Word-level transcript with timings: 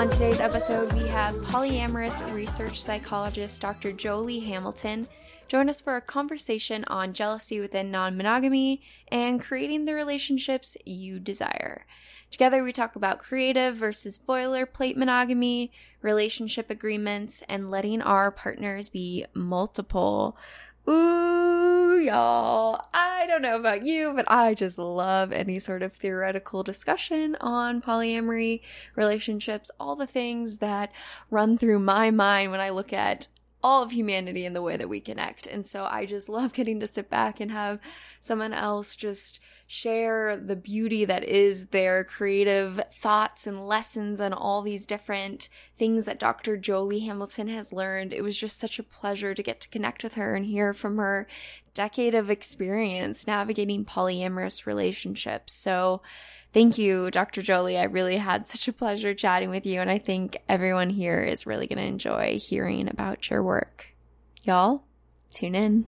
On 0.00 0.08
today's 0.08 0.40
episode, 0.40 0.90
we 0.94 1.06
have 1.08 1.34
polyamorous 1.42 2.32
research 2.32 2.80
psychologist 2.80 3.60
Dr. 3.60 3.92
Jolie 3.92 4.40
Hamilton 4.40 5.06
join 5.46 5.68
us 5.68 5.82
for 5.82 5.94
a 5.94 6.00
conversation 6.00 6.86
on 6.86 7.12
jealousy 7.12 7.60
within 7.60 7.90
non 7.90 8.16
monogamy 8.16 8.80
and 9.08 9.42
creating 9.42 9.84
the 9.84 9.92
relationships 9.92 10.74
you 10.86 11.18
desire. 11.18 11.84
Together, 12.30 12.64
we 12.64 12.72
talk 12.72 12.96
about 12.96 13.18
creative 13.18 13.76
versus 13.76 14.16
boilerplate 14.16 14.96
monogamy, 14.96 15.70
relationship 16.00 16.70
agreements, 16.70 17.42
and 17.46 17.70
letting 17.70 18.00
our 18.00 18.30
partners 18.30 18.88
be 18.88 19.26
multiple. 19.34 20.34
Ooh, 20.88 22.00
y'all. 22.00 22.80
I 22.94 23.26
don't 23.26 23.42
know 23.42 23.56
about 23.56 23.84
you, 23.84 24.12
but 24.14 24.30
I 24.30 24.54
just 24.54 24.78
love 24.78 25.32
any 25.32 25.58
sort 25.58 25.82
of 25.82 25.92
theoretical 25.92 26.62
discussion 26.62 27.36
on 27.40 27.82
polyamory, 27.82 28.62
relationships, 28.96 29.70
all 29.78 29.94
the 29.94 30.06
things 30.06 30.58
that 30.58 30.90
run 31.30 31.56
through 31.58 31.80
my 31.80 32.10
mind 32.10 32.50
when 32.50 32.60
I 32.60 32.70
look 32.70 32.92
at 32.92 33.28
all 33.62 33.82
of 33.82 33.90
humanity 33.90 34.46
and 34.46 34.56
the 34.56 34.62
way 34.62 34.76
that 34.76 34.88
we 34.88 35.00
connect. 35.00 35.46
And 35.46 35.66
so 35.66 35.84
I 35.84 36.06
just 36.06 36.28
love 36.28 36.52
getting 36.52 36.80
to 36.80 36.86
sit 36.86 37.10
back 37.10 37.40
and 37.40 37.50
have 37.50 37.78
someone 38.18 38.54
else 38.54 38.96
just 38.96 39.38
share 39.70 40.36
the 40.36 40.56
beauty 40.56 41.04
that 41.04 41.22
is 41.22 41.66
their 41.66 42.02
creative 42.02 42.82
thoughts 42.92 43.46
and 43.46 43.68
lessons 43.68 44.18
and 44.18 44.34
all 44.34 44.62
these 44.62 44.84
different 44.84 45.48
things 45.78 46.06
that 46.06 46.18
Dr. 46.18 46.56
Jolie 46.56 46.98
Hamilton 46.98 47.46
has 47.46 47.72
learned. 47.72 48.12
It 48.12 48.22
was 48.22 48.36
just 48.36 48.58
such 48.58 48.80
a 48.80 48.82
pleasure 48.82 49.32
to 49.32 49.42
get 49.44 49.60
to 49.60 49.68
connect 49.68 50.02
with 50.02 50.14
her 50.14 50.34
and 50.34 50.44
hear 50.44 50.74
from 50.74 50.96
her 50.96 51.28
decade 51.72 52.16
of 52.16 52.30
experience 52.30 53.28
navigating 53.28 53.84
polyamorous 53.84 54.66
relationships. 54.66 55.52
So, 55.52 56.02
thank 56.52 56.76
you, 56.76 57.08
Dr. 57.12 57.40
Jolie. 57.40 57.78
I 57.78 57.84
really 57.84 58.16
had 58.16 58.48
such 58.48 58.66
a 58.66 58.72
pleasure 58.72 59.14
chatting 59.14 59.50
with 59.50 59.64
you, 59.64 59.80
and 59.80 59.88
I 59.88 59.98
think 59.98 60.36
everyone 60.48 60.90
here 60.90 61.20
is 61.20 61.46
really 61.46 61.68
going 61.68 61.78
to 61.78 61.84
enjoy 61.84 62.40
hearing 62.40 62.88
about 62.88 63.30
your 63.30 63.40
work. 63.40 63.94
Y'all, 64.42 64.82
tune 65.30 65.54
in. 65.54 65.89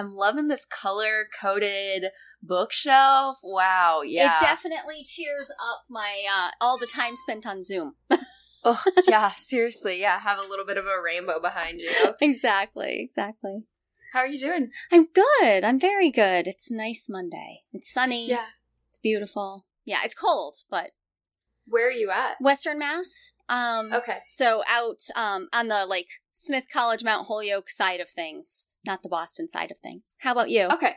I'm 0.00 0.14
loving 0.14 0.48
this 0.48 0.64
color 0.64 1.26
coded 1.38 2.06
bookshelf. 2.42 3.38
Wow, 3.44 4.00
yeah. 4.02 4.38
It 4.38 4.40
definitely 4.40 5.04
cheers 5.04 5.50
up 5.50 5.82
my 5.90 6.24
uh 6.32 6.50
all 6.58 6.78
the 6.78 6.86
time 6.86 7.16
spent 7.16 7.46
on 7.46 7.62
Zoom. 7.62 7.96
oh, 8.64 8.82
yeah, 9.06 9.32
seriously. 9.36 10.00
Yeah, 10.00 10.18
have 10.18 10.38
a 10.38 10.48
little 10.48 10.64
bit 10.64 10.78
of 10.78 10.86
a 10.86 11.02
rainbow 11.04 11.38
behind 11.38 11.82
you. 11.82 11.90
exactly, 12.22 12.98
exactly. 12.98 13.64
How 14.14 14.20
are 14.20 14.26
you 14.26 14.38
doing? 14.38 14.70
I'm 14.90 15.06
good. 15.12 15.64
I'm 15.64 15.78
very 15.78 16.10
good. 16.10 16.46
It's 16.46 16.70
nice 16.70 17.06
Monday. 17.10 17.60
It's 17.74 17.92
sunny. 17.92 18.26
Yeah. 18.26 18.46
It's 18.88 18.98
beautiful. 18.98 19.66
Yeah, 19.84 19.98
it's 20.02 20.14
cold, 20.14 20.56
but 20.70 20.92
Where 21.66 21.88
are 21.88 21.92
you 21.92 22.10
at? 22.10 22.36
Western 22.40 22.78
Mass. 22.78 23.32
Um 23.50 23.92
Okay. 23.92 24.20
So 24.30 24.62
out 24.66 25.00
um 25.14 25.48
on 25.52 25.68
the 25.68 25.84
like 25.84 26.08
Smith 26.32 26.64
College 26.72 27.04
Mount 27.04 27.26
Holyoke 27.26 27.68
side 27.68 28.00
of 28.00 28.08
things 28.08 28.64
not 28.84 29.02
the 29.02 29.08
Boston 29.08 29.48
side 29.48 29.70
of 29.70 29.78
things. 29.82 30.16
How 30.20 30.32
about 30.32 30.50
you? 30.50 30.68
Okay. 30.72 30.94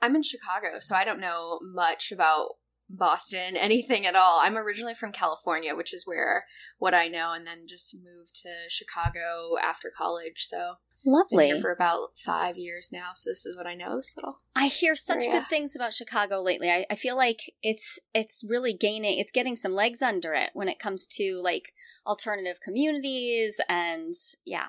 I'm 0.00 0.16
in 0.16 0.22
Chicago, 0.22 0.78
so 0.80 0.94
I 0.94 1.04
don't 1.04 1.20
know 1.20 1.60
much 1.62 2.10
about 2.12 2.56
Boston, 2.88 3.56
anything 3.56 4.06
at 4.06 4.16
all. 4.16 4.40
I'm 4.42 4.58
originally 4.58 4.94
from 4.94 5.12
California, 5.12 5.74
which 5.74 5.94
is 5.94 6.06
where 6.06 6.44
what 6.78 6.94
I 6.94 7.08
know, 7.08 7.32
and 7.32 7.46
then 7.46 7.66
just 7.68 7.94
moved 7.94 8.34
to 8.42 8.50
Chicago 8.68 9.56
after 9.62 9.90
college. 9.96 10.44
So 10.46 10.74
lovely. 11.06 11.46
Been 11.46 11.54
here 11.54 11.62
for 11.62 11.72
about 11.72 12.10
five 12.24 12.56
years 12.58 12.90
now, 12.92 13.10
so 13.14 13.30
this 13.30 13.46
is 13.46 13.56
what 13.56 13.66
I 13.66 13.74
know. 13.74 14.00
Little. 14.16 14.38
I 14.54 14.66
hear 14.66 14.96
such 14.96 15.24
good 15.24 15.46
things 15.46 15.74
about 15.74 15.94
Chicago 15.94 16.42
lately. 16.42 16.70
I, 16.70 16.84
I 16.90 16.96
feel 16.96 17.16
like 17.16 17.52
it's 17.62 17.98
it's 18.12 18.42
really 18.46 18.74
gaining, 18.74 19.18
it's 19.18 19.32
getting 19.32 19.56
some 19.56 19.72
legs 19.72 20.02
under 20.02 20.34
it 20.34 20.50
when 20.52 20.68
it 20.68 20.78
comes 20.78 21.06
to 21.12 21.40
like 21.42 21.72
alternative 22.06 22.58
communities 22.62 23.60
and 23.68 24.14
yeah. 24.44 24.66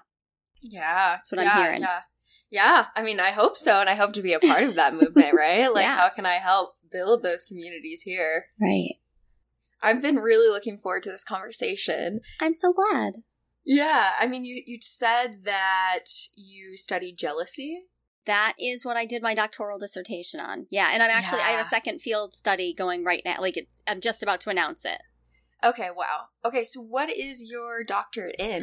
Yeah, 0.61 1.13
that's 1.13 1.31
what 1.31 1.41
yeah, 1.41 1.51
I'm 1.51 1.61
hearing. 1.61 1.81
Yeah. 1.81 1.99
Yeah, 2.53 2.85
I 2.95 3.01
mean, 3.01 3.19
I 3.19 3.31
hope 3.31 3.57
so, 3.57 3.81
and 3.81 3.89
I 3.89 3.95
hope 3.95 4.13
to 4.13 4.21
be 4.21 4.31
a 4.31 4.39
part 4.39 4.61
of 4.61 4.75
that 4.75 4.93
movement, 4.93 5.33
right? 5.37 5.73
Like, 5.73 5.85
yeah. 5.85 5.97
how 5.97 6.09
can 6.09 6.27
I 6.27 6.35
help 6.35 6.75
build 6.91 7.23
those 7.23 7.45
communities 7.45 8.03
here? 8.03 8.45
Right. 8.61 8.97
I've 9.81 10.03
been 10.03 10.17
really 10.17 10.53
looking 10.53 10.77
forward 10.77 11.01
to 11.03 11.09
this 11.09 11.23
conversation. 11.23 12.19
I'm 12.39 12.53
so 12.53 12.71
glad. 12.71 13.23
Yeah, 13.65 14.11
I 14.19 14.27
mean, 14.27 14.45
you 14.45 14.61
you 14.67 14.77
said 14.81 15.45
that 15.45 16.05
you 16.35 16.77
studied 16.77 17.17
jealousy. 17.17 17.85
That 18.27 18.53
is 18.59 18.85
what 18.85 18.97
I 18.97 19.07
did 19.07 19.23
my 19.23 19.33
doctoral 19.33 19.79
dissertation 19.79 20.39
on. 20.39 20.67
Yeah, 20.69 20.91
and 20.93 21.01
I'm 21.01 21.09
actually 21.09 21.39
yeah. 21.39 21.47
I 21.47 21.51
have 21.53 21.65
a 21.65 21.69
second 21.69 22.01
field 22.01 22.35
study 22.35 22.75
going 22.77 23.03
right 23.03 23.23
now. 23.25 23.37
Like 23.41 23.57
it's 23.57 23.81
I'm 23.87 23.99
just 23.99 24.21
about 24.21 24.41
to 24.41 24.51
announce 24.51 24.85
it. 24.85 25.01
Okay, 25.63 25.89
wow. 25.95 26.25
Okay, 26.45 26.63
so 26.63 26.81
what 26.81 27.09
is 27.09 27.49
your 27.49 27.83
doctorate 27.83 28.35
in? 28.37 28.61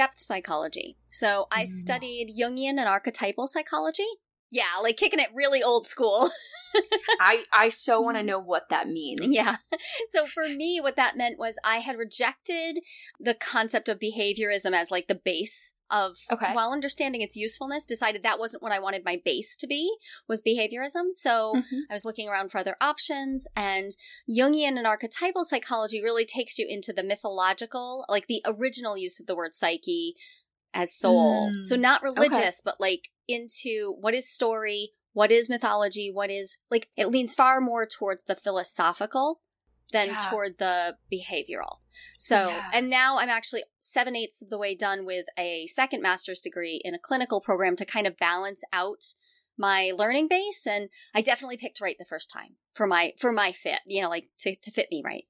Depth 0.00 0.22
psychology. 0.22 0.96
So 1.12 1.46
I 1.52 1.64
mm. 1.64 1.68
studied 1.68 2.34
Jungian 2.34 2.78
and 2.78 2.88
archetypal 2.88 3.46
psychology. 3.46 4.06
Yeah, 4.50 4.78
like 4.82 4.96
kicking 4.96 5.20
it 5.20 5.28
really 5.34 5.62
old 5.62 5.86
school. 5.86 6.30
I 7.20 7.44
I 7.52 7.68
so 7.68 8.00
want 8.00 8.16
to 8.16 8.22
know 8.22 8.38
what 8.38 8.70
that 8.70 8.88
means. 8.88 9.26
Yeah. 9.26 9.56
So 10.12 10.26
for 10.26 10.48
me 10.48 10.80
what 10.80 10.96
that 10.96 11.16
meant 11.16 11.38
was 11.38 11.58
I 11.62 11.76
had 11.76 11.98
rejected 11.98 12.80
the 13.20 13.34
concept 13.34 13.88
of 13.88 14.00
behaviorism 14.00 14.72
as 14.72 14.90
like 14.90 15.06
the 15.06 15.20
base 15.22 15.72
of 15.90 16.16
okay. 16.30 16.52
while 16.52 16.72
understanding 16.72 17.20
its 17.20 17.36
usefulness 17.36 17.84
decided 17.84 18.22
that 18.22 18.38
wasn't 18.38 18.62
what 18.62 18.72
i 18.72 18.78
wanted 18.78 19.04
my 19.04 19.20
base 19.24 19.56
to 19.56 19.66
be 19.66 19.94
was 20.28 20.42
behaviorism 20.42 21.12
so 21.12 21.54
mm-hmm. 21.56 21.78
i 21.90 21.92
was 21.92 22.04
looking 22.04 22.28
around 22.28 22.50
for 22.50 22.58
other 22.58 22.76
options 22.80 23.46
and 23.56 23.92
jungian 24.28 24.76
and 24.76 24.86
archetypal 24.86 25.44
psychology 25.44 26.02
really 26.02 26.24
takes 26.24 26.58
you 26.58 26.66
into 26.68 26.92
the 26.92 27.02
mythological 27.02 28.04
like 28.08 28.26
the 28.26 28.42
original 28.46 28.96
use 28.96 29.20
of 29.20 29.26
the 29.26 29.34
word 29.34 29.54
psyche 29.54 30.14
as 30.72 30.94
soul 30.94 31.50
mm. 31.50 31.64
so 31.64 31.76
not 31.76 32.02
religious 32.02 32.32
okay. 32.32 32.60
but 32.64 32.80
like 32.80 33.08
into 33.28 33.96
what 34.00 34.14
is 34.14 34.28
story 34.28 34.90
what 35.12 35.32
is 35.32 35.48
mythology 35.48 36.10
what 36.12 36.30
is 36.30 36.58
like 36.70 36.88
it 36.96 37.08
leans 37.08 37.34
far 37.34 37.60
more 37.60 37.86
towards 37.86 38.22
the 38.24 38.36
philosophical 38.36 39.40
than 39.90 40.08
yeah. 40.08 40.14
toward 40.28 40.58
the 40.58 40.96
behavioral. 41.12 41.78
So, 42.18 42.48
yeah. 42.48 42.70
and 42.72 42.90
now 42.90 43.18
I'm 43.18 43.28
actually 43.28 43.64
seven 43.80 44.14
eighths 44.14 44.42
of 44.42 44.50
the 44.50 44.58
way 44.58 44.74
done 44.74 45.06
with 45.06 45.26
a 45.38 45.66
second 45.68 46.02
master's 46.02 46.40
degree 46.40 46.80
in 46.84 46.94
a 46.94 46.98
clinical 46.98 47.40
program 47.40 47.76
to 47.76 47.84
kind 47.84 48.06
of 48.06 48.16
balance 48.18 48.62
out 48.72 49.14
my 49.56 49.92
learning 49.96 50.28
base. 50.28 50.66
And 50.66 50.88
I 51.14 51.22
definitely 51.22 51.56
picked 51.56 51.80
right 51.80 51.96
the 51.98 52.04
first 52.04 52.30
time 52.30 52.56
for 52.74 52.86
my 52.86 53.12
for 53.18 53.32
my 53.32 53.52
fit, 53.52 53.80
you 53.86 54.02
know, 54.02 54.08
like 54.08 54.28
to 54.40 54.54
to 54.56 54.70
fit 54.70 54.88
me 54.90 55.02
right. 55.04 55.24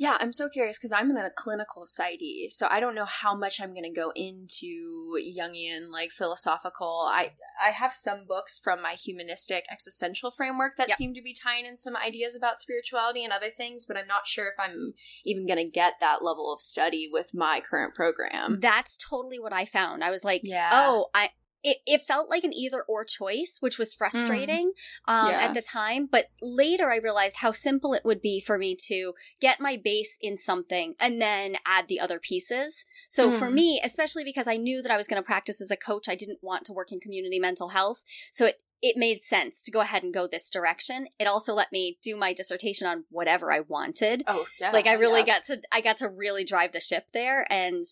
Yeah, 0.00 0.16
I'm 0.18 0.32
so 0.32 0.48
curious 0.48 0.78
because 0.78 0.92
I'm 0.92 1.10
in 1.10 1.18
a 1.18 1.28
clinical 1.28 1.84
psyche, 1.84 2.48
so 2.48 2.66
I 2.70 2.80
don't 2.80 2.94
know 2.94 3.04
how 3.04 3.34
much 3.34 3.60
I'm 3.60 3.74
going 3.74 3.84
to 3.84 3.90
go 3.90 4.12
into 4.16 5.18
Jungian, 5.18 5.90
like 5.90 6.10
philosophical. 6.10 7.06
I 7.06 7.32
I 7.62 7.72
have 7.72 7.92
some 7.92 8.24
books 8.26 8.58
from 8.58 8.80
my 8.80 8.92
humanistic 8.94 9.66
existential 9.70 10.30
framework 10.30 10.78
that 10.78 10.88
yep. 10.88 10.96
seem 10.96 11.12
to 11.12 11.20
be 11.20 11.34
tying 11.34 11.66
in 11.66 11.76
some 11.76 11.96
ideas 11.96 12.34
about 12.34 12.62
spirituality 12.62 13.24
and 13.24 13.30
other 13.30 13.50
things, 13.50 13.84
but 13.84 13.98
I'm 13.98 14.06
not 14.06 14.26
sure 14.26 14.48
if 14.48 14.54
I'm 14.58 14.94
even 15.26 15.46
going 15.46 15.62
to 15.62 15.70
get 15.70 16.00
that 16.00 16.24
level 16.24 16.50
of 16.50 16.62
study 16.62 17.06
with 17.12 17.34
my 17.34 17.60
current 17.60 17.94
program. 17.94 18.58
That's 18.58 18.96
totally 18.96 19.38
what 19.38 19.52
I 19.52 19.66
found. 19.66 20.02
I 20.02 20.10
was 20.10 20.24
like, 20.24 20.40
yeah. 20.44 20.70
oh, 20.72 21.08
I 21.12 21.28
it, 21.62 21.78
it 21.86 22.02
felt 22.06 22.30
like 22.30 22.44
an 22.44 22.54
either 22.54 22.82
or 22.82 23.04
choice, 23.04 23.58
which 23.60 23.78
was 23.78 23.94
frustrating 23.94 24.72
mm. 25.08 25.12
um, 25.12 25.30
yeah. 25.30 25.42
at 25.42 25.54
the 25.54 25.62
time. 25.62 26.08
But 26.10 26.30
later 26.40 26.90
I 26.90 26.96
realized 26.96 27.36
how 27.36 27.52
simple 27.52 27.94
it 27.94 28.04
would 28.04 28.22
be 28.22 28.40
for 28.40 28.58
me 28.58 28.76
to 28.86 29.14
get 29.40 29.60
my 29.60 29.76
base 29.82 30.16
in 30.20 30.38
something 30.38 30.94
and 30.98 31.20
then 31.20 31.56
add 31.66 31.88
the 31.88 32.00
other 32.00 32.18
pieces. 32.18 32.84
So 33.08 33.30
mm. 33.30 33.34
for 33.34 33.50
me, 33.50 33.80
especially 33.84 34.24
because 34.24 34.48
I 34.48 34.56
knew 34.56 34.82
that 34.82 34.90
I 34.90 34.96
was 34.96 35.06
going 35.06 35.20
to 35.20 35.26
practice 35.26 35.60
as 35.60 35.70
a 35.70 35.76
coach, 35.76 36.08
I 36.08 36.14
didn't 36.14 36.42
want 36.42 36.64
to 36.66 36.72
work 36.72 36.92
in 36.92 37.00
community 37.00 37.38
mental 37.38 37.68
health. 37.68 38.02
So 38.30 38.46
it, 38.46 38.62
it 38.82 38.96
made 38.96 39.20
sense 39.20 39.62
to 39.64 39.70
go 39.70 39.80
ahead 39.80 40.02
and 40.02 40.14
go 40.14 40.26
this 40.26 40.48
direction. 40.48 41.08
It 41.18 41.26
also 41.26 41.52
let 41.52 41.70
me 41.70 41.98
do 42.02 42.16
my 42.16 42.32
dissertation 42.32 42.86
on 42.86 43.04
whatever 43.10 43.52
I 43.52 43.60
wanted. 43.60 44.24
Oh, 44.26 44.46
yeah. 44.58 44.72
Like 44.72 44.86
I 44.86 44.94
really 44.94 45.20
yeah. 45.20 45.26
got 45.26 45.44
to 45.44 45.60
I 45.70 45.82
got 45.82 45.98
to 45.98 46.08
really 46.08 46.44
drive 46.44 46.72
the 46.72 46.80
ship 46.80 47.08
there 47.12 47.46
and 47.50 47.84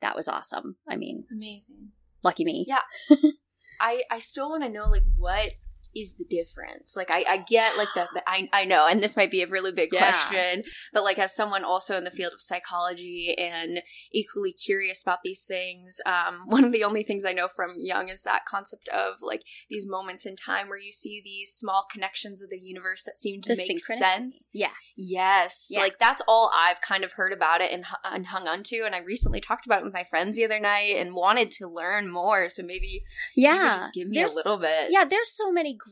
that 0.00 0.14
was 0.14 0.28
awesome. 0.28 0.76
I 0.88 0.94
mean, 0.94 1.24
amazing. 1.32 1.90
Lucky 2.22 2.44
me. 2.44 2.64
Yeah. 2.66 2.82
I 3.80 4.02
I 4.10 4.18
still 4.18 4.50
want 4.50 4.64
to 4.64 4.68
know 4.68 4.88
like 4.88 5.04
what 5.16 5.52
is 5.94 6.14
the 6.14 6.24
difference? 6.24 6.96
Like 6.96 7.10
I, 7.10 7.24
I 7.28 7.36
get 7.38 7.76
like 7.76 7.88
the, 7.94 8.08
the, 8.14 8.22
I 8.26 8.48
I 8.52 8.64
know, 8.64 8.86
and 8.86 9.02
this 9.02 9.16
might 9.16 9.30
be 9.30 9.42
a 9.42 9.46
really 9.46 9.72
big 9.72 9.90
yeah. 9.92 10.10
question, 10.10 10.62
but 10.92 11.04
like 11.04 11.18
as 11.18 11.34
someone 11.34 11.64
also 11.64 11.96
in 11.96 12.04
the 12.04 12.10
field 12.10 12.32
of 12.32 12.40
psychology 12.40 13.34
and 13.38 13.82
equally 14.12 14.52
curious 14.52 15.02
about 15.02 15.18
these 15.24 15.42
things, 15.42 16.00
um, 16.06 16.42
one 16.46 16.64
of 16.64 16.72
the 16.72 16.84
only 16.84 17.02
things 17.02 17.24
I 17.24 17.32
know 17.32 17.48
from 17.48 17.74
Jung 17.78 18.08
is 18.08 18.22
that 18.22 18.46
concept 18.46 18.88
of 18.88 19.16
like 19.22 19.42
these 19.68 19.86
moments 19.86 20.26
in 20.26 20.36
time 20.36 20.68
where 20.68 20.78
you 20.78 20.92
see 20.92 21.20
these 21.24 21.52
small 21.52 21.84
connections 21.90 22.42
of 22.42 22.50
the 22.50 22.58
universe 22.58 23.04
that 23.04 23.16
seem 23.16 23.40
to 23.42 23.54
the 23.54 23.56
make 23.56 23.80
sense. 23.80 24.44
Yes, 24.52 24.92
yes, 24.96 25.68
yeah. 25.70 25.80
like 25.80 25.98
that's 25.98 26.22
all 26.28 26.50
I've 26.54 26.80
kind 26.80 27.04
of 27.04 27.12
heard 27.12 27.32
about 27.32 27.60
it 27.60 27.72
and, 27.72 27.84
and 28.04 28.26
hung 28.26 28.46
onto. 28.46 28.82
And 28.84 28.94
I 28.94 29.00
recently 29.00 29.40
talked 29.40 29.66
about 29.66 29.80
it 29.80 29.84
with 29.84 29.94
my 29.94 30.04
friends 30.04 30.36
the 30.36 30.44
other 30.44 30.60
night 30.60 30.96
and 30.96 31.14
wanted 31.14 31.50
to 31.52 31.68
learn 31.68 32.10
more. 32.10 32.48
So 32.48 32.62
maybe 32.62 33.02
yeah, 33.34 33.76
just 33.76 33.94
give 33.94 34.08
me 34.08 34.18
there's, 34.18 34.32
a 34.32 34.36
little 34.36 34.58
bit. 34.58 34.90
Yeah, 34.90 35.04
there's 35.04 35.32
so 35.32 35.50
many 35.50 35.76
great 35.76 35.87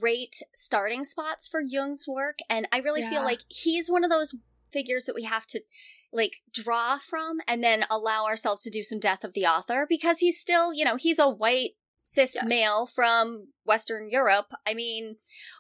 starting 0.54 1.04
spots 1.04 1.48
for 1.48 1.60
Jung's 1.60 2.06
work. 2.08 2.38
And 2.48 2.68
I 2.72 2.78
really 2.78 3.02
yeah. 3.02 3.10
feel 3.10 3.22
like 3.22 3.40
he's 3.48 3.90
one 3.90 4.04
of 4.04 4.10
those 4.10 4.34
figures 4.72 5.04
that 5.06 5.14
we 5.14 5.24
have 5.24 5.46
to 5.46 5.60
like 6.12 6.36
draw 6.52 6.98
from 6.98 7.38
and 7.46 7.62
then 7.62 7.84
allow 7.90 8.24
ourselves 8.24 8.62
to 8.62 8.70
do 8.70 8.82
some 8.82 8.98
death 8.98 9.24
of 9.24 9.34
the 9.34 9.46
author 9.46 9.86
because 9.88 10.18
he's 10.18 10.40
still, 10.40 10.72
you 10.72 10.84
know, 10.84 10.96
he's 10.96 11.18
a 11.18 11.28
white 11.28 11.72
cis 12.06 12.36
yes. 12.36 12.48
male 12.48 12.86
from 12.86 13.48
Western 13.64 14.08
Europe. 14.08 14.52
I 14.66 14.74
mean, 14.74 15.16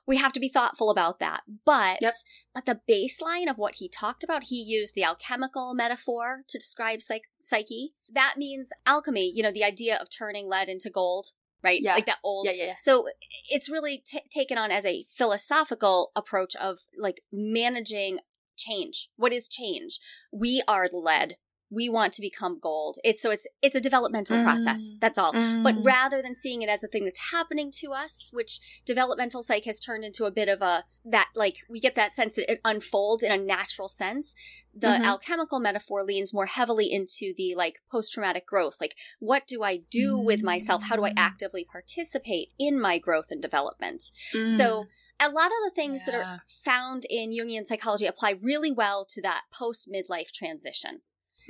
we 0.06 0.16
have 0.16 0.32
to 0.32 0.40
be 0.40 0.48
thoughtful 0.48 0.90
about 0.90 1.18
that. 1.18 1.42
But 1.64 1.98
yep. 2.00 2.12
but 2.54 2.66
the 2.66 2.80
baseline 2.88 3.50
of 3.50 3.58
what 3.58 3.76
he 3.76 3.88
talked 3.88 4.22
about, 4.22 4.44
he 4.44 4.56
used 4.56 4.94
the 4.94 5.04
alchemical 5.04 5.74
metaphor 5.74 6.44
to 6.48 6.58
describe 6.58 7.02
psych- 7.02 7.30
psyche. 7.40 7.94
That 8.10 8.34
means 8.36 8.70
alchemy, 8.86 9.32
you 9.34 9.42
know, 9.42 9.52
the 9.52 9.64
idea 9.64 9.96
of 9.96 10.08
turning 10.08 10.48
lead 10.48 10.68
into 10.68 10.88
gold 10.88 11.32
right? 11.66 11.80
Yeah. 11.82 11.94
Like 11.94 12.06
that 12.06 12.18
old. 12.22 12.46
Yeah, 12.46 12.52
yeah, 12.52 12.64
yeah. 12.66 12.74
So 12.78 13.08
it's 13.50 13.68
really 13.68 14.02
t- 14.06 14.22
taken 14.30 14.56
on 14.56 14.70
as 14.70 14.86
a 14.86 15.04
philosophical 15.14 16.12
approach 16.14 16.54
of 16.56 16.78
like 16.96 17.22
managing 17.32 18.20
change. 18.56 19.08
What 19.16 19.32
is 19.32 19.48
change? 19.48 19.98
We 20.32 20.62
are 20.68 20.88
lead 20.92 21.36
we 21.70 21.88
want 21.88 22.12
to 22.12 22.20
become 22.20 22.58
gold. 22.60 22.98
It's 23.02 23.20
so 23.20 23.30
it's 23.30 23.46
it's 23.60 23.74
a 23.74 23.80
developmental 23.80 24.36
mm. 24.36 24.44
process. 24.44 24.92
That's 25.00 25.18
all. 25.18 25.32
Mm. 25.32 25.64
But 25.64 25.74
rather 25.82 26.22
than 26.22 26.36
seeing 26.36 26.62
it 26.62 26.68
as 26.68 26.84
a 26.84 26.88
thing 26.88 27.04
that's 27.04 27.30
happening 27.32 27.70
to 27.80 27.92
us, 27.92 28.30
which 28.32 28.60
developmental 28.84 29.42
psych 29.42 29.64
has 29.64 29.80
turned 29.80 30.04
into 30.04 30.26
a 30.26 30.30
bit 30.30 30.48
of 30.48 30.62
a 30.62 30.84
that 31.04 31.28
like 31.34 31.58
we 31.68 31.80
get 31.80 31.94
that 31.96 32.12
sense 32.12 32.34
that 32.34 32.50
it 32.50 32.60
unfolds 32.64 33.22
in 33.22 33.32
a 33.32 33.36
natural 33.36 33.88
sense. 33.88 34.34
The 34.78 34.88
mm-hmm. 34.88 35.04
alchemical 35.04 35.58
metaphor 35.58 36.04
leans 36.04 36.32
more 36.32 36.46
heavily 36.46 36.92
into 36.92 37.32
the 37.36 37.54
like 37.56 37.80
post 37.90 38.12
traumatic 38.12 38.46
growth. 38.46 38.76
Like 38.80 38.94
what 39.18 39.46
do 39.46 39.62
I 39.64 39.80
do 39.90 40.18
mm. 40.18 40.24
with 40.24 40.42
myself? 40.42 40.84
How 40.84 40.96
do 40.96 41.04
I 41.04 41.10
mm. 41.10 41.18
actively 41.18 41.64
participate 41.64 42.50
in 42.58 42.80
my 42.80 42.98
growth 42.98 43.26
and 43.30 43.42
development? 43.42 44.04
So 44.32 44.38
mm. 44.38 44.86
a 45.18 45.30
lot 45.30 45.46
of 45.46 45.58
the 45.64 45.72
things 45.74 46.02
yeah. 46.06 46.12
that 46.12 46.24
are 46.24 46.42
found 46.64 47.06
in 47.10 47.30
Jungian 47.30 47.66
psychology 47.66 48.06
apply 48.06 48.34
really 48.40 48.70
well 48.70 49.04
to 49.08 49.22
that 49.22 49.42
post 49.52 49.90
midlife 49.90 50.30
transition. 50.30 51.00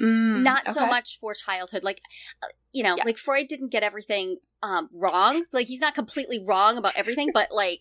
Mm, 0.00 0.42
Not 0.42 0.64
okay. 0.64 0.72
so 0.72 0.86
much 0.86 1.18
for 1.20 1.34
childhood. 1.34 1.84
Like, 1.84 2.00
uh, 2.42 2.48
you 2.72 2.82
know, 2.82 2.96
yeah. 2.96 3.04
like 3.04 3.18
Freud 3.18 3.48
didn't 3.48 3.70
get 3.70 3.82
everything 3.82 4.38
um, 4.62 4.88
wrong. 4.92 5.44
Like, 5.52 5.66
he's 5.66 5.80
not 5.80 5.94
completely 5.94 6.42
wrong 6.44 6.76
about 6.76 6.96
everything, 6.96 7.30
but 7.32 7.50
like, 7.50 7.80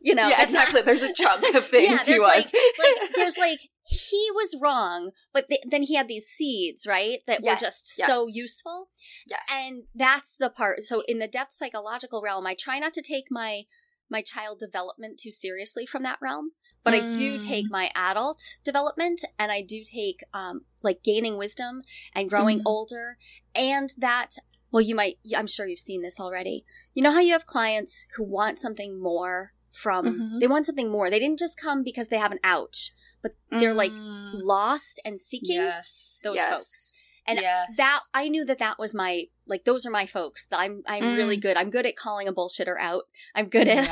you 0.00 0.14
know, 0.14 0.28
yeah, 0.28 0.42
exactly. 0.42 0.80
Not... 0.80 0.86
There's 0.86 1.02
a 1.02 1.12
chunk 1.12 1.54
of 1.54 1.66
things 1.68 2.06
yeah, 2.08 2.14
he 2.14 2.20
was. 2.20 2.52
Like, 2.52 3.00
like, 3.00 3.10
there's 3.14 3.36
like 3.38 3.60
he 3.84 4.28
was 4.34 4.56
wrong, 4.60 5.10
but 5.32 5.48
th- 5.48 5.62
then 5.68 5.82
he 5.82 5.94
had 5.96 6.08
these 6.08 6.26
seeds, 6.26 6.86
right, 6.86 7.20
that 7.26 7.40
yes, 7.42 7.60
were 7.60 7.66
just 7.66 7.94
yes. 7.98 8.08
so 8.08 8.26
useful. 8.32 8.88
Yes, 9.28 9.46
and 9.52 9.84
that's 9.94 10.36
the 10.36 10.50
part. 10.50 10.82
So 10.84 11.02
in 11.08 11.18
the 11.18 11.28
depth 11.28 11.54
psychological 11.54 12.22
realm, 12.22 12.46
I 12.46 12.54
try 12.54 12.78
not 12.78 12.94
to 12.94 13.02
take 13.02 13.26
my 13.30 13.62
my 14.10 14.22
child 14.22 14.58
development 14.58 15.18
too 15.18 15.30
seriously 15.30 15.86
from 15.86 16.02
that 16.02 16.18
realm 16.20 16.52
but 16.84 16.94
mm. 16.94 17.10
I 17.10 17.14
do 17.14 17.38
take 17.38 17.66
mm. 17.66 17.70
my 17.70 17.90
adult 17.94 18.58
development 18.64 19.24
and 19.38 19.52
I 19.52 19.62
do 19.62 19.82
take 19.84 20.22
um, 20.34 20.62
like 20.82 21.02
gaining 21.02 21.36
wisdom 21.36 21.82
and 22.14 22.28
growing 22.28 22.60
mm. 22.60 22.66
older 22.66 23.18
and 23.54 23.90
that 23.98 24.36
well 24.70 24.80
you 24.80 24.94
might 24.94 25.18
I'm 25.36 25.46
sure 25.46 25.66
you've 25.66 25.78
seen 25.78 26.02
this 26.02 26.20
already. 26.20 26.64
You 26.94 27.02
know 27.02 27.12
how 27.12 27.20
you 27.20 27.32
have 27.32 27.46
clients 27.46 28.06
who 28.16 28.24
want 28.24 28.58
something 28.58 29.00
more 29.00 29.52
from 29.72 30.06
mm-hmm. 30.06 30.38
they 30.38 30.46
want 30.46 30.66
something 30.66 30.90
more. 30.90 31.10
They 31.10 31.18
didn't 31.18 31.38
just 31.38 31.58
come 31.58 31.82
because 31.82 32.08
they 32.08 32.18
have 32.18 32.32
an 32.32 32.40
ouch, 32.44 32.92
but 33.22 33.32
they're 33.50 33.74
mm. 33.74 33.76
like 33.76 33.92
lost 33.94 35.00
and 35.04 35.20
seeking 35.20 35.56
yes. 35.56 36.20
those 36.22 36.36
yes. 36.36 36.50
folks. 36.50 36.92
And 37.26 37.38
yes. 37.38 37.76
that 37.76 38.00
I 38.12 38.28
knew 38.28 38.44
that 38.44 38.58
that 38.58 38.78
was 38.78 38.94
my 38.94 39.24
like 39.46 39.64
those 39.64 39.86
are 39.86 39.90
my 39.90 40.06
folks. 40.06 40.46
I'm 40.50 40.82
I'm 40.86 41.02
mm. 41.02 41.16
really 41.16 41.36
good. 41.36 41.56
I'm 41.56 41.70
good 41.70 41.86
at 41.86 41.96
calling 41.96 42.28
a 42.28 42.32
bullshitter 42.32 42.74
out. 42.80 43.04
I'm 43.34 43.48
good 43.48 43.68
at, 43.68 43.88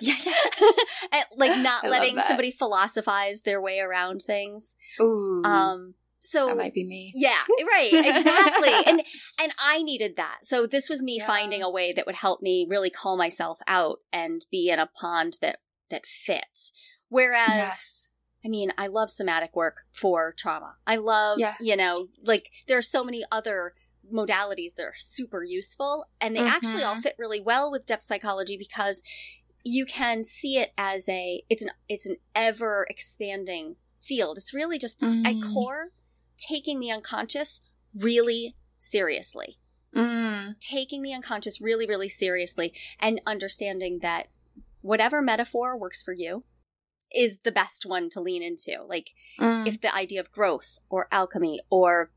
yeah. 0.00 0.14
at 1.12 1.26
like 1.36 1.58
not 1.58 1.84
I 1.84 1.88
letting 1.88 2.18
somebody 2.20 2.52
philosophize 2.52 3.42
their 3.42 3.60
way 3.60 3.80
around 3.80 4.22
things. 4.22 4.76
Ooh. 5.00 5.42
Um 5.44 5.94
so 6.20 6.48
that 6.48 6.56
might 6.56 6.74
be 6.74 6.84
me. 6.84 7.12
Yeah, 7.14 7.38
right, 7.62 7.92
exactly. 7.92 8.72
and 8.86 9.02
and 9.40 9.52
I 9.62 9.82
needed 9.82 10.16
that. 10.16 10.38
So 10.42 10.66
this 10.66 10.88
was 10.88 11.00
me 11.00 11.18
yeah. 11.18 11.26
finding 11.26 11.62
a 11.62 11.70
way 11.70 11.92
that 11.92 12.06
would 12.06 12.16
help 12.16 12.42
me 12.42 12.66
really 12.68 12.90
call 12.90 13.16
myself 13.16 13.60
out 13.66 14.00
and 14.12 14.44
be 14.50 14.68
in 14.68 14.78
a 14.78 14.88
pond 15.00 15.38
that 15.40 15.58
that 15.90 16.06
fits. 16.06 16.72
Whereas 17.08 17.48
yes 17.48 18.07
I 18.44 18.48
mean, 18.48 18.72
I 18.78 18.86
love 18.86 19.10
somatic 19.10 19.54
work 19.56 19.82
for 19.90 20.32
trauma. 20.36 20.76
I 20.86 20.96
love, 20.96 21.38
yeah. 21.38 21.54
you 21.60 21.76
know, 21.76 22.08
like 22.22 22.50
there 22.66 22.78
are 22.78 22.82
so 22.82 23.02
many 23.02 23.24
other 23.32 23.74
modalities 24.12 24.74
that 24.76 24.84
are 24.84 24.94
super 24.96 25.42
useful 25.42 26.06
and 26.20 26.34
they 26.34 26.40
mm-hmm. 26.40 26.48
actually 26.48 26.82
all 26.82 26.92
mm-hmm. 26.92 27.02
fit 27.02 27.16
really 27.18 27.40
well 27.40 27.70
with 27.70 27.86
depth 27.86 28.06
psychology 28.06 28.56
because 28.56 29.02
you 29.64 29.84
can 29.84 30.24
see 30.24 30.56
it 30.58 30.72
as 30.78 31.08
a 31.08 31.42
it's 31.50 31.62
an 31.62 31.70
it's 31.88 32.06
an 32.06 32.16
ever 32.34 32.86
expanding 32.88 33.76
field. 34.00 34.38
It's 34.38 34.54
really 34.54 34.78
just 34.78 35.00
mm. 35.00 35.26
at 35.26 35.52
core 35.52 35.90
taking 36.38 36.80
the 36.80 36.90
unconscious 36.90 37.60
really 37.98 38.54
seriously. 38.78 39.58
Mm. 39.94 40.58
Taking 40.60 41.02
the 41.02 41.12
unconscious 41.12 41.60
really 41.60 41.86
really 41.86 42.08
seriously 42.08 42.72
and 43.00 43.20
understanding 43.26 43.98
that 44.00 44.28
whatever 44.80 45.20
metaphor 45.20 45.76
works 45.76 46.02
for 46.02 46.12
you 46.12 46.44
is 47.14 47.38
the 47.44 47.52
best 47.52 47.84
one 47.86 48.10
to 48.10 48.20
lean 48.20 48.42
into. 48.42 48.82
Like 48.86 49.10
mm. 49.40 49.66
if 49.66 49.80
the 49.80 49.94
idea 49.94 50.20
of 50.20 50.30
growth 50.30 50.78
or 50.88 51.08
alchemy 51.10 51.60
or 51.70 52.10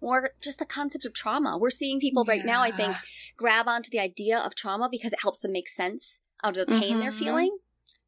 or 0.00 0.30
just 0.42 0.58
the 0.58 0.66
concept 0.66 1.06
of 1.06 1.14
trauma. 1.14 1.56
We're 1.58 1.70
seeing 1.70 2.00
people 2.00 2.24
yeah. 2.26 2.32
right 2.34 2.44
now, 2.44 2.62
I 2.62 2.70
think, 2.70 2.96
grab 3.36 3.66
onto 3.66 3.90
the 3.90 3.98
idea 3.98 4.38
of 4.38 4.54
trauma 4.54 4.88
because 4.90 5.12
it 5.12 5.22
helps 5.22 5.38
them 5.38 5.52
make 5.52 5.68
sense 5.68 6.20
out 6.44 6.56
of 6.56 6.66
the 6.66 6.72
pain 6.72 6.82
mm-hmm. 6.82 7.00
they're 7.00 7.12
feeling. 7.12 7.56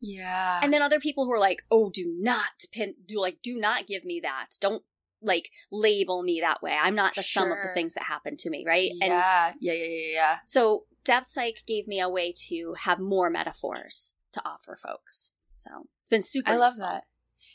Yeah. 0.00 0.60
And 0.62 0.72
then 0.72 0.82
other 0.82 1.00
people 1.00 1.24
who 1.24 1.32
are 1.32 1.38
like, 1.38 1.62
"Oh, 1.70 1.90
do 1.90 2.14
not 2.18 2.64
pin 2.72 2.94
do 3.06 3.18
like 3.18 3.38
do 3.42 3.56
not 3.56 3.86
give 3.86 4.04
me 4.04 4.20
that. 4.22 4.50
Don't 4.60 4.82
like 5.20 5.50
label 5.72 6.22
me 6.22 6.40
that 6.40 6.62
way. 6.62 6.76
I'm 6.80 6.94
not 6.94 7.14
the 7.14 7.22
sure. 7.22 7.42
sum 7.42 7.52
of 7.52 7.58
the 7.58 7.74
things 7.74 7.94
that 7.94 8.04
happened 8.04 8.38
to 8.40 8.50
me, 8.50 8.64
right?" 8.66 8.90
Yeah. 8.94 9.04
And 9.04 9.12
yeah, 9.60 9.72
yeah, 9.72 9.84
yeah, 9.84 10.12
yeah. 10.12 10.36
So, 10.46 10.84
Depth 11.04 11.32
Psych 11.32 11.62
gave 11.66 11.88
me 11.88 12.00
a 12.00 12.08
way 12.08 12.32
to 12.48 12.74
have 12.80 13.00
more 13.00 13.30
metaphors 13.30 14.12
to 14.32 14.42
offer 14.44 14.78
folks. 14.80 15.32
So, 15.56 15.88
it's 16.08 16.08
been 16.08 16.22
super 16.22 16.50
I 16.50 16.56
love 16.56 16.70
useful. 16.70 16.86
that. 16.86 17.04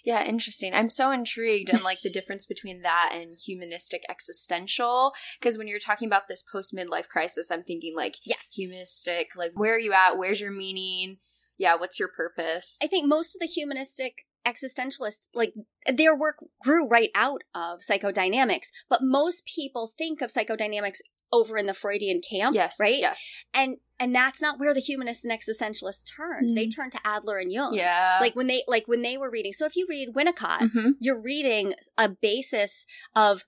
Yeah, 0.05 0.23
interesting. 0.25 0.73
I'm 0.73 0.89
so 0.89 1.11
intrigued 1.11 1.69
and 1.69 1.81
like 1.81 1.99
the 2.03 2.11
difference 2.11 2.45
between 2.45 2.81
that 2.81 3.11
and 3.13 3.37
humanistic 3.37 4.03
existential. 4.09 5.13
Because 5.39 5.57
when 5.57 5.67
you're 5.67 5.79
talking 5.79 6.07
about 6.07 6.27
this 6.27 6.43
post 6.43 6.75
midlife 6.75 7.07
crisis, 7.07 7.49
I'm 7.49 7.63
thinking 7.63 7.95
like, 7.95 8.15
yes, 8.25 8.51
humanistic. 8.53 9.29
Like, 9.35 9.51
where 9.55 9.75
are 9.75 9.79
you 9.79 9.93
at? 9.93 10.17
Where's 10.17 10.41
your 10.41 10.51
meaning? 10.51 11.17
Yeah, 11.57 11.75
what's 11.75 11.99
your 11.99 12.09
purpose? 12.09 12.79
I 12.83 12.87
think 12.87 13.07
most 13.07 13.35
of 13.35 13.39
the 13.39 13.47
humanistic 13.47 14.25
existentialists, 14.45 15.29
like 15.33 15.53
their 15.91 16.15
work 16.15 16.43
grew 16.61 16.85
right 16.87 17.09
out 17.15 17.43
of 17.55 17.79
psychodynamics, 17.79 18.67
but 18.89 18.99
most 19.01 19.45
people 19.45 19.93
think 19.97 20.21
of 20.21 20.31
psychodynamics 20.31 20.97
over 21.33 21.57
in 21.57 21.65
the 21.65 21.73
Freudian 21.73 22.21
camp, 22.21 22.55
yes, 22.55 22.77
right? 22.79 22.99
Yes, 22.99 23.27
and 23.53 23.77
and 23.99 24.15
that's 24.15 24.41
not 24.41 24.59
where 24.59 24.73
the 24.73 24.79
humanists 24.79 25.25
and 25.25 25.33
existentialists 25.33 26.03
turned. 26.15 26.51
Mm. 26.51 26.55
They 26.55 26.67
turned 26.69 26.91
to 26.93 26.99
Adler 27.03 27.39
and 27.39 27.51
Jung. 27.51 27.73
Yeah, 27.73 28.19
like 28.21 28.35
when 28.35 28.47
they 28.47 28.63
like 28.67 28.87
when 28.87 29.01
they 29.01 29.17
were 29.17 29.29
reading. 29.29 29.51
So 29.51 29.65
if 29.65 29.75
you 29.75 29.85
read 29.89 30.13
Winnicott, 30.15 30.59
mm-hmm. 30.59 30.91
you're 30.99 31.21
reading 31.21 31.73
a 31.97 32.07
basis 32.07 32.85
of 33.15 33.43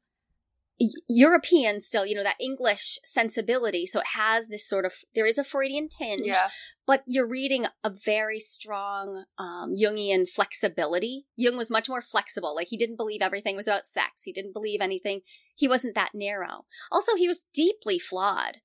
European 1.08 1.80
still, 1.80 2.06
you 2.06 2.16
know, 2.16 2.24
that 2.24 2.36
English 2.40 3.00
sensibility. 3.06 3.86
So 3.86 4.00
it 4.02 4.08
has 4.14 4.48
this 4.50 4.68
sort 4.68 4.86
of, 4.86 4.94
there 5.14 5.26
is 5.26 5.38
a 5.38 5.44
Freudian 5.44 5.88
tinge, 5.88 6.26
Yeah. 6.26 6.50
but 6.86 7.04
you're 7.08 7.28
reading 7.28 7.66
a 7.84 7.90
very 7.90 8.40
strong 8.40 9.26
um, 9.38 9.74
Jungian 9.74 10.28
flexibility. 10.30 11.26
Jung 11.38 11.56
was 11.58 11.72
much 11.72 11.88
more 11.88 12.02
flexible. 12.02 12.54
Like 12.54 12.68
he 12.68 12.78
didn't 12.78 12.98
believe 12.98 13.22
everything 13.22 13.56
was 13.56 13.68
about 13.68 13.86
sex. 13.88 14.24
He 14.24 14.34
didn't 14.34 14.54
believe 14.54 14.82
anything. 14.82 15.22
He 15.56 15.68
wasn't 15.68 15.96
that 15.96 16.12
narrow. 16.14 16.66
Also, 16.92 17.16
he 17.16 17.28
was 17.28 17.46
deeply 17.54 17.98
flawed, 17.98 18.58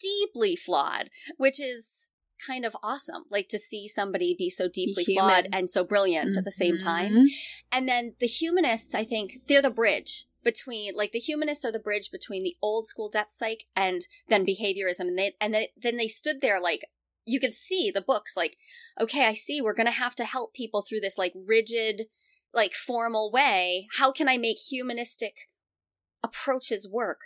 deeply 0.00 0.54
flawed, 0.54 1.10
which 1.36 1.60
is 1.60 2.10
kind 2.46 2.64
of 2.64 2.76
awesome. 2.82 3.24
Like 3.30 3.48
to 3.48 3.58
see 3.58 3.88
somebody 3.88 4.34
be 4.38 4.48
so 4.50 4.68
deeply 4.68 5.04
Human. 5.04 5.24
flawed 5.28 5.48
and 5.52 5.70
so 5.70 5.82
brilliant 5.84 6.36
at 6.36 6.44
the 6.44 6.50
same 6.50 6.78
time. 6.78 7.12
Mhm. 7.12 7.26
And 7.72 7.88
then 7.88 8.14
the 8.20 8.26
humanists, 8.26 8.94
I 8.94 9.04
think, 9.04 9.40
they're 9.48 9.62
the 9.62 9.70
bridge 9.70 10.26
between 10.42 10.94
like 10.94 11.12
the 11.12 11.18
humanists 11.18 11.64
are 11.64 11.72
the 11.72 11.78
bridge 11.78 12.10
between 12.10 12.42
the 12.42 12.56
old 12.62 12.86
school 12.86 13.08
depth 13.08 13.34
psych 13.34 13.64
and 13.76 14.06
then 14.28 14.44
behaviorism 14.46 15.00
and 15.08 15.18
they 15.18 15.34
and 15.40 15.54
they, 15.54 15.72
then 15.80 15.96
they 15.96 16.08
stood 16.08 16.40
there 16.40 16.60
like 16.60 16.84
you 17.24 17.38
could 17.38 17.54
see 17.54 17.90
the 17.90 18.00
books 18.02 18.36
like 18.36 18.56
okay 19.00 19.24
i 19.26 19.34
see 19.34 19.60
we're 19.60 19.74
gonna 19.74 19.90
have 19.90 20.14
to 20.16 20.24
help 20.24 20.52
people 20.54 20.82
through 20.82 21.00
this 21.00 21.16
like 21.18 21.32
rigid 21.34 22.06
like 22.54 22.74
formal 22.74 23.30
way. 23.32 23.86
How 23.98 24.12
can 24.12 24.28
i 24.28 24.36
make 24.36 24.58
humanistic 24.58 25.48
approaches 26.22 26.88
work? 26.88 27.22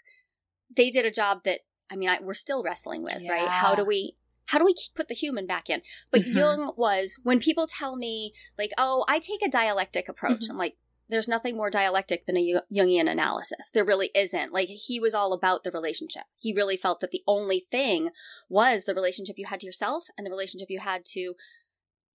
They 0.74 0.90
did 0.90 1.04
a 1.04 1.10
job 1.10 1.44
that 1.44 1.60
i 1.90 1.96
mean 1.96 2.08
I, 2.08 2.18
we're 2.20 2.34
still 2.34 2.62
wrestling 2.62 3.02
with 3.02 3.22
right? 3.28 3.48
How 3.48 3.74
do 3.74 3.84
we 3.84 4.16
how 4.46 4.58
do 4.58 4.64
we 4.64 4.74
keep- 4.74 4.94
put 4.94 5.08
the 5.08 5.14
human 5.14 5.46
back 5.46 5.68
in? 5.68 5.82
But 6.12 6.22
Mhm. 6.22 6.34
jung 6.34 6.72
was 6.76 7.18
when 7.24 7.40
people 7.40 7.66
tell 7.66 7.96
me 7.96 8.32
like 8.58 8.70
oh 8.78 9.04
i 9.08 9.18
take 9.18 9.42
a 9.44 9.48
dialectic 9.50 10.08
approach 10.08 10.42
Mhm. 10.42 10.50
i'm 10.50 10.58
like 10.58 10.76
there's 11.08 11.28
nothing 11.28 11.56
more 11.56 11.70
dialectic 11.70 12.26
than 12.26 12.36
a 12.36 12.60
Jungian 12.72 13.10
analysis. 13.10 13.70
There 13.72 13.84
really 13.84 14.10
isn't. 14.14 14.52
Like, 14.52 14.68
he 14.68 14.98
was 14.98 15.14
all 15.14 15.32
about 15.32 15.62
the 15.62 15.70
relationship. 15.70 16.24
He 16.36 16.52
really 16.52 16.76
felt 16.76 17.00
that 17.00 17.10
the 17.10 17.22
only 17.26 17.66
thing 17.70 18.10
was 18.48 18.84
the 18.84 18.94
relationship 18.94 19.38
you 19.38 19.46
had 19.46 19.60
to 19.60 19.66
yourself 19.66 20.06
and 20.16 20.26
the 20.26 20.30
relationship 20.30 20.68
you 20.70 20.80
had 20.80 21.04
to 21.12 21.34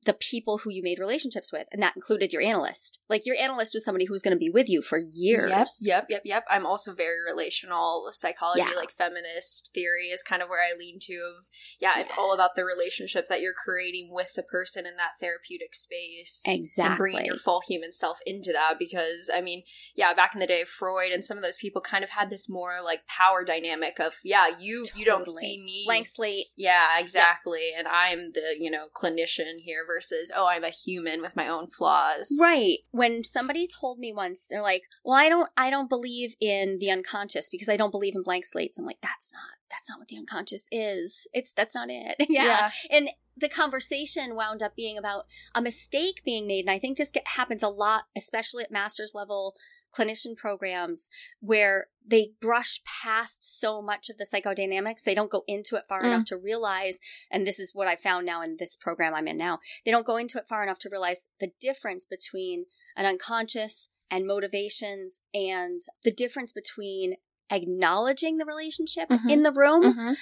the 0.06 0.14
people 0.14 0.60
who 0.60 0.72
you 0.72 0.82
made 0.82 1.00
relationships 1.00 1.52
with. 1.52 1.68
And 1.72 1.82
that 1.82 1.96
included 1.96 2.34
your 2.34 2.42
analyst. 2.42 3.00
Like, 3.10 3.26
your 3.26 3.36
analyst 3.36 3.74
was 3.74 3.86
somebody 3.86 4.06
who 4.06 4.14
was 4.14 4.22
going 4.22 4.34
to 4.36 4.40
be 4.40 4.50
with 4.50 4.68
you 4.68 4.82
for 4.82 4.98
years. 4.98 5.52
Yep, 5.52 5.68
yep, 5.82 6.06
yep, 6.10 6.22
yep. 6.26 6.44
I'm 6.50 6.66
also 6.66 6.94
very 6.94 7.22
relational. 7.22 8.10
Psychology, 8.12 8.62
Yeah. 8.62 8.76
like 8.76 8.92
feminist 8.92 9.72
theory, 9.74 10.08
is 10.08 10.24
kind 10.24 10.42
of 10.42 10.50
where 10.50 10.62
I 10.62 10.78
lean 10.78 10.98
to. 11.02 11.14
Of 11.38 11.50
yeah, 11.80 12.00
it's 12.00 12.12
all 12.18 12.34
about 12.34 12.56
the 12.56 12.64
relationship 12.64 13.28
that 13.28 13.42
you're 13.42 13.54
creating 13.54 14.10
with 14.12 14.34
the 14.36 14.44
person 14.44 14.86
in 14.86 14.96
that 14.98 15.20
therapeutic 15.20 15.76
space. 15.76 16.42
Exactly. 16.48 16.90
And 16.90 16.98
bringing 16.98 17.26
your 17.26 17.38
full 17.38 17.62
human 17.68 17.92
self 17.92 18.20
into 18.26 18.52
that 18.54 18.76
because, 18.80 19.30
I 19.34 19.42
mean, 19.42 19.64
yeah, 19.96 20.14
back 20.14 20.34
in 20.34 20.40
the 20.40 20.48
day, 20.48 20.64
Freud 20.64 21.12
and 21.12 21.24
some 21.24 21.38
of 21.38 21.44
those 21.44 21.58
people 21.58 21.82
kind 21.82 22.04
of 22.04 22.10
had 22.12 22.30
this 22.30 22.50
more 22.50 22.80
like 22.84 23.06
power 23.06 23.44
dynamic 23.44 24.00
of, 24.00 24.16
yeah, 24.24 24.48
you 24.60 24.86
you 24.96 25.06
don't 25.06 25.28
see 25.28 25.62
me. 25.62 25.84
Blank 25.86 26.08
slate. 26.08 26.48
Yeah, 26.58 27.00
exactly. 27.00 27.70
And 27.78 27.88
I'm 27.88 28.32
the, 28.34 28.56
you 28.60 28.72
know, 28.72 28.88
clinician 28.96 29.60
here 29.60 29.86
versus, 29.94 30.32
oh, 30.36 30.48
I'm 30.48 30.64
a 30.64 30.70
human 30.70 31.22
with 31.22 31.36
my 31.36 31.48
own 31.48 31.68
flaws. 31.68 32.36
Right. 32.40 32.80
When 32.92 33.24
somebody 33.24 33.68
told 33.68 34.00
me 34.00 34.14
once, 34.14 34.48
they're 34.50 34.62
like, 34.62 34.84
"Well, 35.04 35.18
I 35.18 35.30
don't 35.30 35.50
I 35.58 35.70
don't 35.70 35.90
believe 35.90 36.36
in 36.40 36.78
the 36.80 36.92
unconscious 36.92 37.50
because 37.50 37.70
I 37.70 37.78
don't 37.78 37.92
believe 37.92 38.16
in 38.16 38.24
blank 38.24 38.46
slates." 38.46 38.78
I'm 38.78 38.86
like, 38.86 39.02
"That's 39.02 39.34
not 39.34 39.58
that's 39.70 39.90
not 39.90 40.00
what 40.00 40.08
the 40.08 40.18
unconscious 40.18 40.68
is. 40.72 41.28
It's 41.34 41.54
that's 41.54 41.76
not 41.76 41.90
it." 41.90 42.16
yeah. 42.30 42.72
And 42.90 43.10
the 43.38 43.50
conversation 43.50 44.36
wound 44.36 44.62
up 44.62 44.76
being 44.76 44.98
about 44.98 45.26
a 45.56 45.62
mistake 45.62 46.22
being 46.24 46.48
made, 46.48 46.66
and 46.66 46.72
I 46.72 46.80
think 46.80 46.98
this 46.98 47.12
happens 47.26 47.64
a 47.64 47.70
lot, 47.70 48.04
especially 48.16 48.64
at 48.64 48.72
master's 48.72 49.16
level 49.16 49.56
clinician 49.96 50.36
programs 50.36 51.10
where 51.40 51.88
they 52.06 52.32
brush 52.40 52.82
past 52.84 53.44
so 53.60 53.82
much 53.82 54.10
of 54.10 54.18
the 54.18 54.26
psychodynamics. 54.26 55.04
They 55.04 55.14
don't 55.16 55.30
go 55.32 55.44
into 55.48 55.76
it 55.76 55.86
far 55.88 56.02
Mm. 56.02 56.06
enough 56.06 56.26
to 56.26 56.38
realize, 56.38 57.00
and 57.30 57.46
this 57.46 57.60
is 57.60 57.76
what 57.76 57.88
I 57.88 57.96
found 57.96 58.26
now 58.26 58.42
in 58.42 58.58
this 58.58 58.76
program 58.76 59.14
I'm 59.14 59.28
in 59.28 59.38
now, 59.38 59.60
they 59.86 59.92
don't 59.92 60.06
go 60.06 60.18
into 60.18 60.38
it 60.38 60.48
far 60.48 60.64
enough 60.64 60.80
to 60.80 60.90
realize 60.90 61.28
the 61.40 61.52
difference 61.60 62.06
between 62.06 62.66
an 62.96 63.06
unconscious 63.06 63.90
and 64.10 64.26
motivations 64.28 65.22
and 65.34 65.82
the 66.04 66.12
difference 66.12 66.52
between 66.52 67.16
acknowledging 67.50 68.38
the 68.38 68.46
relationship 68.46 69.10
Mhm. 69.10 69.30
in 69.32 69.44
the 69.44 69.52
room 69.52 69.84
Mhm. 69.94 70.18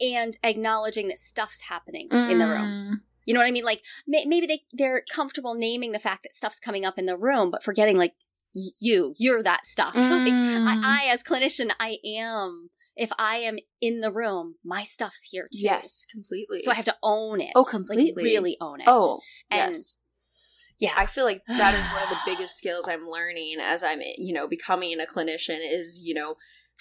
and 0.00 0.38
acknowledging 0.42 1.08
that 1.08 1.18
stuff's 1.18 1.60
happening 1.62 2.08
in 2.10 2.38
the 2.38 2.46
room. 2.46 2.68
Mm. 2.68 3.00
You 3.26 3.34
know 3.34 3.40
what 3.40 3.46
I 3.46 3.50
mean? 3.52 3.64
Like 3.64 3.82
may- 4.06 4.24
maybe 4.24 4.46
they 4.46 4.64
they're 4.72 5.02
comfortable 5.10 5.54
naming 5.54 5.92
the 5.92 5.98
fact 5.98 6.22
that 6.22 6.34
stuff's 6.34 6.58
coming 6.60 6.84
up 6.84 6.98
in 6.98 7.06
the 7.06 7.16
room, 7.16 7.50
but 7.50 7.62
forgetting 7.62 7.96
like 7.96 8.14
you, 8.54 9.14
you're 9.18 9.42
that 9.42 9.66
stuff. 9.66 9.94
Like, 9.96 10.32
Mm. 10.32 10.66
I, 10.66 11.04
I, 11.08 11.12
as 11.12 11.22
clinician, 11.22 11.70
I 11.80 11.98
am. 12.04 12.70
If 12.96 13.10
I 13.18 13.36
am 13.38 13.56
in 13.80 14.00
the 14.00 14.12
room, 14.12 14.56
my 14.64 14.82
stuff's 14.84 15.22
here 15.30 15.44
too. 15.44 15.60
Yes, 15.62 16.04
completely. 16.10 16.60
So 16.60 16.70
I 16.70 16.74
have 16.74 16.84
to 16.86 16.96
own 17.02 17.40
it. 17.40 17.50
Oh, 17.54 17.60
Like, 17.62 17.70
completely. 17.70 18.24
really 18.24 18.56
own 18.60 18.80
it. 18.80 18.86
Oh, 18.88 19.20
And- 19.50 19.72
yes. 19.74 19.96
yeah. 20.78 20.92
I 20.96 21.06
feel 21.06 21.24
like 21.24 21.42
that 21.46 21.74
is 21.74 21.86
one 21.86 22.02
of 22.02 22.10
the 22.10 22.18
biggest 22.26 22.56
skills 22.58 22.88
I'm 22.88 23.06
learning 23.08 23.56
as 23.62 23.82
I'm, 23.82 24.00
you 24.18 24.34
know, 24.34 24.46
becoming 24.46 25.00
a 25.00 25.06
clinician 25.06 25.60
is, 25.62 26.00
you 26.04 26.12
know, 26.14 26.34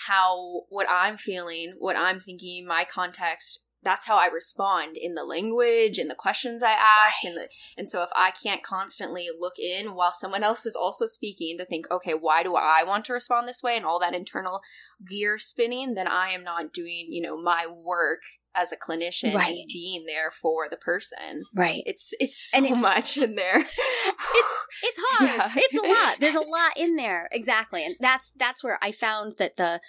how 0.08 0.64
what 0.70 0.88
I'm 0.90 1.16
feeling, 1.16 1.76
what 1.78 1.96
I'm 1.96 2.20
thinking, 2.20 2.66
my 2.68 2.84
context, 2.86 3.60
that's 3.84 4.06
how 4.08 4.18
I 4.18 4.28
respond 4.28 4.98
in 4.98 5.16
the 5.16 5.24
language, 5.24 5.98
in 6.00 6.08
the 6.10 6.16
questions 6.16 6.62
I 6.64 6.72
ask, 6.72 7.24
and 7.24 7.38
the 7.38 7.48
and 7.78 7.88
so 7.90 8.04
if 8.04 8.10
I 8.16 8.32
can't 8.32 8.64
constantly 8.64 9.28
look 9.40 9.58
in 9.60 9.96
while 9.96 10.14
someone 10.14 10.44
else 10.44 10.66
is 10.66 10.76
also 10.76 11.06
speaking 11.06 11.58
to 11.58 11.66
think, 11.66 11.86
okay, 11.92 12.14
why 12.14 12.44
do 12.44 12.56
I 12.56 12.84
want 12.84 13.06
to 13.06 13.14
respond 13.14 13.48
this 13.48 13.64
way, 13.64 13.78
and 13.78 13.86
all 13.86 14.00
that 14.00 14.14
internal 14.16 14.62
gear 15.08 15.38
spinning, 15.38 15.94
then 15.96 16.08
I 16.08 16.30
am 16.32 16.44
not 16.44 16.74
doing, 16.74 17.08
you 17.10 17.22
know, 17.22 17.38
my 17.42 17.68
work 17.68 18.20
as 18.56 18.72
a 18.72 18.78
clinician 18.78 19.34
Right. 19.36 19.56
and 19.60 19.68
being 19.72 20.06
there 20.08 20.32
for 20.32 20.68
the 20.70 20.76
person. 20.76 21.44
right. 21.56 21.84
It's 21.86 22.14
it's 22.20 22.50
so 22.50 22.58
And 22.58 22.66
it's- 22.66 22.82
much 22.82 23.16
in 23.18 23.36
there. 23.36 23.58
it's 23.60 24.60
it's 24.84 25.00
hard. 25.08 25.30
Yeah. 25.38 25.52
It's 25.56 25.78
a 25.78 25.82
lot. 25.88 26.20
There's 26.20 26.36
a 26.36 26.40
lot 26.42 26.76
in 26.76 26.96
there. 26.96 27.30
Exactly. 27.32 27.86
And 27.86 27.96
that's 28.00 28.34
that's 28.36 28.64
where 28.64 28.80
I 28.82 28.92
found 28.92 29.36
that 29.38 29.56
the 29.58 29.80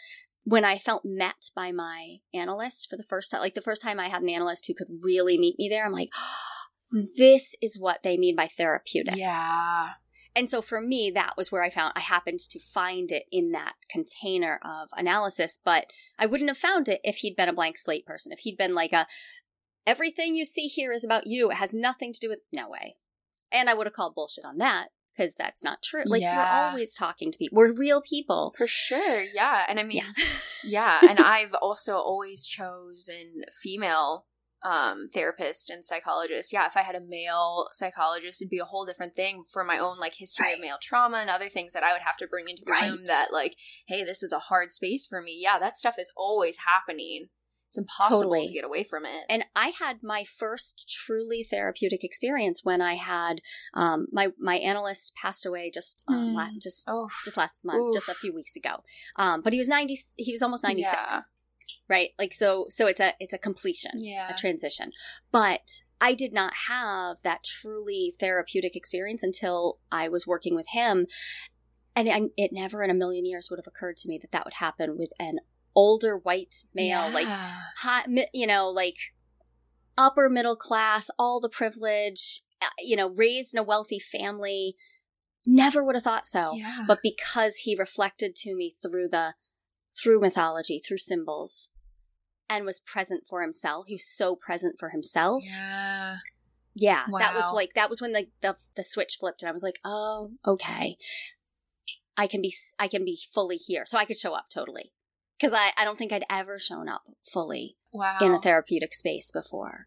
when 0.45 0.65
I 0.65 0.79
felt 0.79 1.03
met 1.05 1.51
by 1.55 1.73
my 1.73 2.17
analyst 2.33 2.89
for 2.89 2.97
the 2.97 3.05
first 3.05 3.31
time, 3.31 3.41
like 3.41 3.55
the 3.55 3.61
first 3.61 3.83
time 3.83 4.01
I 4.01 4.09
had 4.09 4.23
an 4.23 4.29
analyst 4.29 4.67
who 4.67 4.75
could 4.75 4.89
really 5.03 5.39
meet 5.39 5.59
me 5.59 5.69
there, 5.69 5.85
I'm 5.85 5.93
like, 5.93 6.11
this 7.17 7.55
is 7.61 7.79
what 7.79 8.03
they 8.03 8.17
mean 8.17 8.37
by 8.37 8.49
therapeutic. 8.49 9.17
yeah. 9.17 9.91
And 10.37 10.49
so 10.49 10.63
for 10.63 10.81
me, 10.81 11.11
that 11.11 11.37
was 11.37 11.51
where 11.51 11.63
I 11.63 11.71
found 11.71 11.93
I 11.97 12.01
happened 12.01 12.39
to 12.39 12.61
find 12.73 13.11
it 13.11 13.25
in 13.33 13.51
that 13.51 13.75
container 13.91 14.61
of 14.65 14.89
analysis, 14.97 15.59
but 15.65 15.87
I 16.19 16.27
wouldn't 16.27 16.51
have 16.51 16.57
found 16.57 16.89
it 16.89 17.01
if 17.03 17.17
he'd 17.17 17.37
been 17.37 17.49
a 17.49 17.53
blank 17.53 17.79
slate 17.79 18.07
person. 18.07 18.31
If 18.31 18.41
he'd 18.41 18.57
been 18.57 18.75
like 18.75 18.93
a 18.93 19.09
everything 19.87 20.37
you 20.37 20.45
see 20.45 20.67
here 20.67 20.93
is 20.93 21.03
about 21.03 21.27
you, 21.27 21.51
it 21.51 21.57
has 21.57 21.75
nothing 21.75 22.13
to 22.13 22.21
do 22.21 22.29
with 22.29 22.39
no 22.53 22.69
way. 22.69 22.97
And 23.51 23.69
I 23.69 23.75
would 23.75 23.89
have 23.89 23.95
called 23.95 24.15
bullshit 24.15 24.45
on 24.45 24.59
that 24.59 24.91
because 25.21 25.35
that's 25.37 25.63
not 25.63 25.83
true. 25.83 26.03
Like 26.07 26.23
Yeah. 26.23 26.37
we're 26.65 26.69
always 26.71 26.95
talking 26.95 27.31
to 27.33 27.39
people. 27.39 27.57
We're 27.57 27.73
real 27.73 28.01
people. 28.03 28.55
For 28.57 28.67
sure. 28.67 29.23
Yeah. 29.35 29.65
And 29.69 29.79
I 29.79 29.83
mean 29.83 29.99
Yeah. 29.99 30.25
yeah. 30.65 31.01
And 31.11 31.19
I've 31.19 31.55
also 31.55 31.97
always 31.97 32.47
chosen 32.47 33.43
female 33.63 34.27
um 34.63 35.09
therapist 35.15 35.71
and 35.71 35.83
psychologist. 35.85 36.53
Yeah, 36.53 36.67
if 36.67 36.77
I 36.77 36.83
had 36.83 36.95
a 36.95 37.01
male 37.01 37.69
psychologist 37.73 38.43
it'd 38.43 38.51
be 38.51 38.59
a 38.59 38.65
whole 38.67 38.85
different 38.85 39.15
thing 39.15 39.43
for 39.51 39.65
my 39.65 39.79
own 39.79 39.97
like 39.99 40.15
history 40.17 40.47
Right. 40.47 40.55
of 40.57 40.61
male 40.61 40.77
trauma 40.83 41.17
and 41.19 41.31
other 41.31 41.49
things 41.49 41.73
that 41.73 41.83
I 41.83 41.93
would 41.93 42.03
have 42.03 42.19
to 42.19 42.27
bring 42.27 42.49
into 42.49 42.63
the 42.67 42.73
room 42.73 43.07
that 43.07 43.29
like, 43.33 43.57
hey, 43.89 44.05
this 44.05 44.23
is 44.23 44.33
a 44.33 44.39
hard 44.39 44.71
space 44.73 45.07
for 45.07 45.23
me. 45.23 45.39
Yeah, 45.43 45.59
that 45.59 45.79
stuff 45.79 45.97
is 45.99 46.11
always 46.17 46.59
happening. 46.67 47.29
It's 47.71 47.79
impossible 47.79 48.23
Totally. 48.23 48.47
to 48.49 48.53
get 48.53 48.65
away 48.65 48.83
from 48.83 49.05
it. 49.07 49.25
And 49.29 49.45
I 49.55 49.69
had 49.81 50.03
my 50.03 50.25
first 50.25 50.93
truly 51.07 51.45
therapeutic 51.49 52.03
experience 52.03 52.65
when 52.65 52.83
I 52.83 52.95
had 52.95 53.41
um, 53.75 54.09
my 54.11 54.33
my 54.41 54.57
analyst 54.57 55.15
passed 55.15 55.47
away 55.47 55.71
just 55.73 56.03
um, 56.09 56.17
Mm. 56.31 56.35
la- 56.35 56.59
just 56.61 56.83
oh, 56.89 57.09
just 57.25 57.37
last 57.37 57.65
month, 57.65 57.95
just 57.95 58.09
a 58.09 58.15
few 58.15 58.35
weeks 58.35 58.57
ago. 58.57 58.83
Um, 59.15 59.41
but 59.41 59.53
he 59.53 59.59
was 59.61 59.69
ninety. 59.69 59.97
He 60.17 60.33
was 60.33 60.43
almost 60.43 60.65
ninety 60.65 60.83
six. 60.83 60.97
Yeah. 61.11 61.21
Right. 61.89 62.11
Like 62.19 62.35
so. 62.35 62.67
So 62.71 62.89
it's 62.89 62.99
a 63.01 63.15
it's 63.21 63.33
a 63.35 63.39
completion. 63.39 63.93
Yeah. 63.99 64.35
A 64.35 64.37
transition. 64.37 64.91
But 65.31 65.83
I 66.01 66.15
did 66.15 66.33
not 66.33 66.53
have 66.67 67.19
that 67.23 67.45
truly 67.45 68.17
therapeutic 68.19 68.75
experience 68.75 69.23
until 69.23 69.79
I 69.93 70.09
was 70.09 70.27
working 70.27 70.57
with 70.57 70.67
him, 70.71 71.07
and 71.95 72.31
it 72.37 72.51
never 72.53 72.83
in 72.83 72.91
a 72.91 72.95
million 72.95 73.27
years 73.27 73.49
would 73.49 73.61
have 73.61 73.67
occurred 73.69 73.97
to 73.99 74.09
me 74.09 74.19
that 74.19 74.33
that 74.33 74.45
would 74.45 74.55
happen 74.55 74.99
with 74.99 75.13
an 75.21 75.39
older 75.75 76.17
white 76.17 76.65
male, 76.75 77.11
like 77.11 77.27
hot, 77.79 78.07
you 78.33 78.47
know, 78.47 78.69
like 78.69 78.97
upper 79.97 80.29
middle 80.29 80.57
class, 80.57 81.11
all 81.19 81.41
the 81.41 81.49
privilege, 81.49 82.43
uh, 82.61 82.67
you 82.79 82.97
know, 82.97 83.11
raised 83.11 83.55
in 83.55 83.61
a 83.61 83.65
wealthy 83.65 83.99
family. 83.99 84.75
Never 85.47 85.83
would 85.83 85.95
have 85.95 86.05
thought 86.05 86.27
so. 86.27 86.53
Yeah. 86.55 86.85
But 86.87 87.01
because 87.03 87.57
he 87.57 87.77
reflected 87.77 88.37
to 88.37 88.55
me 88.55 88.77
through 88.83 89.09
the, 89.09 89.35
through 90.01 90.21
mythology, 90.21 90.83
through 90.87 90.99
symbols, 90.99 91.71
and 92.49 92.65
was 92.65 92.81
present 92.81 93.25
for 93.29 93.43
himself, 93.43 93.87
he 93.87 93.95
was 93.95 94.07
so 94.07 94.35
present 94.35 94.77
for 94.79 94.91
himself. 94.91 95.45
yeah. 95.47 96.17
Yeah, 96.75 97.05
that 97.19 97.35
was 97.35 97.51
like 97.53 97.75
that 97.75 97.91
was 97.91 98.01
when 98.01 98.13
the, 98.13 98.29
the 98.43 98.57
the 98.77 98.85
switch 98.85 99.17
flipped, 99.19 99.43
and 99.43 99.51
I 99.51 99.53
was 99.53 99.63
like, 99.63 99.81
oh, 99.85 100.31
okay. 100.47 100.97
I 102.17 102.27
can 102.29 102.41
be 102.41 102.55
I 102.79 102.87
can 102.87 103.05
be 103.05 103.19
fully 103.35 103.57
here. 103.57 103.85
So 103.87 103.99
I 103.99 104.05
could 104.05 104.17
show 104.17 104.35
up 104.35 104.47
totally. 104.55 104.93
Cuz 105.41 105.53
I 105.53 105.73
I 105.77 105.85
don't 105.85 105.99
think 105.99 106.13
I'd 106.13 106.25
ever 106.31 106.59
shown 106.59 106.89
up 106.89 107.03
fully 107.23 107.77
wow. 107.93 108.19
in 108.21 108.33
a 108.33 108.41
therapeutic 108.41 108.95
space 108.95 109.31
before. 109.31 109.87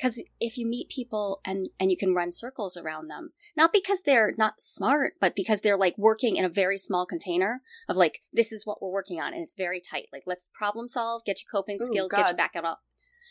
Cuz 0.00 0.22
if 0.40 0.56
you 0.56 0.66
meet 0.66 0.88
people 0.88 1.40
and 1.44 1.68
and 1.78 1.90
you 1.90 1.96
can 1.96 2.14
run 2.14 2.32
circles 2.32 2.76
around 2.76 3.08
them, 3.08 3.32
not 3.56 3.72
because 3.72 4.02
they're 4.02 4.34
not 4.36 4.60
smart, 4.60 5.14
but 5.20 5.36
because 5.36 5.60
they're 5.60 5.76
like 5.76 5.96
working 5.98 6.36
in 6.36 6.44
a 6.44 6.48
very 6.48 6.78
small 6.78 7.06
container 7.06 7.62
of 7.88 7.96
like 7.96 8.22
this 8.32 8.50
is 8.52 8.66
what 8.66 8.80
we're 8.80 8.90
working 8.90 9.20
on 9.20 9.32
and 9.32 9.42
it's 9.42 9.54
very 9.54 9.80
tight. 9.80 10.08
Like 10.12 10.24
let's 10.26 10.48
problem 10.54 10.88
solve, 10.88 11.24
get 11.24 11.40
you 11.40 11.46
coping 11.50 11.78
Ooh, 11.82 11.86
skills, 11.86 12.10
God. 12.10 12.18
get 12.18 12.30
you 12.30 12.36
back 12.36 12.56
up. 12.56 12.82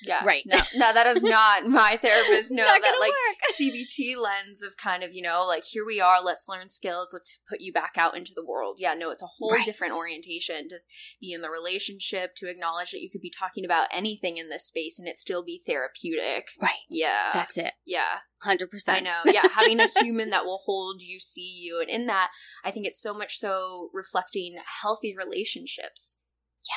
Yeah. 0.06 0.24
Right. 0.24 0.44
No, 0.46 0.60
no, 0.76 0.94
that 0.94 1.08
is 1.08 1.24
not 1.24 1.66
my 1.68 1.98
therapist. 1.98 2.52
No, 2.60 2.64
that 2.64 2.98
like 3.00 3.12
work. 3.12 3.38
CBT 3.60 4.18
lens 4.22 4.64
of 4.64 4.76
kind 4.78 5.04
of, 5.04 5.14
you 5.14 5.22
know, 5.22 5.46
like 5.48 5.64
here 5.66 5.86
we 5.86 6.00
are, 6.02 6.22
let's 6.24 6.48
learn 6.50 6.70
skills, 6.70 7.10
let's 7.14 7.38
put 7.50 7.62
you 7.62 7.72
back 7.72 7.94
out 7.98 8.16
into 8.18 8.32
the 8.36 8.46
world. 8.46 8.78
Yeah, 8.80 8.94
no, 8.94 9.12
it's 9.12 9.22
a 9.22 9.28
whole 9.28 9.52
Right. 9.52 9.66
different 9.66 9.94
orientation 9.94 10.68
to 10.70 10.78
be 11.22 11.32
in 11.34 11.42
the 11.42 11.50
relationship, 11.50 12.36
to 12.38 12.50
acknowledge 12.50 12.92
that 12.92 13.02
you 13.02 13.10
could 13.10 13.22
be 13.22 13.32
talking 13.32 13.66
about 13.66 13.88
anything 13.92 14.38
in 14.38 14.50
this 14.50 14.66
space 14.66 14.98
and 15.00 15.08
it 15.08 15.18
still 15.18 15.44
be 15.44 15.62
therapeutic. 15.66 16.48
Right. 16.62 16.74
Yeah. 16.90 17.32
That's 17.34 17.58
it. 17.58 17.74
Yeah. 17.86 18.20
100%. 18.46 18.68
I 18.88 19.00
know. 19.02 19.20
Yeah, 19.26 19.48
having 19.54 19.80
a 19.80 19.88
human 20.00 20.30
that 20.30 20.46
will 20.46 20.62
hold 20.66 21.02
you, 21.02 21.20
see 21.20 21.52
you, 21.62 21.82
and 21.82 21.90
in 21.90 22.06
that, 22.08 22.30
I 22.64 22.72
think 22.72 22.86
it's 22.86 23.02
so 23.02 23.14
much 23.14 23.38
so 23.38 23.90
reflecting 23.94 24.56
healthy 24.82 25.14
relationships 25.16 26.19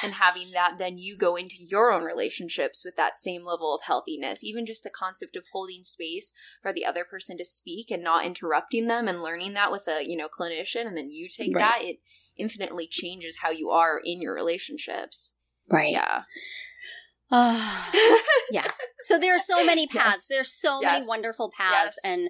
and 0.02 0.14
having 0.14 0.50
that 0.54 0.76
then 0.78 0.96
you 0.96 1.16
go 1.16 1.36
into 1.36 1.56
your 1.58 1.92
own 1.92 2.02
relationships 2.04 2.84
with 2.84 2.96
that 2.96 3.16
same 3.18 3.44
level 3.44 3.74
of 3.74 3.82
healthiness 3.82 4.42
even 4.44 4.64
just 4.64 4.82
the 4.84 4.90
concept 4.90 5.36
of 5.36 5.44
holding 5.52 5.82
space 5.84 6.32
for 6.62 6.72
the 6.72 6.86
other 6.86 7.04
person 7.04 7.36
to 7.36 7.44
speak 7.44 7.90
and 7.90 8.02
not 8.02 8.24
interrupting 8.24 8.86
them 8.86 9.08
and 9.08 9.22
learning 9.22 9.52
that 9.54 9.70
with 9.72 9.86
a 9.88 10.02
you 10.08 10.16
know 10.16 10.28
clinician 10.28 10.86
and 10.86 10.96
then 10.96 11.10
you 11.10 11.28
take 11.28 11.54
Right. 11.54 11.60
that 11.60 11.82
it 11.84 11.96
infinitely 12.36 12.86
changes 12.88 13.38
how 13.42 13.50
you 13.50 13.70
are 13.70 14.00
in 14.02 14.22
your 14.22 14.34
relationships 14.34 15.34
Right. 15.68 15.92
yeah 15.92 16.22
Ah. 17.34 17.90
yeah. 18.50 18.66
So 19.02 19.18
there 19.18 19.34
are 19.34 19.38
so 19.38 19.64
many 19.64 19.86
paths. 19.86 20.16
Yes. 20.16 20.28
There's 20.28 20.52
so 20.52 20.80
many 20.80 21.06
wonderful 21.06 21.50
paths 21.56 21.98
Yes. 22.04 22.12
and 22.18 22.28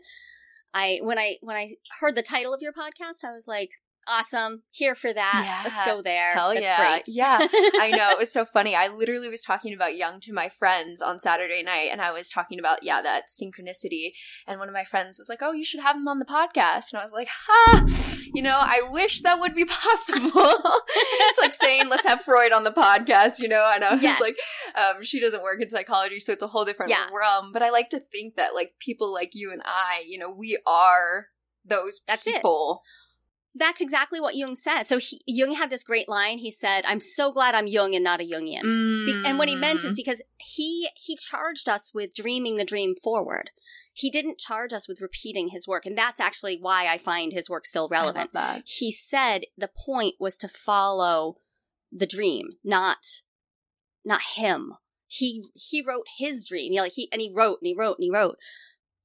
I 0.73 1.01
when 1.03 1.19
I 1.19 1.39
when 1.43 1.57
I 1.57 1.73
heard 2.01 2.15
the 2.15 2.23
title 2.23 2.55
of 2.55 2.63
your 2.63 2.73
podcast, 2.73 3.25
I 3.25 3.33
was 3.33 3.47
like, 3.49 3.71
awesome, 4.07 4.63
here 4.71 4.95
for 4.95 5.13
that. 5.13 5.63
Let's 5.65 5.85
go 5.87 6.03
there. 6.03 6.33
Hell 6.33 6.51
That's 6.51 6.63
yeah. 6.63 6.77
great. 6.93 7.03
Yeah. 7.07 7.39
I 7.81 7.93
know. 7.95 8.11
It 8.11 8.19
was 8.19 8.33
so 8.33 8.45
funny. 8.45 8.75
I 8.75 8.89
literally 8.89 9.29
was 9.29 9.43
talking 9.43 9.73
about 9.75 9.97
Jung 9.97 10.21
to 10.21 10.33
my 10.33 10.49
friends 10.49 11.01
on 11.03 11.19
Saturday 11.19 11.63
night, 11.63 11.89
and 11.93 12.01
I 12.01 12.13
was 12.13 12.29
talking 12.29 12.59
about, 12.59 12.83
yeah, 12.83 13.01
that 13.03 13.25
synchronicity. 13.29 14.13
And 14.47 14.59
one 14.59 14.69
of 14.69 14.75
my 14.75 14.85
friends 14.85 15.19
was 15.19 15.29
like, 15.29 15.41
Oh, 15.43 15.53
you 15.53 15.65
should 15.65 15.81
have 15.81 15.97
him 15.97 16.09
on 16.09 16.19
the 16.19 16.25
podcast. 16.25 16.93
And 16.93 17.01
I 17.01 17.03
was 17.03 17.13
like, 17.13 17.29
Ha! 17.31 17.85
You 18.35 18.43
know, 18.43 18.59
I 18.61 18.83
wish 18.91 19.21
that 19.23 19.41
would 19.41 19.55
be 19.55 19.65
possible. 19.67 20.31
it's 20.35 21.41
like 21.41 21.53
saying, 21.53 21.89
Let's 21.89 22.07
have 22.07 22.23
Freud 22.23 22.53
on 22.53 22.65
the 22.65 22.71
podcast, 22.73 23.39
you 23.41 23.49
know? 23.49 23.71
And 23.75 23.85
I 23.85 23.93
was 23.95 24.03
Yes. 24.03 24.21
like, 24.21 24.35
um, 24.75 25.03
She 25.03 25.21
doesn't 25.21 25.43
work 25.43 25.61
in 25.63 25.69
psychology, 25.69 26.19
so 26.21 26.33
it's 26.33 26.43
a 26.43 26.47
whole 26.49 26.65
different 26.65 26.91
Yeah. 26.91 27.07
realm. 27.17 27.53
But 27.53 27.63
I 27.63 27.71
like 27.71 27.91
to 27.91 28.01
think 28.01 28.37
that, 28.37 28.55
like, 28.55 28.73
people 28.79 29.13
like 29.13 29.31
you 29.35 29.53
and 29.53 29.63
I, 29.65 30.05
you 30.07 30.19
know, 30.19 30.33
we 30.33 30.59
are 30.67 31.29
those 31.65 32.01
That's 32.09 32.27
it. 32.27 32.43
That's 33.55 33.83
exactly 33.83 34.19
what 34.21 34.35
Jung 34.35 34.55
said. 34.55 34.85
So 34.85 34.99
he, 34.99 35.21
Jung 35.27 35.53
had 35.53 35.69
this 35.69 35.85
great 35.85 36.09
line. 36.09 36.39
He 36.39 36.51
said, 36.51 36.85
"I'm 36.87 37.01
so 37.01 37.31
glad 37.33 37.55
I'm 37.55 37.67
Jung 37.67 37.95
and 37.95 38.03
not 38.03 38.21
a 38.21 38.25
Jungian." 38.25 38.63
Be- 38.63 39.23
and 39.27 39.39
what 39.39 39.49
he 39.49 39.57
meant 39.57 39.81
Mm. 39.81 39.85
is 39.87 39.95
because 39.95 40.23
he 40.39 40.89
he 40.97 41.17
charged 41.17 41.69
us 41.69 41.93
with 41.93 42.15
dreaming 42.15 42.57
the 42.57 42.65
dream 42.65 42.95
forward. 43.03 43.51
He 43.93 44.09
didn't 44.09 44.39
charge 44.39 44.73
us 44.73 44.89
with 44.89 45.03
repeating 45.03 45.49
his 45.49 45.69
work, 45.69 45.85
and 45.85 45.99
that's 45.99 46.19
actually 46.19 46.57
why 46.59 46.87
I 46.87 46.97
find 46.97 47.33
his 47.33 47.51
work 47.51 47.67
still 47.67 47.89
relevant. 47.89 48.31
He 48.67 48.91
said 48.91 49.45
the 49.59 49.69
point 49.69 50.15
was 50.19 50.39
to 50.39 50.49
follow 50.49 51.37
the 51.91 52.07
dream, 52.07 52.57
not 52.65 53.23
not 54.03 54.23
him. 54.37 54.75
He 55.09 55.45
he 55.55 55.83
wrote 55.83 56.07
his 56.17 56.47
dream. 56.47 56.73
You 56.73 56.79
know, 56.79 56.83
like 56.85 56.93
he 56.93 57.11
and 57.13 57.21
he 57.21 57.31
wrote 57.31 57.59
and 57.61 57.67
he 57.67 57.75
wrote 57.75 57.99
and 57.99 58.05
he 58.05 58.11
wrote. 58.11 58.39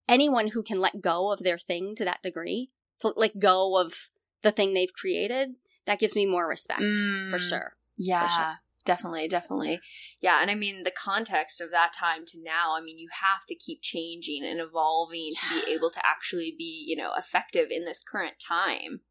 Anyone 0.07 0.47
who 0.47 0.63
can 0.63 0.79
let 0.79 1.01
go 1.01 1.33
of 1.33 1.39
their 1.39 1.57
thing 1.57 1.93
to 1.95 2.05
that 2.05 2.23
degree, 2.23 2.71
to 3.01 3.11
let 3.17 3.39
go 3.39 3.75
of 3.77 4.09
the 4.43 4.51
thing 4.51 4.73
they've 4.73 4.93
created, 4.93 5.55
that 5.85 5.99
gives 5.99 6.15
me 6.15 6.25
more 6.25 6.47
respect 6.47 6.81
for 6.81 7.37
Mm. 7.37 7.49
sure. 7.49 7.77
Yeah, 7.97 8.27
sure. 8.27 8.59
definitely, 8.85 9.27
definitely. 9.27 9.79
Yeah, 10.21 10.41
and 10.41 10.51
I 10.51 10.55
mean 10.55 10.83
the 10.83 10.91
context 10.91 11.59
of 11.61 11.71
that 11.71 11.93
time 11.93 12.25
to 12.27 12.41
now, 12.41 12.75
I 12.75 12.81
mean 12.81 12.99
you 12.99 13.09
have 13.21 13.45
to 13.47 13.55
keep 13.55 13.81
changing 13.81 14.43
and 14.45 14.59
evolving 14.59 15.33
to 15.35 15.65
be 15.65 15.71
able 15.73 15.89
to 15.91 16.05
actually 16.05 16.53
be, 16.57 16.85
you 16.87 16.95
know, 16.95 17.11
effective 17.17 17.67
in 17.71 17.85
this 17.85 18.03
current 18.03 18.35
time. 18.39 19.01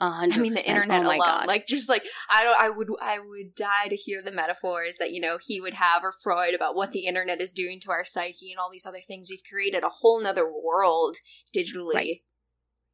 A 0.00 0.10
hundred 0.10 0.38
I 0.38 0.42
mean 0.42 0.54
the 0.54 0.68
internet 0.68 1.02
oh 1.02 1.06
alone. 1.06 1.18
God. 1.20 1.46
Like 1.46 1.66
just 1.68 1.88
like 1.88 2.04
I 2.28 2.42
don't 2.42 2.58
I 2.60 2.68
would 2.70 2.88
I 3.00 3.18
would 3.20 3.54
die 3.54 3.88
to 3.88 3.94
hear 3.96 4.22
the 4.22 4.32
metaphors 4.32 4.96
that, 4.98 5.12
you 5.12 5.20
know, 5.20 5.38
he 5.40 5.60
would 5.60 5.74
have 5.74 6.02
or 6.02 6.10
Freud 6.12 6.52
about 6.54 6.74
what 6.74 6.90
the 6.90 7.06
internet 7.06 7.40
is 7.40 7.52
doing 7.52 7.78
to 7.80 7.90
our 7.92 8.04
psyche 8.04 8.50
and 8.50 8.58
all 8.58 8.70
these 8.70 8.86
other 8.86 9.00
things. 9.06 9.28
We've 9.30 9.42
created 9.48 9.84
a 9.84 9.88
whole 9.88 10.20
nother 10.20 10.50
world 10.50 11.16
digitally. 11.56 11.94
Right. 11.94 12.08
It's 12.08 12.22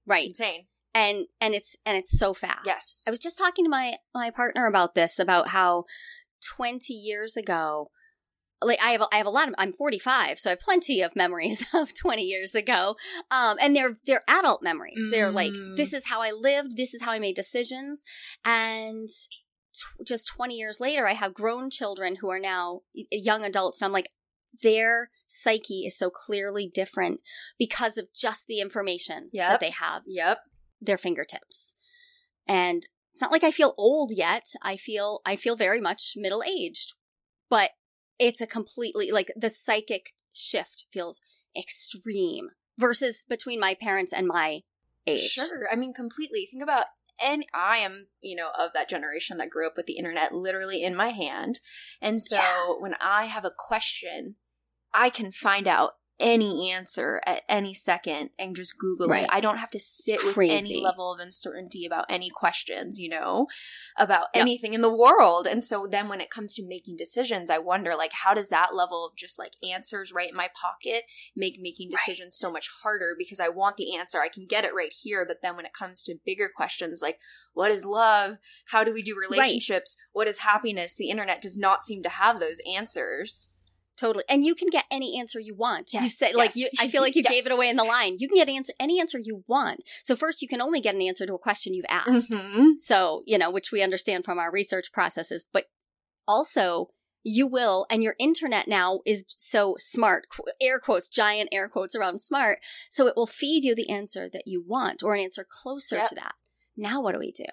right. 0.06 0.26
insane. 0.26 0.66
And 0.94 1.26
and 1.40 1.54
it's 1.54 1.76
and 1.86 1.96
it's 1.96 2.18
so 2.18 2.34
fast. 2.34 2.60
Yes. 2.66 3.02
I 3.06 3.10
was 3.10 3.18
just 3.20 3.38
talking 3.38 3.64
to 3.64 3.70
my 3.70 3.96
my 4.14 4.30
partner 4.30 4.66
about 4.66 4.94
this 4.94 5.18
about 5.18 5.48
how 5.48 5.84
20 6.56 6.94
years 6.94 7.36
ago 7.36 7.90
like 8.62 8.78
I 8.82 8.90
have 8.92 9.00
a, 9.02 9.06
I 9.12 9.16
have 9.16 9.26
a 9.26 9.30
lot 9.30 9.48
of 9.48 9.54
I'm 9.58 9.72
45 9.72 10.38
so 10.38 10.50
I 10.50 10.52
have 10.52 10.60
plenty 10.60 11.02
of 11.02 11.14
memories 11.16 11.64
of 11.74 11.92
20 11.94 12.22
years 12.22 12.54
ago 12.54 12.96
um 13.30 13.56
and 13.60 13.74
they're 13.76 13.96
they're 14.06 14.24
adult 14.28 14.62
memories 14.62 15.02
they're 15.10 15.30
like 15.30 15.52
Mm. 15.52 15.76
this 15.76 15.92
is 15.92 16.06
how 16.06 16.20
I 16.22 16.30
lived 16.32 16.76
this 16.76 16.94
is 16.94 17.02
how 17.02 17.10
I 17.10 17.18
made 17.18 17.36
decisions 17.36 18.02
and 18.44 19.08
t- 19.08 20.04
just 20.06 20.28
20 20.28 20.54
years 20.54 20.78
later 20.80 21.06
I 21.06 21.14
have 21.14 21.34
grown 21.34 21.70
children 21.70 22.16
who 22.16 22.30
are 22.30 22.38
now 22.40 22.80
young 23.10 23.44
adults 23.44 23.80
and 23.80 23.86
I'm 23.88 23.92
like 23.92 24.10
their 24.62 25.10
psyche 25.26 25.84
is 25.86 25.96
so 25.96 26.10
clearly 26.10 26.70
different 26.72 27.20
because 27.58 27.96
of 27.96 28.08
just 28.14 28.46
the 28.46 28.60
information 28.60 29.28
that 29.50 29.60
they 29.60 29.70
have 29.70 30.02
Yep. 30.06 30.38
Their 30.80 30.98
fingertips. 30.98 31.74
And 32.46 32.86
it's 33.12 33.20
not 33.20 33.32
like 33.32 33.44
I 33.44 33.50
feel 33.50 33.74
old 33.76 34.12
yet. 34.14 34.46
I 34.62 34.76
feel 34.76 35.20
I 35.26 35.36
feel 35.36 35.56
very 35.56 35.80
much 35.80 36.14
middle-aged. 36.16 36.94
But 37.48 37.70
it's 38.18 38.40
a 38.40 38.46
completely 38.46 39.10
like 39.10 39.32
the 39.36 39.50
psychic 39.50 40.12
shift 40.32 40.86
feels 40.92 41.20
extreme 41.56 42.50
versus 42.78 43.24
between 43.28 43.60
my 43.60 43.74
parents 43.74 44.12
and 44.12 44.26
my 44.26 44.62
age. 45.06 45.32
Sure. 45.32 45.68
I 45.70 45.76
mean, 45.76 45.92
completely. 45.92 46.46
Think 46.50 46.62
about 46.62 46.86
and 47.22 47.44
I 47.52 47.78
am, 47.78 48.06
you 48.22 48.34
know, 48.34 48.48
of 48.58 48.70
that 48.74 48.88
generation 48.88 49.36
that 49.38 49.50
grew 49.50 49.66
up 49.66 49.76
with 49.76 49.86
the 49.86 49.98
internet 49.98 50.32
literally 50.34 50.82
in 50.82 50.96
my 50.96 51.10
hand. 51.10 51.60
And 52.00 52.22
so 52.22 52.36
Yeah. 52.36 52.74
when 52.78 52.94
I 53.00 53.26
have 53.26 53.44
a 53.44 53.52
question, 53.54 54.36
I 54.94 55.10
can 55.10 55.30
find 55.30 55.66
out 55.66 55.96
any 56.20 56.70
answer 56.70 57.20
at 57.26 57.42
any 57.48 57.74
second 57.74 58.30
and 58.38 58.54
just 58.54 58.78
Google 58.78 59.08
Right. 59.08 59.24
it. 59.24 59.30
I 59.32 59.40
don't 59.40 59.56
have 59.58 59.70
to 59.70 59.80
sit 59.80 60.22
with 60.24 60.36
any 60.38 60.80
level 60.82 61.12
of 61.12 61.18
uncertainty 61.18 61.86
about 61.86 62.04
any 62.08 62.30
questions, 62.30 62.98
you 63.00 63.08
know, 63.08 63.46
about 63.96 64.26
Yep. 64.34 64.42
anything 64.42 64.74
in 64.74 64.82
the 64.82 64.92
world. 64.92 65.46
And 65.46 65.64
so 65.64 65.86
then 65.90 66.08
when 66.08 66.20
it 66.20 66.30
comes 66.30 66.54
to 66.54 66.62
making 66.66 66.96
decisions, 66.96 67.50
I 67.50 67.58
wonder 67.58 67.94
like 67.96 68.12
how 68.12 68.34
does 68.34 68.50
that 68.50 68.74
level 68.74 69.04
of 69.06 69.16
just 69.16 69.38
like 69.38 69.52
answers 69.68 70.12
right 70.12 70.28
in 70.30 70.36
my 70.36 70.50
pocket 70.60 71.04
make 71.34 71.58
making 71.58 71.88
Right. 71.90 71.98
decisions 71.98 72.36
so 72.36 72.52
much 72.52 72.68
harder 72.82 73.14
because 73.18 73.40
I 73.40 73.48
want 73.48 73.76
the 73.76 73.96
answer. 73.96 74.20
I 74.20 74.28
can 74.28 74.44
get 74.44 74.64
it 74.64 74.74
right 74.74 74.92
here, 74.92 75.24
but 75.24 75.38
then 75.42 75.56
when 75.56 75.66
it 75.66 75.72
comes 75.72 76.02
to 76.04 76.18
bigger 76.24 76.48
questions 76.54 77.00
like 77.02 77.18
what 77.52 77.70
is 77.72 77.84
love? 77.84 78.36
How 78.66 78.84
do 78.84 78.92
we 78.92 79.02
do 79.02 79.16
relationships? 79.18 79.96
What 80.12 80.28
is 80.28 80.38
happiness? 80.40 80.94
The 80.94 81.10
internet 81.10 81.42
does 81.42 81.58
not 81.58 81.82
seem 81.82 82.02
to 82.04 82.08
have 82.08 82.38
those 82.38 82.60
answers. 82.66 83.48
Totally. 84.00 84.24
And 84.30 84.44
you 84.44 84.54
can 84.54 84.68
get 84.68 84.86
any 84.90 85.18
answer 85.20 85.38
you 85.38 85.54
want. 85.54 85.92
you 85.92 86.00
Yes, 86.00 86.16
said 86.16 86.34
like 86.34 86.56
you 86.56 86.62
yes. 86.72 86.74
I 86.80 86.88
feel 86.88 87.02
like 87.02 87.14
you 87.16 87.22
gave 87.22 87.44
it 87.44 87.52
away 87.56 87.68
in 87.68 87.76
the 87.76 87.84
line. 87.84 88.16
You 88.18 88.28
can 88.28 88.36
get 88.36 88.48
answer 88.48 88.72
any 88.80 88.98
answer 88.98 89.18
you 89.18 89.44
want. 89.46 89.84
So 90.04 90.16
first 90.16 90.40
you 90.40 90.48
can 90.48 90.62
only 90.62 90.80
get 90.80 90.94
an 90.94 91.02
answer 91.02 91.26
to 91.26 91.34
a 91.34 91.38
question 91.38 91.74
you've 91.74 91.84
asked. 91.90 92.30
Mhm. 92.30 92.78
So, 92.78 93.22
you 93.26 93.36
know, 93.36 93.50
which 93.50 93.70
we 93.70 93.82
understand 93.82 94.24
from 94.24 94.38
our 94.38 94.50
research 94.50 94.90
processes, 94.90 95.44
but 95.52 95.66
also 96.26 96.88
you 97.22 97.46
will, 97.46 97.84
and 97.90 98.02
your 98.02 98.14
internet 98.18 98.66
now 98.66 99.00
is 99.04 99.24
so 99.36 99.76
smart, 99.78 100.26
air 100.58 100.78
quotes, 100.80 101.08
giant 101.10 101.50
air 101.52 101.68
quotes 101.68 101.94
around 101.94 102.18
smart. 102.22 102.60
So 102.88 103.06
it 103.06 103.14
will 103.14 103.26
feed 103.26 103.62
you 103.64 103.74
the 103.74 103.90
answer 103.90 104.30
that 104.32 104.44
you 104.46 104.64
want 104.66 105.02
or 105.02 105.14
an 105.14 105.20
answer 105.20 105.46
closer 105.46 105.96
Yep. 105.96 106.08
to 106.08 106.14
that. 106.14 106.34
Now, 106.76 107.02
what 107.02 107.12
do 107.12 107.18
we 107.18 107.30
do? 107.32 107.44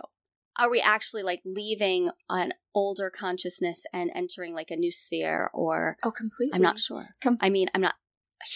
Are 0.58 0.70
we 0.70 0.80
actually 0.82 1.24
like 1.24 1.42
leaving 1.46 2.10
an 2.30 2.54
older 2.74 3.10
consciousness 3.10 3.86
and 3.94 4.12
entering 4.16 4.54
like 4.54 4.72
a 4.72 4.76
new 4.76 4.92
sphere 4.92 5.50
or 5.54 5.98
Oh, 6.04 6.12
completely. 6.12 6.56
I'm 6.56 6.62
not 6.62 6.80
sure. 6.80 7.08
Com- 7.22 7.38
I 7.42 7.50
mean, 7.50 7.70
I'm 7.74 7.82
not 7.82 7.96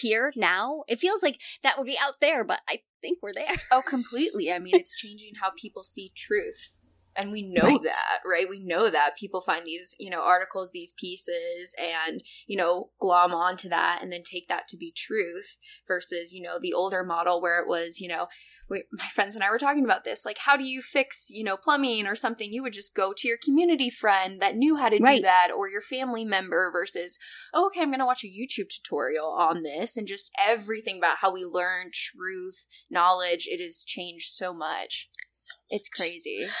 here 0.00 0.32
now. 0.36 0.84
It 0.88 1.00
feels 1.00 1.22
like 1.22 1.40
that 1.62 1.78
would 1.78 1.86
be 1.86 1.98
out 1.98 2.14
there, 2.20 2.44
but 2.44 2.60
I 2.68 2.82
think 3.00 3.18
we're 3.22 3.32
there. 3.32 3.54
Oh, 3.70 3.82
completely. 3.82 4.52
I 4.52 4.58
mean, 4.58 4.76
it's 4.76 4.94
changing 4.94 5.34
how 5.40 5.50
people 5.56 5.82
see 5.82 6.12
truth. 6.16 6.78
And 7.16 7.30
we 7.30 7.42
know 7.42 7.62
right. 7.62 7.82
that 7.82 8.20
right 8.24 8.46
we 8.48 8.60
know 8.60 8.88
that 8.90 9.16
people 9.16 9.40
find 9.40 9.66
these 9.66 9.94
you 9.98 10.10
know 10.10 10.22
articles 10.22 10.70
these 10.72 10.92
pieces 10.98 11.74
and 11.78 12.22
you 12.46 12.56
know 12.56 12.90
glom 13.00 13.32
onto 13.32 13.68
that 13.68 14.00
and 14.02 14.12
then 14.12 14.22
take 14.22 14.48
that 14.48 14.66
to 14.68 14.76
be 14.76 14.92
truth 14.92 15.56
versus 15.86 16.32
you 16.32 16.42
know 16.42 16.58
the 16.60 16.72
older 16.72 17.02
model 17.02 17.40
where 17.40 17.60
it 17.60 17.68
was 17.68 18.00
you 18.00 18.08
know 18.08 18.26
we, 18.68 18.84
my 18.92 19.06
friends 19.06 19.34
and 19.34 19.44
i 19.44 19.50
were 19.50 19.58
talking 19.58 19.84
about 19.84 20.04
this 20.04 20.24
like 20.24 20.38
how 20.38 20.56
do 20.56 20.64
you 20.64 20.80
fix 20.80 21.28
you 21.30 21.44
know 21.44 21.56
plumbing 21.56 22.06
or 22.06 22.14
something 22.14 22.52
you 22.52 22.62
would 22.62 22.72
just 22.72 22.94
go 22.94 23.12
to 23.16 23.28
your 23.28 23.38
community 23.42 23.90
friend 23.90 24.40
that 24.40 24.56
knew 24.56 24.76
how 24.76 24.88
to 24.88 24.98
right. 24.98 25.16
do 25.16 25.22
that 25.22 25.48
or 25.54 25.68
your 25.68 25.80
family 25.80 26.24
member 26.24 26.70
versus 26.72 27.18
oh, 27.52 27.66
okay 27.66 27.82
i'm 27.82 27.90
gonna 27.90 28.06
watch 28.06 28.24
a 28.24 28.26
youtube 28.26 28.68
tutorial 28.68 29.26
on 29.26 29.62
this 29.62 29.96
and 29.96 30.06
just 30.06 30.30
everything 30.38 30.98
about 30.98 31.18
how 31.18 31.32
we 31.32 31.44
learn 31.44 31.90
truth 31.92 32.64
knowledge 32.90 33.46
it 33.50 33.62
has 33.62 33.84
changed 33.84 34.28
so 34.28 34.52
much 34.54 35.08
so 35.32 35.54
it's 35.70 35.88
crazy 35.88 36.46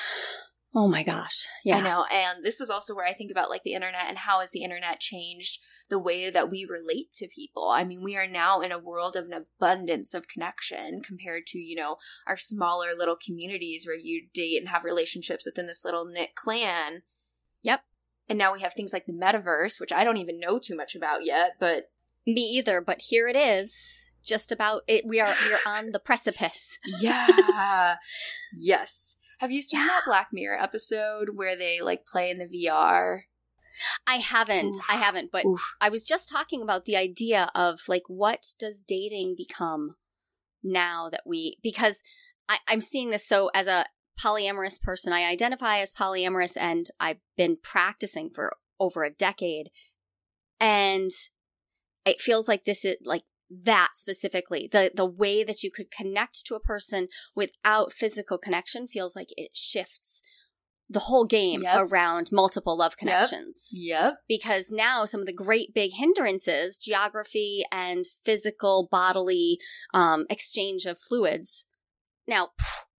Oh 0.74 0.88
my 0.88 1.02
gosh. 1.02 1.46
Yeah. 1.64 1.76
I 1.76 1.80
know. 1.80 2.06
And 2.10 2.42
this 2.42 2.58
is 2.58 2.70
also 2.70 2.94
where 2.94 3.04
I 3.04 3.12
think 3.12 3.30
about 3.30 3.50
like 3.50 3.62
the 3.62 3.74
internet 3.74 4.06
and 4.08 4.16
how 4.16 4.40
has 4.40 4.52
the 4.52 4.62
internet 4.62 5.00
changed 5.00 5.60
the 5.90 5.98
way 5.98 6.30
that 6.30 6.50
we 6.50 6.64
relate 6.68 7.12
to 7.16 7.28
people. 7.28 7.68
I 7.68 7.84
mean, 7.84 8.02
we 8.02 8.16
are 8.16 8.26
now 8.26 8.62
in 8.62 8.72
a 8.72 8.78
world 8.78 9.14
of 9.14 9.26
an 9.26 9.34
abundance 9.34 10.14
of 10.14 10.28
connection 10.28 11.02
compared 11.02 11.46
to, 11.48 11.58
you 11.58 11.76
know, 11.76 11.96
our 12.26 12.38
smaller 12.38 12.94
little 12.96 13.16
communities 13.22 13.86
where 13.86 13.98
you 13.98 14.28
date 14.32 14.58
and 14.58 14.70
have 14.70 14.84
relationships 14.84 15.44
within 15.44 15.66
this 15.66 15.84
little 15.84 16.06
knit 16.06 16.34
clan. 16.34 17.02
Yep. 17.60 17.82
And 18.30 18.38
now 18.38 18.54
we 18.54 18.62
have 18.62 18.72
things 18.72 18.94
like 18.94 19.04
the 19.04 19.12
metaverse, 19.12 19.78
which 19.78 19.92
I 19.92 20.04
don't 20.04 20.16
even 20.16 20.40
know 20.40 20.58
too 20.58 20.74
much 20.74 20.94
about 20.94 21.22
yet, 21.22 21.56
but 21.60 21.90
me 22.26 22.42
either, 22.42 22.80
but 22.80 23.02
here 23.02 23.28
it 23.28 23.36
is. 23.36 24.01
Just 24.24 24.52
about 24.52 24.82
it 24.86 25.04
we 25.06 25.20
are 25.20 25.34
we're 25.48 25.58
on 25.70 25.92
the 25.92 25.98
precipice. 25.98 26.78
yeah. 27.00 27.96
yes. 28.52 29.16
Have 29.38 29.50
you 29.50 29.62
seen 29.62 29.80
yeah. 29.80 29.88
that 29.88 30.02
Black 30.06 30.28
Mirror 30.32 30.60
episode 30.60 31.30
where 31.34 31.56
they 31.56 31.80
like 31.80 32.06
play 32.06 32.30
in 32.30 32.38
the 32.38 32.46
VR? 32.46 33.22
I 34.06 34.16
haven't. 34.16 34.76
Oof. 34.76 34.90
I 34.90 34.96
haven't, 34.96 35.30
but 35.32 35.44
Oof. 35.44 35.74
I 35.80 35.88
was 35.88 36.04
just 36.04 36.28
talking 36.28 36.62
about 36.62 36.84
the 36.84 36.96
idea 36.96 37.50
of 37.54 37.80
like 37.88 38.04
what 38.06 38.54
does 38.58 38.82
dating 38.86 39.34
become 39.36 39.96
now 40.62 41.08
that 41.10 41.22
we 41.26 41.58
because 41.62 42.02
I, 42.48 42.58
I'm 42.68 42.80
seeing 42.80 43.10
this 43.10 43.26
so 43.26 43.50
as 43.54 43.66
a 43.66 43.86
polyamorous 44.22 44.80
person, 44.80 45.12
I 45.12 45.24
identify 45.24 45.78
as 45.78 45.92
polyamorous 45.92 46.56
and 46.56 46.86
I've 47.00 47.20
been 47.36 47.56
practicing 47.62 48.30
for 48.30 48.56
over 48.78 49.04
a 49.04 49.10
decade. 49.10 49.70
And 50.60 51.10
it 52.04 52.20
feels 52.20 52.48
like 52.48 52.64
this 52.64 52.84
is 52.84 52.96
like 53.04 53.22
that 53.64 53.90
specifically 53.94 54.68
the 54.70 54.90
the 54.94 55.06
way 55.06 55.44
that 55.44 55.62
you 55.62 55.70
could 55.70 55.90
connect 55.90 56.46
to 56.46 56.54
a 56.54 56.60
person 56.60 57.08
without 57.34 57.92
physical 57.92 58.38
connection 58.38 58.88
feels 58.88 59.14
like 59.14 59.28
it 59.36 59.50
shifts 59.54 60.22
the 60.88 61.00
whole 61.00 61.24
game 61.24 61.62
yep. 61.62 61.86
around 61.90 62.28
multiple 62.30 62.76
love 62.76 62.96
connections. 62.98 63.68
Yep. 63.72 64.04
yep. 64.04 64.14
Because 64.28 64.70
now 64.70 65.04
some 65.04 65.20
of 65.20 65.26
the 65.26 65.32
great 65.32 65.72
big 65.74 65.92
hindrances, 65.94 66.76
geography 66.76 67.64
and 67.72 68.04
physical 68.24 68.88
bodily 68.90 69.58
um, 69.94 70.26
exchange 70.28 70.84
of 70.84 70.98
fluids, 70.98 71.64
now 72.28 72.50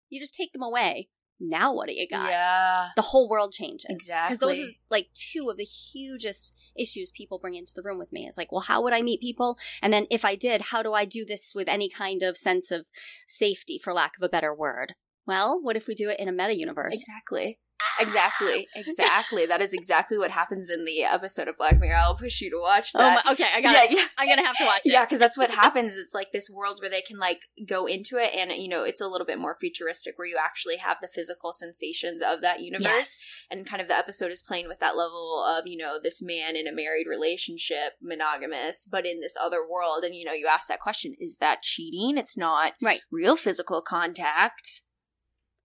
you 0.09 0.19
just 0.19 0.33
take 0.33 0.53
them 0.53 0.63
away 0.63 1.09
now 1.39 1.73
what 1.73 1.87
do 1.87 1.93
you 1.93 2.07
got? 2.07 2.29
Yeah. 2.29 2.89
The 2.95 3.01
whole 3.01 3.29
world 3.29 3.51
changes. 3.51 3.85
Exactly. 3.89 4.35
Because 4.35 4.39
those 4.39 4.65
are 4.65 4.71
like 4.89 5.07
two 5.13 5.49
of 5.49 5.57
the 5.57 5.63
hugest 5.63 6.53
issues 6.77 7.11
people 7.11 7.39
bring 7.39 7.55
into 7.55 7.73
the 7.75 7.83
room 7.83 7.97
with 7.97 8.11
me. 8.11 8.25
It's 8.27 8.37
like, 8.37 8.51
well, 8.51 8.61
how 8.61 8.83
would 8.83 8.93
I 8.93 9.01
meet 9.01 9.21
people? 9.21 9.57
And 9.81 9.91
then 9.91 10.07
if 10.09 10.25
I 10.25 10.35
did, 10.35 10.61
how 10.61 10.83
do 10.83 10.93
I 10.93 11.05
do 11.05 11.25
this 11.25 11.51
with 11.53 11.67
any 11.67 11.89
kind 11.89 12.23
of 12.23 12.37
sense 12.37 12.71
of 12.71 12.85
safety, 13.27 13.79
for 13.83 13.93
lack 13.93 14.17
of 14.17 14.23
a 14.23 14.29
better 14.29 14.53
word? 14.53 14.93
Well, 15.25 15.59
what 15.61 15.77
if 15.77 15.87
we 15.87 15.95
do 15.95 16.09
it 16.09 16.19
in 16.19 16.27
a 16.27 16.31
meta 16.31 16.55
universe? 16.55 16.93
Exactly. 16.93 17.59
Exactly, 17.99 18.67
exactly. 18.75 19.45
that 19.45 19.61
is 19.61 19.73
exactly 19.73 20.17
what 20.17 20.31
happens 20.31 20.69
in 20.69 20.85
the 20.85 21.03
episode 21.03 21.47
of 21.47 21.57
Black 21.57 21.79
Mirror. 21.79 21.97
I'll 21.97 22.15
push 22.15 22.41
you 22.41 22.49
to 22.51 22.59
watch 22.59 22.91
that. 22.93 23.01
Oh 23.01 23.21
my, 23.25 23.33
okay, 23.33 23.47
I 23.53 23.61
got 23.61 23.89
yeah, 23.89 23.97
yeah. 23.97 24.05
I'm 24.17 24.27
gonna 24.27 24.45
have 24.45 24.57
to 24.57 24.65
watch 24.65 24.81
it. 24.85 24.93
Yeah, 24.93 25.05
because 25.05 25.19
that's 25.19 25.37
what 25.37 25.51
happens. 25.63 25.95
It's 25.95 26.13
like 26.13 26.31
this 26.31 26.49
world 26.49 26.79
where 26.81 26.89
they 26.89 27.01
can 27.01 27.17
like 27.17 27.41
go 27.67 27.85
into 27.85 28.17
it, 28.17 28.33
and 28.35 28.51
you 28.51 28.67
know, 28.67 28.83
it's 28.83 29.01
a 29.01 29.07
little 29.07 29.27
bit 29.27 29.39
more 29.39 29.57
futuristic, 29.59 30.17
where 30.17 30.27
you 30.27 30.37
actually 30.43 30.77
have 30.77 30.97
the 31.01 31.07
physical 31.07 31.51
sensations 31.51 32.21
of 32.21 32.41
that 32.41 32.61
universe, 32.61 32.83
yes. 32.83 33.43
and 33.51 33.65
kind 33.65 33.81
of 33.81 33.87
the 33.87 33.97
episode 33.97 34.31
is 34.31 34.41
playing 34.41 34.67
with 34.67 34.79
that 34.79 34.97
level 34.97 35.43
of 35.45 35.67
you 35.67 35.77
know 35.77 35.97
this 36.01 36.21
man 36.21 36.55
in 36.55 36.67
a 36.67 36.73
married 36.73 37.07
relationship, 37.07 37.93
monogamous, 38.01 38.87
but 38.89 39.05
in 39.05 39.19
this 39.19 39.35
other 39.41 39.59
world, 39.67 40.03
and 40.03 40.15
you 40.15 40.25
know, 40.25 40.33
you 40.33 40.47
ask 40.47 40.67
that 40.67 40.79
question: 40.79 41.13
Is 41.19 41.37
that 41.37 41.61
cheating? 41.61 42.17
It's 42.17 42.37
not 42.37 42.73
right. 42.81 43.01
real 43.11 43.35
physical 43.35 43.81
contact 43.81 44.81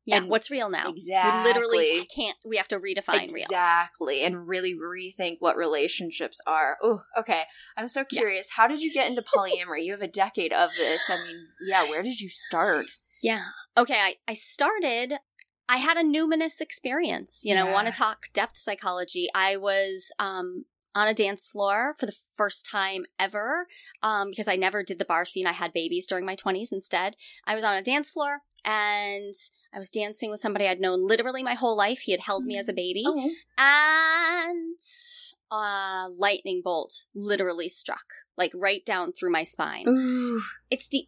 yeah, 0.08 0.16
and 0.16 0.28
what's 0.28 0.50
real 0.50 0.70
now? 0.70 0.90
Exactly. 0.90 1.42
We 1.42 1.48
literally 1.48 2.06
can't. 2.06 2.36
We 2.44 2.56
have 2.56 2.68
to 2.68 2.76
redefine 2.76 3.24
exactly, 3.24 3.34
real. 3.34 3.44
Exactly, 3.44 4.24
and 4.24 4.48
really 4.48 4.74
rethink 4.74 5.36
what 5.40 5.56
relationships 5.56 6.40
are. 6.46 6.78
Oh, 6.82 7.02
okay. 7.18 7.42
I'm 7.76 7.88
so 7.88 8.04
curious. 8.04 8.48
Yeah. 8.50 8.62
How 8.62 8.68
did 8.68 8.80
you 8.80 8.92
get 8.92 9.08
into 9.08 9.22
polyamory? 9.22 9.84
you 9.84 9.92
have 9.92 10.00
a 10.00 10.08
decade 10.08 10.52
of 10.52 10.70
this. 10.78 11.10
I 11.10 11.16
mean, 11.16 11.48
yeah. 11.60 11.88
Where 11.88 12.02
did 12.02 12.20
you 12.20 12.30
start? 12.30 12.86
Yeah. 13.22 13.44
Okay. 13.76 13.98
I 13.98 14.14
I 14.26 14.32
started. 14.32 15.18
I 15.68 15.76
had 15.76 15.98
a 15.98 16.02
numinous 16.02 16.62
experience. 16.62 17.42
You 17.44 17.54
know, 17.54 17.66
yeah. 17.66 17.72
want 17.72 17.88
to 17.88 17.92
talk 17.92 18.26
depth 18.32 18.58
psychology? 18.58 19.28
I 19.34 19.58
was 19.58 20.10
um 20.18 20.64
on 20.94 21.06
a 21.06 21.14
dance 21.14 21.48
floor 21.48 21.94
for 21.98 22.06
the 22.06 22.14
first 22.36 22.66
time 22.66 23.04
ever 23.18 23.66
um, 24.02 24.30
because 24.30 24.48
I 24.48 24.56
never 24.56 24.82
did 24.82 24.98
the 24.98 25.04
bar 25.04 25.24
scene. 25.24 25.46
I 25.46 25.52
had 25.52 25.72
babies 25.72 26.06
during 26.06 26.24
my 26.24 26.34
20s 26.34 26.72
instead. 26.72 27.14
I 27.44 27.54
was 27.54 27.62
on 27.62 27.76
a 27.76 27.82
dance 27.82 28.10
floor 28.10 28.40
and 28.64 29.34
I 29.72 29.78
was 29.78 29.90
dancing 29.90 30.30
with 30.30 30.40
somebody 30.40 30.66
I'd 30.66 30.80
known 30.80 31.06
literally 31.06 31.42
my 31.42 31.54
whole 31.54 31.76
life. 31.76 32.00
He 32.00 32.12
had 32.12 32.20
held 32.20 32.44
me 32.44 32.56
as 32.56 32.68
a 32.68 32.72
mm. 32.72 32.76
baby. 32.76 33.02
Oh. 33.06 33.30
And 33.58 34.80
a 35.50 36.08
lightning 36.16 36.62
bolt 36.64 37.04
literally 37.14 37.68
struck, 37.68 38.06
like 38.36 38.52
right 38.54 38.84
down 38.84 39.12
through 39.12 39.30
my 39.30 39.42
spine. 39.42 39.86
Ooh. 39.88 40.40
It's 40.70 40.88
the 40.88 41.06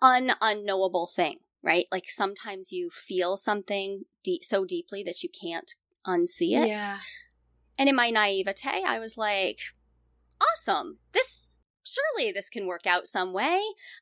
un 0.00 0.32
unknowable 0.40 1.08
thing, 1.14 1.38
right? 1.62 1.86
Like 1.90 2.08
sometimes 2.08 2.72
you 2.72 2.90
feel 2.90 3.36
something 3.36 4.04
deep 4.22 4.44
so 4.44 4.64
deeply 4.64 5.02
that 5.04 5.22
you 5.22 5.28
can't 5.28 5.74
unsee 6.06 6.52
it. 6.62 6.68
Yeah. 6.68 6.98
And 7.78 7.88
in 7.88 7.96
my 7.96 8.10
naivete, 8.10 8.82
I 8.86 8.98
was 8.98 9.16
like, 9.16 9.58
awesome. 10.40 10.98
This 11.12 11.50
surely 11.82 12.32
this 12.32 12.48
can 12.48 12.66
work 12.66 12.86
out 12.86 13.06
some 13.06 13.32
way. 13.32 13.60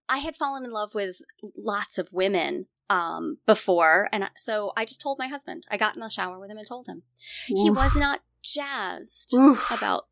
I 0.09 0.19
had 0.19 0.37
fallen 0.37 0.65
in 0.65 0.71
love 0.71 0.95
with 0.95 1.17
lots 1.57 1.99
of 1.99 2.09
women 2.13 2.67
um, 2.91 3.39
before. 3.47 4.09
And 4.13 4.29
so 4.37 4.73
I 4.77 4.85
just 4.85 5.01
told 5.01 5.19
my 5.19 5.29
husband. 5.29 5.65
I 5.71 5.77
got 5.77 5.95
in 5.95 6.01
the 6.01 6.09
shower 6.09 6.39
with 6.39 6.51
him 6.51 6.59
and 6.59 6.67
told 6.67 6.87
him. 6.87 7.03
Oof. 7.51 7.59
He 7.59 7.71
was 7.71 7.97
not 7.97 8.21
jazzed 8.43 9.33
Oof. 9.35 9.71
about 9.71 10.07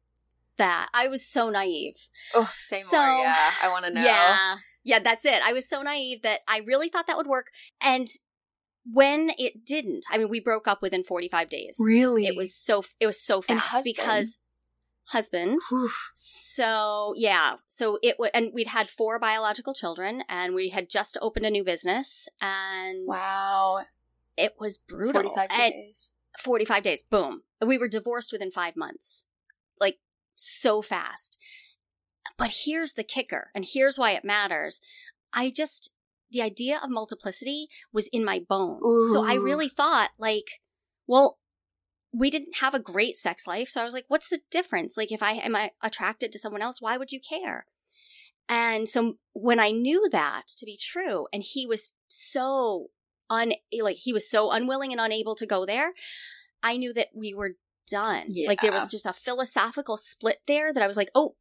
that. 0.56 0.88
I 0.94 1.08
was 1.08 1.26
so 1.26 1.50
naive. 1.50 2.08
Oh, 2.34 2.50
say 2.56 2.78
so, 2.78 2.96
more. 2.96 3.22
Yeah, 3.22 3.50
I 3.62 3.68
want 3.68 3.84
to 3.84 3.90
know. 3.90 4.02
Yeah, 4.02 4.56
yeah, 4.84 4.98
that's 5.00 5.24
it. 5.24 5.40
I 5.44 5.52
was 5.52 5.68
so 5.68 5.82
naive 5.82 6.22
that 6.22 6.40
I 6.48 6.58
really 6.58 6.88
thought 6.88 7.06
that 7.06 7.16
would 7.16 7.26
work. 7.26 7.48
And 7.80 8.08
when 8.90 9.30
it 9.38 9.64
didn't, 9.64 10.04
I 10.10 10.18
mean, 10.18 10.28
we 10.28 10.40
broke 10.40 10.66
up 10.66 10.82
within 10.82 11.04
45 11.04 11.48
days. 11.48 11.76
Really? 11.78 12.26
It 12.26 12.36
was 12.36 12.54
so, 12.54 12.82
it 13.00 13.06
was 13.06 13.20
so 13.20 13.42
fast 13.42 13.84
because 13.84 14.38
husband. 15.06 15.60
Oof. 15.72 16.10
So 16.14 17.14
yeah, 17.16 17.54
so 17.68 17.98
it 18.02 18.18
was, 18.18 18.30
and 18.34 18.50
we'd 18.54 18.68
had 18.68 18.90
four 18.90 19.18
biological 19.18 19.74
children, 19.74 20.22
and 20.28 20.54
we 20.54 20.70
had 20.70 20.88
just 20.88 21.18
opened 21.20 21.46
a 21.46 21.50
new 21.50 21.64
business, 21.64 22.28
and 22.40 23.06
wow, 23.06 23.84
it 24.36 24.54
was 24.58 24.78
brutal. 24.78 25.22
Forty 25.22 25.34
five 25.34 25.56
days. 25.56 26.12
Forty 26.38 26.64
five 26.64 26.82
days. 26.82 27.02
Boom. 27.02 27.42
We 27.64 27.78
were 27.78 27.88
divorced 27.88 28.32
within 28.32 28.50
five 28.50 28.76
months, 28.76 29.26
like 29.80 29.98
so 30.34 30.82
fast. 30.82 31.38
But 32.38 32.52
here's 32.64 32.94
the 32.94 33.04
kicker, 33.04 33.50
and 33.54 33.64
here's 33.68 33.98
why 33.98 34.12
it 34.12 34.24
matters. 34.24 34.80
I 35.32 35.50
just 35.50 35.92
the 36.30 36.42
idea 36.42 36.80
of 36.82 36.88
multiplicity 36.88 37.68
was 37.92 38.08
in 38.08 38.24
my 38.24 38.40
bones, 38.48 38.84
Ooh. 38.84 39.10
so 39.12 39.24
I 39.24 39.34
really 39.34 39.68
thought 39.68 40.10
like, 40.18 40.60
well, 41.06 41.38
we 42.12 42.30
didn't 42.30 42.56
have 42.60 42.74
a 42.74 42.80
great 42.80 43.16
sex 43.16 43.46
life. 43.46 43.68
So 43.68 43.80
I 43.80 43.84
was 43.84 43.94
like, 43.94 44.04
what's 44.08 44.28
the 44.28 44.40
difference? 44.50 44.96
Like, 44.96 45.10
if 45.10 45.22
I 45.22 45.32
am 45.32 45.56
I 45.56 45.70
attracted 45.82 46.30
to 46.32 46.38
someone 46.38 46.62
else, 46.62 46.80
why 46.80 46.96
would 46.96 47.12
you 47.12 47.20
care? 47.20 47.66
And 48.48 48.88
so 48.88 49.14
when 49.32 49.58
I 49.58 49.70
knew 49.70 50.08
that 50.10 50.48
to 50.58 50.66
be 50.66 50.78
true, 50.80 51.26
and 51.32 51.42
he 51.42 51.66
was 51.66 51.90
so 52.08 52.88
un 53.30 53.52
like 53.80 53.96
he 53.96 54.12
was 54.12 54.28
so 54.28 54.50
unwilling 54.50 54.92
and 54.92 55.00
unable 55.00 55.34
to 55.36 55.46
go 55.46 55.64
there, 55.64 55.92
I 56.62 56.76
knew 56.76 56.92
that 56.92 57.08
we 57.14 57.32
were 57.34 57.52
done. 57.88 58.24
Yeah. 58.28 58.48
Like 58.48 58.60
there 58.60 58.72
was 58.72 58.88
just 58.88 59.06
a 59.06 59.14
philosophical 59.14 59.96
split 59.96 60.38
there 60.46 60.72
that 60.72 60.82
I 60.82 60.86
was 60.86 60.96
like, 60.96 61.10
oh, 61.14 61.36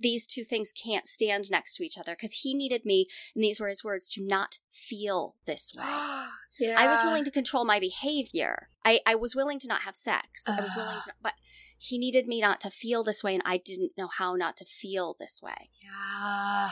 these 0.00 0.26
two 0.26 0.44
things 0.44 0.72
can't 0.72 1.06
stand 1.06 1.50
next 1.50 1.76
to 1.76 1.84
each 1.84 1.98
other 1.98 2.12
because 2.12 2.40
he 2.42 2.54
needed 2.54 2.84
me, 2.84 3.06
and 3.34 3.44
these 3.44 3.60
were 3.60 3.68
his 3.68 3.84
words, 3.84 4.08
to 4.10 4.24
not 4.24 4.58
feel 4.72 5.36
this 5.46 5.72
way. 5.76 5.84
Yeah. 6.58 6.76
I 6.78 6.88
was 6.88 7.02
willing 7.02 7.24
to 7.24 7.30
control 7.30 7.64
my 7.64 7.80
behavior. 7.80 8.68
I, 8.84 9.00
I 9.06 9.14
was 9.14 9.34
willing 9.36 9.58
to 9.60 9.68
not 9.68 9.82
have 9.82 9.94
sex. 9.96 10.44
I 10.48 10.60
was 10.60 10.70
willing 10.76 11.00
to, 11.04 11.12
but 11.22 11.34
he 11.78 11.98
needed 11.98 12.26
me 12.26 12.40
not 12.40 12.60
to 12.62 12.70
feel 12.70 13.04
this 13.04 13.22
way, 13.22 13.34
and 13.34 13.42
I 13.46 13.58
didn't 13.58 13.92
know 13.96 14.08
how 14.08 14.34
not 14.34 14.56
to 14.58 14.64
feel 14.64 15.16
this 15.18 15.40
way. 15.42 15.70
Yeah. 15.82 16.70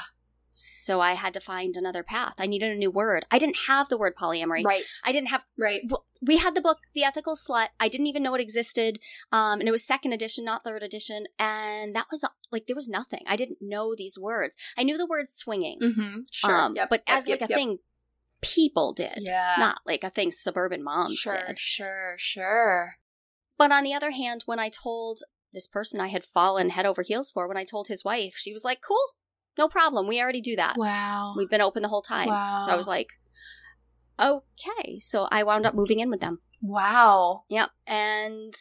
So 0.59 1.03
I 1.03 1.13
had 1.13 1.35
to 1.35 1.41
find 1.41 1.77
another 1.77 2.03
path. 2.03 2.33
I 2.39 2.47
needed 2.47 2.73
a 2.73 2.77
new 2.77 2.91
word. 2.91 3.27
I 3.31 3.39
didn't 3.39 3.59
have 3.67 3.91
the 3.91 3.99
word 3.99 4.15
polyamory. 4.17 4.65
Right. 4.65 4.85
I 5.05 5.13
didn't 5.13 5.29
have 5.29 5.43
Right. 5.59 5.83
we 6.23 6.39
had 6.39 6.55
the 6.55 6.63
book 6.63 6.79
The 6.95 7.05
Ethical 7.05 7.37
Slut. 7.37 7.69
I 7.79 7.89
didn't 7.89 8.07
even 8.07 8.23
know 8.23 8.35
it 8.35 8.41
existed. 8.41 8.99
Um, 9.31 9.61
and 9.61 9.69
it 9.69 9.73
was 9.73 9.85
second 9.85 10.15
edition, 10.15 10.47
not 10.47 10.65
third 10.65 10.83
edition. 10.83 11.27
And 11.39 11.95
that 11.95 12.07
was 12.11 12.25
like 12.51 12.67
there 12.67 12.75
was 12.75 12.89
nothing. 12.89 13.21
I 13.27 13.37
didn't 13.37 13.59
know 13.61 13.95
these 13.95 14.19
words. 14.19 14.57
I 14.79 14.83
knew 14.83 14.97
the 14.97 15.05
word 15.07 15.29
swinging. 15.29 15.79
Mm-hmm. 15.79 16.21
Sure. 16.33 16.57
Um, 16.57 16.75
Yep, 16.75 16.89
but 16.89 17.03
yep, 17.07 17.19
as 17.19 17.29
yep, 17.29 17.41
like 17.43 17.51
a 17.51 17.55
thing 17.55 17.79
people 18.41 18.93
did. 18.93 19.15
Yeah. 19.19 19.57
Not 19.59 19.79
like 19.87 20.05
a 20.05 20.11
thing 20.11 20.31
suburban 20.31 20.83
moms 20.83 21.19
sure, 21.19 21.33
did. 21.47 21.59
sure, 21.59 22.15
sure. 22.19 22.97
But 23.59 23.73
on 23.73 23.85
the 23.85 23.95
other 23.95 24.11
hand, 24.11 24.43
when 24.47 24.59
I 24.59 24.69
told 24.69 25.21
this 25.53 25.67
person 25.67 26.01
I 26.01 26.09
had 26.09 26.25
fallen 26.25 26.71
head 26.71 26.87
over 26.87 27.03
heels 27.03 27.31
for, 27.31 27.49
when 27.49 27.57
I 27.57 27.65
told 27.65 27.89
his 27.89 28.05
wife, 28.05 28.35
she 28.37 28.53
was 28.53 28.65
like, 28.65 28.81
Cool, 28.87 29.15
no 29.59 29.69
problem. 29.69 30.07
We 30.07 30.21
already 30.21 30.41
do 30.43 30.57
that. 30.57 30.77
Wow. 30.77 31.35
We've 31.37 31.51
been 31.51 31.61
open 31.63 31.83
the 31.83 31.89
whole 31.89 32.03
time. 32.03 32.29
Wow. 32.29 32.65
So 32.67 32.73
I 32.73 32.77
was 32.77 32.89
like, 32.89 33.09
Okay. 34.21 34.99
So 35.01 35.29
I 35.31 35.43
wound 35.43 35.67
up 35.67 35.75
moving 35.75 36.01
in 36.01 36.11
with 36.11 36.21
them. 36.21 36.41
wow. 36.63 37.45
Yep. 37.49 37.71
And 37.87 38.55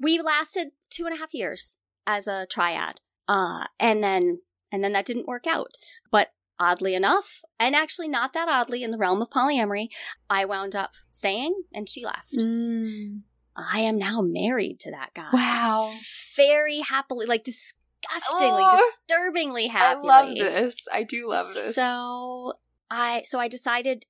we 0.00 0.20
lasted 0.20 0.68
two 0.90 1.04
and 1.06 1.14
a 1.14 1.18
half 1.18 1.34
years 1.34 1.78
as 2.06 2.26
a 2.26 2.46
triad. 2.46 3.00
Uh, 3.26 3.64
and 3.78 4.02
then, 4.02 4.40
and 4.72 4.82
then 4.82 4.92
that 4.92 5.04
didn't 5.04 5.26
work 5.26 5.46
out. 5.46 5.72
But 6.10 6.28
oddly 6.60 6.94
enough, 6.94 7.40
and 7.58 7.74
actually 7.74 8.08
not 8.08 8.32
that 8.32 8.48
oddly 8.48 8.82
in 8.82 8.90
the 8.90 8.98
realm 8.98 9.22
of 9.22 9.30
polyamory, 9.30 9.88
I 10.28 10.44
wound 10.44 10.74
up 10.74 10.92
staying 11.10 11.62
and 11.72 11.88
she 11.88 12.04
left. 12.04 12.32
Mm. 12.36 13.22
I 13.56 13.80
am 13.80 13.98
now 13.98 14.20
married 14.20 14.80
to 14.80 14.90
that 14.92 15.10
guy. 15.14 15.28
Wow. 15.32 15.92
Very 16.36 16.78
happily, 16.78 17.26
like 17.26 17.42
disgustingly, 17.44 18.62
Oh. 18.62 18.90
disturbingly 19.08 19.66
happily. 19.66 20.10
I 20.10 20.22
love 20.22 20.34
this. 20.36 20.86
I 20.92 21.02
do 21.02 21.28
love 21.28 21.52
this. 21.54 21.74
So 21.74 22.54
I 22.90 23.22
so 23.24 23.38
I 23.38 23.48
decided 23.48 24.06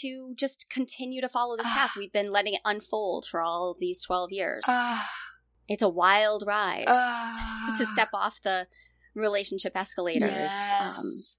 to 0.00 0.34
just 0.34 0.68
continue 0.68 1.20
to 1.20 1.28
follow 1.28 1.56
this 1.56 1.68
path. 1.68 1.92
We've 1.96 2.12
been 2.12 2.30
letting 2.30 2.54
it 2.54 2.60
unfold 2.64 3.26
for 3.30 3.40
all 3.40 3.74
these 3.78 4.04
12 4.04 4.32
years. 4.32 4.64
Ah, 4.66 5.08
it's 5.68 5.82
a 5.82 5.88
wild 5.88 6.44
ride 6.46 6.84
ah. 6.88 7.74
to 7.76 7.86
step 7.86 8.08
off 8.12 8.36
the 8.42 8.66
relationship 9.14 9.72
escalators. 9.76 10.30
Um, 10.30 10.94
Yes. 10.94 11.38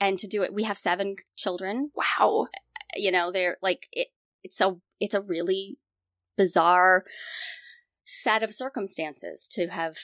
And 0.00 0.18
to 0.18 0.26
do 0.26 0.42
it, 0.42 0.52
we 0.54 0.62
have 0.64 0.78
seven 0.78 1.16
children. 1.36 1.90
wow. 1.94 2.46
You 2.96 3.12
know, 3.12 3.30
they're 3.30 3.56
like 3.62 3.86
it. 3.92 4.08
It's 4.42 4.60
a 4.60 4.76
it's 4.98 5.14
a 5.14 5.20
really 5.20 5.78
bizarre 6.36 7.04
set 8.04 8.42
of 8.42 8.52
circumstances 8.52 9.46
to 9.52 9.68
have 9.68 9.96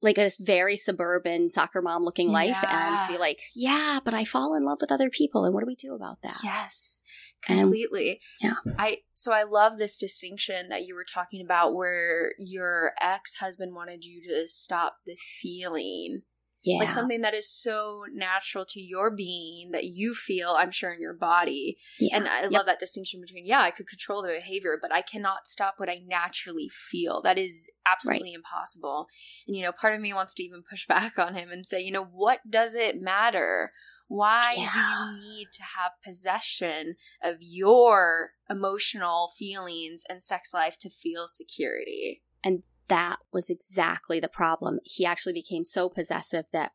like 0.00 0.16
this 0.16 0.36
very 0.36 0.74
suburban 0.74 1.48
soccer 1.48 1.80
mom 1.80 2.02
looking 2.02 2.32
life 2.32 2.56
and 2.66 2.98
to 3.00 3.06
be 3.12 3.18
like, 3.18 3.38
yeah, 3.54 4.00
but 4.04 4.14
I 4.14 4.24
fall 4.24 4.56
in 4.56 4.64
love 4.64 4.78
with 4.80 4.90
other 4.90 5.10
people, 5.10 5.44
and 5.44 5.54
what 5.54 5.60
do 5.60 5.66
we 5.66 5.76
do 5.76 5.94
about 5.94 6.18
that? 6.22 6.38
Yes, 6.42 7.00
And- 7.48 7.60
completely. 7.60 8.20
yeah. 8.40 8.54
I 8.78 8.98
so 9.14 9.30
I 9.32 9.44
love 9.44 9.78
this 9.78 9.98
distinction 9.98 10.70
that 10.70 10.86
you 10.86 10.94
were 10.96 11.04
talking 11.04 11.40
about 11.44 11.74
where 11.74 12.32
your 12.38 12.92
ex-husband 13.00 13.74
wanted 13.76 14.04
you 14.04 14.20
to 14.28 14.48
stop 14.48 14.96
the 15.06 15.16
feeling. 15.40 16.22
Yeah, 16.64 16.78
Like 16.78 16.92
something 16.92 17.22
that 17.22 17.34
is 17.34 17.50
so 17.50 18.04
natural 18.12 18.64
to 18.66 18.80
your 18.80 19.10
being 19.10 19.72
that 19.72 19.84
you 19.84 20.14
feel, 20.14 20.50
I'm 20.50 20.70
sure, 20.70 20.92
in 20.92 21.00
your 21.00 21.14
body. 21.14 21.76
yeah. 21.98 22.16
And 22.16 22.28
I 22.28 22.42
Yep. 22.42 22.52
love 22.52 22.66
that 22.66 22.78
distinction 22.78 23.20
between, 23.20 23.46
yeah, 23.46 23.60
I 23.60 23.72
could 23.72 23.88
control 23.88 24.22
the 24.22 24.28
behavior, 24.28 24.78
but 24.80 24.92
I 24.92 25.02
cannot 25.02 25.48
stop 25.48 25.74
what 25.78 25.88
I 25.90 26.02
naturally 26.06 26.68
feel. 26.68 27.20
That 27.22 27.38
is 27.38 27.68
absolutely 27.84 28.32
impossible. 28.32 29.08
And, 29.46 29.56
you 29.56 29.62
know, 29.62 29.72
part 29.72 29.94
of 29.94 30.00
me 30.00 30.12
wants 30.12 30.34
to 30.34 30.44
even 30.44 30.62
push 30.62 30.86
back 30.88 31.18
on 31.18 31.34
him 31.34 31.50
and 31.50 31.66
say, 31.66 31.80
you 31.80 31.90
know, 31.90 32.04
what 32.04 32.40
does 32.48 32.74
it 32.74 33.00
matter? 33.00 33.72
Why 34.06 34.54
do 34.72 34.78
you 34.78 35.20
need 35.20 35.48
to 35.52 35.62
have 35.62 35.92
possession 36.04 36.96
of 37.22 37.38
your 37.40 38.32
emotional 38.50 39.32
feelings 39.36 40.04
and 40.08 40.22
sex 40.22 40.52
life 40.52 40.76
to 40.80 40.90
feel 40.90 41.26
security? 41.28 42.22
That 42.88 43.18
was 43.32 43.48
exactly 43.50 44.20
the 44.20 44.28
problem. 44.28 44.78
He 44.84 45.04
actually 45.06 45.32
became 45.32 45.64
so 45.64 45.88
possessive 45.88 46.44
that 46.52 46.72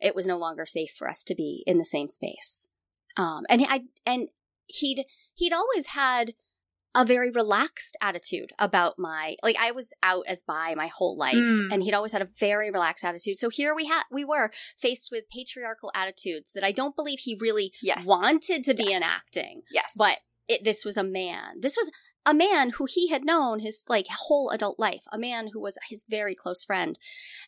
it 0.00 0.14
was 0.14 0.26
no 0.26 0.38
longer 0.38 0.64
safe 0.66 0.92
for 0.96 1.08
us 1.08 1.24
to 1.24 1.34
be 1.34 1.62
in 1.66 1.78
the 1.78 1.84
same 1.84 2.08
space. 2.08 2.68
Um, 3.16 3.44
and 3.48 3.64
I 3.68 3.82
and 4.06 4.28
he'd 4.66 5.04
he'd 5.34 5.52
always 5.52 5.88
had 5.88 6.34
a 6.94 7.04
very 7.04 7.30
relaxed 7.30 7.96
attitude 8.00 8.50
about 8.58 8.98
my 8.98 9.36
like 9.42 9.56
I 9.60 9.72
was 9.72 9.92
out 10.02 10.24
as 10.26 10.42
bi 10.42 10.74
my 10.74 10.86
whole 10.88 11.16
life, 11.16 11.34
Mm. 11.34 11.72
and 11.72 11.82
he'd 11.82 11.94
always 11.94 12.12
had 12.12 12.22
a 12.22 12.28
very 12.38 12.70
relaxed 12.70 13.04
attitude. 13.04 13.38
So 13.38 13.50
here 13.50 13.74
we 13.74 13.86
had 13.86 14.04
we 14.10 14.24
were 14.24 14.50
faced 14.80 15.10
with 15.10 15.28
patriarchal 15.30 15.90
attitudes 15.94 16.52
that 16.54 16.64
I 16.64 16.72
don't 16.72 16.96
believe 16.96 17.18
he 17.20 17.36
really 17.40 17.72
Yes. 17.82 18.06
wanted 18.06 18.64
to 18.64 18.74
be 18.74 18.84
Yes. 18.84 19.02
enacting 19.02 19.62
Yes. 19.70 19.94
but 19.98 20.18
it, 20.48 20.64
this 20.64 20.84
was 20.84 20.96
a 20.96 21.04
man. 21.04 21.60
This 21.60 21.76
was 21.76 21.90
a 22.26 22.34
man 22.34 22.70
who 22.70 22.86
he 22.88 23.08
had 23.08 23.24
known 23.24 23.60
his 23.60 23.84
like 23.88 24.06
whole 24.10 24.50
adult 24.50 24.78
life, 24.78 25.02
a 25.12 25.18
man 25.18 25.48
who 25.52 25.60
was 25.60 25.78
his 25.88 26.04
very 26.08 26.34
close 26.34 26.64
friend, 26.64 26.98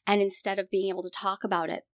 and 0.06 0.20
instead 0.22 0.58
of 0.58 0.70
being 0.70 0.88
able 0.88 1.02
to 1.02 1.10
talk 1.10 1.44
about 1.44 1.68
it, 1.70 1.84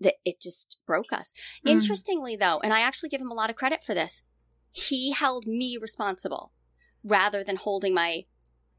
that 0.00 0.14
it 0.24 0.40
just 0.40 0.76
broke 0.86 1.12
us. 1.12 1.32
Mm. 1.64 1.70
Interestingly, 1.72 2.36
though, 2.36 2.60
and 2.62 2.72
I 2.72 2.80
actually 2.80 3.08
give 3.08 3.20
him 3.20 3.30
a 3.30 3.34
lot 3.34 3.50
of 3.50 3.56
credit 3.56 3.84
for 3.84 3.94
this, 3.94 4.22
he 4.72 5.12
held 5.12 5.46
me 5.46 5.78
responsible 5.80 6.52
rather 7.02 7.42
than 7.44 7.56
holding 7.56 7.94
my 7.94 8.24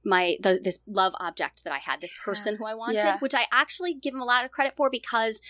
my 0.05 0.37
the, 0.41 0.59
this 0.63 0.79
love 0.87 1.13
object 1.19 1.63
that 1.63 1.73
I 1.73 1.79
had, 1.79 1.99
this 1.99 2.13
person 2.23 2.57
who 2.57 2.65
I 2.65 2.75
wanted, 2.75 2.95
Yeah. 2.97 3.17
which 3.19 3.33
I 3.35 3.45
actually 3.51 3.93
give 3.93 4.13
him 4.13 4.21
a 4.21 4.25
lot 4.25 4.45
of 4.45 4.51
credit 4.51 4.73
for 4.77 4.89
because 4.89 5.41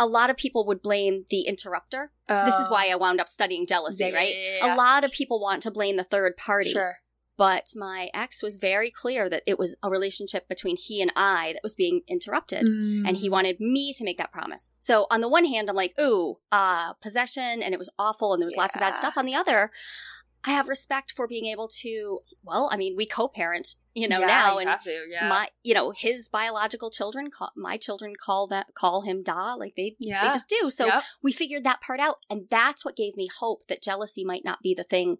a 0.00 0.06
lot 0.06 0.30
of 0.30 0.36
people 0.36 0.66
would 0.66 0.82
blame 0.82 1.26
the 1.28 1.42
interrupter. 1.42 2.10
this 2.28 2.54
is 2.54 2.70
why 2.70 2.88
I 2.88 2.96
wound 2.96 3.20
up 3.20 3.28
studying 3.28 3.66
jealousy, 3.66 4.04
Oh. 4.04 4.06
Yeah, 4.08 4.12
yeah, 4.14 4.18
right? 4.18 4.34
yeah, 4.34 4.66
yeah. 4.66 4.74
A 4.74 4.76
lot 4.76 5.04
of 5.04 5.12
people 5.12 5.38
want 5.40 5.62
to 5.64 5.70
blame 5.70 5.96
the 5.98 6.04
third 6.04 6.36
party. 6.38 6.72
Sure. 6.72 6.96
But 7.42 7.72
my 7.74 8.08
ex 8.14 8.40
was 8.40 8.56
very 8.56 8.92
clear 8.92 9.28
that 9.28 9.42
it 9.48 9.58
was 9.58 9.74
a 9.82 9.90
relationship 9.90 10.46
between 10.48 10.76
he 10.76 11.02
and 11.02 11.12
I 11.16 11.54
that 11.54 11.62
was 11.64 11.74
being 11.74 12.02
interrupted. 12.06 12.64
And 13.06 13.16
he 13.16 13.28
wanted 13.28 13.58
me 13.58 13.92
to 13.94 14.04
make 14.04 14.18
that 14.18 14.30
promise. 14.30 14.70
So 14.78 15.06
on 15.10 15.20
the 15.22 15.28
one 15.28 15.44
hand, 15.46 15.68
I'm 15.68 15.74
like, 15.74 15.92
ooh, 16.00 16.38
uh, 16.52 16.92
possession, 17.06 17.60
and 17.64 17.74
it 17.74 17.78
was 17.78 17.90
awful, 17.98 18.32
and 18.32 18.40
there 18.40 18.46
was 18.46 18.54
lots 18.56 18.76
of 18.76 18.80
bad 18.80 18.96
stuff. 18.96 19.18
On 19.18 19.26
the 19.26 19.34
other, 19.34 19.72
I 20.44 20.50
have 20.50 20.68
respect 20.68 21.10
for 21.16 21.26
being 21.26 21.46
able 21.46 21.66
to, 21.82 22.20
well, 22.44 22.68
I 22.72 22.76
mean, 22.76 22.94
we 22.96 23.06
co-parent, 23.06 23.74
you 23.94 24.06
know, 24.08 24.20
Yeah, 24.20 24.26
now, 24.26 24.52
you 24.54 24.58
and 24.60 24.68
have 24.70 24.82
to, 24.84 25.06
yeah. 25.10 25.28
my, 25.28 25.48
you 25.64 25.74
know, 25.74 25.90
his 25.90 26.28
biological 26.28 26.90
children, 26.90 27.28
call, 27.36 27.50
my 27.56 27.76
children 27.76 28.14
call 28.14 28.46
that, 28.48 28.66
call 28.74 29.02
him 29.02 29.24
Da, 29.24 29.54
like 29.54 29.74
they, 29.76 29.96
yeah. 29.98 30.28
they 30.28 30.34
just 30.34 30.48
do. 30.48 30.70
So 30.70 30.86
Yep. 30.86 31.02
we 31.24 31.32
figured 31.32 31.64
that 31.64 31.80
part 31.80 31.98
out, 31.98 32.18
and 32.30 32.46
that's 32.50 32.84
what 32.84 32.94
gave 32.96 33.16
me 33.16 33.28
hope 33.40 33.66
that 33.68 33.82
jealousy 33.82 34.24
might 34.24 34.44
not 34.44 34.62
be 34.62 34.74
the 34.74 34.84
thing 34.84 35.16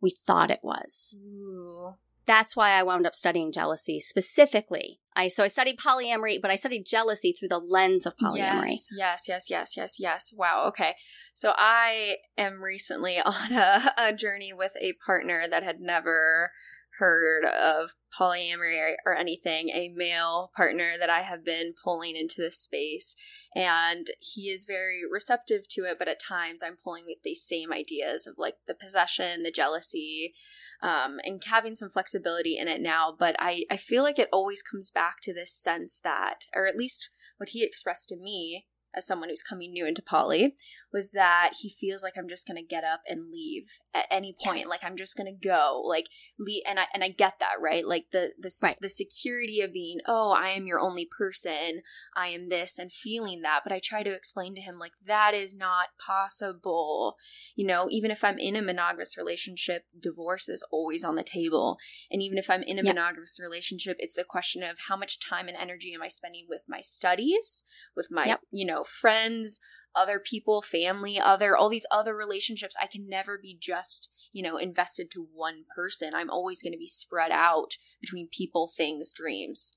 we 0.00 0.14
thought 0.26 0.50
it 0.50 0.60
was 0.62 1.16
Ooh. 1.18 1.94
that's 2.26 2.56
why 2.56 2.70
I 2.70 2.82
wound 2.82 3.06
up 3.06 3.14
studying 3.14 3.52
jealousy 3.52 4.00
specifically. 4.00 5.00
I 5.16 5.28
so 5.28 5.44
I 5.44 5.48
studied 5.48 5.78
polyamory, 5.78 6.40
but 6.40 6.50
I 6.50 6.56
studied 6.56 6.86
jealousy 6.86 7.32
through 7.32 7.48
the 7.48 7.58
lens 7.58 8.06
of 8.06 8.16
polyamory. 8.16 8.70
Yes, 8.70 8.88
yes, 8.96 9.24
yes, 9.28 9.50
yes, 9.50 9.76
yes, 9.76 9.94
yes. 9.98 10.32
Wow. 10.32 10.64
Okay. 10.68 10.94
So 11.34 11.52
I 11.56 12.16
am 12.38 12.62
recently 12.62 13.18
on 13.24 13.52
a, 13.52 13.92
a 13.98 14.12
journey 14.12 14.52
with 14.52 14.76
a 14.80 14.94
partner 15.04 15.44
that 15.50 15.62
had 15.62 15.80
never 15.80 16.52
heard 16.98 17.44
of 17.44 17.94
polyamory 18.18 18.78
or, 18.78 18.96
or 19.06 19.16
anything, 19.16 19.70
a 19.70 19.92
male 19.94 20.50
partner 20.56 20.92
that 20.98 21.10
I 21.10 21.22
have 21.22 21.44
been 21.44 21.74
pulling 21.82 22.16
into 22.16 22.40
this 22.40 22.58
space. 22.58 23.14
And 23.54 24.08
he 24.18 24.50
is 24.50 24.64
very 24.64 25.00
receptive 25.10 25.68
to 25.70 25.84
it, 25.84 25.98
but 25.98 26.08
at 26.08 26.20
times 26.20 26.62
I'm 26.62 26.76
pulling 26.82 27.04
with 27.06 27.22
these 27.22 27.42
same 27.42 27.72
ideas 27.72 28.26
of 28.26 28.34
like 28.38 28.56
the 28.66 28.74
possession, 28.74 29.42
the 29.42 29.50
jealousy, 29.50 30.34
um, 30.82 31.20
and 31.24 31.42
having 31.44 31.74
some 31.74 31.90
flexibility 31.90 32.56
in 32.58 32.68
it 32.68 32.80
now. 32.80 33.14
But 33.16 33.36
I, 33.38 33.64
I 33.70 33.76
feel 33.76 34.02
like 34.02 34.18
it 34.18 34.28
always 34.32 34.62
comes 34.62 34.90
back 34.90 35.16
to 35.22 35.34
this 35.34 35.52
sense 35.52 36.00
that, 36.02 36.46
or 36.54 36.66
at 36.66 36.76
least 36.76 37.10
what 37.36 37.50
he 37.50 37.64
expressed 37.64 38.08
to 38.10 38.16
me 38.16 38.66
as 38.94 39.06
someone 39.06 39.28
who's 39.28 39.42
coming 39.42 39.72
new 39.72 39.86
into 39.86 40.02
poly 40.02 40.54
was 40.92 41.12
that 41.12 41.52
he 41.60 41.70
feels 41.70 42.02
like 42.02 42.14
I'm 42.18 42.28
just 42.28 42.46
gonna 42.46 42.62
get 42.62 42.84
up 42.84 43.00
and 43.08 43.30
leave 43.30 43.68
at 43.94 44.06
any 44.10 44.32
point. 44.44 44.60
Yes. 44.60 44.68
Like 44.68 44.84
I'm 44.84 44.96
just 44.96 45.16
gonna 45.16 45.32
go. 45.32 45.82
Like 45.86 46.06
leave 46.38 46.62
and 46.68 46.78
I 46.80 46.86
and 46.94 47.02
I 47.04 47.08
get 47.08 47.38
that, 47.40 47.60
right? 47.60 47.86
Like 47.86 48.06
the 48.12 48.32
the 48.38 48.50
Right. 48.62 48.76
the 48.80 48.88
security 48.88 49.60
of 49.60 49.72
being, 49.72 50.00
oh, 50.06 50.32
I 50.32 50.48
am 50.50 50.66
your 50.66 50.80
only 50.80 51.06
person, 51.06 51.82
I 52.16 52.28
am 52.28 52.48
this 52.48 52.78
and 52.78 52.92
feeling 52.92 53.42
that. 53.42 53.60
But 53.64 53.72
I 53.72 53.80
try 53.82 54.02
to 54.02 54.12
explain 54.12 54.54
to 54.56 54.60
him 54.60 54.78
like 54.78 54.92
that 55.06 55.34
is 55.34 55.54
not 55.54 55.88
possible. 56.04 57.16
You 57.56 57.66
know, 57.66 57.86
even 57.90 58.10
if 58.10 58.24
I'm 58.24 58.38
in 58.38 58.56
a 58.56 58.62
monogamous 58.62 59.16
relationship, 59.16 59.84
divorce 59.98 60.48
is 60.48 60.62
always 60.70 61.04
on 61.04 61.14
the 61.16 61.22
table. 61.22 61.78
And 62.10 62.22
even 62.22 62.38
if 62.38 62.50
I'm 62.50 62.62
in 62.62 62.78
a 62.78 62.82
monogamous 62.82 63.38
relationship, 63.40 63.96
it's 64.00 64.14
the 64.16 64.24
question 64.24 64.62
of 64.62 64.78
how 64.88 64.96
much 64.96 65.18
time 65.20 65.48
and 65.48 65.56
energy 65.56 65.94
am 65.94 66.02
I 66.02 66.08
spending 66.08 66.46
with 66.48 66.62
my 66.68 66.80
studies, 66.80 67.64
with 67.96 68.08
my, 68.10 68.24
Yep. 68.26 68.40
you 68.50 68.66
know, 68.66 68.79
friends, 68.84 69.60
other 69.94 70.20
people, 70.20 70.62
family, 70.62 71.18
other, 71.18 71.56
all 71.56 71.68
these 71.68 71.86
other 71.90 72.14
relationships. 72.16 72.76
I 72.80 72.86
can 72.86 73.08
never 73.08 73.38
be 73.38 73.56
just, 73.58 74.08
you 74.32 74.42
know, 74.42 74.56
invested 74.56 75.10
to 75.12 75.26
one 75.32 75.64
person. 75.74 76.14
I'm 76.14 76.30
always 76.30 76.62
going 76.62 76.72
to 76.72 76.78
be 76.78 76.86
spread 76.86 77.32
out 77.32 77.72
between 78.00 78.28
people, 78.30 78.70
things, 78.74 79.12
dreams. 79.12 79.72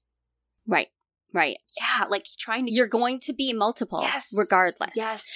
Right, 0.68 0.90
right. 1.34 1.58
Yeah, 1.80 2.06
like 2.08 2.26
trying 2.38 2.66
to. 2.66 2.72
You're 2.72 2.88
going 2.88 3.20
to 3.22 3.34
be 3.34 3.54
multiple, 3.54 4.00
yes. 4.02 4.34
regardless. 4.36 4.94
Yes. 4.96 5.36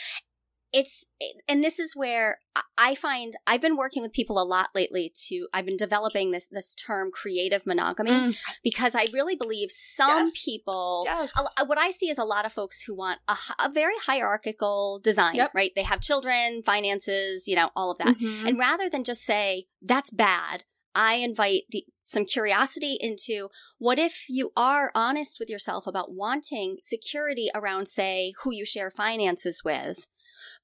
It's 0.74 1.06
and 1.48 1.64
this 1.64 1.80
is 1.80 1.96
where 1.96 2.40
I 2.78 2.96
find 2.96 3.34
I've 3.46 3.62
been 3.62 3.78
working 3.78 4.02
with 4.02 4.12
people 4.12 4.42
a 4.42 4.44
lot 4.44 4.70
lately 4.76 5.14
to 5.28 5.48
I've 5.54 5.66
been 5.66 5.78
developing 5.78 6.32
this 6.32 6.48
this 6.48 6.76
term 6.76 7.10
creative 7.12 7.66
monogamy 7.66 8.12
mm. 8.12 8.38
because 8.64 8.94
I 8.94 9.08
really 9.14 9.36
believe 9.36 9.70
some 9.72 10.26
yes. 10.26 10.44
people 10.44 11.04
yes. 11.06 11.34
A, 11.58 11.66
what 11.66 11.78
I 11.78 11.92
see 11.92 12.10
is 12.10 12.18
a 12.18 12.26
lot 12.26 12.46
of 12.46 12.52
folks 12.52 12.82
who 12.82 12.96
want 12.96 13.20
a, 13.28 13.36
a 13.60 13.72
very 13.72 13.96
hierarchical 14.06 15.00
design, 15.04 15.36
yep. 15.36 15.52
right? 15.56 15.72
They 15.76 15.84
have 15.84 16.02
children, 16.02 16.64
finances, 16.66 17.48
you 17.48 17.56
know, 17.56 17.70
all 17.76 17.92
of 17.92 17.98
that. 18.00 18.18
Mm-hmm. 18.18 18.48
And 18.48 18.60
rather 18.60 18.90
than 18.90 19.04
just 19.04 19.24
say 19.24 19.68
that's 19.82 20.12
bad, 20.12 20.64
I 20.98 21.16
invite 21.16 21.64
the, 21.70 21.86
some 22.04 22.26
curiosity 22.26 22.98
into 23.00 23.50
what 23.78 24.00
if 24.00 24.26
you 24.28 24.52
are 24.58 24.92
honest 24.96 25.38
with 25.40 25.48
yourself 25.48 25.86
about 25.86 26.12
wanting 26.12 26.78
security 26.82 27.50
around, 27.54 27.88
say, 27.88 28.34
who 28.44 28.52
you 28.52 28.66
share 28.66 28.90
finances 28.90 29.62
with 29.64 30.08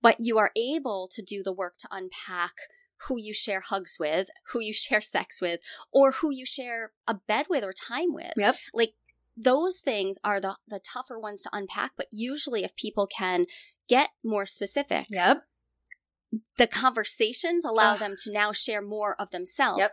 but 0.04 0.18
you 0.20 0.38
are 0.38 0.52
able 0.56 1.10
to 1.12 1.24
do 1.24 1.42
the 1.42 1.54
work 1.54 1.78
to 1.80 1.88
unpack 1.90 2.52
who 3.08 3.18
you 3.18 3.34
share 3.34 3.62
hugs 3.62 3.98
with, 4.00 4.28
who 4.52 4.60
you 4.60 4.74
share 4.74 5.02
sex 5.02 5.42
with, 5.42 5.60
or 5.92 6.12
who 6.12 6.32
you 6.32 6.46
share 6.46 6.92
a 7.08 7.16
bed 7.16 7.48
with 7.50 7.64
or 7.64 7.74
time 7.74 8.14
with. 8.14 8.34
Yep. 8.38 8.56
Like 8.74 8.94
those 9.36 9.80
things 9.80 10.18
are 10.24 10.40
the 10.40 10.58
the 10.68 10.80
tougher 10.80 11.18
ones 11.18 11.42
to 11.42 11.50
unpack, 11.52 11.94
but 11.98 12.08
usually 12.12 12.64
if 12.64 12.76
people 12.76 13.08
can 13.08 13.48
get 13.90 14.10
more 14.24 14.46
specific. 14.46 15.06
Yep. 15.10 15.44
The 16.58 16.68
conversations 16.68 17.66
allow 17.66 17.94
Ugh. 17.94 18.00
them 18.00 18.16
to 18.24 18.32
now 18.32 18.52
share 18.52 18.82
more 18.82 19.16
of 19.20 19.32
themselves. 19.32 19.80
Yep. 19.80 19.92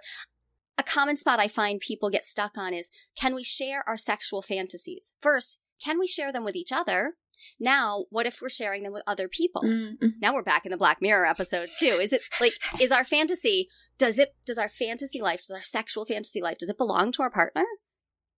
A 0.79 0.83
common 0.83 1.17
spot 1.17 1.39
I 1.39 1.49
find 1.49 1.81
people 1.81 2.11
get 2.11 2.25
stuck 2.25 2.57
on 2.57 2.73
is 2.73 2.91
can 3.19 3.35
we 3.35 3.45
share 3.45 3.87
our 3.87 3.97
sexual 3.97 4.43
fantasies? 4.43 5.13
First, 5.21 5.59
can 5.85 5.99
we 5.99 6.07
share 6.07 6.33
them 6.33 6.45
with 6.45 6.57
each 6.57 6.73
other? 6.73 7.17
Now, 7.59 8.05
what 8.11 8.27
if 8.27 8.41
we're 8.41 8.49
sharing 8.49 8.83
them 8.83 8.93
with 8.93 9.03
other 9.07 9.29
people? 9.29 9.63
Mm-hmm. 9.63 10.07
Now 10.21 10.35
we're 10.35 10.43
back 10.43 10.65
in 10.65 10.71
the 10.71 10.77
Black 10.77 10.99
Mirror 11.01 11.27
episode 11.27 11.69
too. 11.79 11.99
Is 12.01 12.13
it 12.13 12.23
like 12.41 12.55
is 12.81 12.91
our 12.91 13.05
fantasy 13.05 13.69
does 13.99 14.19
it 14.19 14.35
does 14.47 14.59
our 14.59 14.69
fantasy 14.69 15.21
life, 15.21 15.41
does 15.41 15.51
our 15.51 15.63
sexual 15.63 16.05
fantasy 16.07 16.41
life, 16.41 16.59
does 16.59 16.71
it 16.71 16.79
belong 16.79 17.13
to 17.13 17.23
our 17.23 17.31
partner? 17.31 17.65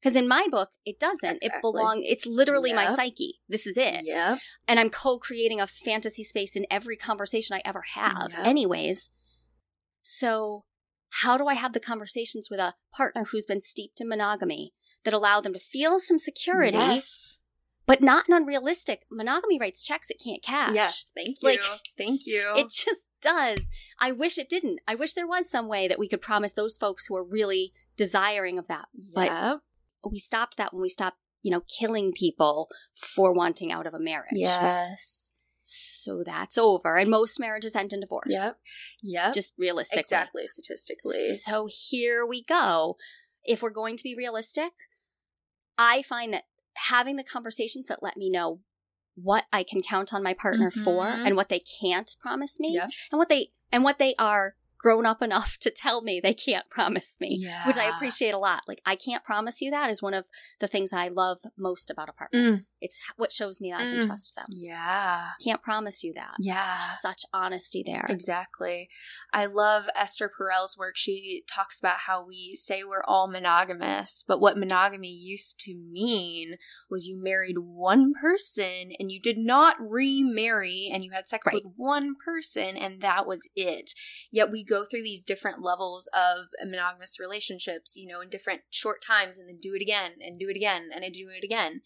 Because 0.00 0.16
in 0.16 0.26
my 0.26 0.48
book, 0.50 0.70
it 0.84 0.98
doesn't. 0.98 1.36
Exactly. 1.36 1.46
It 1.46 1.62
belong. 1.62 2.02
It's 2.04 2.26
literally 2.26 2.70
yep. 2.70 2.76
my 2.76 2.96
psyche. 2.96 3.38
This 3.48 3.68
is 3.68 3.76
it. 3.76 4.00
Yeah. 4.02 4.38
And 4.66 4.80
I'm 4.80 4.90
co-creating 4.90 5.60
a 5.60 5.68
fantasy 5.68 6.24
space 6.24 6.56
in 6.56 6.66
every 6.72 6.96
conversation 6.96 7.54
I 7.54 7.62
ever 7.64 7.84
have. 7.94 8.32
Yep. 8.32 8.44
Anyways, 8.44 9.10
so 10.02 10.64
how 11.22 11.36
do 11.36 11.46
I 11.46 11.54
have 11.54 11.72
the 11.72 11.78
conversations 11.78 12.48
with 12.50 12.58
a 12.58 12.74
partner 12.92 13.26
who's 13.30 13.46
been 13.46 13.60
steeped 13.60 14.00
in 14.00 14.08
monogamy 14.08 14.72
that 15.04 15.14
allow 15.14 15.40
them 15.40 15.52
to 15.52 15.60
feel 15.60 16.00
some 16.00 16.18
security? 16.18 16.76
Yes 16.76 17.38
but 17.86 18.00
not 18.00 18.28
an 18.28 18.34
unrealistic. 18.34 19.02
Monogamy 19.10 19.58
writes 19.58 19.82
checks 19.82 20.10
it 20.10 20.20
can't 20.22 20.42
cash. 20.42 20.74
Yes, 20.74 21.10
thank 21.14 21.36
you. 21.42 21.48
Like, 21.48 21.60
thank 21.98 22.22
you. 22.26 22.52
It 22.56 22.70
just 22.70 23.08
does. 23.20 23.70
I 24.00 24.12
wish 24.12 24.38
it 24.38 24.48
didn't. 24.48 24.80
I 24.86 24.94
wish 24.94 25.14
there 25.14 25.26
was 25.26 25.50
some 25.50 25.68
way 25.68 25.88
that 25.88 25.98
we 25.98 26.08
could 26.08 26.22
promise 26.22 26.52
those 26.52 26.76
folks 26.76 27.06
who 27.06 27.16
are 27.16 27.24
really 27.24 27.72
desiring 27.96 28.58
of 28.58 28.68
that. 28.68 28.86
But 29.14 29.60
we 30.08 30.18
stopped 30.18 30.56
that 30.56 30.72
when 30.72 30.82
we 30.82 30.88
stopped, 30.88 31.18
you 31.42 31.50
know, 31.50 31.62
killing 31.78 32.12
people 32.12 32.68
for 32.94 33.32
wanting 33.32 33.72
out 33.72 33.86
of 33.86 33.94
a 33.94 34.00
marriage. 34.00 34.30
Yes. 34.32 35.32
So 35.64 36.22
that's 36.24 36.58
over. 36.58 36.96
And 36.96 37.10
most 37.10 37.38
marriages 37.38 37.74
end 37.74 37.92
in 37.92 38.00
divorce. 38.00 38.26
Yep. 38.28 38.58
Yep. 39.02 39.34
Just 39.34 39.54
realistically. 39.56 40.00
Exactly, 40.00 40.46
statistically. 40.46 41.36
So 41.36 41.68
here 41.70 42.26
we 42.26 42.42
go. 42.42 42.96
If 43.44 43.62
we're 43.62 43.70
going 43.70 43.96
to 43.96 44.02
be 44.02 44.14
realistic, 44.16 44.72
I 45.78 46.02
find 46.02 46.32
that 46.32 46.44
having 46.74 47.16
the 47.16 47.24
conversations 47.24 47.86
that 47.86 48.02
let 48.02 48.16
me 48.16 48.30
know 48.30 48.60
what 49.14 49.44
I 49.52 49.62
can 49.62 49.82
count 49.82 50.14
on 50.14 50.22
my 50.22 50.34
partner 50.34 50.70
mm-hmm. 50.70 50.84
for 50.84 51.06
and 51.06 51.36
what 51.36 51.48
they 51.48 51.62
can't 51.80 52.10
promise 52.20 52.58
me 52.58 52.72
yeah. 52.74 52.88
and 53.10 53.18
what 53.18 53.28
they 53.28 53.48
and 53.70 53.84
what 53.84 53.98
they 53.98 54.14
are 54.18 54.54
grown 54.82 55.06
up 55.06 55.22
enough 55.22 55.56
to 55.60 55.70
tell 55.70 56.02
me 56.02 56.20
they 56.20 56.34
can't 56.34 56.68
promise 56.68 57.16
me, 57.20 57.36
yeah. 57.40 57.66
which 57.66 57.78
I 57.78 57.88
appreciate 57.88 58.34
a 58.34 58.38
lot. 58.38 58.62
Like, 58.66 58.82
I 58.84 58.96
can't 58.96 59.24
promise 59.24 59.60
you 59.60 59.70
that 59.70 59.90
is 59.90 60.02
one 60.02 60.12
of 60.12 60.24
the 60.60 60.66
things 60.66 60.92
I 60.92 61.08
love 61.08 61.38
most 61.56 61.90
about 61.90 62.08
a 62.08 62.12
partner. 62.12 62.40
Mm. 62.40 62.64
It's 62.80 63.00
what 63.16 63.30
shows 63.30 63.60
me 63.60 63.70
that 63.70 63.80
mm. 63.80 63.84
I 63.84 63.90
can 63.90 64.00
mm. 64.00 64.06
trust 64.06 64.34
them. 64.34 64.44
Yeah. 64.50 65.28
Can't 65.42 65.62
promise 65.62 66.02
you 66.02 66.12
that. 66.14 66.34
Yeah. 66.40 66.78
There's 66.78 67.00
such 67.00 67.22
honesty 67.32 67.84
there. 67.86 68.06
Exactly. 68.08 68.88
I 69.32 69.46
love 69.46 69.88
Esther 69.94 70.28
Perel's 70.36 70.76
work. 70.76 70.96
She 70.96 71.44
talks 71.48 71.78
about 71.78 71.98
how 72.06 72.26
we 72.26 72.56
say 72.56 72.82
we're 72.82 73.04
all 73.06 73.28
monogamous, 73.28 74.24
but 74.26 74.40
what 74.40 74.58
monogamy 74.58 75.12
used 75.12 75.60
to 75.60 75.76
mean 75.76 76.56
was 76.90 77.06
you 77.06 77.22
married 77.22 77.58
one 77.58 78.12
person 78.20 78.92
and 78.98 79.12
you 79.12 79.20
did 79.20 79.38
not 79.38 79.76
remarry 79.78 80.90
and 80.92 81.04
you 81.04 81.12
had 81.12 81.28
sex 81.28 81.46
right. 81.46 81.54
with 81.54 81.72
one 81.76 82.16
person 82.16 82.76
and 82.76 83.00
that 83.00 83.26
was 83.26 83.48
it. 83.54 83.92
Yet 84.32 84.50
we 84.50 84.64
go 84.72 84.84
through 84.84 85.02
these 85.02 85.24
different 85.24 85.62
levels 85.62 86.08
of 86.14 86.46
monogamous 86.64 87.20
relationships, 87.20 87.94
you 87.94 88.06
know, 88.06 88.20
in 88.20 88.30
different 88.30 88.62
short 88.70 89.02
times 89.02 89.36
and 89.36 89.46
then 89.46 89.58
do 89.60 89.74
it 89.74 89.82
again 89.82 90.12
and 90.24 90.40
do 90.40 90.48
it 90.48 90.56
again 90.56 90.88
and 90.94 91.04
I 91.04 91.10
do 91.10 91.28
it 91.28 91.44
again. 91.44 91.82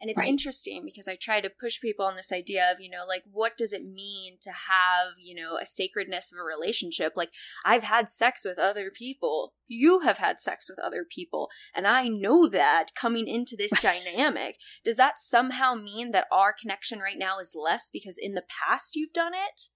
And 0.00 0.08
it's 0.08 0.20
right. 0.20 0.28
interesting 0.28 0.82
because 0.84 1.08
I 1.08 1.16
try 1.16 1.40
to 1.40 1.50
push 1.50 1.80
people 1.80 2.06
on 2.06 2.14
this 2.14 2.32
idea 2.32 2.70
of, 2.70 2.80
you 2.80 2.88
know, 2.88 3.04
like 3.06 3.24
what 3.30 3.56
does 3.56 3.72
it 3.72 3.84
mean 3.84 4.36
to 4.42 4.50
have, 4.50 5.14
you 5.18 5.34
know, 5.34 5.56
a 5.56 5.66
sacredness 5.66 6.30
of 6.32 6.38
a 6.38 6.44
relationship? 6.44 7.14
Like 7.16 7.30
I've 7.64 7.82
had 7.82 8.08
sex 8.08 8.44
with 8.44 8.58
other 8.58 8.92
people. 8.92 9.54
You 9.66 10.00
have 10.00 10.18
had 10.18 10.40
sex 10.40 10.70
with 10.70 10.78
other 10.78 11.04
people. 11.04 11.48
And 11.74 11.88
I 11.88 12.06
know 12.06 12.46
that 12.46 12.94
coming 12.94 13.26
into 13.26 13.56
this 13.56 13.72
dynamic. 13.80 14.58
Does 14.84 14.94
that 14.96 15.18
somehow 15.18 15.74
mean 15.74 16.12
that 16.12 16.28
our 16.30 16.52
connection 16.52 17.00
right 17.00 17.18
now 17.18 17.40
is 17.40 17.56
less 17.60 17.90
because 17.90 18.16
in 18.16 18.34
the 18.34 18.44
past 18.48 18.94
you've 18.94 19.12
done 19.12 19.32
it? 19.34 19.70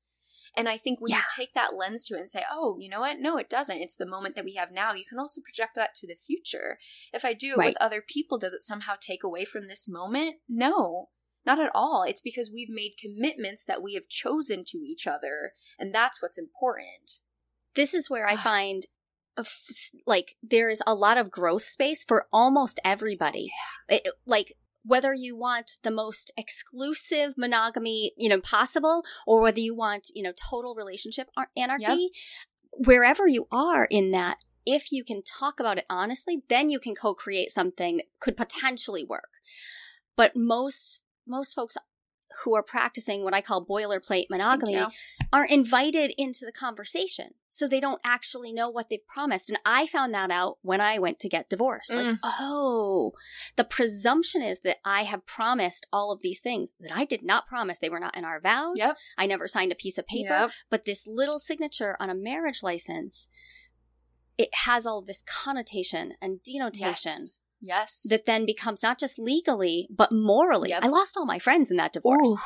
And 0.56 0.68
I 0.68 0.76
think 0.76 1.00
when 1.00 1.10
yeah. 1.10 1.18
you 1.18 1.22
take 1.34 1.54
that 1.54 1.74
lens 1.74 2.04
to 2.06 2.14
it 2.14 2.20
and 2.20 2.30
say, 2.30 2.44
oh, 2.50 2.76
you 2.78 2.88
know 2.90 3.00
what? 3.00 3.18
No, 3.18 3.38
it 3.38 3.48
doesn't. 3.48 3.78
It's 3.78 3.96
the 3.96 4.06
moment 4.06 4.36
that 4.36 4.44
we 4.44 4.54
have 4.54 4.70
now. 4.70 4.92
You 4.92 5.04
can 5.08 5.18
also 5.18 5.40
project 5.40 5.76
that 5.76 5.94
to 5.96 6.06
the 6.06 6.14
future. 6.14 6.78
If 7.12 7.24
I 7.24 7.32
do 7.32 7.52
it 7.52 7.58
right. 7.58 7.68
with 7.68 7.76
other 7.80 8.02
people, 8.06 8.38
does 8.38 8.52
it 8.52 8.62
somehow 8.62 8.94
take 9.00 9.24
away 9.24 9.44
from 9.44 9.68
this 9.68 9.88
moment? 9.88 10.36
No, 10.48 11.08
not 11.46 11.58
at 11.58 11.70
all. 11.74 12.04
It's 12.06 12.20
because 12.20 12.50
we've 12.52 12.70
made 12.70 12.96
commitments 13.00 13.64
that 13.64 13.82
we 13.82 13.94
have 13.94 14.08
chosen 14.08 14.64
to 14.68 14.78
each 14.78 15.06
other. 15.06 15.52
And 15.78 15.94
that's 15.94 16.20
what's 16.20 16.38
important. 16.38 17.20
This 17.74 17.94
is 17.94 18.10
where 18.10 18.28
I 18.28 18.34
ah. 18.34 18.36
find 18.36 18.86
like 20.06 20.36
there 20.42 20.68
is 20.68 20.82
a 20.86 20.94
lot 20.94 21.16
of 21.16 21.30
growth 21.30 21.64
space 21.64 22.04
for 22.04 22.26
almost 22.32 22.78
everybody. 22.84 23.50
Yeah. 23.88 23.96
It, 23.96 24.08
like 24.26 24.52
whether 24.84 25.14
you 25.14 25.36
want 25.36 25.78
the 25.82 25.90
most 25.90 26.32
exclusive 26.36 27.34
monogamy, 27.36 28.12
you 28.16 28.28
know, 28.28 28.40
possible, 28.40 29.04
or 29.26 29.40
whether 29.40 29.60
you 29.60 29.74
want, 29.74 30.10
you 30.14 30.22
know, 30.22 30.32
total 30.36 30.74
relationship 30.74 31.28
anarchy, 31.56 31.84
yep. 31.84 32.86
wherever 32.86 33.26
you 33.26 33.46
are 33.52 33.86
in 33.90 34.10
that, 34.10 34.38
if 34.66 34.92
you 34.92 35.04
can 35.04 35.22
talk 35.22 35.60
about 35.60 35.78
it 35.78 35.86
honestly, 35.90 36.42
then 36.48 36.68
you 36.68 36.78
can 36.78 36.94
co-create 36.94 37.50
something 37.50 37.98
that 37.98 38.06
could 38.20 38.36
potentially 38.36 39.04
work. 39.04 39.30
But 40.16 40.36
most 40.36 41.00
most 41.26 41.54
folks 41.54 41.76
who 42.42 42.54
are 42.54 42.62
practicing 42.62 43.24
what 43.24 43.34
I 43.34 43.40
call 43.40 43.64
boilerplate 43.64 44.26
monogamy 44.30 44.86
aren't 45.32 45.50
invited 45.50 46.12
into 46.18 46.44
the 46.44 46.52
conversation. 46.52 47.34
So 47.48 47.68
they 47.68 47.80
don't 47.80 48.00
actually 48.04 48.52
know 48.52 48.70
what 48.70 48.88
they've 48.88 49.06
promised. 49.06 49.50
And 49.50 49.58
I 49.64 49.86
found 49.86 50.14
that 50.14 50.30
out 50.30 50.58
when 50.62 50.80
I 50.80 50.98
went 50.98 51.20
to 51.20 51.28
get 51.28 51.50
divorced. 51.50 51.90
Mm. 51.90 52.04
Like, 52.04 52.18
oh, 52.22 53.12
the 53.56 53.64
presumption 53.64 54.42
is 54.42 54.60
that 54.60 54.78
I 54.84 55.04
have 55.04 55.26
promised 55.26 55.86
all 55.92 56.12
of 56.12 56.22
these 56.22 56.40
things 56.40 56.74
that 56.80 56.94
I 56.94 57.04
did 57.04 57.22
not 57.22 57.46
promise. 57.46 57.78
They 57.78 57.90
were 57.90 58.00
not 58.00 58.16
in 58.16 58.24
our 58.24 58.40
vows. 58.40 58.76
Yep. 58.76 58.96
I 59.18 59.26
never 59.26 59.48
signed 59.48 59.72
a 59.72 59.76
piece 59.76 59.98
of 59.98 60.06
paper. 60.06 60.30
Yep. 60.30 60.50
But 60.70 60.84
this 60.84 61.06
little 61.06 61.38
signature 61.38 61.96
on 62.00 62.08
a 62.08 62.14
marriage 62.14 62.62
license, 62.62 63.28
it 64.38 64.50
has 64.64 64.86
all 64.86 65.02
this 65.02 65.22
connotation 65.26 66.14
and 66.20 66.42
denotation. 66.42 67.12
Yes 67.18 67.36
Yes. 67.62 68.04
That 68.10 68.26
then 68.26 68.44
becomes 68.44 68.82
not 68.82 68.98
just 68.98 69.18
legally, 69.18 69.88
but 69.88 70.10
morally. 70.12 70.70
Yep. 70.70 70.82
I 70.84 70.88
lost 70.88 71.16
all 71.16 71.24
my 71.24 71.38
friends 71.38 71.70
in 71.70 71.76
that 71.76 71.92
divorce. 71.92 72.36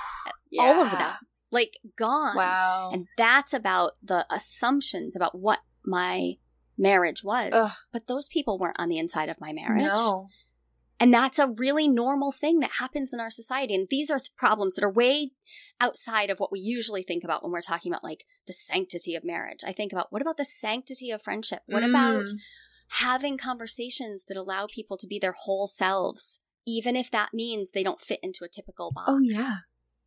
yeah. 0.50 0.62
All 0.62 0.84
of 0.84 0.92
them. 0.92 1.14
Like 1.50 1.78
gone. 1.96 2.36
Wow. 2.36 2.90
And 2.92 3.06
that's 3.16 3.54
about 3.54 3.92
the 4.02 4.26
assumptions 4.30 5.16
about 5.16 5.34
what 5.36 5.60
my 5.84 6.34
marriage 6.76 7.24
was. 7.24 7.52
Ugh. 7.54 7.72
But 7.92 8.06
those 8.06 8.28
people 8.28 8.58
weren't 8.58 8.78
on 8.78 8.90
the 8.90 8.98
inside 8.98 9.30
of 9.30 9.40
my 9.40 9.52
marriage. 9.52 9.84
No. 9.84 10.28
And 10.98 11.12
that's 11.12 11.38
a 11.38 11.48
really 11.48 11.88
normal 11.88 12.32
thing 12.32 12.60
that 12.60 12.72
happens 12.78 13.12
in 13.12 13.20
our 13.20 13.30
society. 13.30 13.74
And 13.74 13.86
these 13.90 14.10
are 14.10 14.18
th- 14.18 14.34
problems 14.36 14.74
that 14.74 14.84
are 14.84 14.92
way 14.92 15.32
outside 15.80 16.30
of 16.30 16.38
what 16.38 16.50
we 16.50 16.58
usually 16.58 17.02
think 17.02 17.22
about 17.22 17.42
when 17.42 17.52
we're 17.52 17.60
talking 17.60 17.92
about 17.92 18.04
like 18.04 18.24
the 18.46 18.52
sanctity 18.52 19.14
of 19.14 19.24
marriage. 19.24 19.60
I 19.66 19.72
think 19.72 19.92
about 19.92 20.10
what 20.10 20.22
about 20.22 20.38
the 20.38 20.44
sanctity 20.44 21.10
of 21.10 21.22
friendship? 21.22 21.60
What 21.66 21.82
mm. 21.82 21.90
about 21.90 22.28
having 22.88 23.38
conversations 23.38 24.24
that 24.28 24.36
allow 24.36 24.66
people 24.66 24.96
to 24.96 25.06
be 25.06 25.18
their 25.18 25.32
whole 25.32 25.66
selves, 25.66 26.40
even 26.66 26.96
if 26.96 27.10
that 27.10 27.34
means 27.34 27.70
they 27.70 27.82
don't 27.82 28.00
fit 28.00 28.20
into 28.22 28.44
a 28.44 28.48
typical 28.48 28.90
box. 28.94 29.08
Oh, 29.08 29.18
yeah. 29.20 29.58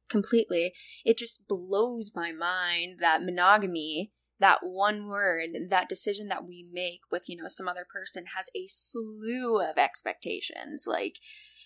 Completely. 0.09 0.73
It 1.05 1.17
just 1.17 1.47
blows 1.47 2.11
my 2.15 2.31
mind 2.31 2.97
that 2.99 3.23
monogamy, 3.23 4.11
that 4.39 4.59
one 4.63 5.07
word, 5.07 5.49
that 5.69 5.89
decision 5.89 6.29
that 6.29 6.45
we 6.45 6.65
make 6.71 7.01
with, 7.11 7.23
you 7.27 7.35
know, 7.35 7.47
some 7.47 7.67
other 7.67 7.85
person 7.87 8.25
has 8.35 8.49
a 8.55 8.65
slew 8.67 9.61
of 9.61 9.77
expectations. 9.77 10.85
Like, 10.87 11.17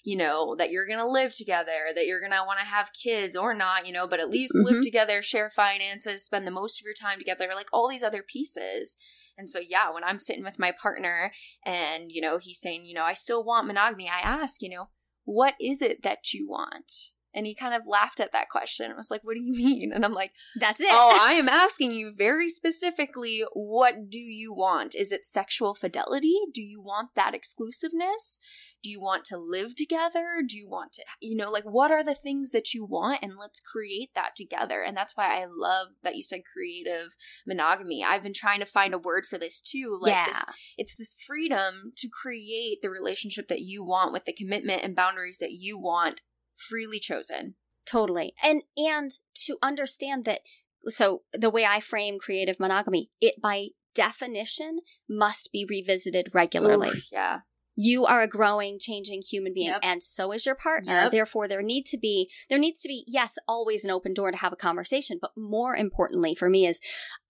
you 0.04 0.18
know, 0.18 0.56
that 0.56 0.70
you're 0.70 0.86
going 0.86 0.99
to 0.99 1.08
live 1.08 1.36
together, 1.36 1.88
that 1.95 2.06
you're 2.06 2.20
going 2.20 2.32
to 2.32 2.43
want 2.45 2.60
to 2.60 2.66
have 2.66 2.91
kids 2.93 3.36
or 3.36 3.54
not, 3.54 3.88
you 3.88 3.93
know, 3.93 4.06
but 4.06 4.20
at 4.20 4.30
least 4.30 4.54
mm-hmm. 4.54 4.66
live 4.66 4.84
together, 4.84 5.22
share 5.22 5.49
finances, 5.49 6.26
spend 6.26 6.45
the 6.45 6.51
most 6.51 6.82
of 6.82 6.86
your 6.86 6.93
time 6.93 7.18
together, 7.18 7.47
like 7.56 7.70
all 7.72 7.88
these 7.88 8.04
other 8.04 8.22
pieces. 8.22 8.95
And 9.38 9.49
so, 9.49 9.60
yeah, 9.60 9.91
when 9.91 10.04
I'm 10.04 10.20
sitting 10.20 10.43
with 10.43 10.60
my 10.60 10.72
partner 10.72 11.32
and, 11.66 12.12
you 12.12 12.22
know, 12.22 12.38
he's 12.38 12.60
saying, 12.60 12.86
you 12.86 12.93
know, 12.93 13.06
I 13.06 13.14
still 13.14 13.43
want 13.43 13.66
monogamy, 13.66 14.10
I 14.10 14.20
ask, 14.20 14.62
you 14.62 14.70
know, 14.70 14.89
what 15.24 15.56
is 15.60 15.82
it 15.82 16.04
that 16.04 16.34
you 16.34 16.47
want? 16.49 16.91
And 17.36 17.47
he 17.47 17.56
kind 17.56 17.74
of 17.74 17.88
laughed 17.88 18.20
at 18.20 18.32
that 18.32 18.49
question. 18.49 18.91
I 18.91 18.95
was 18.95 19.10
like, 19.10 19.22
what 19.24 19.36
do 19.36 19.41
you 19.41 19.54
mean? 19.58 19.91
And 19.93 20.06
I'm 20.06 20.14
like, 20.14 20.34
that's 20.56 20.80
it. 20.80 20.88
oh, 20.89 21.18
I 21.20 21.34
am 21.34 21.49
asking 21.49 21.91
you 21.91 22.14
very 22.16 22.49
specifically, 22.49 23.43
what 23.54 24.10
do 24.10 24.20
you 24.20 24.54
want? 24.54 24.95
Is 24.95 25.12
it 25.12 25.26
sexual 25.26 25.74
fidelity? 25.74 26.36
Do 26.54 26.62
you 26.62 26.82
want 26.82 27.16
that 27.16 27.34
exclusiveness? 27.34 28.39
Do 28.84 28.92
you 28.92 29.02
want 29.02 29.26
to 29.26 29.38
live 29.38 29.76
together? 29.76 30.44
Do 30.48 30.58
you 30.58 30.70
want 30.70 30.94
to, 30.94 31.04
you 31.22 31.36
know, 31.36 31.50
like 31.50 31.64
what 31.64 31.92
are 31.92 32.04
the 32.04 32.14
things 32.14 32.52
that 32.52 32.74
you 32.74 32.86
want? 32.86 33.20
And 33.24 33.34
let's 33.40 33.60
create 33.60 34.10
that 34.14 34.36
together. 34.36 34.82
And 34.82 34.96
that's 34.96 35.16
why 35.16 35.42
I 35.42 35.46
love 35.50 35.88
that 36.04 36.16
you 36.16 36.24
said 36.24 36.42
creative 36.52 37.16
monogamy. 37.48 38.04
I've 38.04 38.24
been 38.24 38.34
trying 38.34 38.60
to 38.60 38.66
find 38.66 38.94
a 38.94 39.00
word 39.00 39.26
for 39.26 39.38
this 39.38 39.62
too. 39.62 39.98
Like 40.02 40.12
yeah. 40.12 40.26
this, 40.26 40.42
it's 40.78 40.96
this 40.96 41.16
freedom 41.26 41.94
to 41.98 42.10
create 42.10 42.82
the 42.82 42.90
relationship 42.90 43.48
that 43.48 43.62
you 43.62 43.84
want 43.84 44.12
with 44.14 44.26
the 44.26 44.34
commitment 44.34 44.84
and 44.84 44.96
boundaries 44.96 45.38
that 45.40 45.54
you 45.54 45.80
want 45.80 46.22
freely 46.56 47.00
chosen. 47.00 47.56
Totally. 47.86 48.34
And 48.44 48.64
and 48.78 49.12
to 49.46 49.58
understand 49.62 50.26
that 50.26 50.42
so 50.90 51.22
the 51.34 51.50
way 51.50 51.66
I 51.66 51.80
frame 51.80 52.20
creative 52.20 52.60
monogamy, 52.60 53.10
it 53.22 53.42
by 53.42 53.70
definition 53.96 54.80
must 55.10 55.52
be 55.52 55.66
revisited 55.68 56.30
regularly. 56.34 56.90
Oof, 56.90 57.08
yeah. 57.12 57.40
You 57.76 58.06
are 58.06 58.22
a 58.22 58.28
growing, 58.28 58.78
changing 58.80 59.22
human 59.22 59.54
being, 59.54 59.68
yep. 59.68 59.82
and 59.84 60.04
so 60.04 60.32
is 60.32 60.46
your 60.46 60.56
partner. 60.56 61.04
Yep. 61.04 61.12
Therefore, 61.12 61.48
there 61.48 61.62
need 61.62 61.86
to 61.88 61.98
be 61.98 62.30
there 62.50 62.60
needs 62.60 62.82
to 62.82 62.88
be 62.88 63.04
yes, 63.08 63.38
always 63.48 63.84
an 63.84 63.92
open 63.92 64.14
door 64.14 64.32
to 64.32 64.38
have 64.38 64.54
a 64.54 64.58
conversation, 64.58 65.18
but 65.22 65.32
more 65.36 65.76
importantly 65.76 66.36
for 66.36 66.50
me 66.50 66.68
is 66.68 66.80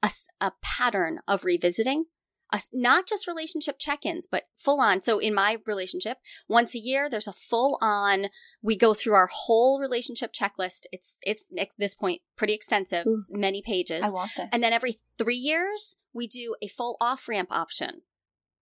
a, 0.01 0.11
a 0.41 0.51
pattern 0.61 1.19
of 1.27 1.45
revisiting 1.45 2.05
a, 2.53 2.61
not 2.71 3.07
just 3.07 3.27
relationship 3.27 3.77
check-ins, 3.79 4.27
but 4.27 4.43
full 4.59 4.79
on. 4.79 5.01
So 5.01 5.17
in 5.19 5.33
my 5.33 5.57
relationship, 5.65 6.19
once 6.47 6.75
a 6.75 6.79
year, 6.79 7.09
there's 7.09 7.27
a 7.27 7.33
full 7.33 7.77
on. 7.81 8.27
We 8.61 8.77
go 8.77 8.93
through 8.93 9.15
our 9.15 9.27
whole 9.31 9.81
relationship 9.81 10.31
checklist. 10.33 10.83
It's 10.91 11.17
it's 11.23 11.47
at 11.57 11.69
this 11.77 11.95
point 11.95 12.21
pretty 12.37 12.53
extensive, 12.53 13.07
Ooh, 13.07 13.21
many 13.31 13.61
pages. 13.61 14.03
I 14.03 14.09
want 14.11 14.31
this. 14.37 14.47
And 14.51 14.61
then 14.61 14.71
every 14.71 15.01
three 15.17 15.35
years, 15.35 15.97
we 16.13 16.27
do 16.27 16.55
a 16.61 16.67
full 16.67 16.95
off 17.01 17.27
ramp 17.27 17.49
option. 17.51 18.03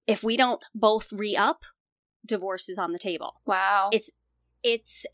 If 0.08 0.24
we 0.24 0.38
don't 0.38 0.62
both 0.74 1.12
re 1.12 1.36
up, 1.36 1.64
divorce 2.26 2.70
is 2.70 2.78
on 2.78 2.92
the 2.92 3.00
table. 3.00 3.42
Wow. 3.46 3.90
It's 3.92 4.12
it's 4.64 5.06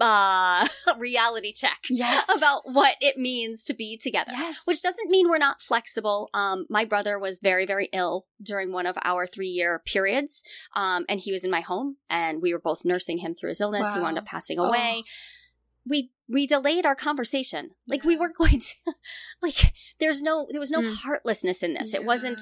uh, 0.00 0.66
reality 0.98 1.52
check 1.52 1.78
yes. 1.90 2.26
about 2.36 2.62
what 2.64 2.96
it 3.00 3.18
means 3.18 3.64
to 3.64 3.74
be 3.74 3.96
together. 3.96 4.32
Yes. 4.32 4.62
Which 4.64 4.82
doesn't 4.82 5.10
mean 5.10 5.28
we're 5.28 5.38
not 5.38 5.62
flexible. 5.62 6.30
Um, 6.34 6.66
my 6.68 6.84
brother 6.84 7.18
was 7.18 7.38
very, 7.38 7.66
very 7.66 7.88
ill 7.92 8.26
during 8.42 8.72
one 8.72 8.86
of 8.86 8.96
our 9.02 9.26
three 9.26 9.48
year 9.48 9.82
periods. 9.84 10.42
Um, 10.74 11.04
and 11.08 11.20
he 11.20 11.32
was 11.32 11.44
in 11.44 11.50
my 11.50 11.60
home 11.60 11.96
and 12.08 12.42
we 12.42 12.52
were 12.52 12.60
both 12.60 12.84
nursing 12.84 13.18
him 13.18 13.34
through 13.34 13.50
his 13.50 13.60
illness. 13.60 13.82
Wow. 13.82 13.94
He 13.94 14.00
wound 14.00 14.18
up 14.18 14.26
passing 14.26 14.58
away. 14.58 15.02
Oh. 15.04 15.10
We, 15.86 16.10
we 16.28 16.46
delayed 16.46 16.86
our 16.86 16.94
conversation. 16.94 17.70
Like 17.86 18.02
yeah. 18.02 18.08
we 18.08 18.16
weren't 18.16 18.36
going 18.38 18.60
to, 18.60 18.74
like, 19.42 19.72
there's 19.98 20.22
no, 20.22 20.46
there 20.50 20.60
was 20.60 20.70
no 20.70 20.80
mm. 20.80 20.94
heartlessness 20.94 21.62
in 21.62 21.74
this. 21.74 21.92
Yeah. 21.92 22.00
It 22.00 22.06
wasn't, 22.06 22.40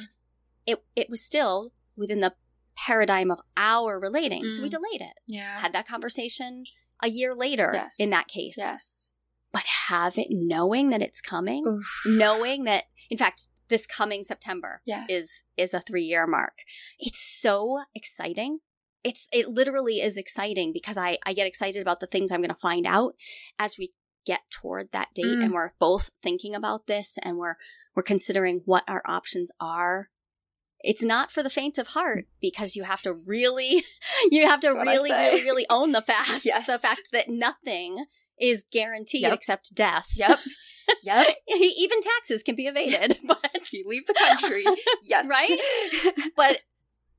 it, 0.67 0.83
it 0.95 1.09
was 1.09 1.23
still 1.23 1.73
within 1.99 2.21
the 2.21 2.35
paradigm 2.77 3.31
of 3.31 3.41
our 3.57 3.99
relating. 3.99 4.45
Mm. 4.45 4.53
So 4.53 4.63
we 4.63 4.69
mm. 4.69 4.73
delayed 4.73 5.01
it. 5.01 5.19
Yeah. 5.27 5.59
Had 5.61 5.73
that 5.75 5.89
conversation 5.89 6.65
a 7.03 7.09
year 7.09 7.35
later 7.35 7.71
yes. 7.75 7.97
in 7.99 8.11
that 8.11 8.29
case. 8.29 8.57
Yes. 8.57 9.13
But 9.53 9.65
have 9.89 10.19
it 10.19 10.29
knowing 10.31 10.91
that 10.91 11.03
it's 11.03 11.21
coming, 11.21 11.67
Oof. 11.67 12.03
knowing 12.07 12.65
that, 12.65 12.85
in 13.11 13.17
fact, 13.17 13.49
this 13.69 13.87
coming 13.87 14.23
September 14.23 14.83
yeah. 14.85 15.07
is 15.09 15.43
is 15.57 15.75
a 15.75 15.81
three 15.81 16.03
year 16.03 16.27
mark. 16.27 16.59
It's 16.99 17.21
so 17.21 17.83
exciting. 17.95 18.61
It's 19.05 19.27
it 19.33 19.49
literally 19.49 20.01
is 20.01 20.17
exciting 20.17 20.73
because 20.73 20.99
I 20.99 21.19
I 21.25 21.33
get 21.33 21.47
excited 21.47 21.81
about 21.81 22.01
the 22.01 22.07
things 22.07 22.31
I'm 22.31 22.41
going 22.41 22.51
to 22.51 22.55
find 22.55 22.87
out 22.87 23.15
as 23.59 23.77
we 23.79 23.93
get 24.27 24.41
toward 24.51 24.93
that 24.93 25.09
date, 25.15 25.25
mm. 25.25 25.45
and 25.45 25.53
we're 25.53 25.73
both 25.79 26.11
thinking 26.23 26.55
about 26.55 26.87
this, 26.87 27.17
and 27.23 27.39
we're 27.39 27.57
we're 27.95 28.03
considering 28.03 28.63
what 28.67 28.85
our 28.87 29.03
options 29.07 29.51
are 29.61 30.11
it's 30.81 31.03
not 31.03 31.31
for 31.31 31.43
the 31.43 31.51
faint 31.51 31.79
of 31.79 31.89
heart 31.89 32.27
because 32.41 32.77
you 32.77 32.85
have 32.85 33.03
to 33.03 33.15
really 33.27 33.85
you 34.31 34.47
have 34.47 34.61
to 34.61 34.71
really 34.71 35.11
really 35.11 35.43
really 35.43 35.67
own 35.71 35.93
the 35.93 36.03
fact 36.03 36.45
yes. 36.45 36.67
the 36.67 36.79
fact 36.79 37.11
that 37.13 37.29
nothing 37.29 38.05
is 38.41 38.65
guaranteed 38.71 39.23
yep. 39.23 39.33
except 39.33 39.75
death. 39.75 40.09
Yep. 40.15 40.39
Yep. 41.03 41.27
Even 41.49 42.01
taxes 42.01 42.43
can 42.43 42.55
be 42.55 42.67
evaded 42.67 43.19
but 43.27 43.73
you 43.73 43.85
leave 43.87 44.07
the 44.07 44.15
country. 44.15 44.65
Yes. 45.03 45.29
Right? 45.29 45.59
But 46.37 46.61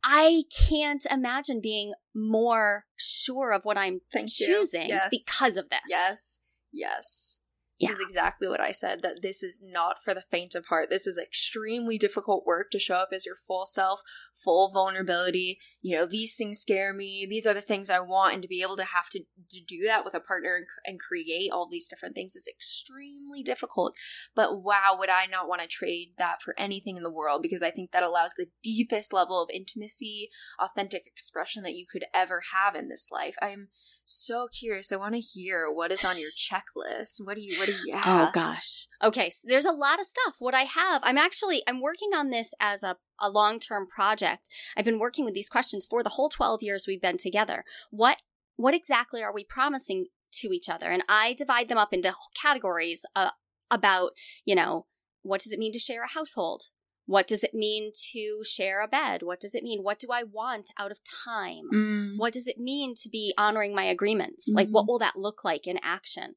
i 0.01 0.43
can't 0.69 1.05
imagine 1.11 1.59
being 1.59 1.91
more 2.15 2.85
sure 2.95 3.51
of 3.51 3.65
what 3.65 3.77
i'm 3.77 3.99
Thank 4.13 4.29
choosing 4.29 4.87
yes. 4.87 5.09
because 5.11 5.57
of 5.57 5.69
this. 5.69 5.81
Yes. 5.89 6.39
Yes 6.71 7.39
this 7.79 7.89
yeah. 7.89 7.93
is 7.93 7.99
exactly 8.01 8.47
what 8.47 8.59
I 8.59 8.71
said 8.71 9.01
that 9.03 9.21
this 9.21 9.41
is 9.41 9.59
not 9.61 10.03
for 10.03 10.13
the 10.13 10.23
faint 10.29 10.53
of 10.53 10.65
heart. 10.65 10.89
This 10.89 11.07
is 11.07 11.17
extremely 11.17 11.97
difficult 11.97 12.45
work 12.45 12.71
to 12.71 12.79
show 12.79 12.95
up 12.95 13.09
as 13.13 13.25
your 13.25 13.35
full 13.35 13.65
self, 13.65 14.01
full 14.33 14.69
vulnerability. 14.71 15.59
You 15.81 15.97
know, 15.97 16.05
these 16.05 16.35
things 16.35 16.59
scare 16.59 16.93
me. 16.93 17.25
These 17.29 17.47
are 17.47 17.53
the 17.53 17.61
things 17.61 17.89
I 17.89 18.01
want. 18.01 18.33
And 18.33 18.41
to 18.41 18.49
be 18.49 18.61
able 18.61 18.75
to 18.77 18.83
have 18.83 19.09
to, 19.11 19.19
to 19.19 19.61
do 19.65 19.83
that 19.85 20.03
with 20.03 20.13
a 20.13 20.19
partner 20.19 20.57
and, 20.57 20.65
and 20.85 20.99
create 20.99 21.51
all 21.51 21.69
these 21.69 21.87
different 21.87 22.15
things 22.15 22.35
is 22.35 22.49
extremely 22.53 23.43
difficult. 23.43 23.95
But 24.35 24.61
wow, 24.61 24.97
would 24.99 25.09
I 25.09 25.25
not 25.25 25.47
want 25.47 25.61
to 25.61 25.67
trade 25.67 26.13
that 26.17 26.41
for 26.41 26.53
anything 26.57 26.97
in 26.97 27.03
the 27.03 27.11
world? 27.11 27.41
Because 27.41 27.63
I 27.63 27.71
think 27.71 27.91
that 27.91 28.03
allows 28.03 28.33
the 28.35 28.47
deepest 28.61 29.13
level 29.13 29.41
of 29.41 29.49
intimacy, 29.53 30.29
authentic 30.59 31.07
expression 31.07 31.63
that 31.63 31.75
you 31.75 31.85
could 31.89 32.03
ever 32.13 32.41
have 32.53 32.75
in 32.75 32.89
this 32.89 33.07
life. 33.09 33.35
I'm 33.41 33.69
so 34.09 34.47
curious. 34.47 34.91
I 34.91 34.97
want 34.97 35.15
to 35.15 35.19
hear 35.19 35.71
what 35.71 35.91
is 35.91 36.03
on 36.03 36.19
your 36.19 36.31
checklist. 36.31 37.23
What 37.23 37.35
do 37.35 37.41
you, 37.41 37.57
what 37.59 37.67
do 37.67 37.75
you, 37.85 37.95
have? 37.95 38.29
Oh 38.29 38.31
gosh. 38.33 38.87
Okay. 39.03 39.29
So 39.29 39.47
there's 39.47 39.65
a 39.65 39.71
lot 39.71 39.99
of 39.99 40.05
stuff. 40.05 40.35
What 40.39 40.55
I 40.55 40.63
have, 40.63 41.01
I'm 41.03 41.17
actually, 41.17 41.61
I'm 41.67 41.81
working 41.81 42.09
on 42.15 42.29
this 42.29 42.53
as 42.59 42.83
a, 42.83 42.97
a 43.19 43.29
long-term 43.29 43.87
project. 43.87 44.49
I've 44.75 44.85
been 44.85 44.99
working 44.99 45.25
with 45.25 45.33
these 45.33 45.49
questions 45.49 45.85
for 45.89 46.03
the 46.03 46.09
whole 46.09 46.29
12 46.29 46.63
years 46.63 46.85
we've 46.87 47.01
been 47.01 47.17
together. 47.17 47.63
What, 47.91 48.17
what 48.55 48.73
exactly 48.73 49.23
are 49.23 49.33
we 49.33 49.43
promising 49.43 50.07
to 50.33 50.47
each 50.47 50.69
other? 50.69 50.89
And 50.89 51.03
I 51.07 51.33
divide 51.33 51.69
them 51.69 51.77
up 51.77 51.93
into 51.93 52.15
categories 52.41 53.05
uh, 53.15 53.31
about, 53.69 54.11
you 54.45 54.55
know, 54.55 54.87
what 55.21 55.41
does 55.41 55.51
it 55.51 55.59
mean 55.59 55.73
to 55.73 55.79
share 55.79 56.03
a 56.03 56.13
household? 56.13 56.63
What 57.09 57.25
does 57.25 57.43
it 57.43 57.55
mean 57.55 57.91
to 58.11 58.43
share 58.43 58.83
a 58.83 58.87
bed? 58.87 59.23
What 59.23 59.39
does 59.39 59.55
it 59.55 59.63
mean? 59.63 59.81
What 59.81 59.97
do 59.97 60.09
I 60.11 60.21
want 60.21 60.69
out 60.77 60.91
of 60.91 60.99
time? 61.25 61.63
Mm. 61.73 62.17
What 62.17 62.33
does 62.33 62.45
it 62.45 62.59
mean 62.59 62.93
to 63.01 63.09
be 63.09 63.33
honoring 63.35 63.73
my 63.73 63.85
agreements? 63.85 64.47
Mm. 64.47 64.55
Like, 64.55 64.69
what 64.69 64.83
mm-hmm. 64.83 64.91
will 64.91 64.99
that 64.99 65.15
look 65.15 65.43
like 65.43 65.65
in 65.65 65.79
action? 65.81 66.35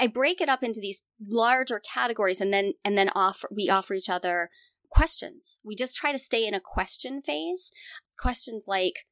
I 0.00 0.08
break 0.08 0.40
it 0.40 0.48
up 0.48 0.64
into 0.64 0.80
these 0.80 1.02
larger 1.24 1.78
categories 1.78 2.40
and 2.40 2.52
then, 2.52 2.72
and 2.84 2.98
then 2.98 3.10
offer, 3.14 3.48
we 3.54 3.70
offer 3.70 3.94
each 3.94 4.08
other 4.08 4.50
questions. 4.90 5.60
We 5.64 5.76
just 5.76 5.94
try 5.96 6.10
to 6.10 6.18
stay 6.18 6.44
in 6.44 6.54
a 6.54 6.60
question 6.60 7.22
phase. 7.22 7.70
Questions 8.18 8.64
like, 8.66 9.04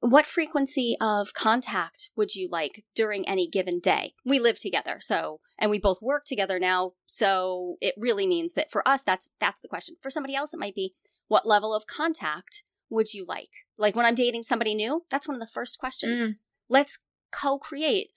what 0.00 0.26
frequency 0.26 0.96
of 1.00 1.34
contact 1.34 2.10
would 2.16 2.34
you 2.34 2.48
like 2.50 2.84
during 2.94 3.28
any 3.28 3.48
given 3.48 3.80
day? 3.80 4.14
We 4.24 4.38
live 4.38 4.58
together, 4.58 4.98
so 5.00 5.40
and 5.58 5.70
we 5.70 5.78
both 5.78 6.00
work 6.00 6.24
together 6.24 6.58
now, 6.58 6.92
so 7.06 7.76
it 7.80 7.94
really 7.98 8.26
means 8.26 8.54
that 8.54 8.70
for 8.70 8.86
us 8.86 9.02
that's 9.02 9.30
that's 9.40 9.60
the 9.60 9.68
question. 9.68 9.96
For 10.02 10.10
somebody 10.10 10.34
else 10.34 10.54
it 10.54 10.60
might 10.60 10.74
be 10.74 10.94
what 11.28 11.46
level 11.46 11.74
of 11.74 11.86
contact 11.86 12.62
would 12.90 13.12
you 13.12 13.24
like? 13.26 13.50
Like 13.76 13.96
when 13.96 14.06
I'm 14.06 14.14
dating 14.14 14.44
somebody 14.44 14.74
new, 14.74 15.04
that's 15.10 15.28
one 15.28 15.34
of 15.34 15.40
the 15.40 15.52
first 15.52 15.78
questions. 15.78 16.32
Mm. 16.32 16.34
Let's 16.68 16.98
co-create 17.30 18.10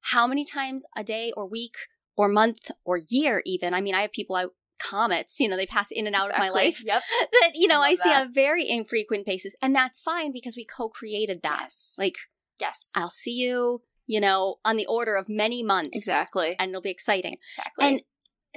how 0.00 0.26
many 0.26 0.44
times 0.44 0.84
a 0.96 1.02
day 1.02 1.32
or 1.36 1.46
week 1.46 1.76
or 2.16 2.28
month 2.28 2.70
or 2.84 3.00
year 3.08 3.42
even. 3.46 3.74
I 3.74 3.80
mean, 3.80 3.94
I 3.94 4.02
have 4.02 4.12
people 4.12 4.36
I 4.36 4.46
comets, 4.82 5.38
you 5.40 5.48
know, 5.48 5.56
they 5.56 5.66
pass 5.66 5.90
in 5.90 6.06
and 6.06 6.16
out 6.16 6.26
exactly. 6.26 6.48
of 6.48 6.54
my 6.54 6.60
life. 6.60 6.82
Yep. 6.84 7.02
That, 7.40 7.50
you 7.54 7.68
know, 7.68 7.80
I, 7.80 7.88
I 7.88 7.94
see 7.94 8.08
that. 8.08 8.22
on 8.22 8.26
a 8.28 8.32
very 8.32 8.68
infrequent 8.68 9.26
basis. 9.26 9.54
And 9.62 9.74
that's 9.74 10.00
fine 10.00 10.32
because 10.32 10.56
we 10.56 10.64
co 10.64 10.88
created 10.88 11.42
that. 11.42 11.60
Yes. 11.62 11.96
Like, 11.98 12.16
yes. 12.60 12.90
I'll 12.94 13.10
see 13.10 13.32
you, 13.32 13.82
you 14.06 14.20
know, 14.20 14.56
on 14.64 14.76
the 14.76 14.86
order 14.86 15.16
of 15.16 15.28
many 15.28 15.62
months. 15.62 15.90
Exactly. 15.92 16.56
And 16.58 16.70
it'll 16.70 16.82
be 16.82 16.90
exciting. 16.90 17.36
Exactly. 17.48 17.86
And 17.86 18.02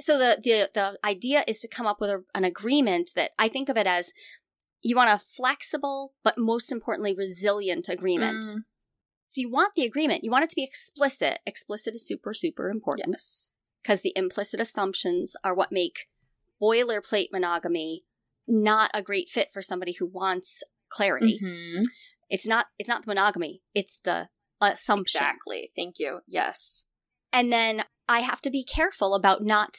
so 0.00 0.18
the, 0.18 0.38
the, 0.42 0.70
the 0.74 0.98
idea 1.04 1.44
is 1.46 1.60
to 1.60 1.68
come 1.68 1.86
up 1.86 2.00
with 2.00 2.10
a, 2.10 2.24
an 2.34 2.44
agreement 2.44 3.10
that 3.16 3.30
I 3.38 3.48
think 3.48 3.68
of 3.68 3.76
it 3.76 3.86
as 3.86 4.12
you 4.82 4.96
want 4.96 5.10
a 5.10 5.24
flexible, 5.34 6.12
but 6.22 6.38
most 6.38 6.70
importantly, 6.70 7.14
resilient 7.14 7.88
agreement. 7.88 8.44
Mm. 8.44 8.58
So 9.28 9.40
you 9.40 9.50
want 9.50 9.74
the 9.74 9.84
agreement. 9.84 10.22
You 10.22 10.30
want 10.30 10.44
it 10.44 10.50
to 10.50 10.56
be 10.56 10.64
explicit. 10.64 11.40
Explicit 11.46 11.96
is 11.96 12.06
super, 12.06 12.32
super 12.32 12.70
important. 12.70 13.08
Yes. 13.12 13.50
Because 13.82 14.02
the 14.02 14.12
implicit 14.16 14.60
assumptions 14.60 15.36
are 15.44 15.54
what 15.54 15.72
make 15.72 16.06
boilerplate 16.60 17.28
monogamy 17.32 18.04
not 18.48 18.90
a 18.94 19.02
great 19.02 19.28
fit 19.28 19.48
for 19.52 19.62
somebody 19.62 19.92
who 19.92 20.06
wants 20.06 20.62
clarity. 20.88 21.38
Mm-hmm. 21.42 21.82
It's 22.28 22.46
not 22.46 22.66
it's 22.78 22.88
not 22.88 23.04
the 23.04 23.10
monogamy, 23.10 23.62
it's 23.74 24.00
the 24.04 24.28
assumption. 24.60 25.20
Exactly. 25.20 25.72
Thank 25.76 25.98
you. 25.98 26.20
Yes. 26.26 26.86
And 27.32 27.52
then 27.52 27.84
I 28.08 28.20
have 28.20 28.40
to 28.42 28.50
be 28.50 28.64
careful 28.64 29.14
about 29.14 29.44
not 29.44 29.76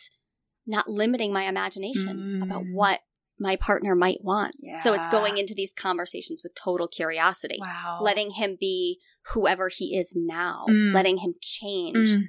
not 0.65 0.89
limiting 0.89 1.31
my 1.31 1.43
imagination 1.43 2.17
mm. 2.17 2.43
about 2.43 2.63
what 2.71 2.99
my 3.39 3.55
partner 3.55 3.95
might 3.95 4.19
want. 4.21 4.53
Yeah. 4.59 4.77
So 4.77 4.93
it's 4.93 5.07
going 5.07 5.37
into 5.37 5.53
these 5.53 5.71
conversations 5.71 6.41
with 6.43 6.55
total 6.55 6.87
curiosity. 6.87 7.59
Wow. 7.61 7.99
Letting 8.01 8.31
him 8.31 8.57
be 8.59 8.99
whoever 9.33 9.69
he 9.69 9.97
is 9.97 10.13
now, 10.15 10.65
mm. 10.69 10.93
letting 10.93 11.17
him 11.17 11.35
change. 11.41 12.09
Mm. 12.09 12.23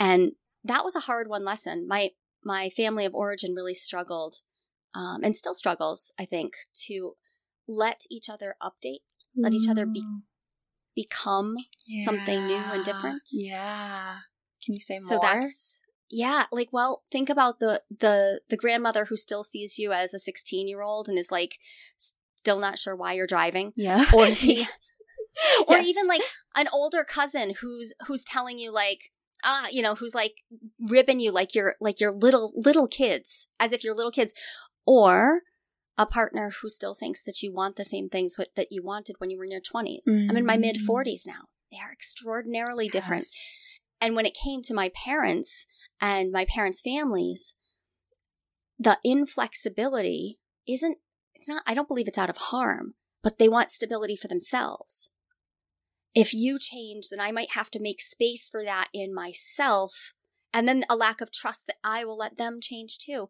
And 0.00 0.32
that 0.64 0.84
was 0.84 0.96
a 0.96 1.00
hard 1.00 1.28
one 1.28 1.44
lesson. 1.44 1.86
My 1.86 2.10
my 2.48 2.70
family 2.70 3.04
of 3.04 3.14
origin 3.14 3.54
really 3.54 3.74
struggled 3.74 4.36
um, 4.94 5.22
and 5.22 5.36
still 5.36 5.54
struggles, 5.54 6.12
I 6.18 6.24
think, 6.24 6.54
to 6.86 7.12
let 7.68 8.04
each 8.10 8.30
other 8.30 8.56
update, 8.60 9.02
let 9.36 9.52
each 9.52 9.68
other 9.68 9.84
be 9.84 10.02
become 10.96 11.56
yeah. 11.86 12.04
something 12.04 12.46
new 12.46 12.56
and 12.56 12.84
different. 12.84 13.22
Yeah. 13.30 14.16
Can 14.64 14.74
you 14.74 14.80
say 14.80 14.94
more? 14.94 15.08
So 15.08 15.18
that's 15.20 15.82
yeah, 16.10 16.46
like 16.50 16.70
well, 16.72 17.02
think 17.12 17.28
about 17.28 17.60
the 17.60 17.82
the 17.90 18.40
the 18.48 18.56
grandmother 18.56 19.04
who 19.04 19.16
still 19.16 19.44
sees 19.44 19.78
you 19.78 19.92
as 19.92 20.14
a 20.14 20.18
16-year-old 20.18 21.08
and 21.08 21.18
is 21.18 21.30
like 21.30 21.58
still 22.34 22.58
not 22.58 22.78
sure 22.78 22.96
why 22.96 23.12
you're 23.12 23.26
driving. 23.26 23.72
Yeah. 23.76 24.06
Or 24.14 24.26
the 24.30 24.66
or 25.68 25.78
even 25.78 26.06
like 26.06 26.22
an 26.56 26.66
older 26.72 27.04
cousin 27.04 27.54
who's 27.60 27.92
who's 28.06 28.24
telling 28.24 28.58
you 28.58 28.72
like 28.72 29.12
ah, 29.44 29.66
you 29.70 29.82
know, 29.82 29.94
who's 29.94 30.14
like 30.14 30.34
ribbing 30.80 31.20
you 31.20 31.30
like 31.30 31.54
you're 31.54 31.74
like 31.80 32.00
your 32.00 32.12
little 32.12 32.52
little 32.54 32.88
kids, 32.88 33.46
as 33.60 33.72
if 33.72 33.84
you're 33.84 33.94
little 33.94 34.12
kids, 34.12 34.34
or 34.86 35.42
a 35.98 36.06
partner 36.06 36.52
who 36.62 36.70
still 36.70 36.94
thinks 36.94 37.22
that 37.24 37.42
you 37.42 37.52
want 37.52 37.76
the 37.76 37.84
same 37.84 38.08
things 38.08 38.36
that 38.56 38.68
you 38.70 38.82
wanted 38.82 39.16
when 39.18 39.30
you 39.30 39.36
were 39.36 39.44
in 39.44 39.50
your 39.50 39.60
20s. 39.60 40.00
Mm-hmm. 40.08 40.30
I'm 40.30 40.36
in 40.36 40.46
my 40.46 40.56
mid 40.56 40.76
40s 40.88 41.26
now. 41.26 41.48
They 41.72 41.78
are 41.78 41.92
extraordinarily 41.92 42.84
yes. 42.84 42.92
different. 42.92 43.24
And 44.00 44.14
when 44.14 44.24
it 44.24 44.36
came 44.42 44.62
to 44.62 44.74
my 44.74 44.90
parents 44.90 45.66
and 46.00 46.30
my 46.30 46.44
parents' 46.44 46.80
families, 46.80 47.56
the 48.78 48.98
inflexibility 49.04 50.38
isn't, 50.68 50.98
it's 51.34 51.48
not, 51.48 51.62
I 51.66 51.74
don't 51.74 51.88
believe 51.88 52.06
it's 52.06 52.18
out 52.18 52.30
of 52.30 52.36
harm, 52.36 52.94
but 53.24 53.38
they 53.38 53.48
want 53.48 53.70
stability 53.70 54.14
for 54.14 54.28
themselves. 54.28 55.10
If 56.18 56.34
you 56.34 56.58
change, 56.58 57.08
then 57.10 57.20
I 57.20 57.32
might 57.32 57.52
have 57.52 57.70
to 57.70 57.80
make 57.80 58.00
space 58.00 58.48
for 58.48 58.64
that 58.64 58.88
in 58.92 59.14
myself. 59.14 60.14
And 60.52 60.66
then 60.66 60.84
a 60.88 60.96
lack 60.96 61.20
of 61.20 61.30
trust 61.30 61.66
that 61.66 61.76
I 61.84 62.04
will 62.04 62.16
let 62.16 62.38
them 62.38 62.58
change 62.60 62.98
too 62.98 63.28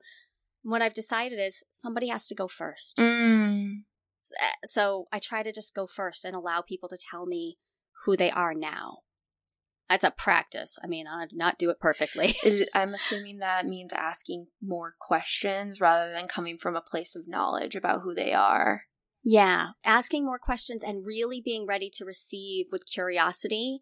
what 0.62 0.82
I've 0.82 0.94
decided 0.94 1.38
is 1.38 1.62
somebody 1.72 2.08
has 2.08 2.26
to 2.28 2.34
go 2.34 2.48
first. 2.48 2.96
Mm. 2.98 3.84
Eh, 4.40 4.52
so 4.64 5.06
I 5.12 5.18
try 5.18 5.42
to 5.42 5.52
just 5.52 5.74
go 5.74 5.86
first 5.86 6.24
and 6.24 6.34
allow 6.34 6.60
people 6.60 6.88
to 6.90 6.98
tell 6.98 7.26
me 7.26 7.58
who 8.04 8.16
they 8.16 8.30
are 8.30 8.54
now. 8.54 8.98
That's 9.88 10.04
a 10.04 10.10
practice. 10.10 10.78
I 10.84 10.86
mean, 10.86 11.06
I 11.06 11.24
did 11.24 11.38
not 11.38 11.58
do 11.58 11.70
it 11.70 11.80
perfectly. 11.80 12.36
I'm 12.74 12.92
assuming 12.92 13.38
that 13.38 13.64
means 13.64 13.92
asking 13.94 14.48
more 14.62 14.94
questions 15.00 15.80
rather 15.80 16.12
than 16.12 16.28
coming 16.28 16.58
from 16.58 16.76
a 16.76 16.82
place 16.82 17.16
of 17.16 17.26
knowledge 17.26 17.74
about 17.74 18.02
who 18.02 18.14
they 18.14 18.34
are. 18.34 18.82
Yeah, 19.30 19.68
asking 19.84 20.24
more 20.24 20.38
questions 20.38 20.82
and 20.82 21.04
really 21.04 21.42
being 21.44 21.66
ready 21.66 21.90
to 21.94 22.04
receive 22.04 22.66
with 22.72 22.86
curiosity 22.86 23.80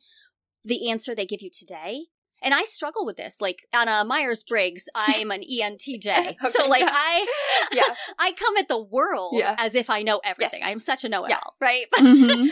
the 0.64 0.90
answer 0.90 1.14
they 1.14 1.26
give 1.26 1.40
you 1.40 1.50
today 1.56 2.06
and 2.42 2.54
I 2.54 2.64
struggle 2.64 3.06
with 3.06 3.16
this. 3.16 3.36
Like 3.40 3.66
on 3.72 3.88
a 3.88 4.04
Myers 4.04 4.42
Briggs, 4.42 4.84
I'm 4.94 5.30
an 5.30 5.42
ENTJ. 5.42 6.06
okay, 6.06 6.36
so 6.44 6.66
like. 6.66 6.84
I 6.86 7.26
yeah. 7.72 7.94
I 8.18 8.32
come 8.32 8.56
at 8.56 8.68
the 8.68 8.82
world 8.82 9.34
yeah. 9.36 9.56
as 9.58 9.74
if 9.74 9.90
I 9.90 10.02
know 10.02 10.20
everything. 10.24 10.60
Yes. 10.60 10.70
I'm 10.70 10.80
such 10.80 11.04
a 11.04 11.08
know-it-all, 11.08 11.56
yeah. 11.60 11.66
right? 11.66 11.86
Mm-hmm. 11.96 12.46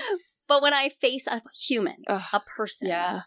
but 0.49 0.63
when 0.63 0.75
I 0.75 0.91
face 1.01 1.27
a 1.27 1.43
human, 1.67 1.97
Ugh. 2.09 2.23
a 2.33 2.41
person, 2.41 2.89
yeah. 2.89 3.23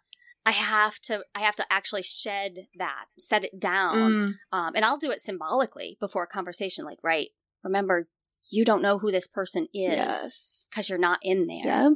I 0.45 0.51
have 0.51 0.99
to 1.01 1.24
I 1.36 1.41
have 1.41 1.55
to 1.57 1.65
actually 1.70 2.03
shed 2.03 2.68
that, 2.78 3.05
set 3.18 3.43
it 3.43 3.59
down. 3.59 3.95
Mm. 3.95 4.34
Um, 4.53 4.72
and 4.76 4.86
I'll 4.86 4.97
do 4.97 5.11
it 5.11 5.22
symbolically 5.22 5.97
before 5.99 6.24
a 6.24 6.28
conversation 6.28 6.86
like, 6.86 6.99
right, 7.03 7.30
remember 7.63 8.07
you 8.52 8.66
don't 8.66 8.82
know 8.82 9.00
who 9.00 9.12
this 9.12 9.28
person 9.28 9.68
is 9.74 9.98
because 9.98 10.68
yes. 10.76 10.89
you're 10.89 10.98
not 10.98 11.20
in 11.22 11.48
there. 11.48 11.66
Yeah. 11.66 11.89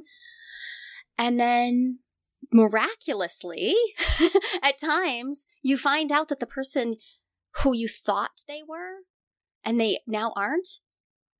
And 1.17 1.39
then 1.39 1.99
miraculously, 2.51 3.75
at 4.63 4.79
times, 4.79 5.45
you 5.61 5.77
find 5.77 6.11
out 6.11 6.29
that 6.29 6.39
the 6.39 6.47
person 6.47 6.97
who 7.63 7.75
you 7.75 7.87
thought 7.87 8.43
they 8.47 8.61
were 8.67 9.03
and 9.63 9.79
they 9.79 9.99
now 10.07 10.33
aren't, 10.35 10.79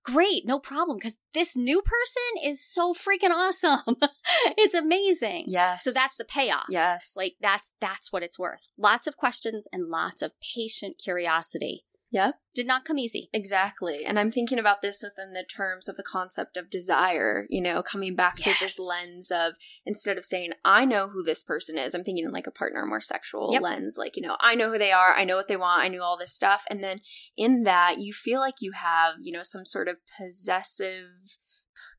great, 0.04 0.46
no 0.46 0.60
problem, 0.60 0.98
because 0.98 1.18
this 1.34 1.56
new 1.56 1.82
person 1.82 2.50
is 2.50 2.66
so 2.66 2.94
freaking 2.94 3.32
awesome. 3.32 3.80
it's 4.58 4.76
amazing. 4.76 5.46
Yes. 5.48 5.84
So 5.84 5.92
that's 5.92 6.18
the 6.18 6.26
payoff. 6.26 6.66
Yes. 6.70 7.14
Like 7.16 7.34
that's 7.42 7.72
that's 7.80 8.12
what 8.12 8.24
it's 8.24 8.40
worth. 8.40 8.68
Lots 8.78 9.08
of 9.08 9.18
questions 9.18 9.68
and 9.72 9.90
lots 9.90 10.22
of 10.22 10.32
patient 10.56 10.98
curiosity. 11.04 11.86
Yeah. 12.12 12.32
Did 12.54 12.68
not 12.68 12.84
come 12.84 13.00
easy. 13.00 13.30
Exactly. 13.34 14.04
And 14.06 14.20
I'm 14.20 14.32
thinking 14.32 14.60
about 14.60 14.82
this 14.82 15.02
within 15.02 15.32
the 15.32 15.46
terms 15.46 15.88
of 15.88 15.96
the 15.96 16.04
concept 16.04 16.58
of 16.58 16.70
desire, 16.70 17.46
you 17.50 17.62
know, 17.62 17.82
coming 17.82 18.16
back 18.16 18.46
yes. 18.46 18.60
to 18.60 18.66
this 18.66 18.78
lens 18.78 19.32
of 19.32 19.56
instead 19.86 20.18
of 20.18 20.26
saying, 20.26 20.52
I 20.66 20.84
know 20.84 21.08
who 21.08 21.24
this 21.24 21.42
person 21.42 21.78
is, 21.78 21.96
I'm 21.96 22.04
thinking 22.04 22.26
in 22.26 22.32
like 22.32 22.48
a 22.48 22.52
partner, 22.52 22.86
more 22.86 23.00
sexual 23.00 23.54
yep. 23.54 23.62
lens. 23.62 23.96
Like, 23.98 24.18
you 24.18 24.24
know, 24.24 24.36
I 24.42 24.56
know 24.56 24.70
who 24.70 24.78
they 24.78 24.92
are, 24.92 25.14
I 25.14 25.24
know 25.24 25.38
what 25.38 25.48
they 25.48 25.56
want, 25.56 25.84
I 25.84 25.88
knew 25.88 26.02
all 26.02 26.18
this 26.18 26.34
stuff. 26.34 26.66
And 26.70 26.84
then 26.84 27.00
in 27.38 27.64
that, 27.64 28.00
you 28.00 28.12
feel 28.12 28.42
like 28.42 28.56
you 28.60 28.74
have, 28.74 29.16
you 29.22 29.32
know, 29.32 29.44
some 29.44 29.66
sort 29.66 29.88
of 29.88 29.96
possessive 30.18 31.08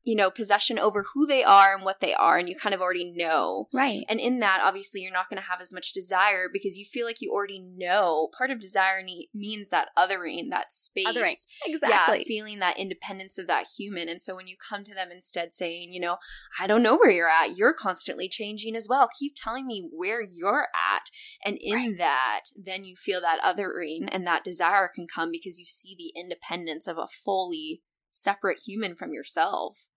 you 0.03 0.15
know, 0.15 0.29
possession 0.29 0.77
over 0.77 1.05
who 1.13 1.25
they 1.25 1.43
are 1.43 1.73
and 1.73 1.85
what 1.85 2.01
they 2.01 2.13
are, 2.13 2.37
and 2.37 2.49
you 2.49 2.55
kind 2.55 2.75
of 2.75 2.81
already 2.81 3.11
know. 3.15 3.67
Right. 3.73 4.03
And 4.09 4.19
in 4.19 4.39
that, 4.39 4.59
obviously, 4.61 5.01
you're 5.01 5.13
not 5.13 5.29
going 5.29 5.41
to 5.41 5.47
have 5.47 5.61
as 5.61 5.73
much 5.73 5.93
desire 5.93 6.47
because 6.51 6.77
you 6.77 6.85
feel 6.85 7.05
like 7.05 7.21
you 7.21 7.31
already 7.31 7.59
know. 7.59 8.29
Part 8.37 8.51
of 8.51 8.59
desire 8.59 9.01
ne- 9.01 9.29
means 9.33 9.69
that 9.69 9.89
othering, 9.97 10.49
that 10.49 10.71
space. 10.71 11.07
Othering. 11.07 11.35
Exactly. 11.65 12.19
Yeah, 12.19 12.23
feeling 12.25 12.59
that 12.59 12.77
independence 12.77 13.37
of 13.37 13.47
that 13.47 13.67
human. 13.77 14.09
And 14.09 14.21
so 14.21 14.35
when 14.35 14.47
you 14.47 14.55
come 14.57 14.83
to 14.83 14.93
them 14.93 15.09
instead 15.11 15.53
saying, 15.53 15.93
you 15.93 16.01
know, 16.01 16.17
I 16.59 16.67
don't 16.67 16.83
know 16.83 16.97
where 16.97 17.11
you're 17.11 17.29
at, 17.29 17.57
you're 17.57 17.73
constantly 17.73 18.27
changing 18.27 18.75
as 18.75 18.87
well. 18.89 19.09
Keep 19.17 19.35
telling 19.35 19.65
me 19.65 19.87
where 19.91 20.21
you're 20.21 20.67
at. 20.73 21.09
And 21.45 21.57
in 21.61 21.75
right. 21.75 21.97
that, 21.97 22.41
then 22.61 22.83
you 22.83 22.95
feel 22.95 23.21
that 23.21 23.41
othering 23.41 24.09
and 24.11 24.27
that 24.27 24.43
desire 24.43 24.89
can 24.93 25.07
come 25.07 25.31
because 25.31 25.57
you 25.57 25.65
see 25.65 25.95
the 25.97 26.11
independence 26.19 26.87
of 26.87 26.97
a 26.97 27.07
fully 27.07 27.81
separate 28.13 28.61
human 28.65 28.95
from 28.95 29.13
yourself. 29.13 29.89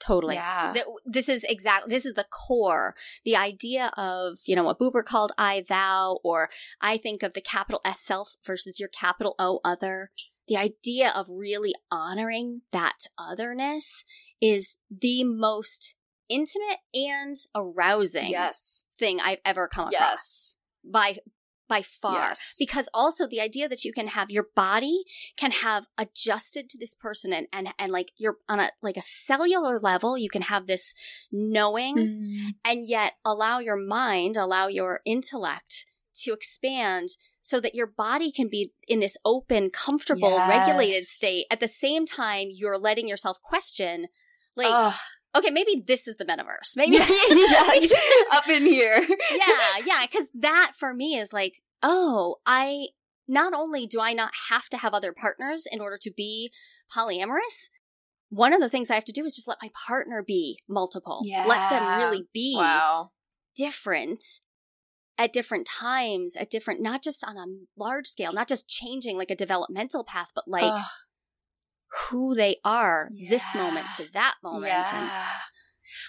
Totally. 0.00 0.36
Yeah. 0.36 0.74
This 1.04 1.28
is 1.28 1.44
exactly, 1.44 1.92
this 1.92 2.06
is 2.06 2.14
the 2.14 2.26
core. 2.30 2.94
The 3.24 3.36
idea 3.36 3.92
of, 3.96 4.38
you 4.44 4.54
know, 4.54 4.64
what 4.64 4.78
Buber 4.78 5.04
called 5.04 5.32
I, 5.36 5.64
thou, 5.68 6.18
or 6.22 6.50
I 6.80 6.98
think 6.98 7.22
of 7.22 7.32
the 7.34 7.40
capital 7.40 7.80
S 7.84 8.00
self 8.00 8.36
versus 8.46 8.78
your 8.78 8.88
capital 8.88 9.34
O 9.38 9.60
other. 9.64 10.10
The 10.46 10.56
idea 10.56 11.12
of 11.14 11.26
really 11.28 11.74
honoring 11.90 12.62
that 12.72 13.06
otherness 13.18 14.04
is 14.40 14.74
the 14.88 15.24
most 15.24 15.94
intimate 16.28 16.78
and 16.94 17.36
arousing 17.54 18.30
yes. 18.30 18.84
thing 18.98 19.18
I've 19.20 19.40
ever 19.44 19.68
come 19.68 19.88
yes. 19.90 20.00
across 20.00 20.56
by 20.84 21.18
by 21.68 21.82
far 21.82 22.30
yes. 22.30 22.56
because 22.58 22.88
also 22.94 23.26
the 23.26 23.40
idea 23.40 23.68
that 23.68 23.84
you 23.84 23.92
can 23.92 24.08
have 24.08 24.30
your 24.30 24.46
body 24.56 25.04
can 25.36 25.50
have 25.50 25.86
adjusted 25.96 26.68
to 26.68 26.78
this 26.78 26.94
person 26.94 27.32
and 27.32 27.46
and 27.52 27.68
and 27.78 27.92
like 27.92 28.08
you're 28.16 28.38
on 28.48 28.58
a 28.58 28.70
like 28.82 28.96
a 28.96 29.02
cellular 29.02 29.78
level 29.78 30.16
you 30.16 30.30
can 30.30 30.42
have 30.42 30.66
this 30.66 30.94
knowing 31.30 31.96
mm. 31.96 32.46
and 32.64 32.86
yet 32.86 33.14
allow 33.24 33.58
your 33.58 33.76
mind 33.76 34.36
allow 34.36 34.66
your 34.66 35.00
intellect 35.04 35.86
to 36.14 36.32
expand 36.32 37.10
so 37.42 37.60
that 37.60 37.74
your 37.74 37.86
body 37.86 38.32
can 38.32 38.48
be 38.48 38.72
in 38.88 39.00
this 39.00 39.16
open 39.24 39.70
comfortable 39.70 40.30
yes. 40.30 40.48
regulated 40.48 41.02
state 41.04 41.44
at 41.50 41.60
the 41.60 41.68
same 41.68 42.06
time 42.06 42.48
you're 42.50 42.78
letting 42.78 43.06
yourself 43.06 43.38
question 43.42 44.06
like 44.56 44.68
Ugh 44.70 44.94
okay, 45.36 45.50
maybe 45.50 45.82
this 45.86 46.06
is 46.06 46.16
the 46.16 46.24
metaverse. 46.24 46.72
Maybe 46.76 46.96
yeah, 46.96 47.88
up 48.32 48.48
in 48.48 48.64
here. 48.64 49.06
yeah, 49.32 49.84
yeah, 49.84 50.06
because 50.06 50.26
that 50.34 50.72
for 50.78 50.94
me 50.94 51.18
is 51.18 51.32
like, 51.32 51.54
oh, 51.82 52.36
I 52.46 52.88
not 53.26 53.52
only 53.54 53.86
do 53.86 54.00
I 54.00 54.14
not 54.14 54.30
have 54.50 54.68
to 54.70 54.78
have 54.78 54.94
other 54.94 55.12
partners 55.12 55.66
in 55.70 55.80
order 55.80 55.98
to 56.00 56.10
be 56.16 56.50
polyamorous, 56.94 57.68
one 58.30 58.54
of 58.54 58.60
the 58.60 58.68
things 58.68 58.90
I 58.90 58.94
have 58.94 59.04
to 59.04 59.12
do 59.12 59.24
is 59.24 59.34
just 59.34 59.48
let 59.48 59.58
my 59.62 59.70
partner 59.86 60.22
be 60.26 60.58
multiple. 60.68 61.20
Yeah. 61.24 61.44
Let 61.46 61.70
them 61.70 61.98
really 61.98 62.26
be 62.32 62.54
wow. 62.56 63.10
different 63.56 64.24
at 65.18 65.32
different 65.32 65.66
times, 65.66 66.36
at 66.36 66.48
different, 66.48 66.80
not 66.80 67.02
just 67.02 67.24
on 67.24 67.36
a 67.36 67.44
large 67.76 68.06
scale, 68.06 68.32
not 68.32 68.48
just 68.48 68.68
changing 68.68 69.18
like 69.18 69.30
a 69.30 69.36
developmental 69.36 70.04
path, 70.04 70.28
but 70.34 70.46
like 70.46 70.64
Ugh 70.64 70.84
who 72.10 72.34
they 72.34 72.56
are 72.64 73.08
yeah. 73.12 73.30
this 73.30 73.44
moment 73.54 73.86
to 73.96 74.06
that 74.12 74.34
moment. 74.42 74.66
Yeah. 74.66 75.28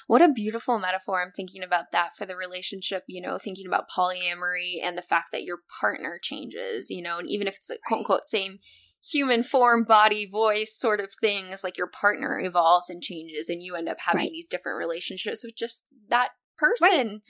What 0.08 0.22
a 0.22 0.28
beautiful 0.30 0.80
metaphor. 0.80 1.22
I'm 1.22 1.32
thinking 1.32 1.64
about 1.64 1.92
that 1.92 2.16
for 2.18 2.26
the 2.26 2.36
relationship, 2.36 3.04
you 3.08 3.22
know, 3.22 3.38
thinking 3.38 3.66
about 3.66 3.90
polyamory 3.90 4.76
and 4.84 4.98
the 4.98 5.02
fact 5.02 5.28
that 5.32 5.44
your 5.44 5.60
partner 5.80 6.20
changes, 6.22 6.90
you 6.90 7.02
know, 7.02 7.20
and 7.20 7.30
even 7.30 7.48
if 7.48 7.56
it's 7.56 7.68
the 7.68 7.80
quote 7.86 8.00
unquote 8.00 8.26
same 8.26 8.58
human 9.04 9.44
form, 9.44 9.84
body, 9.86 10.26
voice 10.26 10.78
sort 10.78 11.00
of 11.00 11.12
things, 11.22 11.64
like 11.64 11.78
your 11.78 11.88
partner 11.88 12.40
evolves 12.40 12.90
and 12.90 13.02
changes 13.02 13.50
and 13.50 13.64
you 13.64 13.76
end 13.76 13.88
up 13.88 13.98
having 14.00 14.22
right. 14.22 14.32
these 14.32 14.48
different 14.48 14.78
relationships 14.78 15.44
with 15.44 15.56
just 15.56 15.84
that 16.10 16.32
person. 16.58 17.08
Right. 17.08 17.22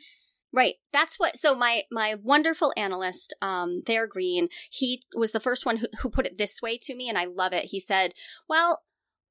Right. 0.51 0.75
That's 0.91 1.19
what 1.19 1.37
so 1.37 1.55
my 1.55 1.83
my 1.91 2.15
wonderful 2.21 2.73
analyst, 2.75 3.35
um, 3.41 3.81
Thayer 3.85 4.07
Greene, 4.07 4.49
he 4.71 5.03
was 5.15 5.31
the 5.31 5.39
first 5.39 5.65
one 5.65 5.77
who, 5.77 5.87
who 6.01 6.09
put 6.09 6.25
it 6.25 6.37
this 6.37 6.61
way 6.61 6.77
to 6.83 6.95
me, 6.95 7.07
and 7.07 7.17
I 7.17 7.25
love 7.25 7.53
it. 7.53 7.65
He 7.65 7.79
said, 7.79 8.13
Well, 8.47 8.81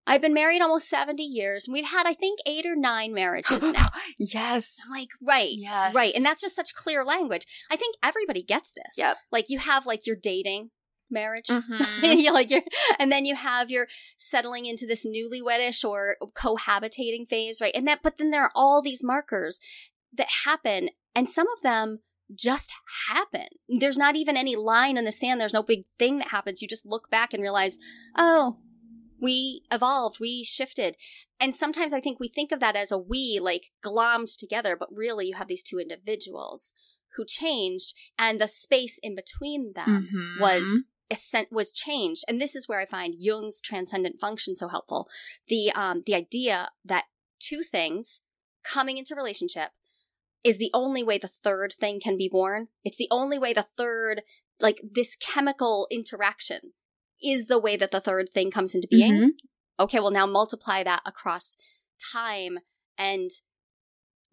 I've 0.06 0.22
been 0.22 0.32
married 0.32 0.62
almost 0.62 0.88
70 0.88 1.22
years, 1.22 1.66
and 1.66 1.74
we've 1.74 1.84
had, 1.84 2.06
I 2.06 2.14
think, 2.14 2.38
eight 2.46 2.64
or 2.64 2.76
nine 2.76 3.12
marriages 3.12 3.60
now. 3.72 3.90
yes. 4.18 4.80
I'm 4.86 4.98
like, 5.00 5.08
right. 5.20 5.50
Yes. 5.52 5.94
Right. 5.94 6.14
And 6.14 6.24
that's 6.24 6.40
just 6.40 6.56
such 6.56 6.72
clear 6.74 7.04
language. 7.04 7.46
I 7.70 7.76
think 7.76 7.94
everybody 8.02 8.42
gets 8.42 8.70
this. 8.72 8.94
Yep. 8.96 9.16
Like 9.30 9.46
you 9.50 9.58
have 9.58 9.84
like 9.84 10.06
your 10.06 10.16
dating 10.16 10.70
marriage. 11.10 11.46
Mhm. 11.50 12.22
you 12.22 12.32
like 12.32 12.50
you're, 12.50 12.62
and 12.98 13.10
then 13.12 13.24
you 13.26 13.34
have 13.34 13.70
your 13.70 13.86
settling 14.16 14.64
into 14.66 14.86
this 14.86 15.04
newlywedish 15.06 15.84
or 15.86 16.16
cohabitating 16.34 17.28
phase, 17.28 17.60
right? 17.60 17.72
And 17.74 17.86
that, 17.88 18.00
but 18.02 18.16
then 18.18 18.30
there 18.30 18.42
are 18.44 18.52
all 18.54 18.80
these 18.80 19.02
markers 19.02 19.58
that 20.14 20.28
happen, 20.44 20.90
and 21.14 21.28
some 21.28 21.46
of 21.56 21.62
them 21.62 22.00
just 22.34 22.72
happen. 23.08 23.46
There's 23.68 23.96
not 23.98 24.16
even 24.16 24.36
any 24.36 24.54
line 24.56 24.96
in 24.96 25.04
the 25.04 25.12
sand. 25.12 25.40
There's 25.40 25.54
no 25.54 25.62
big 25.62 25.84
thing 25.98 26.18
that 26.18 26.28
happens. 26.28 26.60
You 26.60 26.68
just 26.68 26.84
look 26.86 27.10
back 27.10 27.32
and 27.32 27.42
realize, 27.42 27.78
oh, 28.16 28.58
we 29.20 29.62
evolved, 29.72 30.18
we 30.20 30.44
shifted. 30.44 30.96
And 31.40 31.54
sometimes 31.54 31.92
I 31.92 32.00
think 32.00 32.20
we 32.20 32.28
think 32.28 32.52
of 32.52 32.60
that 32.60 32.76
as 32.76 32.92
a 32.92 32.98
we, 32.98 33.38
like 33.40 33.70
glommed 33.84 34.36
together, 34.36 34.76
but 34.78 34.88
really 34.92 35.26
you 35.28 35.36
have 35.36 35.48
these 35.48 35.62
two 35.62 35.78
individuals 35.78 36.72
who 37.16 37.24
changed, 37.24 37.94
and 38.18 38.40
the 38.40 38.46
space 38.48 38.98
in 39.02 39.14
between 39.16 39.72
them 39.74 40.08
Mhm. 40.12 40.40
was 40.40 40.82
ascent 41.10 41.50
was 41.50 41.72
changed 41.72 42.22
and 42.28 42.38
this 42.38 42.54
is 42.54 42.68
where 42.68 42.80
i 42.80 42.84
find 42.84 43.14
jung's 43.16 43.62
transcendent 43.62 44.20
function 44.20 44.54
so 44.54 44.68
helpful 44.68 45.08
the 45.48 45.72
um 45.72 46.02
the 46.04 46.14
idea 46.14 46.68
that 46.84 47.04
two 47.40 47.62
things 47.62 48.20
coming 48.62 48.98
into 48.98 49.14
relationship 49.14 49.70
is 50.44 50.58
the 50.58 50.70
only 50.72 51.02
way 51.02 51.18
the 51.18 51.30
third 51.42 51.74
thing 51.80 52.00
can 52.00 52.16
be 52.16 52.28
born 52.30 52.68
it's 52.84 52.96
the 52.96 53.08
only 53.10 53.38
way 53.38 53.52
the 53.52 53.66
third 53.76 54.22
like 54.60 54.80
this 54.82 55.16
chemical 55.16 55.86
interaction 55.90 56.72
is 57.22 57.46
the 57.46 57.58
way 57.58 57.76
that 57.76 57.90
the 57.90 58.00
third 58.00 58.30
thing 58.32 58.50
comes 58.50 58.74
into 58.74 58.88
being 58.90 59.12
Mhm. 59.12 59.28
okay 59.80 60.00
well 60.00 60.10
now 60.10 60.26
multiply 60.26 60.82
that 60.82 61.02
across 61.04 61.56
time 62.12 62.58
and 62.96 63.30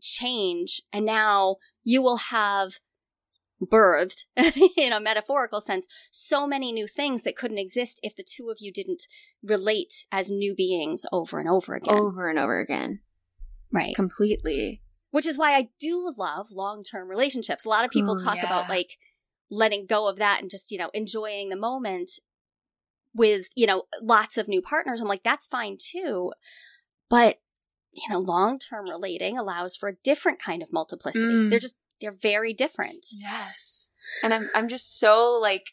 change 0.02 0.82
and 0.94 1.06
now 1.06 1.56
you 1.84 2.02
will 2.02 2.18
have 2.18 2.76
birthed 3.62 4.26
in 4.78 4.92
a 4.94 5.00
metaphorical 5.00 5.62
sense 5.62 5.88
so 6.12 6.46
many 6.46 6.72
new 6.74 6.88
things 6.88 7.24
that 7.24 7.36
couldn't 7.38 7.58
exist 7.58 8.00
if 8.04 8.16
the 8.16 8.24
two 8.24 8.50
of 8.50 8.58
you 8.60 8.72
didn't 8.72 9.04
relate 9.42 10.06
as 10.12 10.30
new 10.30 10.54
beings 10.54 11.06
over 11.12 11.40
and 11.40 11.50
over 11.50 11.74
again 11.74 11.96
Over 11.96 12.30
and 12.30 12.38
over 12.38 12.60
again. 12.60 13.00
right 13.74 13.96
Completely. 13.96 14.82
Which 15.16 15.26
is 15.26 15.38
why 15.38 15.56
i 15.56 15.70
do 15.80 16.14
love 16.18 16.52
long-term 16.52 17.08
relationships 17.08 17.64
a 17.66 17.70
lot 17.70 17.86
of 17.86 17.92
people 17.92 18.16
Ooh, 18.16 18.24
talk 18.24 18.36
yeah. 18.36 18.46
about 18.46 18.70
like 18.70 18.98
letting 19.50 19.86
go 19.86 20.08
of 20.08 20.18
that 20.18 20.42
and 20.42 20.52
just 20.52 20.72
you 20.72 20.78
know 20.78 20.90
enjoying 20.94 21.50
the 21.50 21.56
moment 21.56 22.12
with 23.14 23.48
you 23.56 23.66
know 23.66 23.84
lots 24.02 24.38
of 24.38 24.48
new 24.48 24.62
partners 24.62 25.00
i'm 25.00 25.08
like 25.08 25.24
that's 25.24 25.48
fine 25.48 25.78
too 25.80 26.34
but 27.10 27.38
you 27.94 28.04
know 28.10 28.20
long-term 28.20 28.90
relating 28.90 29.38
allows 29.38 29.76
for 29.78 29.88
a 29.88 29.96
different 30.04 30.40
kind 30.42 30.62
of 30.62 30.74
multiplicity 30.74 31.34
Mm. 31.34 31.50
they're 31.50 31.60
just 31.60 31.78
they're 32.02 32.12
very 32.12 32.54
different 32.54 33.06
Yes. 33.16 33.90
And 34.22 34.34
I'm 34.34 34.50
I'm 34.54 34.68
just 34.68 35.00
so 35.00 35.40
like 35.42 35.68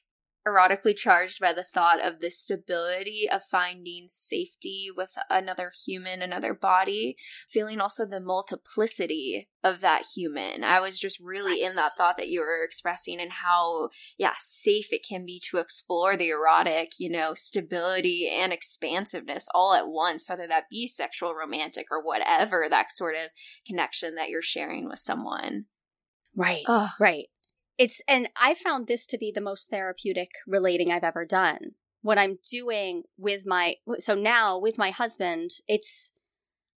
erotically 0.46 0.96
charged 0.96 1.40
by 1.40 1.52
the 1.52 1.64
thought 1.64 2.04
of 2.04 2.20
the 2.20 2.30
stability 2.30 3.28
of 3.30 3.44
finding 3.44 4.08
safety 4.08 4.88
with 4.94 5.14
another 5.30 5.70
human, 5.84 6.20
another 6.22 6.52
body, 6.54 7.16
feeling 7.48 7.80
also 7.80 8.04
the 8.04 8.20
multiplicity 8.20 9.48
of 9.62 9.80
that 9.80 10.04
human. 10.14 10.64
I 10.64 10.80
was 10.80 10.98
just 10.98 11.20
really 11.20 11.62
in 11.62 11.76
that 11.76 11.92
thought 11.96 12.16
that 12.16 12.28
you 12.28 12.40
were 12.40 12.64
expressing 12.64 13.20
and 13.20 13.32
how, 13.32 13.90
yeah, 14.18 14.34
safe 14.38 14.92
it 14.92 15.06
can 15.08 15.24
be 15.24 15.40
to 15.50 15.58
explore 15.58 16.16
the 16.16 16.30
erotic, 16.30 16.92
you 16.98 17.08
know, 17.08 17.34
stability 17.34 18.28
and 18.28 18.52
expansiveness 18.52 19.48
all 19.54 19.74
at 19.74 19.88
once, 19.88 20.28
whether 20.28 20.48
that 20.48 20.68
be 20.70 20.88
sexual, 20.88 21.34
romantic, 21.34 21.86
or 21.90 22.02
whatever 22.02 22.66
that 22.68 22.94
sort 22.94 23.14
of 23.14 23.28
connection 23.66 24.16
that 24.16 24.28
you're 24.28 24.42
sharing 24.42 24.88
with 24.88 24.98
someone. 24.98 25.66
right 26.34 26.64
Oh, 26.66 26.88
Right. 26.98 27.26
It's 27.82 28.00
and 28.06 28.28
I 28.36 28.54
found 28.54 28.86
this 28.86 29.08
to 29.08 29.18
be 29.18 29.32
the 29.34 29.40
most 29.40 29.68
therapeutic 29.68 30.30
relating 30.46 30.92
I've 30.92 31.02
ever 31.02 31.26
done. 31.26 31.72
What 32.00 32.16
I'm 32.16 32.38
doing 32.48 33.02
with 33.18 33.42
my 33.44 33.74
so 33.98 34.14
now 34.14 34.56
with 34.56 34.78
my 34.78 34.90
husband, 34.90 35.50
it's 35.66 36.12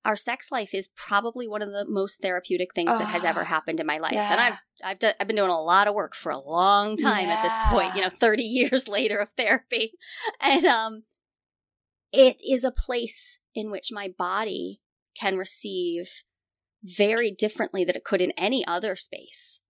our 0.03 0.15
sex 0.15 0.47
life 0.51 0.73
is 0.73 0.89
probably 0.95 1.47
one 1.47 1.61
of 1.61 1.69
the 1.69 1.85
most 1.87 2.23
therapeutic 2.23 2.73
things 2.73 2.97
that 2.97 3.05
has 3.05 3.23
ever 3.23 3.41
Ah, 3.41 3.45
happened 3.45 3.79
in 3.79 3.85
my 3.85 3.99
life. 3.99 4.15
And. 4.15 4.41
I've 4.41 4.59
I've 4.83 4.99
done, 4.99 5.13
I've 5.19 5.27
been 5.27 5.35
doing 5.35 5.51
a 5.51 5.61
lot 5.61 5.87
of 5.87 5.93
work 5.93 6.15
for 6.15 6.31
a 6.31 6.39
long 6.39 6.97
time 6.97 7.27
at 7.27 7.43
this 7.43 7.53
point, 7.69 7.95
you 7.95 8.01
know, 8.01 8.09
30 8.09 8.41
years 8.41 8.87
later 8.97 9.19
of 9.19 9.29
therapy. 9.37 9.91
And 10.41 10.65
um 10.65 11.03
it 12.11 12.37
is 12.43 12.63
a 12.63 12.71
place 12.71 13.37
in 13.53 13.69
which 13.69 13.91
my 13.91 14.11
body 14.17 14.81
can 15.15 15.37
receive 15.37 16.23
very 16.83 17.29
differently 17.29 17.85
than 17.85 17.95
it 17.95 18.03
could 18.03 18.21
in 18.21 18.31
any 18.31 18.65
other 18.65 18.95
space. 18.95 19.61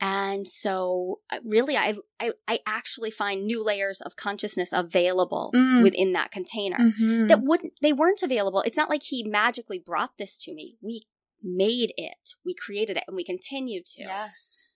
And 0.00 0.46
so 0.46 1.20
uh, 1.30 1.38
really 1.44 1.76
I 1.76 1.94
I, 2.20 2.32
I 2.46 2.60
actually 2.66 3.10
find 3.10 3.44
new 3.44 3.62
layers 3.64 4.00
of 4.00 4.14
consciousness 4.16 4.70
available 4.72 5.50
Mm. 5.54 5.82
within 5.82 6.12
that 6.12 6.30
container 6.30 6.76
Mhm. 6.78 7.28
that 7.28 7.42
wouldn't 7.42 7.72
they 7.82 7.92
weren't 7.92 8.22
available. 8.22 8.60
It's 8.62 8.76
not 8.76 8.90
like 8.90 9.02
he 9.02 9.24
magically 9.24 9.78
brought 9.78 10.16
this 10.18 10.38
to 10.38 10.54
me. 10.54 10.76
We 10.80 11.06
made 11.42 11.92
it. 11.96 12.34
We 12.44 12.54
created 12.54 12.96
it 12.96 13.04
and 13.08 13.16
we 13.16 13.24
continue 13.24 13.82
to. 13.84 14.02
Yes. 14.02 14.66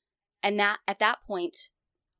And 0.42 0.58
that 0.58 0.78
at 0.88 0.98
that 0.98 1.18
point 1.24 1.70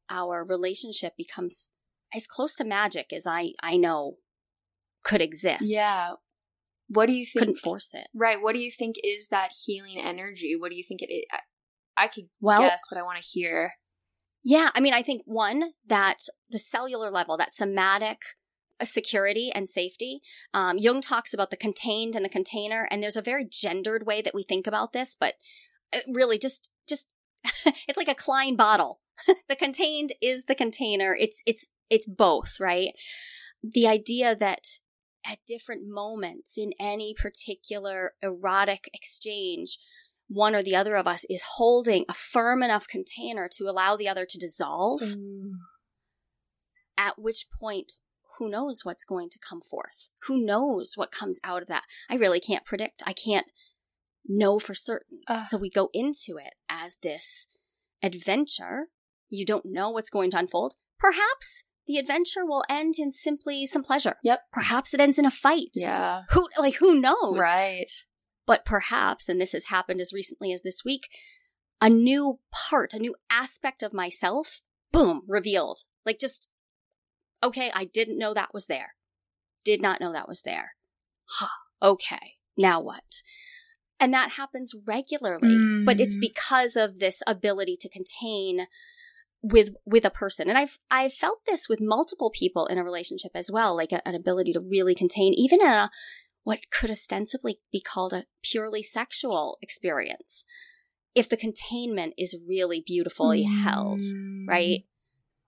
our 0.09 0.44
relationship 0.44 1.14
becomes 1.16 1.68
as 2.14 2.26
close 2.26 2.55
to 2.57 2.64
magic 2.64 3.12
as 3.12 3.26
I 3.26 3.53
I 3.62 3.76
know 3.78 4.18
could 5.03 5.20
exist. 5.20 5.62
Yeah. 5.64 6.12
What 6.88 7.07
do 7.07 7.12
you 7.14 7.24
think? 7.26 7.40
Couldn't 7.40 7.59
force 7.59 7.90
it. 7.94 8.07
Right. 8.14 8.40
What 8.40 8.55
do 8.55 8.61
you 8.61 8.70
think 8.70 8.96
is 9.03 9.28
that 9.28 9.50
healing 9.64 9.98
energy? 9.98 10.55
What 10.57 10.70
do 10.70 10.76
you 10.76 10.84
think 10.86 11.03
it 11.03 11.12
is? 11.12 11.24
I, 11.97 12.09
could 12.09 12.28
Well- 12.40 12.62
guess, 12.62 12.82
but 12.90 12.99
I 12.99 13.03
want 13.03 13.18
to 13.18 13.24
hear. 13.24 13.74
Yeah, 14.45 14.70
I 14.74 14.80
mean, 14.80 14.93
I 14.93 15.03
think 15.03 15.22
one 15.24 15.70
that 15.86 16.18
the 16.51 16.59
cellular 16.59 17.11
level, 17.11 17.36
that 17.36 17.53
somatic 17.53 18.18
uh, 18.80 18.84
security 18.84 19.53
and 19.55 19.68
safety. 19.68 20.20
Um, 20.53 20.78
Jung 20.78 21.01
talks 21.01 21.32
about 21.32 21.51
the 21.51 21.57
contained 21.57 22.16
and 22.16 22.24
the 22.24 22.28
container, 22.28 22.88
and 22.90 23.03
there's 23.03 23.16
a 23.16 23.22
very 23.22 23.47
gendered 23.49 24.05
way 24.05 24.20
that 24.22 24.34
we 24.34 24.43
think 24.43 24.66
about 24.66 24.93
this, 24.93 25.16
but 25.18 25.34
really 26.09 26.38
just 26.38 26.70
just 26.88 27.07
it's 27.64 27.97
like 27.97 28.09
a 28.09 28.14
Klein 28.14 28.57
bottle. 28.57 29.01
the 29.49 29.57
contained 29.57 30.12
is 30.20 30.45
the 30.45 30.55
container. 30.55 31.14
It's 31.14 31.43
it's 31.47 31.68
it's 31.90 32.07
both, 32.07 32.59
right? 32.59 32.93
The 33.62 33.86
idea 33.86 34.34
that 34.34 34.66
at 35.24 35.38
different 35.47 35.82
moments 35.86 36.59
in 36.59 36.72
any 36.80 37.14
particular 37.14 38.14
erotic 38.22 38.90
exchange, 38.93 39.78
one 40.29 40.55
or 40.55 40.62
the 40.62 40.77
other 40.77 40.97
of 40.97 41.07
us 41.07 41.25
is 41.29 41.43
holding 41.57 42.05
a 42.09 42.14
firm 42.14 42.62
enough 42.62 42.87
container 42.87 43.49
to 43.57 43.64
allow 43.64 43.97
the 43.97 44.09
other 44.09 44.27
to 44.27 44.39
dissolve, 44.39 45.03
at 46.97 47.18
which 47.18 47.47
point, 47.59 47.93
who 48.39 48.49
knows 48.49 48.85
what's 48.85 49.05
going 49.05 49.29
to 49.31 49.39
come 49.39 49.61
forth? 49.70 50.09
Who 50.27 50.45
knows 50.45 50.93
what 50.97 51.12
comes 51.12 51.39
out 51.45 51.62
of 51.62 51.68
that? 51.68 51.85
I 52.09 52.16
really 52.16 52.41
can't 52.41 52.64
predict. 52.64 53.03
I 53.07 53.12
can't 53.12 53.47
know 54.27 54.59
for 54.59 54.75
certain. 54.75 55.20
Ugh. 55.29 55.47
So 55.47 55.59
we 55.59 55.68
go 55.68 55.91
into 55.93 56.39
it 56.39 56.55
as 56.68 56.97
this 57.03 57.47
adventure. 58.03 58.89
You 59.29 59.45
don't 59.45 59.66
know 59.66 59.91
what's 59.91 60.11
going 60.11 60.31
to 60.33 60.39
unfold. 60.39 60.75
Perhaps 60.99 61.64
the 61.87 61.99
adventure 61.99 62.47
will 62.47 62.62
end 62.68 62.95
in 62.99 63.12
simply 63.12 63.66
some 63.66 63.83
pleasure. 63.83 64.16
Yep. 64.23 64.41
Perhaps 64.53 64.95
it 64.95 65.01
ends 65.01 65.18
in 65.18 65.25
a 65.27 65.31
fight. 65.31 65.70
Yeah. 65.75 66.23
Who 66.31 66.49
like 66.59 66.75
who 66.77 67.01
knows? 67.01 67.39
Right. 67.39 67.91
But 68.47 68.64
perhaps, 68.64 69.28
and 69.28 69.40
this 69.40 69.53
has 69.53 69.66
happened 69.66 70.01
as 70.01 70.12
recently 70.12 70.53
as 70.53 70.62
this 70.62 70.84
week, 70.84 71.09
a 71.80 71.88
new 71.88 72.38
part, 72.51 72.95
a 72.95 72.99
new 72.99 73.14
aspect 73.30 73.82
of 73.82 73.93
myself, 73.93 74.62
boom, 74.93 75.22
revealed. 75.26 75.80
Like 76.05 76.18
just, 76.18 76.49
okay, 77.43 77.70
I 77.74 77.84
didn't 77.84 78.18
know 78.18 78.34
that 78.34 78.55
was 78.55 78.66
there. 78.66 78.95
Did 79.64 79.80
not 79.80 80.01
know 80.01 80.12
that 80.12 80.28
was 80.28 80.43
there. 80.43 80.72
Huh, 81.24 81.49
okay, 81.80 82.34
now 82.57 82.80
what? 82.80 83.22
And 84.01 84.12
that 84.12 84.32
happens 84.32 84.74
regularly, 84.84 85.84
but 85.84 86.01
it's 86.01 86.16
Mm. 86.16 86.20
because 86.20 86.74
of 86.74 86.99
this 86.99 87.22
ability 87.26 87.76
to 87.80 87.88
contain 87.88 88.66
with 89.43 89.70
with 89.84 90.05
a 90.05 90.11
person 90.11 90.49
and 90.49 90.57
i've 90.57 90.78
i've 90.88 91.12
felt 91.12 91.40
this 91.47 91.68
with 91.68 91.80
multiple 91.80 92.30
people 92.30 92.66
in 92.66 92.78
a 92.78 92.84
relationship 92.84 93.32
as 93.34 93.51
well 93.51 93.74
like 93.74 93.90
a, 93.90 94.07
an 94.07 94.14
ability 94.14 94.53
to 94.53 94.61
really 94.61 94.95
contain 94.95 95.34
even 95.34 95.61
in 95.61 95.66
a 95.66 95.90
what 96.45 96.70
could 96.70 96.90
ostensibly 96.90 97.61
be 97.72 97.80
called 97.80 98.12
a 98.12 98.26
purely 98.43 98.82
sexual 98.82 99.59
experience 99.62 100.45
if 101.14 101.28
the 101.28 101.36
containment 101.36 102.14
is 102.16 102.34
really 102.49 102.82
beautifully 102.86 103.43
held 103.45 104.01
Mm. 104.01 104.49
right 104.49 104.84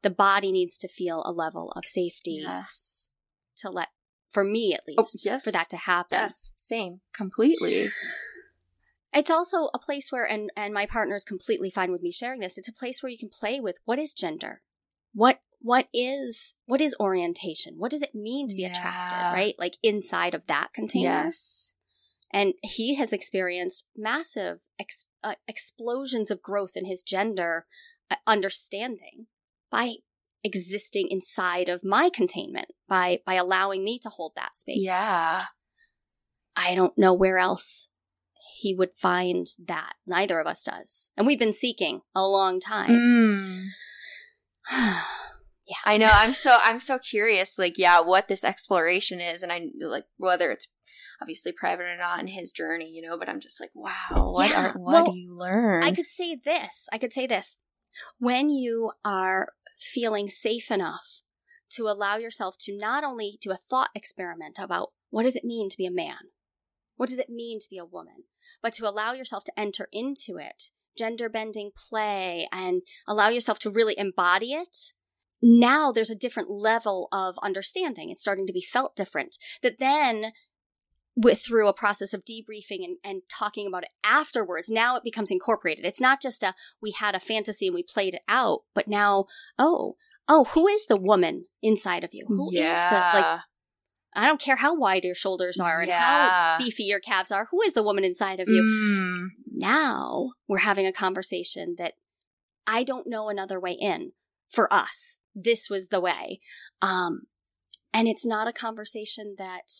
the 0.02 0.10
body 0.10 0.52
needs 0.52 0.76
to 0.78 0.88
feel 0.88 1.22
a 1.24 1.32
level 1.32 1.72
of 1.72 1.84
safety 1.86 2.40
Yes. 2.42 3.10
to 3.56 3.70
let 3.70 3.88
for 4.30 4.44
me 4.44 4.74
at 4.74 4.82
Oh, 4.88 5.02
least 5.02 5.24
yes. 5.24 5.44
for 5.44 5.52
that 5.52 5.70
to 5.70 5.76
happen 5.76 6.18
Yes. 6.18 6.52
Same. 6.56 7.00
Completely. 7.12 7.90
it's 9.12 9.30
also 9.30 9.70
a 9.72 9.78
place 9.78 10.10
where 10.10 10.24
and 10.28 10.50
and 10.56 10.74
my 10.74 10.86
partner 10.86 11.14
is 11.16 11.24
completely 11.24 11.70
fine 11.70 11.92
with 11.92 12.02
me 12.02 12.10
sharing 12.12 12.40
this 12.40 12.58
it's 12.58 12.68
a 12.68 12.72
place 12.72 13.02
where 13.02 13.10
you 13.10 13.18
can 13.18 13.28
play 13.30 13.60
with 13.60 13.78
what 13.84 13.98
is 13.98 14.12
gender 14.12 14.60
what 15.14 15.40
what 15.64 15.88
is 15.94 16.52
what 16.66 16.82
is 16.82 16.94
orientation 17.00 17.74
what 17.78 17.90
does 17.90 18.02
it 18.02 18.14
mean 18.14 18.46
to 18.46 18.54
be 18.54 18.62
yeah. 18.62 18.70
attracted 18.70 19.34
right 19.34 19.54
like 19.58 19.78
inside 19.82 20.34
of 20.34 20.46
that 20.46 20.68
container 20.74 21.24
yes 21.24 21.72
and 22.30 22.52
he 22.62 22.96
has 22.96 23.14
experienced 23.14 23.86
massive 23.96 24.58
ex- 24.78 25.06
uh, 25.22 25.34
explosions 25.48 26.30
of 26.30 26.42
growth 26.42 26.72
in 26.76 26.84
his 26.84 27.02
gender 27.02 27.64
uh, 28.10 28.16
understanding 28.26 29.26
by 29.70 29.94
existing 30.44 31.08
inside 31.08 31.70
of 31.70 31.82
my 31.82 32.10
containment 32.10 32.68
by 32.86 33.20
by 33.24 33.34
allowing 33.34 33.82
me 33.82 33.98
to 33.98 34.10
hold 34.10 34.32
that 34.36 34.54
space 34.54 34.76
yeah 34.78 35.44
i 36.54 36.74
don't 36.74 36.98
know 36.98 37.14
where 37.14 37.38
else 37.38 37.88
he 38.56 38.72
would 38.72 38.96
find 38.96 39.48
that. 39.66 39.94
Neither 40.06 40.38
of 40.38 40.46
us 40.46 40.62
does. 40.64 41.10
And 41.16 41.26
we've 41.26 41.40
been 41.40 41.52
seeking 41.52 42.02
a 42.14 42.26
long 42.26 42.60
time. 42.60 42.88
Mm. 44.70 45.02
yeah. 45.66 45.76
I 45.84 45.96
know. 45.96 46.10
I'm 46.10 46.32
so 46.32 46.58
I'm 46.62 46.78
so 46.78 46.98
curious 46.98 47.58
like 47.58 47.78
yeah, 47.78 48.00
what 48.00 48.28
this 48.28 48.44
exploration 48.44 49.20
is 49.20 49.42
and 49.42 49.52
I 49.52 49.68
like 49.80 50.04
whether 50.16 50.50
it's 50.50 50.66
obviously 51.20 51.52
private 51.52 51.84
or 51.84 51.96
not 51.96 52.20
in 52.20 52.28
his 52.28 52.52
journey, 52.52 52.90
you 52.90 53.02
know, 53.02 53.16
but 53.16 53.28
I'm 53.28 53.40
just 53.40 53.60
like, 53.60 53.70
wow, 53.74 54.32
what 54.32 54.50
yeah. 54.50 54.66
are 54.66 54.72
what 54.72 54.92
well, 54.92 55.12
do 55.12 55.18
you 55.18 55.34
learn? 55.36 55.84
I 55.84 55.92
could 55.92 56.06
say 56.06 56.36
this. 56.42 56.88
I 56.92 56.98
could 56.98 57.12
say 57.12 57.26
this. 57.26 57.58
When 58.18 58.50
you 58.50 58.92
are 59.04 59.48
feeling 59.78 60.28
safe 60.28 60.70
enough 60.70 61.22
to 61.70 61.84
allow 61.84 62.16
yourself 62.16 62.56
to 62.60 62.76
not 62.76 63.04
only 63.04 63.38
do 63.40 63.50
a 63.50 63.60
thought 63.70 63.90
experiment 63.94 64.58
about 64.60 64.90
what 65.10 65.22
does 65.22 65.36
it 65.36 65.44
mean 65.44 65.68
to 65.70 65.76
be 65.76 65.86
a 65.86 65.90
man? 65.90 66.30
What 66.96 67.08
does 67.08 67.18
it 67.18 67.28
mean 67.28 67.58
to 67.60 67.66
be 67.70 67.78
a 67.78 67.84
woman? 67.84 68.24
but 68.64 68.72
to 68.72 68.88
allow 68.88 69.12
yourself 69.12 69.44
to 69.44 69.60
enter 69.60 69.88
into 69.92 70.38
it, 70.38 70.70
gender 70.96 71.28
bending 71.28 71.70
play, 71.76 72.48
and 72.50 72.80
allow 73.06 73.28
yourself 73.28 73.58
to 73.58 73.70
really 73.70 73.94
embody 73.98 74.54
it. 74.54 74.92
Now 75.46 75.92
there's 75.92 76.10
a 76.10 76.16
different 76.16 76.48
level 76.48 77.08
of 77.12 77.36
understanding. 77.42 78.08
It's 78.08 78.22
starting 78.22 78.46
to 78.46 78.52
be 78.52 78.62
felt 78.62 78.96
different. 78.96 79.36
That 79.62 79.78
then 79.78 80.32
with 81.16 81.44
through 81.46 81.68
a 81.68 81.74
process 81.74 82.14
of 82.14 82.24
debriefing 82.24 82.82
and, 82.82 82.96
and 83.04 83.22
talking 83.30 83.66
about 83.66 83.84
it 83.84 83.90
afterwards 84.02 84.68
now 84.68 84.96
it 84.96 85.04
becomes 85.04 85.30
incorporated 85.30 85.84
it's 85.84 86.00
not 86.00 86.20
just 86.20 86.42
a 86.42 86.52
we 86.82 86.90
had 86.90 87.14
a 87.14 87.20
fantasy 87.20 87.68
and 87.68 87.74
we 87.76 87.84
played 87.84 88.14
it 88.14 88.22
out 88.26 88.62
but 88.74 88.88
now 88.88 89.24
oh 89.56 89.94
oh 90.28 90.42
who 90.54 90.66
is 90.66 90.86
the 90.86 90.96
woman 90.96 91.44
inside 91.62 92.02
of 92.02 92.10
you 92.12 92.24
Who 92.26 92.50
yeah. 92.52 92.72
is 92.72 92.90
the 92.90 93.20
like 93.20 93.40
I 94.16 94.26
don't 94.26 94.40
care 94.40 94.56
how 94.56 94.76
wide 94.76 95.04
your 95.04 95.14
shoulders 95.14 95.58
are 95.58 95.80
and 95.80 95.90
how 95.90 96.56
beefy 96.58 96.84
your 96.84 97.00
calves 97.00 97.32
are. 97.32 97.48
Who 97.50 97.60
is 97.62 97.72
the 97.72 97.82
woman 97.82 98.04
inside 98.04 98.38
of 98.38 98.48
you? 98.48 98.62
Mm. 98.62 99.26
Now 99.52 100.30
we're 100.46 100.58
having 100.58 100.86
a 100.86 100.92
conversation 100.92 101.74
that 101.78 101.94
I 102.64 102.84
don't 102.84 103.08
know 103.08 103.28
another 103.28 103.58
way 103.58 103.72
in 103.72 104.12
for 104.50 104.72
us. 104.72 105.18
This 105.34 105.68
was 105.68 105.88
the 105.88 106.00
way. 106.00 106.40
Um, 106.82 107.22
and 107.92 108.08
it's 108.08 108.26
not 108.26 108.48
a 108.48 108.52
conversation 108.52 109.36
that 109.38 109.72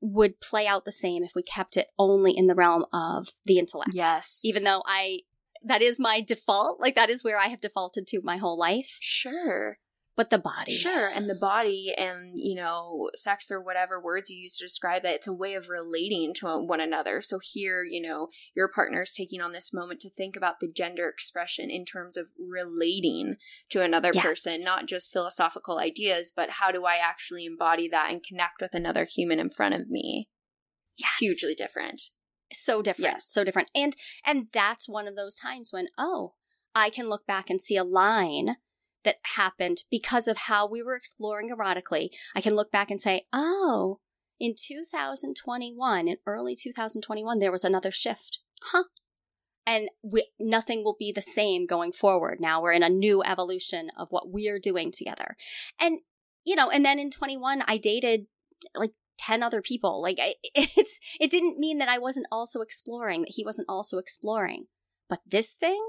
would 0.00 0.40
play 0.40 0.66
out 0.66 0.84
the 0.84 0.92
same 0.92 1.22
if 1.22 1.32
we 1.34 1.42
kept 1.42 1.76
it 1.76 1.88
only 1.98 2.36
in 2.36 2.46
the 2.46 2.54
realm 2.54 2.86
of 2.92 3.28
the 3.44 3.58
intellect. 3.58 3.90
Yes. 3.92 4.40
Even 4.44 4.64
though 4.64 4.82
I, 4.86 5.20
that 5.64 5.82
is 5.82 5.98
my 5.98 6.22
default. 6.26 6.80
Like 6.80 6.94
that 6.94 7.10
is 7.10 7.22
where 7.22 7.38
I 7.38 7.48
have 7.48 7.60
defaulted 7.60 8.06
to 8.08 8.20
my 8.22 8.38
whole 8.38 8.58
life. 8.58 8.96
Sure 9.00 9.78
but 10.20 10.28
the 10.28 10.38
body. 10.38 10.74
Sure. 10.74 11.08
And 11.08 11.30
the 11.30 11.34
body 11.34 11.94
and, 11.96 12.34
you 12.36 12.54
know, 12.54 13.08
sex 13.14 13.50
or 13.50 13.58
whatever 13.58 13.98
words 13.98 14.28
you 14.28 14.36
use 14.36 14.58
to 14.58 14.66
describe 14.66 15.02
that, 15.02 15.14
it's 15.14 15.26
a 15.26 15.32
way 15.32 15.54
of 15.54 15.70
relating 15.70 16.34
to 16.34 16.58
one 16.58 16.78
another. 16.78 17.22
So 17.22 17.38
here, 17.42 17.84
you 17.88 18.06
know, 18.06 18.28
your 18.54 18.68
partner 18.68 19.00
is 19.00 19.14
taking 19.14 19.40
on 19.40 19.52
this 19.52 19.72
moment 19.72 19.98
to 20.00 20.10
think 20.10 20.36
about 20.36 20.60
the 20.60 20.70
gender 20.70 21.08
expression 21.08 21.70
in 21.70 21.86
terms 21.86 22.18
of 22.18 22.32
relating 22.38 23.36
to 23.70 23.80
another 23.80 24.10
yes. 24.12 24.22
person, 24.22 24.62
not 24.62 24.84
just 24.84 25.10
philosophical 25.10 25.78
ideas, 25.78 26.30
but 26.36 26.50
how 26.50 26.70
do 26.70 26.84
I 26.84 26.96
actually 26.96 27.46
embody 27.46 27.88
that 27.88 28.10
and 28.10 28.22
connect 28.22 28.60
with 28.60 28.74
another 28.74 29.06
human 29.06 29.40
in 29.40 29.48
front 29.48 29.74
of 29.74 29.88
me? 29.88 30.28
Yes. 30.98 31.12
Hugely 31.18 31.54
different. 31.54 32.02
So 32.52 32.82
different. 32.82 33.10
Yes. 33.10 33.26
So 33.26 33.42
different. 33.42 33.70
And 33.74 33.96
and 34.26 34.48
that's 34.52 34.86
one 34.86 35.08
of 35.08 35.16
those 35.16 35.34
times 35.34 35.72
when, 35.72 35.86
oh, 35.96 36.34
I 36.74 36.90
can 36.90 37.08
look 37.08 37.26
back 37.26 37.48
and 37.48 37.62
see 37.62 37.78
a 37.78 37.84
line 37.84 38.56
that 39.04 39.16
happened 39.36 39.84
because 39.90 40.28
of 40.28 40.36
how 40.36 40.68
we 40.68 40.82
were 40.82 40.96
exploring 40.96 41.50
erotically, 41.50 42.10
I 42.34 42.40
can 42.40 42.54
look 42.54 42.70
back 42.70 42.90
and 42.90 43.00
say, 43.00 43.26
oh, 43.32 44.00
in 44.38 44.54
2021, 44.56 46.08
in 46.08 46.16
early 46.26 46.56
2021, 46.56 47.38
there 47.38 47.52
was 47.52 47.64
another 47.64 47.90
shift. 47.90 48.38
Huh. 48.62 48.84
And 49.66 49.88
we, 50.02 50.28
nothing 50.38 50.82
will 50.82 50.96
be 50.98 51.12
the 51.12 51.20
same 51.20 51.66
going 51.66 51.92
forward. 51.92 52.40
Now 52.40 52.62
we're 52.62 52.72
in 52.72 52.82
a 52.82 52.88
new 52.88 53.22
evolution 53.22 53.90
of 53.98 54.08
what 54.10 54.30
we're 54.30 54.58
doing 54.58 54.90
together. 54.90 55.36
And, 55.80 56.00
you 56.44 56.56
know, 56.56 56.70
and 56.70 56.84
then 56.84 56.98
in 56.98 57.10
21, 57.10 57.62
I 57.66 57.76
dated 57.76 58.26
like 58.74 58.92
10 59.18 59.42
other 59.42 59.60
people. 59.60 60.00
Like 60.00 60.18
I, 60.20 60.34
it's, 60.54 60.98
it 61.20 61.30
didn't 61.30 61.58
mean 61.58 61.78
that 61.78 61.88
I 61.88 61.98
wasn't 61.98 62.26
also 62.32 62.62
exploring, 62.62 63.22
that 63.22 63.34
he 63.34 63.44
wasn't 63.44 63.68
also 63.68 63.98
exploring. 63.98 64.66
But 65.08 65.20
this 65.26 65.52
thing, 65.52 65.80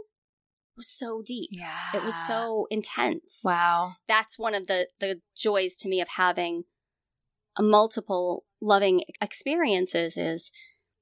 was 0.75 0.89
so 0.89 1.21
deep. 1.25 1.49
Yeah. 1.51 1.89
It 1.93 2.03
was 2.03 2.15
so 2.27 2.67
intense. 2.69 3.41
Wow. 3.43 3.93
That's 4.07 4.37
one 4.37 4.55
of 4.55 4.67
the 4.67 4.87
the 4.99 5.21
joys 5.35 5.75
to 5.77 5.89
me 5.89 6.01
of 6.01 6.09
having 6.17 6.63
a 7.57 7.63
multiple 7.63 8.45
loving 8.61 9.01
experiences 9.21 10.17
is 10.17 10.51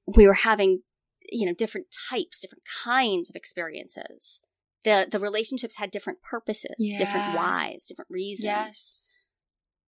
we 0.06 0.26
were 0.26 0.34
having 0.34 0.82
you 1.30 1.46
know 1.46 1.54
different 1.54 1.86
types, 2.10 2.40
different 2.40 2.64
kinds 2.84 3.30
of 3.30 3.36
experiences. 3.36 4.40
The 4.84 5.06
the 5.10 5.20
relationships 5.20 5.76
had 5.76 5.90
different 5.90 6.22
purposes, 6.22 6.74
yeah. 6.78 6.98
different 6.98 7.36
whys, 7.36 7.86
different 7.86 8.10
reasons. 8.10 8.44
Yes 8.44 9.12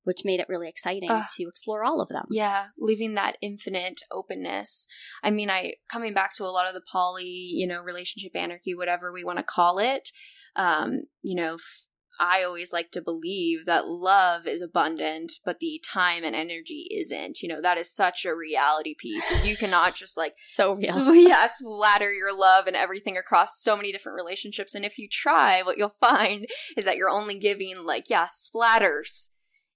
which 0.04 0.24
made 0.24 0.40
it 0.40 0.48
really 0.48 0.68
exciting 0.68 1.10
uh, 1.10 1.24
to 1.36 1.44
explore 1.48 1.84
all 1.84 2.00
of 2.00 2.08
them. 2.08 2.26
Yeah, 2.30 2.66
leaving 2.78 3.14
that 3.14 3.36
infinite 3.40 4.00
openness. 4.10 4.86
I 5.22 5.30
mean, 5.30 5.50
I 5.50 5.74
coming 5.90 6.14
back 6.14 6.34
to 6.36 6.44
a 6.44 6.46
lot 6.46 6.68
of 6.68 6.74
the 6.74 6.82
poly, 6.92 7.24
you 7.24 7.66
know, 7.66 7.82
relationship 7.82 8.32
anarchy, 8.34 8.74
whatever 8.74 9.12
we 9.12 9.24
want 9.24 9.38
to 9.38 9.44
call 9.44 9.78
it. 9.78 10.10
Um, 10.56 11.02
you 11.22 11.34
know, 11.34 11.54
f- 11.54 11.86
I 12.20 12.44
always 12.44 12.72
like 12.72 12.90
to 12.92 13.02
believe 13.02 13.66
that 13.66 13.88
love 13.88 14.46
is 14.46 14.62
abundant, 14.62 15.32
but 15.44 15.58
the 15.58 15.82
time 15.84 16.22
and 16.24 16.36
energy 16.36 16.86
isn't. 16.90 17.42
You 17.42 17.48
know, 17.48 17.60
that 17.60 17.78
is 17.78 17.92
such 17.92 18.24
a 18.24 18.34
reality 18.34 18.94
piece. 18.96 19.30
Is 19.30 19.46
you 19.46 19.56
cannot 19.56 19.94
just 19.96 20.16
like 20.16 20.34
so 20.46 20.68
real. 20.74 20.92
So, 20.92 21.12
yeah, 21.12 21.46
splatter 21.46 22.12
your 22.12 22.36
love 22.36 22.66
and 22.66 22.76
everything 22.76 23.16
across 23.16 23.60
so 23.60 23.76
many 23.76 23.92
different 23.92 24.16
relationships. 24.16 24.74
And 24.74 24.84
if 24.84 24.98
you 24.98 25.08
try, 25.10 25.62
what 25.62 25.78
you'll 25.78 25.88
find 26.00 26.46
is 26.76 26.84
that 26.84 26.96
you're 26.96 27.10
only 27.10 27.38
giving 27.38 27.84
like, 27.84 28.08
yeah, 28.08 28.28
splatters 28.28 29.30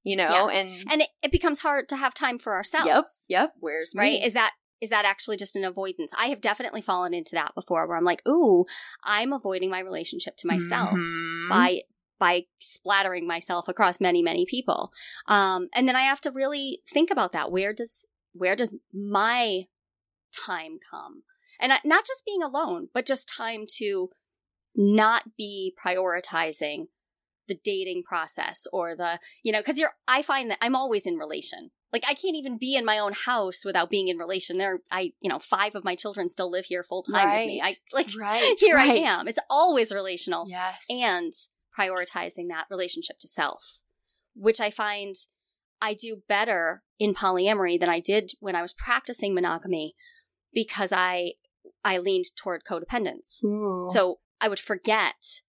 you 0.06 0.14
know, 0.14 0.48
yeah. 0.48 0.60
and 0.60 0.84
and 0.88 1.02
it, 1.02 1.08
it, 1.20 1.32
becomes 1.32 1.58
hard 1.58 1.88
to 1.88 1.96
have 1.96 2.14
time 2.14 2.38
for 2.38 2.54
ourselves. 2.54 2.86
Yep, 2.86 3.40
yep. 3.40 3.54
Where's 3.58 3.92
me? 3.92 4.00
right? 4.00 4.22
Is 4.22 4.34
that 4.34 4.52
is 4.80 4.90
that 4.90 5.04
actually 5.04 5.36
just 5.36 5.56
an 5.56 5.64
avoidance? 5.64 6.12
I 6.16 6.26
have 6.28 6.40
definitely 6.40 6.80
fallen 6.80 7.12
into 7.12 7.34
that 7.34 7.56
before, 7.56 7.88
where 7.88 7.96
I'm 7.96 8.04
like, 8.04 8.22
ooh, 8.28 8.66
I'm 9.02 9.32
avoiding 9.32 9.68
my 9.68 9.80
relationship 9.80 10.36
to 10.38 10.46
myself 10.46 10.90
mm-hmm. 10.90 11.48
by 11.48 11.80
by 12.20 12.44
splattering 12.60 13.26
myself 13.26 13.66
across 13.66 14.00
many 14.00 14.22
many 14.22 14.46
people, 14.46 14.92
um, 15.26 15.68
and 15.74 15.88
then 15.88 15.96
I 15.96 16.02
have 16.02 16.20
to 16.20 16.30
really 16.30 16.82
think 16.88 17.10
about 17.10 17.32
that. 17.32 17.50
Where 17.50 17.74
does 17.74 18.06
where 18.32 18.54
does 18.54 18.72
my 18.94 19.64
time 20.46 20.78
come? 20.88 21.24
And 21.58 21.72
I, 21.72 21.80
not 21.84 22.06
just 22.06 22.24
being 22.24 22.44
alone, 22.44 22.90
but 22.94 23.06
just 23.06 23.28
time 23.28 23.64
to 23.78 24.10
not 24.76 25.24
be 25.36 25.74
prioritizing 25.84 26.86
the 27.48 27.58
dating 27.62 28.02
process 28.02 28.66
or 28.72 28.96
the, 28.96 29.18
you 29.42 29.52
know, 29.52 29.60
because 29.60 29.78
you're, 29.78 29.92
I 30.06 30.22
find 30.22 30.50
that 30.50 30.58
I'm 30.60 30.76
always 30.76 31.06
in 31.06 31.16
relation. 31.16 31.70
Like 31.92 32.04
I 32.06 32.14
can't 32.14 32.36
even 32.36 32.58
be 32.58 32.76
in 32.76 32.84
my 32.84 32.98
own 32.98 33.12
house 33.12 33.64
without 33.64 33.90
being 33.90 34.08
in 34.08 34.18
relation. 34.18 34.58
There, 34.58 34.80
I, 34.90 35.12
you 35.20 35.30
know, 35.30 35.38
five 35.38 35.74
of 35.74 35.84
my 35.84 35.94
children 35.94 36.28
still 36.28 36.50
live 36.50 36.66
here 36.66 36.82
full 36.82 37.02
time 37.02 37.26
right. 37.26 37.38
with 37.40 37.46
me. 37.46 37.62
I 37.62 37.76
like, 37.92 38.08
right, 38.18 38.56
here 38.58 38.74
right. 38.74 38.90
I 38.90 39.18
am. 39.18 39.28
It's 39.28 39.38
always 39.48 39.92
relational. 39.92 40.46
Yes, 40.48 40.86
and 40.90 41.32
prioritizing 41.78 42.48
that 42.48 42.66
relationship 42.70 43.18
to 43.20 43.28
self, 43.28 43.78
which 44.34 44.60
I 44.60 44.70
find 44.70 45.14
I 45.80 45.94
do 45.94 46.22
better 46.28 46.82
in 46.98 47.14
polyamory 47.14 47.78
than 47.78 47.88
I 47.88 48.00
did 48.00 48.32
when 48.40 48.56
I 48.56 48.62
was 48.62 48.72
practicing 48.72 49.34
monogamy 49.34 49.94
because 50.52 50.92
I 50.92 51.32
I 51.84 51.98
leaned 51.98 52.26
toward 52.36 52.64
codependence. 52.64 53.44
Ooh. 53.44 53.86
So 53.92 54.18
I 54.40 54.48
would 54.48 54.58
forget 54.58 55.42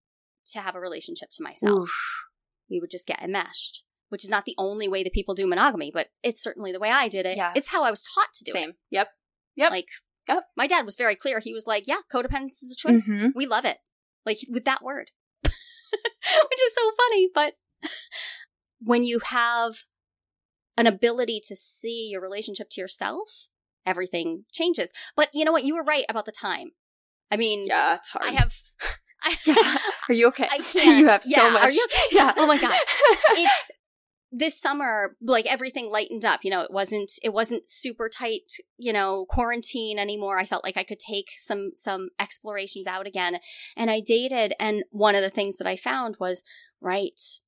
to 0.51 0.59
have 0.59 0.75
a 0.75 0.79
relationship 0.79 1.29
to 1.33 1.43
myself. 1.43 1.83
Oof. 1.83 2.23
We 2.69 2.79
would 2.79 2.91
just 2.91 3.07
get 3.07 3.21
enmeshed, 3.21 3.83
which 4.09 4.23
is 4.23 4.29
not 4.29 4.45
the 4.45 4.55
only 4.57 4.87
way 4.87 5.03
that 5.03 5.13
people 5.13 5.35
do 5.35 5.47
monogamy, 5.47 5.91
but 5.93 6.07
it's 6.23 6.41
certainly 6.41 6.71
the 6.71 6.79
way 6.79 6.89
I 6.89 7.07
did 7.07 7.25
it. 7.25 7.37
Yeah. 7.37 7.53
It's 7.55 7.69
how 7.69 7.83
I 7.83 7.91
was 7.91 8.03
taught 8.03 8.33
to 8.35 8.43
do 8.43 8.51
Same. 8.51 8.61
it. 8.61 8.65
Same. 8.65 8.73
Yep. 8.91 9.07
Yep. 9.55 9.71
Like, 9.71 9.87
yep. 10.27 10.43
my 10.55 10.67
dad 10.67 10.85
was 10.85 10.95
very 10.95 11.15
clear. 11.15 11.39
He 11.39 11.53
was 11.53 11.67
like, 11.67 11.87
yeah, 11.87 11.99
codependence 12.13 12.63
is 12.63 12.73
a 12.77 12.87
choice. 12.87 13.09
Mm-hmm. 13.09 13.29
We 13.35 13.45
love 13.45 13.65
it. 13.65 13.77
Like, 14.25 14.39
with 14.49 14.65
that 14.65 14.83
word, 14.83 15.11
which 15.43 15.53
is 15.53 16.75
so 16.75 16.91
funny. 16.97 17.29
But 17.33 17.53
when 18.81 19.03
you 19.03 19.19
have 19.23 19.83
an 20.75 20.85
ability 20.87 21.41
to 21.47 21.55
see 21.55 22.09
your 22.11 22.21
relationship 22.21 22.67
to 22.71 22.81
yourself 22.81 23.47
everything 23.87 24.43
changes. 24.51 24.91
But 25.15 25.29
you 25.33 25.45
know 25.45 25.51
what? 25.51 25.63
You 25.63 25.75
were 25.75 25.83
right 25.83 26.05
about 26.09 26.25
the 26.25 26.31
time. 26.31 26.71
I 27.31 27.37
mean, 27.37 27.65
yeah, 27.65 27.95
it's 27.95 28.09
hard. 28.09 28.25
I 28.27 28.33
have. 28.33 28.53
Yeah. 29.45 29.77
Are 30.09 30.13
you 30.13 30.27
okay? 30.27 30.47
I 30.51 30.57
can't. 30.73 30.97
You 30.97 31.07
have 31.07 31.23
yeah. 31.25 31.37
so 31.37 31.51
much. 31.51 31.61
Are 31.63 31.71
you 31.71 31.85
okay? 31.89 32.15
Yeah. 32.15 32.33
Oh 32.37 32.47
my 32.47 32.57
god. 32.57 32.73
It's 33.31 33.71
this 34.31 34.59
summer 34.59 35.15
like 35.21 35.45
everything 35.45 35.89
lightened 35.89 36.25
up 36.25 36.41
you 36.43 36.51
know 36.51 36.61
it 36.61 36.71
wasn't 36.71 37.11
it 37.23 37.31
wasn't 37.31 37.67
super 37.67 38.09
tight 38.09 38.51
you 38.77 38.91
know 38.91 39.25
quarantine 39.29 39.97
anymore 39.97 40.37
i 40.37 40.45
felt 40.45 40.65
like 40.65 40.75
i 40.75 40.83
could 40.83 40.99
take 40.99 41.27
some 41.37 41.71
some 41.75 42.09
explorations 42.19 42.87
out 42.87 43.07
again 43.07 43.37
and 43.77 43.89
i 43.89 44.01
dated 44.01 44.53
and 44.59 44.83
one 44.91 45.15
of 45.15 45.21
the 45.21 45.29
things 45.29 45.57
that 45.57 45.67
i 45.67 45.77
found 45.77 46.17
was 46.19 46.43
right 46.81 47.39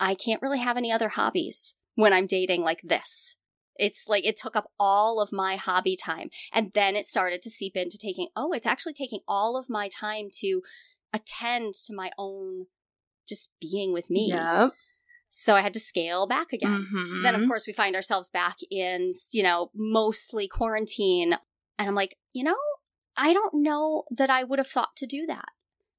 i 0.00 0.14
can't 0.14 0.40
really 0.40 0.58
have 0.58 0.78
any 0.78 0.90
other 0.90 1.10
hobbies 1.10 1.74
when 1.96 2.14
i'm 2.14 2.26
dating 2.26 2.62
like 2.62 2.80
this 2.82 3.36
it's 3.78 4.04
like 4.08 4.24
it 4.24 4.36
took 4.36 4.56
up 4.56 4.70
all 4.80 5.20
of 5.20 5.32
my 5.32 5.56
hobby 5.56 5.96
time 5.96 6.30
and 6.50 6.70
then 6.72 6.96
it 6.96 7.04
started 7.04 7.42
to 7.42 7.50
seep 7.50 7.76
into 7.76 7.98
taking 7.98 8.28
oh 8.34 8.52
it's 8.52 8.66
actually 8.66 8.94
taking 8.94 9.20
all 9.28 9.56
of 9.56 9.68
my 9.68 9.88
time 9.88 10.28
to 10.32 10.62
attend 11.12 11.74
to 11.86 11.94
my 11.94 12.10
own 12.18 12.66
just 13.28 13.50
being 13.60 13.92
with 13.92 14.08
me 14.10 14.28
Yep. 14.28 14.72
so 15.28 15.54
I 15.54 15.60
had 15.60 15.72
to 15.74 15.80
scale 15.80 16.26
back 16.26 16.52
again. 16.52 16.86
Mhm. 16.92 17.22
Then, 17.22 17.34
of 17.34 17.48
course, 17.48 17.66
we 17.66 17.72
find 17.72 17.96
ourselves 17.96 18.28
back 18.28 18.58
in, 18.70 19.12
you 19.32 19.42
know, 19.42 19.70
mostly 19.74 20.46
quarantine. 20.48 21.32
And 21.78 21.88
I'm 21.88 21.94
like, 21.94 22.16
you 22.32 22.44
know, 22.44 22.56
I 23.16 23.32
don't 23.32 23.54
know 23.54 24.04
that 24.10 24.30
I 24.30 24.44
would 24.44 24.58
have 24.58 24.68
thought 24.68 24.94
to 24.96 25.06
do 25.06 25.26
that. 25.26 25.46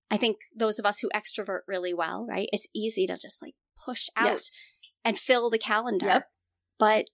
I 0.09 0.17
think 0.17 0.37
those 0.55 0.79
of 0.79 0.85
us 0.85 0.99
who 0.99 1.09
extrovert 1.09 1.61
really 1.67 1.93
well, 1.93 2.25
right? 2.27 2.47
It's 2.53 2.67
easy 2.73 3.05
to 3.07 3.17
just 3.17 3.41
like 3.41 3.55
push 3.83 4.07
out 4.15 4.25
Yes. 4.25 4.63
and 5.03 5.19
fill 5.19 5.49
the 5.49 5.59
calendar. 5.59 6.05
Yep. 6.05 6.31
But 6.79 7.09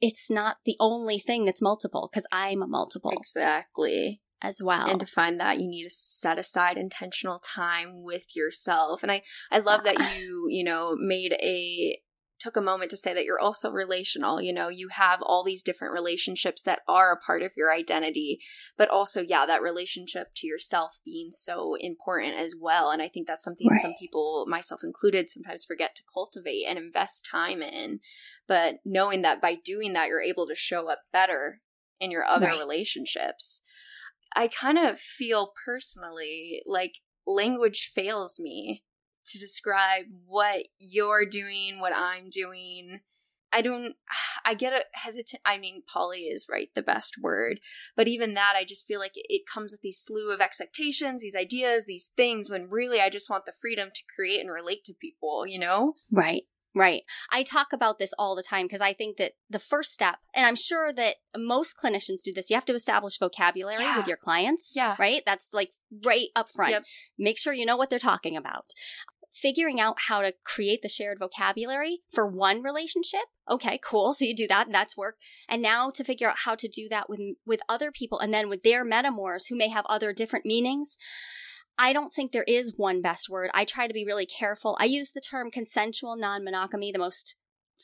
it's 0.00 0.30
not 0.30 0.58
the 0.64 0.76
only 0.80 1.18
thing 1.18 1.44
that's 1.44 1.60
multiple 1.60 2.08
because 2.10 2.26
I'm 2.32 2.62
a 2.62 2.66
multiple 2.66 3.10
Exactly. 3.12 4.22
As 4.42 4.62
well. 4.62 4.88
And 4.88 5.00
to 5.00 5.06
find 5.06 5.38
that, 5.40 5.60
you 5.60 5.68
need 5.68 5.84
to 5.84 5.90
set 5.90 6.38
aside 6.38 6.78
intentional 6.78 7.38
time 7.38 8.02
with 8.02 8.34
yourself. 8.34 9.02
And 9.02 9.12
I, 9.12 9.22
I 9.50 9.58
love 9.58 9.84
that 9.84 9.98
you, 10.16 10.46
you 10.48 10.64
know, 10.64 10.96
made 10.98 11.34
a 11.34 12.00
took 12.40 12.56
a 12.56 12.60
moment 12.62 12.90
to 12.90 12.96
say 12.96 13.12
that 13.12 13.24
you're 13.24 13.38
also 13.38 13.70
relational. 13.70 14.40
You 14.40 14.52
know, 14.52 14.68
you 14.68 14.88
have 14.88 15.20
all 15.22 15.44
these 15.44 15.62
different 15.62 15.92
relationships 15.92 16.62
that 16.62 16.80
are 16.88 17.12
a 17.12 17.18
part 17.18 17.42
of 17.42 17.52
your 17.56 17.72
identity, 17.72 18.40
but 18.76 18.88
also, 18.88 19.20
yeah, 19.20 19.44
that 19.44 19.62
relationship 19.62 20.28
to 20.36 20.46
yourself 20.46 21.00
being 21.04 21.30
so 21.30 21.74
important 21.78 22.34
as 22.36 22.54
well. 22.58 22.90
And 22.90 23.02
I 23.02 23.08
think 23.08 23.26
that's 23.26 23.44
something 23.44 23.68
some 23.74 23.94
people, 23.98 24.46
myself 24.48 24.80
included, 24.82 25.28
sometimes 25.28 25.66
forget 25.66 25.94
to 25.96 26.02
cultivate 26.12 26.64
and 26.66 26.78
invest 26.78 27.28
time 27.30 27.62
in. 27.62 28.00
But 28.48 28.76
knowing 28.86 29.20
that 29.22 29.42
by 29.42 29.56
doing 29.62 29.92
that, 29.92 30.08
you're 30.08 30.22
able 30.22 30.46
to 30.46 30.54
show 30.54 30.90
up 30.90 31.00
better 31.12 31.60
in 32.00 32.10
your 32.10 32.24
other 32.24 32.46
Right. 32.46 32.58
relationships. 32.58 33.60
I 34.34 34.48
kind 34.48 34.78
of 34.78 34.98
feel 34.98 35.52
personally 35.64 36.62
like 36.66 36.96
language 37.26 37.90
fails 37.94 38.38
me 38.38 38.84
to 39.26 39.38
describe 39.38 40.04
what 40.26 40.66
you're 40.78 41.26
doing, 41.26 41.80
what 41.80 41.92
I'm 41.94 42.30
doing. 42.30 43.00
I 43.52 43.62
don't, 43.62 43.96
I 44.44 44.54
get 44.54 44.72
a 44.72 44.84
hesitant. 44.92 45.42
I 45.44 45.58
mean, 45.58 45.82
Poly 45.92 46.22
is 46.22 46.46
right, 46.50 46.68
the 46.74 46.82
best 46.82 47.16
word. 47.20 47.60
But 47.96 48.08
even 48.08 48.34
that, 48.34 48.54
I 48.56 48.64
just 48.64 48.86
feel 48.86 49.00
like 49.00 49.16
it, 49.16 49.26
it 49.28 49.42
comes 49.52 49.72
with 49.72 49.82
these 49.82 50.00
slew 50.00 50.32
of 50.32 50.40
expectations, 50.40 51.22
these 51.22 51.36
ideas, 51.36 51.84
these 51.84 52.10
things, 52.16 52.48
when 52.48 52.70
really 52.70 53.00
I 53.00 53.10
just 53.10 53.30
want 53.30 53.44
the 53.46 53.52
freedom 53.60 53.90
to 53.94 54.02
create 54.14 54.40
and 54.40 54.50
relate 54.50 54.84
to 54.84 54.94
people, 54.94 55.46
you 55.46 55.58
know? 55.58 55.94
Right. 56.10 56.44
Right. 56.74 57.02
I 57.32 57.42
talk 57.42 57.72
about 57.72 57.98
this 57.98 58.12
all 58.16 58.36
the 58.36 58.44
time 58.44 58.66
because 58.66 58.80
I 58.80 58.92
think 58.92 59.16
that 59.16 59.32
the 59.48 59.58
first 59.58 59.92
step, 59.92 60.18
and 60.34 60.46
I'm 60.46 60.54
sure 60.54 60.92
that 60.92 61.16
most 61.36 61.74
clinicians 61.82 62.22
do 62.24 62.32
this, 62.32 62.48
you 62.48 62.54
have 62.54 62.64
to 62.66 62.74
establish 62.74 63.18
vocabulary 63.18 63.82
Yeah. 63.82 63.96
with 63.96 64.06
your 64.06 64.16
clients. 64.16 64.72
Yeah. 64.76 64.94
Right? 64.98 65.22
That's 65.26 65.50
like 65.52 65.72
right 66.04 66.28
up 66.36 66.48
front. 66.54 66.70
Yep. 66.72 66.84
Make 67.18 67.38
sure 67.38 67.52
you 67.52 67.66
know 67.66 67.76
what 67.76 67.90
they're 67.90 67.98
talking 67.98 68.36
about. 68.36 68.66
Figuring 69.34 69.80
out 69.80 69.96
how 70.08 70.22
to 70.22 70.32
create 70.44 70.82
the 70.82 70.88
shared 70.88 71.18
vocabulary 71.18 72.00
for 72.12 72.26
one 72.26 72.62
relationship. 72.62 73.22
Okay, 73.48 73.78
cool. 73.84 74.12
So 74.20 74.24
you 74.24 74.34
do 74.34 74.46
that, 74.48 74.66
and 74.66 74.74
that's 74.74 74.96
work. 74.96 75.16
And 75.48 75.62
now 75.62 75.90
to 75.90 76.04
figure 76.04 76.28
out 76.28 76.38
how 76.44 76.54
to 76.56 76.68
do 76.68 76.88
that 76.90 77.08
with 77.08 77.20
with 77.46 77.60
other 77.68 77.90
people 77.92 78.18
and 78.20 78.32
then 78.34 78.48
with 78.48 78.62
their 78.62 78.84
metamors 78.84 79.42
who 79.48 79.56
may 79.56 79.68
have 79.68 79.86
other 79.86 80.12
different 80.12 80.46
meanings. 80.46 80.96
I 81.82 81.94
don't 81.94 82.12
think 82.12 82.30
there 82.32 82.44
is 82.46 82.74
one 82.76 83.00
best 83.00 83.30
word. 83.30 83.48
I 83.54 83.64
try 83.64 83.86
to 83.86 83.94
be 83.94 84.04
really 84.04 84.26
careful. 84.26 84.76
I 84.78 84.84
use 84.84 85.12
the 85.12 85.20
term 85.20 85.50
consensual 85.50 86.14
non 86.14 86.44
monogamy 86.44 86.92
the 86.92 86.98
most 86.98 87.36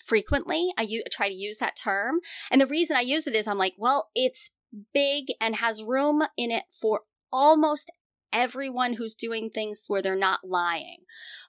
frequently. 0.04 0.70
I 0.76 0.82
u- 0.82 1.02
try 1.10 1.28
to 1.28 1.34
use 1.34 1.56
that 1.58 1.76
term. 1.76 2.20
And 2.50 2.60
the 2.60 2.66
reason 2.66 2.94
I 2.94 3.00
use 3.00 3.26
it 3.26 3.34
is 3.34 3.48
I'm 3.48 3.56
like, 3.56 3.72
well, 3.78 4.10
it's 4.14 4.50
big 4.92 5.28
and 5.40 5.56
has 5.56 5.82
room 5.82 6.22
in 6.36 6.50
it 6.50 6.64
for 6.78 7.00
almost 7.32 7.90
everyone 8.34 8.92
who's 8.92 9.14
doing 9.14 9.48
things 9.48 9.84
where 9.88 10.02
they're 10.02 10.14
not 10.14 10.40
lying. 10.46 10.98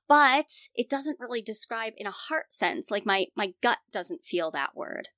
But 0.08 0.50
it 0.74 0.90
doesn't 0.90 1.20
really 1.20 1.42
describe 1.42 1.94
in 1.98 2.08
a 2.08 2.12
heart 2.12 2.54
sense. 2.54 2.90
Like 2.90 3.06
my, 3.06 3.26
my 3.36 3.56
gut 3.62 3.80
doesn't 3.92 4.24
feel 4.24 4.52
that 4.52 4.74
word. 4.74 5.10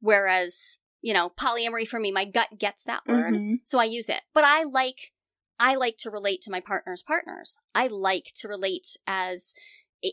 Whereas, 0.00 0.80
you 1.00 1.14
know, 1.14 1.30
polyamory 1.38 1.86
for 1.86 2.00
me, 2.00 2.10
my 2.10 2.24
gut 2.24 2.58
gets 2.58 2.82
that 2.84 3.02
word. 3.06 3.34
Mhm. 3.34 3.60
So 3.62 3.78
I 3.78 3.84
use 3.84 4.08
it. 4.08 4.22
But 4.34 4.42
I 4.42 4.64
like 4.64 5.11
I 5.62 5.76
like 5.76 5.96
to 5.98 6.10
relate 6.10 6.40
to 6.42 6.50
my 6.50 6.60
partner's 6.60 7.02
partners. 7.02 7.56
I 7.74 7.86
like 7.86 8.32
to 8.40 8.48
relate 8.48 8.88
as 9.06 9.54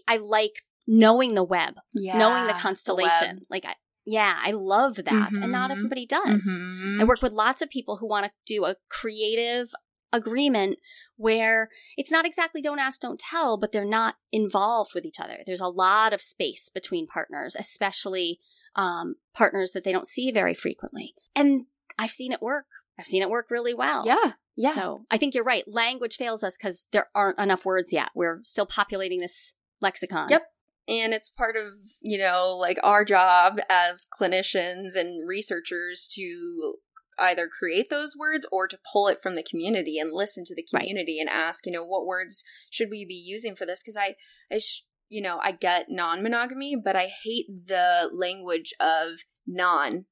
I 0.07 0.17
like 0.17 0.63
knowing 0.87 1.33
the 1.33 1.43
web, 1.43 1.75
Yeah. 1.93 2.17
knowing 2.17 2.45
the 2.47 2.53
constellation. 2.53 3.45
like 3.49 3.65
I 3.65 3.75
yeah, 4.05 4.39
I 4.43 4.51
love 4.51 4.95
that. 4.95 5.31
And 5.37 5.51
not 5.51 5.69
Mhm. 5.69 5.77
everybody 5.77 6.05
does. 6.07 6.45
Mhm. 6.47 6.99
I 7.01 7.03
work 7.03 7.21
with 7.21 7.31
lots 7.31 7.61
of 7.61 7.69
people 7.69 7.97
who 7.97 8.07
want 8.07 8.25
to 8.25 8.31
do 8.45 8.65
a 8.65 8.75
creative 8.89 9.73
agreement 10.11 10.79
where 11.15 11.69
it's 11.95 12.09
not 12.11 12.25
exactly 12.25 12.59
don't 12.61 12.79
ask, 12.79 13.01
don't 13.01 13.19
tell, 13.19 13.57
but 13.57 13.71
they're 13.71 13.85
not 13.85 14.15
involved 14.31 14.93
with 14.95 15.05
each 15.05 15.19
other. 15.19 15.43
There's 15.45 15.61
a 15.61 15.67
lot 15.67 16.13
of 16.13 16.21
space 16.23 16.69
between 16.69 17.05
partners, 17.05 17.55
especially 17.59 18.39
um, 18.75 19.15
partners 19.35 19.73
that 19.73 19.83
they 19.83 19.91
don't 19.91 20.07
see 20.07 20.31
very 20.31 20.53
frequently. 20.55 21.13
And 21.35 21.65
I've 21.99 22.11
seen 22.11 22.31
it 22.31 22.41
work. 22.41 22.65
I've 22.99 23.05
seen 23.05 23.21
it 23.21 23.29
work 23.29 23.47
really 23.49 23.73
well. 23.73 24.03
Yeah. 24.05 24.33
Yeah. 24.57 24.73
So 24.75 25.05
I 25.09 25.17
think 25.17 25.33
you're 25.33 25.43
right. 25.45 25.63
Language 25.67 26.17
fails 26.17 26.43
us 26.43 26.57
because 26.57 26.85
there 26.91 27.07
aren't 27.15 27.39
enough 27.39 27.63
words 27.63 27.93
yet. 27.93 28.09
We're 28.13 28.41
still 28.43 28.65
populating 28.65 29.21
this 29.21 29.55
lexicon. 29.81 30.27
Yep. 30.29 30.43
and 30.89 31.13
it's 31.13 31.29
part 31.29 31.55
of 31.55 31.73
you 32.01 32.17
know 32.17 32.57
like 32.59 32.77
our 32.83 33.05
job 33.05 33.59
as 33.69 34.05
clinicians 34.19 34.95
and 34.95 35.25
researchers 35.27 36.07
to 36.15 36.75
either 37.19 37.47
create 37.47 37.89
those 37.89 38.15
words 38.17 38.45
or 38.51 38.67
to 38.67 38.79
pull 38.91 39.07
it 39.07 39.19
from 39.21 39.35
the 39.35 39.43
community 39.43 39.97
and 39.99 40.11
listen 40.13 40.43
to 40.45 40.55
the 40.55 40.65
Right. 40.73 40.79
community 40.81 41.19
and 41.19 41.29
ask 41.29 41.65
you 41.65 41.71
know 41.71 41.85
what 41.85 42.05
words 42.05 42.43
should 42.69 42.89
we 42.89 43.05
be 43.05 43.13
using 43.13 43.55
for 43.55 43.65
this 43.65 43.81
because 43.83 43.95
i 43.97 44.15
i 44.51 44.57
sh- 44.57 44.83
you 45.09 45.21
know 45.21 45.39
i 45.43 45.51
get 45.51 45.87
non-monogamy 45.89 46.75
but 46.75 46.95
i 46.95 47.07
hate 47.23 47.45
the 47.67 48.09
language 48.11 48.73
of 48.79 49.19
non 49.45 50.05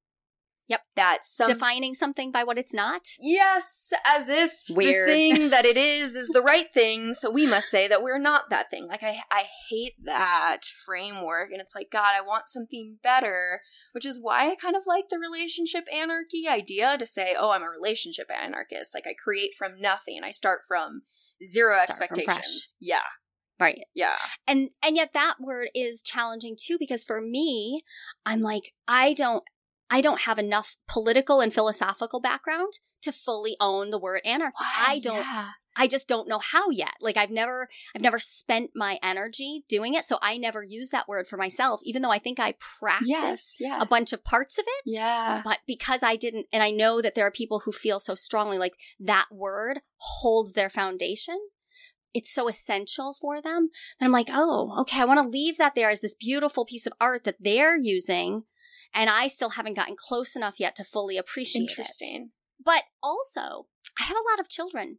Yep. 0.68 0.82
that 0.96 1.24
some 1.24 1.48
Defining 1.48 1.94
something 1.94 2.30
by 2.30 2.44
what 2.44 2.58
it's 2.58 2.74
not. 2.74 3.08
Yes, 3.18 3.90
as 4.06 4.28
if 4.28 4.52
Weird. 4.68 5.08
the 5.08 5.12
thing 5.12 5.50
that 5.50 5.64
it 5.64 5.76
is 5.78 6.14
is 6.14 6.28
the 6.28 6.42
right 6.42 6.72
thing, 6.72 7.14
so 7.14 7.30
we 7.30 7.46
must 7.46 7.68
say 7.70 7.88
that 7.88 8.02
we're 8.02 8.18
not 8.18 8.50
that 8.50 8.70
thing. 8.70 8.86
Like 8.86 9.02
I 9.02 9.20
I 9.30 9.44
hate 9.70 9.94
that 10.04 10.60
framework 10.84 11.50
and 11.50 11.60
it's 11.60 11.74
like 11.74 11.90
god, 11.90 12.10
I 12.14 12.20
want 12.20 12.48
something 12.48 12.98
better, 13.02 13.62
which 13.92 14.04
is 14.04 14.18
why 14.20 14.50
I 14.50 14.54
kind 14.56 14.76
of 14.76 14.82
like 14.86 15.08
the 15.08 15.18
relationship 15.18 15.84
anarchy 15.92 16.46
idea 16.48 16.98
to 16.98 17.06
say, 17.06 17.34
"Oh, 17.38 17.52
I'm 17.52 17.62
a 17.62 17.68
relationship 17.68 18.30
anarchist. 18.30 18.94
Like 18.94 19.06
I 19.06 19.14
create 19.14 19.54
from 19.56 19.80
nothing. 19.80 20.20
I 20.22 20.30
start 20.30 20.60
from 20.68 21.02
zero 21.42 21.74
Start 21.76 21.88
expectations." 21.88 22.26
fresh. 22.26 22.72
yeah. 22.80 23.00
Right. 23.60 23.80
Yeah. 23.94 24.16
And 24.46 24.70
and 24.82 24.96
yet 24.96 25.12
that 25.14 25.36
word 25.40 25.68
is 25.74 26.02
challenging 26.02 26.56
too 26.56 26.76
because 26.78 27.04
for 27.04 27.20
me, 27.20 27.82
I'm 28.24 28.40
like 28.40 28.72
I 28.86 29.14
don't 29.14 29.42
I 29.90 30.00
don't 30.00 30.22
have 30.22 30.38
enough 30.38 30.76
political 30.86 31.40
and 31.40 31.52
philosophical 31.52 32.20
background 32.20 32.74
to 33.02 33.12
fully 33.12 33.56
own 33.60 33.90
the 33.90 33.98
word 33.98 34.20
anarchy. 34.24 34.56
I 34.60 34.98
don't 35.02 35.16
Yeah. 35.16 35.50
I 35.80 35.86
just 35.86 36.08
don't 36.08 36.28
know 36.28 36.40
how 36.40 36.70
yet. 36.70 36.94
Like 37.00 37.16
I've 37.16 37.30
never 37.30 37.68
I've 37.94 38.02
never 38.02 38.18
spent 38.18 38.70
my 38.74 38.98
energy 39.00 39.64
doing 39.68 39.94
it, 39.94 40.04
so 40.04 40.18
I 40.20 40.36
never 40.36 40.64
use 40.64 40.90
that 40.90 41.06
word 41.06 41.28
for 41.28 41.36
myself 41.36 41.80
even 41.84 42.02
though 42.02 42.10
I 42.10 42.18
think 42.18 42.40
I 42.40 42.54
practice 42.80 43.08
Yes. 43.08 43.56
Yeah. 43.60 43.80
a 43.80 43.86
bunch 43.86 44.12
of 44.12 44.24
parts 44.24 44.58
of 44.58 44.64
it. 44.66 44.82
yeah. 44.92 45.40
But 45.44 45.58
because 45.68 46.02
I 46.02 46.16
didn't, 46.16 46.46
and 46.52 46.62
I 46.64 46.72
know 46.72 47.00
that 47.00 47.14
there 47.14 47.26
are 47.26 47.30
people 47.30 47.60
who 47.60 47.70
feel 47.70 48.00
so 48.00 48.16
strongly 48.16 48.58
like 48.58 48.74
that 48.98 49.26
word 49.30 49.80
holds 49.96 50.54
their 50.54 50.68
foundation, 50.68 51.38
it's 52.12 52.32
so 52.34 52.48
essential 52.48 53.14
for 53.20 53.40
them 53.40 53.68
that 54.00 54.06
I'm 54.06 54.12
like, 54.12 54.30
oh, 54.32 54.80
okay, 54.80 55.00
I 55.00 55.04
want 55.04 55.20
to 55.20 55.28
leave 55.28 55.58
that 55.58 55.76
there 55.76 55.90
as 55.90 56.00
this 56.00 56.14
beautiful 56.14 56.64
piece 56.64 56.86
of 56.86 56.92
art 57.00 57.22
that 57.22 57.36
they're 57.38 57.78
using. 57.78 58.42
And 58.94 59.10
I 59.10 59.28
still 59.28 59.50
haven't 59.50 59.74
gotten 59.74 59.96
close 59.96 60.34
enough 60.34 60.58
yet 60.58 60.74
to 60.76 60.84
fully 60.84 61.16
appreciate 61.16 61.62
it. 61.62 61.70
Interesting. 61.70 62.30
But 62.64 62.84
also, 63.02 63.66
I 63.98 64.04
have 64.04 64.16
a 64.16 64.30
lot 64.30 64.40
of 64.40 64.48
children. 64.48 64.98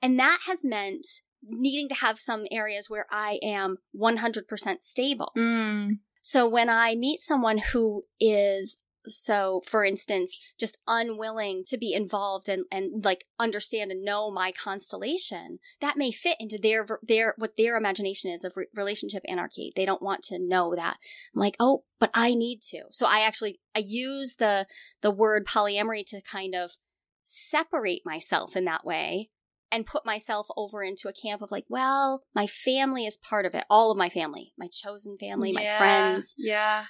And 0.00 0.18
that 0.18 0.40
has 0.46 0.64
meant 0.64 1.06
needing 1.42 1.88
to 1.88 1.94
have 1.96 2.18
some 2.18 2.46
areas 2.50 2.88
where 2.88 3.06
I 3.10 3.38
am 3.42 3.78
100% 3.98 4.82
stable. 4.82 5.32
Mm. 5.36 5.98
So 6.22 6.48
when 6.48 6.70
I 6.70 6.94
meet 6.94 7.20
someone 7.20 7.58
who 7.58 8.02
is 8.18 8.78
so 9.08 9.62
for 9.66 9.84
instance 9.84 10.36
just 10.58 10.78
unwilling 10.86 11.62
to 11.66 11.76
be 11.76 11.92
involved 11.92 12.48
and 12.48 12.64
and 12.70 13.04
like 13.04 13.24
understand 13.38 13.90
and 13.90 14.04
know 14.04 14.30
my 14.30 14.52
constellation 14.52 15.58
that 15.80 15.96
may 15.96 16.10
fit 16.10 16.36
into 16.40 16.58
their 16.58 16.86
their 17.02 17.34
what 17.36 17.56
their 17.56 17.76
imagination 17.76 18.30
is 18.30 18.44
of 18.44 18.56
re- 18.56 18.66
relationship 18.74 19.22
anarchy. 19.28 19.72
They 19.76 19.84
don't 19.84 20.02
want 20.02 20.22
to 20.24 20.38
know 20.38 20.74
that. 20.74 20.96
I'm 21.34 21.40
like 21.40 21.56
oh 21.60 21.84
but 21.98 22.10
i 22.14 22.34
need 22.34 22.60
to. 22.70 22.82
So 22.92 23.06
i 23.06 23.20
actually 23.20 23.60
i 23.74 23.80
use 23.80 24.36
the 24.36 24.66
the 25.00 25.10
word 25.10 25.46
polyamory 25.46 26.04
to 26.06 26.20
kind 26.20 26.54
of 26.54 26.72
separate 27.24 28.02
myself 28.04 28.56
in 28.56 28.64
that 28.66 28.84
way 28.84 29.30
and 29.72 29.86
put 29.86 30.06
myself 30.06 30.46
over 30.56 30.84
into 30.84 31.08
a 31.08 31.12
camp 31.12 31.42
of 31.42 31.50
like, 31.50 31.64
well, 31.68 32.22
my 32.32 32.46
family 32.46 33.06
is 33.06 33.16
part 33.16 33.44
of 33.44 33.54
it. 33.54 33.64
All 33.68 33.90
of 33.90 33.98
my 33.98 34.08
family, 34.08 34.52
my 34.56 34.68
chosen 34.70 35.16
family, 35.18 35.50
yeah, 35.50 35.72
my 35.72 35.78
friends. 35.78 36.34
Yeah 36.38 36.84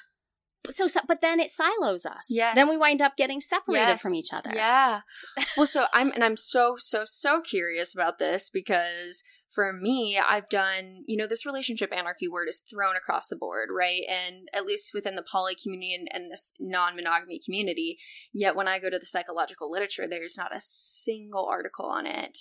so, 0.70 0.86
so, 0.86 1.00
but 1.06 1.20
then 1.20 1.40
it 1.40 1.50
silos 1.50 2.06
us. 2.06 2.26
Yes. 2.30 2.54
Then 2.54 2.68
we 2.68 2.76
wind 2.76 3.02
up 3.02 3.16
getting 3.16 3.40
separated 3.40 3.82
yes. 3.82 4.02
from 4.02 4.14
each 4.14 4.32
other. 4.32 4.50
Yeah. 4.54 5.00
well, 5.56 5.66
so 5.66 5.86
I'm, 5.92 6.10
and 6.12 6.24
I'm 6.24 6.36
so, 6.36 6.76
so, 6.78 7.02
so 7.04 7.40
curious 7.40 7.94
about 7.94 8.18
this 8.18 8.50
because 8.50 9.22
for 9.54 9.72
me, 9.72 10.18
I've 10.18 10.48
done, 10.48 11.04
you 11.06 11.16
know, 11.16 11.26
this 11.26 11.46
relationship 11.46 11.92
anarchy 11.94 12.28
word 12.28 12.48
is 12.48 12.60
thrown 12.60 12.96
across 12.96 13.28
the 13.28 13.36
board, 13.36 13.68
right? 13.74 14.02
And 14.08 14.48
at 14.52 14.66
least 14.66 14.92
within 14.92 15.14
the 15.14 15.22
poly 15.22 15.54
community 15.54 15.94
and, 15.94 16.08
and 16.12 16.30
this 16.30 16.52
non 16.58 16.96
monogamy 16.96 17.38
community. 17.44 17.98
Yet 18.32 18.56
when 18.56 18.68
I 18.68 18.78
go 18.78 18.90
to 18.90 18.98
the 18.98 19.06
psychological 19.06 19.70
literature, 19.70 20.08
there's 20.08 20.36
not 20.36 20.54
a 20.54 20.60
single 20.60 21.46
article 21.46 21.86
on 21.86 22.06
it. 22.06 22.38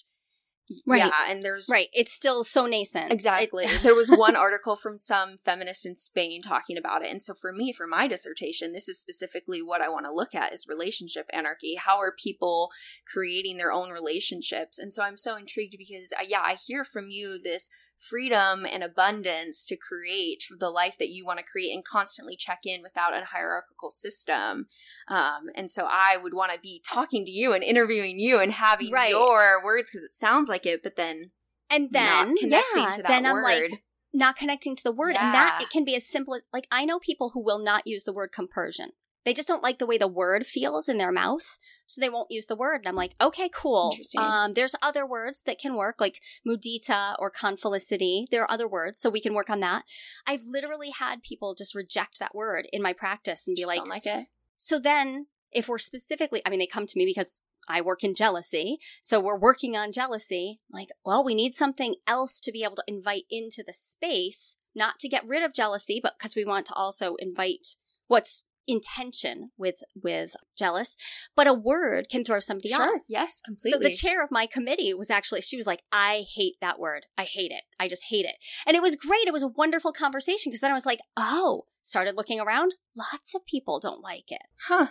Right. 0.86 1.00
Yeah, 1.00 1.12
and 1.28 1.44
there's 1.44 1.68
right. 1.70 1.90
It's 1.94 2.14
still 2.14 2.44
so 2.44 2.66
nascent. 2.66 3.12
Exactly. 3.12 3.68
there 3.84 3.96
was 3.96 4.10
one 4.10 4.36
article 4.36 4.76
from 4.76 4.98
some 4.98 5.38
feminist 5.38 5.86
in 5.86 5.98
Spain 5.98 6.42
talking 6.42 6.78
about 6.78 7.04
it, 7.04 7.12
and 7.12 7.22
so 7.22 7.34
for 7.34 7.52
me, 7.52 7.72
for 7.72 7.88
my 7.88 8.08
dissertation, 8.08 8.74
this 8.74 8.90
is 8.90 9.00
specifically 9.00 9.62
what 9.62 9.82
I 9.82 9.90
want 9.90 10.06
to 10.06 10.14
look 10.14 10.36
at 10.36 10.54
is 10.54 10.66
relationship 10.68 11.28
anarchy. 11.32 11.76
How 11.76 12.00
are 12.00 12.14
people 12.14 12.72
creating 13.06 13.58
their 13.58 13.72
own 13.72 13.90
relationships? 13.90 14.80
And 14.80 14.94
so 14.94 15.04
I'm 15.04 15.18
so 15.18 15.36
intrigued 15.36 15.76
because, 15.78 16.14
uh, 16.18 16.24
yeah, 16.28 16.42
I 16.42 16.56
hear 16.68 16.84
from 16.84 17.08
you 17.08 17.40
this 17.42 17.70
freedom 18.10 18.66
and 18.72 18.84
abundance 18.84 19.66
to 19.66 19.76
create 19.76 20.44
the 20.60 20.70
life 20.70 20.96
that 21.00 21.10
you 21.10 21.26
want 21.26 21.40
to 21.40 21.46
create 21.46 21.74
and 21.74 21.84
constantly 21.84 22.36
check 22.36 22.60
in 22.66 22.82
without 22.82 23.14
a 23.14 23.26
hierarchical 23.26 23.92
system. 23.92 24.68
Um, 25.08 25.50
and 25.56 25.70
so 25.70 25.88
I 25.90 26.18
would 26.18 26.34
want 26.34 26.54
to 26.54 26.60
be 26.60 26.82
talking 26.88 27.26
to 27.26 27.32
you 27.32 27.54
and 27.54 27.64
interviewing 27.64 28.20
you 28.20 28.40
and 28.40 28.52
having 28.52 28.92
right. 28.92 29.10
your 29.10 29.64
words 29.64 29.90
because 29.90 30.04
it 30.04 30.14
sounds 30.14 30.50
like 30.50 30.66
it, 30.66 30.84
but 30.84 30.96
then 30.96 31.32
and 31.70 31.90
then 31.92 32.36
connecting 32.38 32.84
yeah, 32.84 32.98
then 33.08 33.26
I'm 33.26 33.42
like 33.42 33.84
not 34.14 34.36
connecting 34.36 34.76
to 34.76 34.84
the 34.84 34.92
word, 34.92 35.14
yeah. 35.14 35.26
and 35.26 35.34
that 35.34 35.60
it 35.62 35.70
can 35.70 35.84
be 35.84 35.96
as 35.96 36.08
simple 36.08 36.36
as 36.36 36.44
like 36.54 36.68
I 36.72 36.86
know 36.86 37.00
people 37.00 37.32
who 37.34 37.44
will 37.44 37.60
not 37.60 37.88
use 37.88 38.04
the 38.04 38.14
word 38.14 38.32
compersion. 38.32 38.92
They 39.26 39.34
just 39.34 39.48
don't 39.48 39.64
like 39.64 39.80
the 39.80 39.86
way 39.86 39.98
the 39.98 40.08
word 40.08 40.46
feels 40.46 40.90
in 40.90 40.98
their 40.98 41.12
mouth, 41.12 41.58
so 41.86 42.02
they 42.02 42.10
won't 42.10 42.32
use 42.32 42.48
the 42.48 42.56
word. 42.56 42.78
And 42.78 42.88
I'm 42.88 42.96
like, 42.96 43.16
okay, 43.22 43.50
cool. 43.54 43.96
Um, 44.22 44.54
there's 44.54 44.76
other 44.82 45.06
words 45.06 45.44
that 45.44 45.60
can 45.60 45.76
work, 45.76 45.96
like 46.00 46.22
mudita 46.48 47.16
or 47.20 47.32
confelicity. 47.32 48.26
There 48.32 48.42
are 48.42 48.52
other 48.52 48.68
words, 48.68 49.00
so 49.00 49.10
we 49.10 49.22
can 49.22 49.34
work 49.34 49.50
on 49.50 49.60
that. 49.62 49.84
I've 50.28 50.46
literally 50.46 50.92
had 50.92 51.24
people 51.24 51.56
just 51.56 51.76
reject 51.76 52.20
that 52.20 52.36
word 52.36 52.68
in 52.72 52.82
my 52.82 52.94
practice 52.94 53.48
and 53.48 53.56
be 53.56 53.62
just 53.62 53.70
like, 53.70 53.80
don't 53.80 53.90
like 53.90 54.06
it. 54.06 54.28
So 54.58 54.80
then, 54.80 55.28
if 55.52 55.68
we're 55.68 55.78
specifically, 55.78 56.42
I 56.46 56.50
mean, 56.50 56.60
they 56.60 56.68
come 56.68 56.88
to 56.88 56.98
me 56.98 57.06
because 57.06 57.40
I 57.68 57.82
work 57.82 58.04
in 58.04 58.16
jealousy. 58.16 58.80
So 59.02 59.20
we're 59.20 59.38
working 59.38 59.76
on 59.76 59.92
jealousy. 59.92 60.60
Like, 60.72 60.90
well, 61.06 61.24
we 61.24 61.36
need 61.36 61.54
something 61.54 61.96
else 62.08 62.40
to 62.42 62.52
be 62.52 62.64
able 62.64 62.76
to 62.76 62.84
invite 62.88 63.24
into 63.30 63.64
the 63.66 63.74
space, 63.74 64.58
not 64.76 65.00
to 65.00 65.10
get 65.10 65.26
rid 65.26 65.44
of 65.44 65.54
jealousy, 65.54 66.00
but 66.02 66.14
because 66.18 66.36
we 66.36 66.46
want 66.46 66.66
to 66.68 66.74
also 66.74 67.16
invite 67.16 67.76
what's 68.08 68.44
intention 68.68 69.52
with 69.58 69.84
with 70.02 70.36
jealous 70.58 70.96
but 71.36 71.48
a 71.48 71.54
word 71.54 72.08
can 72.10 72.24
throw 72.24 72.40
somebody 72.40 72.70
sure, 72.70 72.96
off. 72.96 73.02
Yes 73.08 73.42
completely 73.42 73.72
so 73.72 73.80
the 73.80 73.94
chair 73.94 74.24
of 74.24 74.32
my 74.32 74.46
committee 74.46 74.94
was 74.94 75.10
actually 75.10 75.42
she 75.42 75.58
was 75.58 75.68
like 75.68 75.84
i 75.92 76.24
hate 76.34 76.56
that 76.62 76.80
word. 76.80 77.06
I 77.18 77.24
hate 77.24 77.52
it. 77.52 77.64
I 77.80 77.88
just 77.88 78.06
hate 78.10 78.26
it. 78.26 78.36
And 78.66 78.76
it 78.76 78.82
was 78.82 78.96
great. 78.96 79.28
It 79.28 79.34
was 79.34 79.44
a 79.44 79.48
wonderful 79.48 79.92
conversation 79.92 80.50
because 80.50 80.62
then 80.62 80.72
i 80.72 80.76
was 80.76 80.86
like 80.86 81.00
oh 81.18 81.66
started 81.82 82.16
looking 82.16 82.40
around. 82.40 82.76
Lots 82.96 83.36
of 83.36 83.46
people 83.46 83.80
don't 83.80 84.02
like 84.02 84.32
it. 84.32 84.42
Huh. 84.68 84.88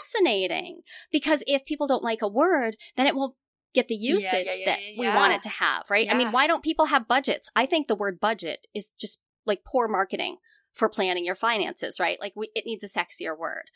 Fascinating. 0.00 0.80
Because 1.12 1.44
if 1.46 1.64
people 1.64 1.86
don't 1.86 2.02
like 2.02 2.22
a 2.22 2.28
word 2.28 2.76
then 2.96 3.06
it 3.06 3.14
won't 3.14 3.34
get 3.74 3.88
the 3.88 3.94
usage 3.94 4.32
yeah, 4.32 4.38
yeah, 4.38 4.54
yeah, 4.58 4.64
that 4.64 4.78
we 4.98 5.06
want 5.08 5.34
it 5.34 5.42
to 5.42 5.48
have 5.48 5.84
right? 5.88 6.08
I 6.10 6.16
mean 6.16 6.32
why 6.32 6.46
don't 6.46 6.64
people 6.64 6.86
have 6.86 7.06
budgets? 7.06 7.50
I 7.54 7.66
think 7.66 7.86
the 7.86 7.94
word 7.94 8.18
budget 8.18 8.66
is 8.74 8.92
just 8.92 9.20
like 9.44 9.64
poor 9.64 9.86
marketing 9.86 10.38
for 10.76 10.90
planning 10.90 11.24
your 11.24 11.34
finances, 11.34 11.98
right? 11.98 12.20
Like 12.20 12.34
we, 12.36 12.50
it 12.54 12.66
needs 12.66 12.84
a 12.84 12.86
sexier 12.86 13.36
word. 13.36 13.70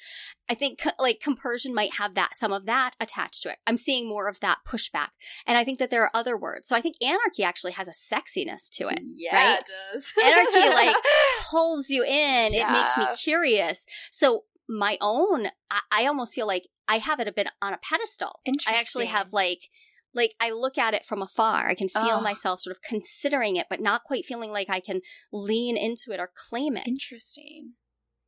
I 0.51 0.55
think 0.55 0.83
like 0.99 1.21
compersion 1.21 1.75
might 1.75 1.95
have 1.95 2.15
that, 2.15 2.37
some 2.37 2.53
of 2.53 2.67
that 2.67 2.93
attached 3.01 3.43
to 3.43 3.49
it. 3.49 3.57
I'm 3.67 3.79
seeing 3.79 4.07
more 4.07 4.29
of 4.29 4.39
that 4.41 4.59
pushback. 4.69 5.09
And 5.47 5.57
I 5.57 5.65
think 5.65 5.79
that 5.79 5.91
there 5.91 6.03
are 6.03 6.11
other 6.13 6.37
words. 6.37 6.69
So 6.69 6.77
I 6.77 6.83
think 6.83 6.97
anarchy 7.03 7.43
actually 7.43 7.73
has 7.73 7.89
a 7.89 7.93
sexiness 7.93 8.69
to 8.75 8.89
it. 8.89 9.01
Yeah, 9.03 9.35
right? 9.35 9.61
it 9.61 9.71
does. 9.93 10.13
anarchy 10.23 10.75
like 10.75 10.97
pulls 11.51 11.89
you 11.89 12.05
in. 12.05 12.53
Yeah. 12.53 12.69
It 12.69 12.73
makes 12.73 12.97
me 12.99 13.07
curious. 13.17 13.87
So 14.11 14.45
my 14.69 14.99
own, 15.01 15.47
I, 15.71 15.81
I 15.91 16.07
almost 16.07 16.35
feel 16.35 16.47
like 16.47 16.67
I 16.87 16.99
have 16.99 17.19
it 17.21 17.29
a 17.29 17.33
bit 17.33 17.49
on 17.63 17.73
a 17.73 17.79
pedestal. 17.79 18.41
Interesting. 18.45 18.75
I 18.75 18.79
actually 18.79 19.07
have 19.07 19.33
like 19.33 19.71
like 20.15 20.35
I 20.41 20.51
look 20.51 20.79
at 20.79 20.95
it 20.95 21.05
from 21.05 21.23
afar. 21.23 21.69
I 21.69 21.75
can 21.75 21.89
feel 21.89 22.19
oh. 22.19 22.21
myself 22.21 22.61
sort 22.61 22.77
of 22.77 22.83
considering 22.83 23.57
it, 23.57 23.67
but 23.71 23.81
not 23.81 24.05
quite 24.05 24.27
feeling 24.27 24.51
like 24.51 24.69
I 24.69 24.81
can 24.81 25.01
lean 25.33 25.77
into 25.77 26.13
it 26.13 26.21
or 26.21 26.31
claim 26.49 26.77
it. 26.77 26.87
Interesting. 26.87 27.75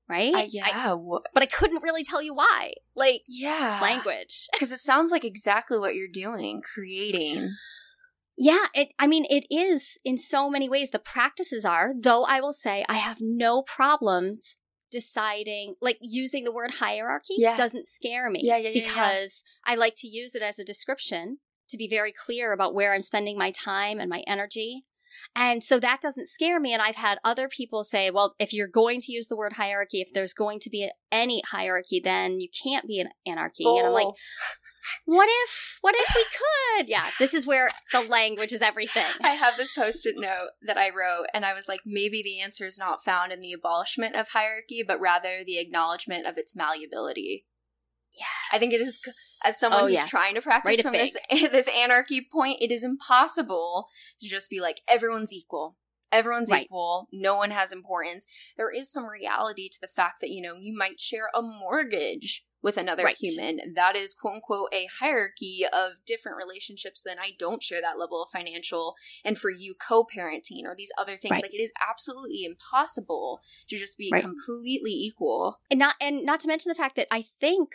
Right? 0.09 0.35
Uh, 0.35 0.47
yeah. 0.51 0.67
I, 0.67 0.97
but 1.33 1.43
I 1.43 1.47
couldn't 1.47 1.83
really 1.83 2.05
tell 2.05 2.21
you 2.21 2.35
why. 2.35 2.73
Like, 2.95 3.23
yeah. 3.29 3.79
Language. 3.81 4.49
Because 4.53 4.73
it 4.73 4.81
sounds 4.81 5.11
like 5.11 5.25
exactly 5.25 5.79
what 5.79 5.95
you're 5.95 6.09
doing, 6.13 6.61
creating. 6.63 7.55
Yeah, 8.37 8.67
it 8.75 8.89
I 8.99 9.07
mean 9.07 9.27
it 9.29 9.45
is 9.51 9.99
in 10.05 10.17
so 10.17 10.49
many 10.49 10.69
ways 10.69 10.91
the 10.91 10.99
practices 10.99 11.65
are, 11.65 11.93
though 11.99 12.25
I 12.25 12.41
will 12.41 12.53
say 12.53 12.85
I 12.89 12.95
have 12.95 13.19
no 13.21 13.63
problems 13.63 14.57
deciding 14.91 15.75
like 15.81 15.99
using 16.01 16.45
the 16.45 16.53
word 16.53 16.71
hierarchy 16.73 17.35
yeah. 17.39 17.57
doesn't 17.57 17.87
scare 17.87 18.29
me 18.29 18.41
yeah, 18.43 18.59
yeah, 18.59 18.69
yeah 18.69 18.85
because 18.85 19.43
yeah. 19.67 19.73
I 19.73 19.77
like 19.77 19.95
to 19.97 20.07
use 20.07 20.35
it 20.35 20.43
as 20.43 20.59
a 20.59 20.65
description 20.65 21.39
to 21.73 21.77
be 21.77 21.89
very 21.89 22.13
clear 22.13 22.53
about 22.53 22.75
where 22.75 22.95
I'm 22.95 23.03
spending 23.03 23.37
my 23.37 23.51
time 23.51 23.99
and 23.99 24.09
my 24.09 24.23
energy. 24.27 24.85
And 25.35 25.65
so 25.65 25.81
that 25.81 26.01
doesn't 26.01 26.29
scare 26.29 26.61
me. 26.61 26.73
And 26.73 26.83
I've 26.83 26.97
had 26.97 27.19
other 27.25 27.49
people 27.49 27.85
say, 27.85 28.11
well, 28.11 28.35
if 28.39 28.53
you're 28.53 28.69
going 28.69 29.01
to 29.01 29.13
use 29.13 29.29
the 29.29 29.37
word 29.37 29.55
hierarchy, 29.55 30.01
if 30.01 30.13
there's 30.13 30.35
going 30.35 30.59
to 30.61 30.71
be 30.71 30.91
any 31.11 31.43
hierarchy, 31.51 32.01
then 32.03 32.41
you 32.41 32.49
can't 32.63 32.87
be 32.87 33.01
an 33.01 33.09
anarchy. 33.27 33.65
Oh. 33.67 33.79
And 33.79 33.87
I'm 33.87 33.93
like, 33.93 34.07
oh. 34.07 34.15
what 35.05 35.29
if, 35.31 35.79
what 35.81 35.95
if 35.97 36.15
we 36.15 36.25
could? 36.25 36.89
Yeah, 36.89 37.11
this 37.19 37.33
is 37.33 37.47
where 37.47 37.71
the 37.93 38.03
language 38.03 38.53
is 38.53 38.63
everything. 38.63 39.07
I 39.23 39.31
have 39.31 39.57
this 39.57 39.73
post 39.73 40.05
it 40.05 40.17
note 40.19 40.51
that 40.67 40.77
I 40.77 40.89
wrote, 40.89 41.27
and 41.33 41.47
I 41.47 41.55
was 41.55 41.69
like, 41.69 41.81
maybe 41.87 42.23
the 42.23 42.41
answer 42.41 42.67
is 42.67 42.79
not 42.79 43.05
found 43.05 43.33
in 43.33 43.41
the 43.41 43.53
abolishment 43.53 44.17
of 44.17 44.29
hierarchy, 44.31 44.83
but 44.87 45.01
rather 45.01 45.43
the 45.47 45.59
acknowledgement 45.59 46.27
of 46.27 46.37
its 46.37 46.57
malleability. 46.57 47.47
Yes. 48.15 48.29
I 48.53 48.59
think 48.59 48.75
it 48.75 48.81
is 48.81 49.41
as 49.45 49.59
someone 49.59 49.83
oh, 49.83 49.87
who's 49.87 49.95
yes. 49.95 50.11
trying 50.11 50.35
to 50.35 50.43
practice 50.43 50.81
from 50.81 50.93
this 50.93 51.17
this 51.31 51.69
anarchy 51.77 52.27
point, 52.31 52.59
it 52.61 52.71
is 52.71 52.85
impossible 52.85 53.87
to 54.21 54.29
just 54.29 54.51
be 54.51 54.61
like 54.61 54.83
everyone's 54.89 55.33
equal. 55.33 55.77
Everyone's 56.11 56.51
right. 56.51 56.65
equal. 56.65 57.09
No 57.11 57.37
one 57.37 57.51
has 57.51 57.73
importance. 57.73 58.27
There 58.59 58.71
is 58.71 58.93
some 58.93 59.09
reality 59.09 59.71
to 59.71 59.79
the 59.81 59.89
fact 59.89 60.21
that, 60.21 60.29
you 60.29 60.43
know, 60.43 60.55
you 60.55 60.77
might 60.77 61.01
share 61.01 61.31
a 61.35 61.41
mortgage 61.41 62.45
with 62.63 62.77
another 62.77 63.05
right. 63.05 63.17
human. 63.19 63.75
That 63.75 63.97
is 63.97 64.15
quote 64.15 64.35
unquote 64.35 64.69
a 64.73 64.89
hierarchy 65.01 65.63
of 65.71 66.05
different 66.07 66.39
relationships 66.39 67.03
Then 67.05 67.19
I 67.19 67.33
don't 67.39 67.63
share 67.63 67.81
that 67.81 67.99
level 67.99 68.23
of 68.23 68.31
financial 68.31 68.95
and 69.25 69.39
for 69.39 69.51
you 69.51 69.75
co-parenting 69.75 70.65
or 70.65 70.75
these 70.77 70.93
other 70.97 71.17
things. 71.17 71.33
Right. 71.33 71.43
Like 71.43 71.55
it 71.55 71.63
is 71.63 71.73
absolutely 71.89 72.45
impossible 72.45 73.41
to 73.69 73.77
just 73.77 73.99
be 73.99 74.11
completely 74.11 74.93
equal. 74.93 75.59
And 75.71 75.79
not 75.79 75.97
and 76.01 76.25
not 76.25 76.41
to 76.41 76.49
mention 76.49 76.71
the 76.71 76.77
fact 76.77 76.97
that 76.97 77.09
I 77.11 77.25
think 77.41 77.71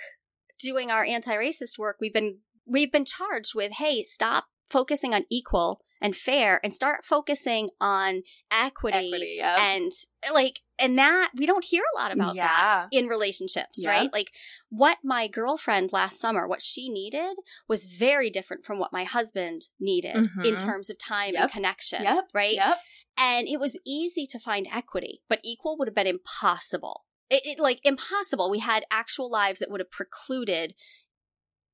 doing 0.59 0.91
our 0.91 1.03
anti-racist 1.03 1.77
work, 1.77 1.97
we've 1.99 2.13
been 2.13 2.39
we've 2.65 2.91
been 2.91 3.05
charged 3.05 3.53
with, 3.55 3.73
hey, 3.73 4.03
stop 4.03 4.45
focusing 4.69 5.13
on 5.13 5.23
equal 5.29 5.81
and 6.01 6.15
fair 6.15 6.59
and 6.63 6.73
start 6.73 7.05
focusing 7.05 7.69
on 7.81 8.21
equity, 8.51 9.07
equity 9.07 9.35
yep. 9.37 9.57
and 9.57 9.91
like 10.33 10.59
and 10.77 10.97
that 10.97 11.31
we 11.35 11.45
don't 11.45 11.63
hear 11.63 11.83
a 11.95 11.99
lot 11.99 12.11
about 12.11 12.35
yeah. 12.35 12.45
that 12.45 12.87
in 12.91 13.07
relationships 13.07 13.83
right 13.85 14.11
like 14.13 14.31
what 14.69 14.97
my 15.03 15.27
girlfriend 15.27 15.91
last 15.91 16.19
summer 16.19 16.47
what 16.47 16.61
she 16.61 16.89
needed 16.89 17.35
was 17.67 17.85
very 17.85 18.29
different 18.29 18.63
from 18.63 18.77
what 18.77 18.93
my 18.93 19.05
husband 19.05 19.69
needed 19.79 20.15
mm-hmm. 20.15 20.41
in 20.41 20.55
terms 20.55 20.89
of 20.89 20.97
time 20.99 21.33
yep. 21.33 21.43
and 21.43 21.51
connection 21.51 22.03
yep. 22.03 22.25
right 22.33 22.55
yep 22.55 22.77
and 23.17 23.47
it 23.47 23.59
was 23.59 23.79
easy 23.85 24.27
to 24.27 24.37
find 24.37 24.67
equity 24.71 25.21
but 25.27 25.39
equal 25.43 25.77
would 25.77 25.87
have 25.87 25.95
been 25.95 26.05
impossible 26.05 27.05
it, 27.29 27.41
it, 27.45 27.59
like 27.59 27.79
impossible. 27.83 28.49
We 28.49 28.59
had 28.59 28.85
actual 28.91 29.29
lives 29.29 29.59
that 29.59 29.69
would 29.69 29.79
have 29.79 29.91
precluded 29.91 30.73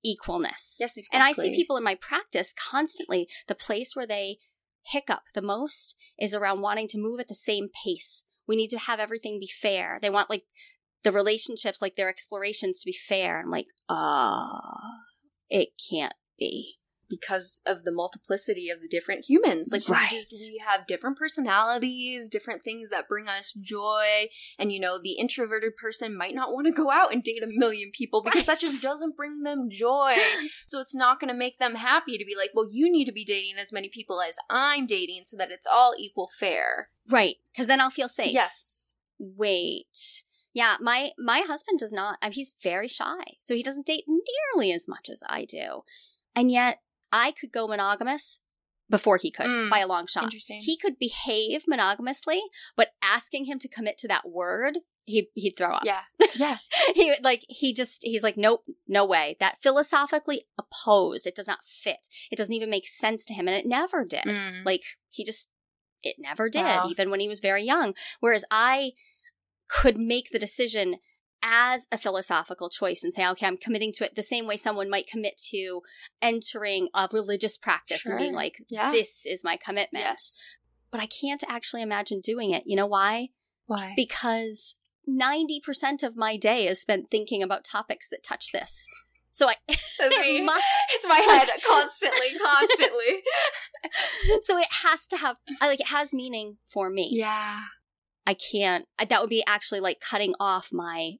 equalness. 0.05 0.75
Yes, 0.79 0.97
exactly. 0.97 1.05
And 1.13 1.23
I 1.23 1.31
see 1.31 1.55
people 1.55 1.77
in 1.77 1.83
my 1.83 1.95
practice 1.95 2.53
constantly. 2.53 3.27
The 3.47 3.55
place 3.55 3.95
where 3.95 4.07
they 4.07 4.39
hiccup 4.85 5.23
the 5.33 5.41
most 5.41 5.95
is 6.19 6.33
around 6.33 6.61
wanting 6.61 6.87
to 6.89 6.97
move 6.97 7.19
at 7.19 7.27
the 7.27 7.35
same 7.35 7.69
pace. 7.83 8.23
We 8.47 8.55
need 8.55 8.69
to 8.69 8.79
have 8.79 8.99
everything 8.99 9.39
be 9.39 9.49
fair. 9.61 9.99
They 10.01 10.09
want 10.09 10.29
like 10.29 10.43
the 11.03 11.11
relationships, 11.11 11.81
like 11.81 11.95
their 11.95 12.09
explorations 12.09 12.79
to 12.79 12.85
be 12.85 12.93
fair. 12.93 13.39
I'm 13.39 13.51
like, 13.51 13.67
ah, 13.89 14.59
uh, 14.59 14.87
it 15.49 15.69
can't 15.89 16.13
be 16.37 16.77
because 17.19 17.59
of 17.65 17.83
the 17.83 17.91
multiplicity 17.91 18.69
of 18.69 18.81
the 18.81 18.87
different 18.87 19.25
humans. 19.29 19.69
Like 19.71 19.87
right. 19.87 20.11
we 20.11 20.17
just 20.17 20.33
we 20.51 20.57
have 20.65 20.87
different 20.87 21.17
personalities, 21.17 22.27
different 22.27 22.63
things 22.63 22.89
that 22.89 23.07
bring 23.07 23.27
us 23.27 23.53
joy. 23.53 24.27
And 24.57 24.71
you 24.71 24.79
know, 24.79 24.99
the 25.01 25.13
introverted 25.13 25.75
person 25.77 26.17
might 26.17 26.33
not 26.33 26.53
want 26.53 26.65
to 26.65 26.73
go 26.73 26.89
out 26.89 27.13
and 27.13 27.21
date 27.21 27.43
a 27.43 27.47
million 27.49 27.91
people 27.91 28.23
because 28.23 28.41
right. 28.41 28.47
that 28.47 28.59
just 28.59 28.81
doesn't 28.81 29.15
bring 29.15 29.43
them 29.43 29.69
joy. 29.69 30.15
so 30.65 30.79
it's 30.79 30.95
not 30.95 31.19
going 31.19 31.31
to 31.31 31.37
make 31.37 31.59
them 31.59 31.75
happy 31.75 32.17
to 32.17 32.25
be 32.25 32.35
like, 32.35 32.49
well, 32.55 32.67
you 32.69 32.91
need 32.91 33.05
to 33.05 33.11
be 33.11 33.25
dating 33.25 33.57
as 33.59 33.71
many 33.71 33.89
people 33.89 34.21
as 34.21 34.35
I'm 34.49 34.87
dating 34.87 35.23
so 35.25 35.37
that 35.37 35.51
it's 35.51 35.67
all 35.71 35.93
equal 35.97 36.29
fair. 36.39 36.89
Right. 37.09 37.35
Because 37.51 37.67
then 37.67 37.79
I'll 37.79 37.91
feel 37.91 38.09
safe. 38.09 38.33
Yes. 38.33 38.95
Wait. 39.19 40.23
Yeah, 40.55 40.75
my 40.79 41.11
my 41.17 41.39
husband 41.39 41.79
does 41.79 41.93
not. 41.93 42.19
I 42.21 42.27
mean, 42.27 42.33
he's 42.33 42.51
very 42.61 42.87
shy, 42.87 43.37
so 43.41 43.55
he 43.55 43.63
doesn't 43.63 43.87
date 43.87 44.03
nearly 44.07 44.71
as 44.71 44.87
much 44.87 45.09
as 45.09 45.23
I 45.27 45.45
do. 45.45 45.81
And 46.35 46.51
yet, 46.51 46.79
I 47.13 47.31
could 47.31 47.51
go 47.53 47.67
monogamous 47.67 48.39
before 48.89 49.17
he 49.17 49.31
could 49.31 49.45
mm, 49.45 49.69
by 49.69 49.79
a 49.79 49.87
long 49.87 50.07
shot. 50.07 50.23
Interesting. 50.23 50.59
He 50.61 50.77
could 50.77 50.99
behave 50.99 51.63
monogamously, 51.67 52.41
but 52.75 52.89
asking 53.01 53.45
him 53.45 53.59
to 53.59 53.69
commit 53.69 53.97
to 53.99 54.07
that 54.09 54.27
word, 54.27 54.79
he 55.05 55.29
he'd 55.35 55.55
throw 55.57 55.69
up. 55.69 55.85
Yeah. 55.85 56.01
Yeah. 56.35 56.57
he 56.95 57.13
like 57.21 57.45
he 57.47 57.73
just 57.73 57.99
he's 58.03 58.23
like 58.23 58.37
nope, 58.37 58.63
no 58.87 59.05
way. 59.05 59.37
That 59.39 59.57
philosophically 59.61 60.47
opposed. 60.57 61.27
It 61.27 61.35
does 61.35 61.47
not 61.47 61.59
fit. 61.65 62.07
It 62.31 62.37
doesn't 62.37 62.55
even 62.55 62.71
make 62.71 62.87
sense 62.87 63.23
to 63.25 63.33
him 63.33 63.47
and 63.47 63.55
it 63.55 63.67
never 63.67 64.03
did. 64.03 64.25
Mm. 64.25 64.65
Like 64.65 64.83
he 65.11 65.23
just 65.23 65.47
it 66.01 66.15
never 66.17 66.49
did 66.49 66.63
wow. 66.63 66.87
even 66.89 67.11
when 67.11 67.19
he 67.19 67.27
was 67.27 67.39
very 67.39 67.63
young. 67.63 67.93
Whereas 68.19 68.43
I 68.49 68.93
could 69.67 69.97
make 69.97 70.31
the 70.31 70.39
decision 70.39 70.97
as 71.43 71.87
a 71.91 71.97
philosophical 71.97 72.69
choice 72.69 73.03
and 73.03 73.13
say, 73.13 73.27
okay, 73.27 73.45
I'm 73.45 73.57
committing 73.57 73.91
to 73.93 74.05
it 74.05 74.15
the 74.15 74.23
same 74.23 74.47
way 74.47 74.55
someone 74.55 74.89
might 74.89 75.07
commit 75.07 75.37
to 75.51 75.81
entering 76.21 76.87
a 76.95 77.09
religious 77.11 77.57
practice 77.57 78.01
sure. 78.01 78.13
and 78.13 78.21
being 78.21 78.33
like, 78.33 78.55
yeah. 78.69 78.91
this 78.91 79.25
is 79.25 79.43
my 79.43 79.57
commitment. 79.57 80.05
Yes. 80.05 80.57
But 80.89 81.01
I 81.01 81.07
can't 81.07 81.43
actually 81.47 81.81
imagine 81.81 82.21
doing 82.21 82.51
it. 82.51 82.63
You 82.65 82.77
know 82.77 82.87
why? 82.87 83.29
Why? 83.65 83.93
Because 83.95 84.75
90% 85.07 86.03
of 86.03 86.15
my 86.15 86.37
day 86.37 86.67
is 86.67 86.81
spent 86.81 87.11
thinking 87.11 87.43
about 87.43 87.65
topics 87.65 88.07
that 88.09 88.23
touch 88.23 88.51
this. 88.51 88.87
So 89.31 89.49
I 89.49 89.55
it 89.67 90.45
must, 90.45 90.63
it's 90.93 91.07
my 91.07 91.15
head 91.15 91.49
constantly, 91.67 92.27
constantly. 92.41 93.23
so 94.43 94.57
it 94.57 94.67
has 94.83 95.07
to 95.07 95.17
have 95.17 95.37
like 95.59 95.81
it 95.81 95.87
has 95.87 96.13
meaning 96.13 96.57
for 96.67 96.89
me. 96.89 97.09
Yeah. 97.11 97.61
I 98.25 98.35
can't 98.35 98.85
that 98.97 99.19
would 99.19 99.29
be 99.29 99.43
actually 99.45 99.81
like 99.81 99.99
cutting 99.99 100.33
off 100.39 100.69
my 100.71 101.15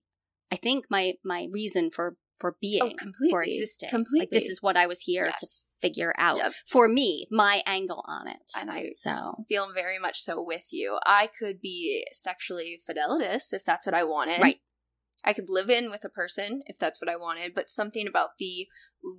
I 0.54 0.56
think 0.56 0.86
my 0.88 1.14
my 1.26 1.48
reason 1.52 1.90
for 1.90 2.16
for 2.38 2.52
oh, 2.52 2.58
being, 2.62 2.96
oh, 3.02 3.30
for 3.32 3.42
existing. 3.42 3.90
Completely. 3.90 4.20
Like 4.20 4.30
this 4.30 4.50
is 4.50 4.62
what 4.62 4.78
I 4.78 4.86
was 4.86 5.00
here 5.00 5.26
yes. 5.26 5.40
to 5.40 5.48
figure 5.82 6.14
out. 6.18 6.38
Yep. 6.38 6.54
For 6.68 6.88
me, 6.88 7.28
my 7.32 7.64
angle 7.66 8.04
on 8.08 8.28
it. 8.28 8.52
And 8.60 8.70
I 8.70 8.90
so 8.94 9.46
feel 9.50 9.72
very 9.74 9.98
much 9.98 10.22
so 10.22 10.42
with 10.42 10.68
you. 10.72 11.00
I 11.06 11.28
could 11.28 11.60
be 11.60 12.06
sexually 12.12 12.80
fidelitous 12.86 13.52
if 13.52 13.66
that's 13.66 13.88
what 13.88 13.96
I 13.96 14.04
wanted. 14.04 14.42
Right. 14.42 14.60
I 15.24 15.34
could 15.34 15.50
live 15.50 15.70
in 15.70 15.90
with 15.90 16.04
a 16.04 16.10
person 16.10 16.62
if 16.68 16.78
that's 16.78 17.02
what 17.02 17.10
I 17.10 17.16
wanted, 17.16 17.56
but 17.56 17.70
something 17.70 18.08
about 18.08 18.32
the 18.40 18.68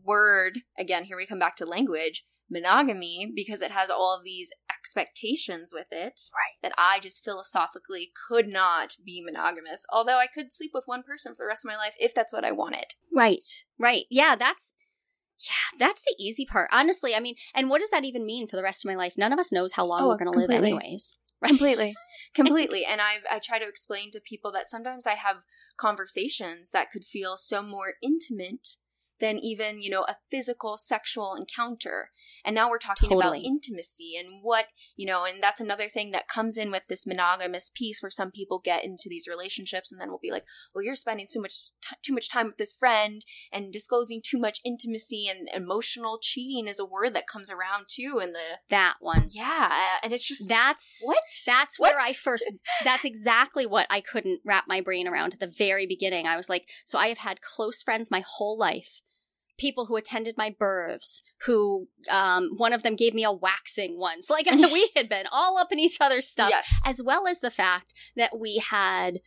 word, 0.05 0.59
again, 0.79 1.05
here 1.05 1.17
we 1.17 1.27
come 1.27 1.39
back 1.39 1.57
to 1.57 1.65
language, 1.65 2.25
monogamy 2.51 3.31
because 3.35 3.63
it 3.63 3.71
has 3.71 3.91
all 3.91 4.17
of 4.17 4.25
these 4.25 4.51
expectations 4.71 5.73
with 5.73 5.87
it 5.91 6.21
right. 6.35 6.63
that 6.63 6.75
I 6.77 7.01
just 7.01 7.25
philosophically 7.25 8.13
could 8.29 8.49
not 8.49 8.97
be 9.05 9.23
monogamous. 9.25 9.87
Although 9.91 10.19
I 10.19 10.27
could 10.27 10.53
sleep 10.53 10.73
with 10.75 10.85
one 10.87 11.03
person 11.03 11.35
for 11.35 11.45
the 11.45 11.49
rest 11.49 11.65
of 11.65 11.71
my 11.71 11.77
life 11.77 11.95
if 11.99 12.15
that's 12.15 12.33
what 12.33 12.45
I 12.45 12.53
wanted. 12.53 12.95
Right. 13.15 13.65
Right. 13.79 14.05
Yeah, 14.11 14.37
that's 14.37 14.73
yeah, 15.41 15.79
that's 15.79 16.01
the 16.07 16.15
easy 16.19 16.47
part. 16.47 16.69
Honestly, 16.73 17.15
I 17.15 17.21
mean, 17.21 17.35
and 17.55 17.69
what 17.69 17.81
does 17.81 17.91
that 17.91 18.05
even 18.05 18.25
mean 18.25 18.47
for 18.47 18.57
the 18.57 18.63
rest 18.63 18.85
of 18.85 18.89
my 18.89 18.95
life? 18.95 19.15
None 19.17 19.33
of 19.33 19.39
us 19.39 19.53
knows 19.53 19.73
how 19.73 19.85
long 19.85 20.03
oh, 20.03 20.09
we're 20.09 20.19
going 20.19 20.33
to 20.33 20.39
live 20.39 20.51
anyways. 20.51 21.19
Right? 21.43 21.49
Completely. 21.49 21.95
Completely. 22.35 22.85
and 22.85 23.01
I've 23.01 23.23
I 23.31 23.39
try 23.39 23.59
to 23.59 23.69
explain 23.69 24.11
to 24.11 24.21
people 24.21 24.51
that 24.53 24.69
sometimes 24.69 25.07
I 25.07 25.15
have 25.15 25.37
conversations 25.77 26.71
that 26.73 26.91
could 26.91 27.05
feel 27.05 27.37
so 27.37 27.63
more 27.63 27.95
intimate 28.03 28.77
than 29.21 29.39
even, 29.39 29.81
you 29.81 29.91
know, 29.91 30.03
a 30.03 30.17
physical 30.31 30.77
sexual 30.77 31.35
encounter. 31.35 32.11
And 32.45 32.55
now 32.55 32.69
we're 32.69 32.79
talking 32.79 33.09
totally. 33.09 33.41
about 33.41 33.47
intimacy 33.47 34.15
and 34.19 34.41
what, 34.43 34.67
you 34.97 35.07
know, 35.07 35.25
and 35.25 35.43
that's 35.43 35.61
another 35.61 35.89
thing 35.89 36.11
that 36.11 36.29
comes 36.29 36.57
in 36.57 36.71
with 36.71 36.87
this 36.89 37.07
monogamous 37.07 37.71
piece 37.75 38.03
where 38.03 38.11
some 38.11 38.31
people 38.31 38.61
get 38.63 38.85
into 38.85 39.05
these 39.09 39.29
relationships 39.29 39.91
and 39.91 40.01
then 40.01 40.09
we'll 40.09 40.19
be 40.21 40.31
like, 40.31 40.45
well, 40.75 40.85
you're 40.85 40.95
spending 40.95 41.27
so 41.27 41.41
much, 41.41 41.71
t- 41.81 41.97
too 42.03 42.13
much 42.13 42.29
time 42.29 42.47
with 42.47 42.57
this 42.57 42.73
friend 42.73 43.25
and 43.53 43.73
disclosing 43.73 44.21
too 44.23 44.39
much 44.39 44.61
intimacy 44.65 45.27
and 45.29 45.49
emotional 45.55 46.19
cheating 46.21 46.69
is 46.69 46.79
a 46.79 46.85
word 46.85 47.15
that 47.15 47.27
comes 47.27 47.51
around 47.51 47.87
too. 47.89 48.19
And 48.21 48.35
the, 48.35 48.59
that 48.69 48.97
one. 49.01 49.27
Yeah. 49.33 49.69
Uh, 49.71 50.01
and 50.03 50.13
it's 50.13 50.27
just, 50.27 50.49
that's, 50.49 50.99
what? 51.03 51.19
That's 51.47 51.79
what? 51.79 51.95
where 51.95 52.03
I 52.03 52.13
first, 52.13 52.51
that's 52.85 53.05
exactly 53.05 53.65
what 53.65 53.87
I 53.91 54.01
couldn't 54.01 54.41
wrap 54.45 54.65
my 54.67 54.81
brain 54.81 55.07
around 55.07 55.35
at 55.35 55.41
the 55.41 55.47
very 55.57 55.87
beginning. 55.87 56.27
I 56.27 56.37
was 56.37 56.49
like, 56.49 56.67
so 56.85 56.99
I 56.99 57.09
have 57.09 57.19
had 57.19 57.41
close 57.41 57.83
friends 57.83 58.11
my 58.11 58.25
whole 58.27 58.59
life 58.59 59.01
people 59.59 59.87
who 59.87 59.97
attended 59.97 60.37
my 60.37 60.55
births 60.59 61.23
who 61.47 61.87
um, 62.11 62.51
one 62.57 62.73
of 62.73 62.83
them 62.83 62.97
gave 62.97 63.15
me 63.15 63.25
a 63.25 63.33
waxing 63.33 63.99
once. 63.99 64.29
Like 64.35 64.47
we 64.51 64.91
had 64.97 65.09
been 65.09 65.27
all 65.31 65.59
up 65.59 65.71
in 65.71 65.79
each 65.79 65.99
other's 66.01 66.29
stuff 66.29 66.51
yes. 66.51 66.67
as 66.87 67.01
well 67.03 67.29
as 67.29 67.41
the 67.41 67.51
fact 67.51 67.95
that 68.17 68.39
we 68.39 68.63
had 68.69 69.21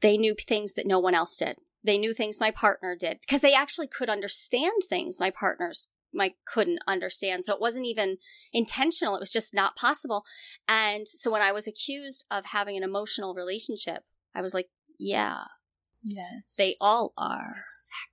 they 0.00 0.16
knew 0.16 0.34
things 0.34 0.74
that 0.74 0.86
no 0.86 0.98
one 0.98 1.14
else 1.14 1.36
did. 1.36 1.56
They 1.84 1.96
knew 1.98 2.12
things 2.12 2.40
my 2.40 2.50
partner 2.50 2.96
did 2.98 3.20
because 3.20 3.40
they 3.40 3.54
actually 3.54 3.86
could 3.86 4.08
understand 4.10 4.82
things 4.88 5.20
my 5.20 5.30
partners 5.30 5.88
my 6.12 6.32
couldn't 6.46 6.80
understand. 6.88 7.44
So 7.44 7.54
it 7.54 7.60
wasn't 7.60 7.86
even 7.86 8.16
intentional. 8.52 9.14
It 9.14 9.20
was 9.20 9.30
just 9.30 9.54
not 9.54 9.76
possible. 9.76 10.24
And 10.66 11.06
so 11.06 11.30
when 11.30 11.42
i 11.42 11.52
was 11.52 11.68
accused 11.68 12.24
of 12.30 12.46
having 12.46 12.76
an 12.76 12.82
emotional 12.82 13.34
relationship 13.34 14.02
i 14.34 14.40
was 14.40 14.54
like 14.54 14.68
yeah. 14.98 15.44
Yes. 16.02 16.54
They 16.56 16.74
all 16.80 17.12
are. 17.16 17.64
Exactly 17.64 18.07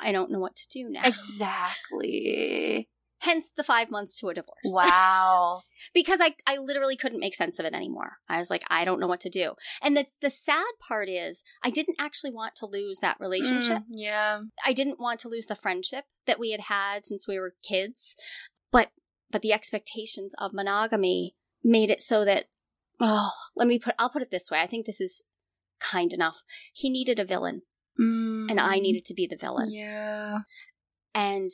I 0.00 0.12
don't 0.12 0.30
know 0.30 0.40
what 0.40 0.56
to 0.56 0.68
do 0.68 0.88
now. 0.88 1.02
Exactly. 1.04 2.88
Hence 3.20 3.50
the 3.56 3.64
five 3.64 3.90
months 3.90 4.18
to 4.20 4.28
a 4.28 4.34
divorce. 4.34 4.58
Wow. 4.64 5.62
because 5.94 6.20
I, 6.20 6.34
I 6.46 6.58
literally 6.58 6.96
couldn't 6.96 7.20
make 7.20 7.34
sense 7.34 7.58
of 7.58 7.64
it 7.64 7.72
anymore. 7.72 8.18
I 8.28 8.38
was 8.38 8.50
like, 8.50 8.62
I 8.68 8.84
don't 8.84 9.00
know 9.00 9.06
what 9.06 9.20
to 9.20 9.30
do. 9.30 9.54
And 9.80 9.96
the, 9.96 10.06
the 10.20 10.30
sad 10.30 10.66
part 10.86 11.08
is, 11.08 11.42
I 11.64 11.70
didn't 11.70 11.96
actually 11.98 12.32
want 12.32 12.54
to 12.56 12.66
lose 12.66 12.98
that 13.00 13.16
relationship. 13.18 13.78
Mm, 13.78 13.84
yeah. 13.90 14.40
I 14.64 14.74
didn't 14.74 15.00
want 15.00 15.20
to 15.20 15.28
lose 15.28 15.46
the 15.46 15.56
friendship 15.56 16.04
that 16.26 16.38
we 16.38 16.50
had 16.50 16.60
had 16.60 17.06
since 17.06 17.26
we 17.26 17.38
were 17.38 17.54
kids. 17.66 18.16
But, 18.70 18.90
but 19.30 19.40
the 19.40 19.52
expectations 19.52 20.34
of 20.38 20.52
monogamy 20.52 21.34
made 21.64 21.90
it 21.90 22.02
so 22.02 22.24
that, 22.26 22.46
oh, 23.00 23.32
let 23.56 23.66
me 23.66 23.78
put, 23.78 23.94
I'll 23.98 24.10
put 24.10 24.22
it 24.22 24.30
this 24.30 24.50
way. 24.50 24.60
I 24.60 24.66
think 24.66 24.84
this 24.84 25.00
is 25.00 25.22
kind 25.80 26.12
enough. 26.12 26.42
He 26.72 26.90
needed 26.90 27.18
a 27.18 27.24
villain. 27.24 27.62
Mm. 28.00 28.50
And 28.50 28.60
I 28.60 28.78
needed 28.78 29.04
to 29.06 29.14
be 29.14 29.26
the 29.26 29.36
villain. 29.36 29.68
Yeah. 29.70 30.40
And 31.14 31.50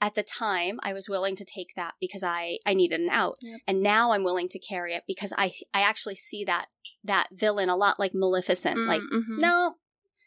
at 0.00 0.14
the 0.14 0.22
time 0.22 0.78
I 0.82 0.92
was 0.92 1.08
willing 1.08 1.34
to 1.36 1.44
take 1.44 1.68
that 1.76 1.94
because 2.00 2.22
I 2.22 2.58
I 2.66 2.74
needed 2.74 3.00
an 3.00 3.08
out. 3.10 3.36
Yep. 3.42 3.60
And 3.66 3.82
now 3.82 4.12
I'm 4.12 4.24
willing 4.24 4.48
to 4.50 4.58
carry 4.58 4.94
it 4.94 5.04
because 5.06 5.32
I 5.36 5.52
I 5.72 5.80
actually 5.80 6.16
see 6.16 6.44
that 6.44 6.66
that 7.04 7.28
villain 7.32 7.68
a 7.68 7.76
lot 7.76 7.98
like 7.98 8.12
Maleficent. 8.14 8.76
Mm, 8.76 8.86
like 8.86 9.00
mm-hmm. 9.00 9.40
no, 9.40 9.76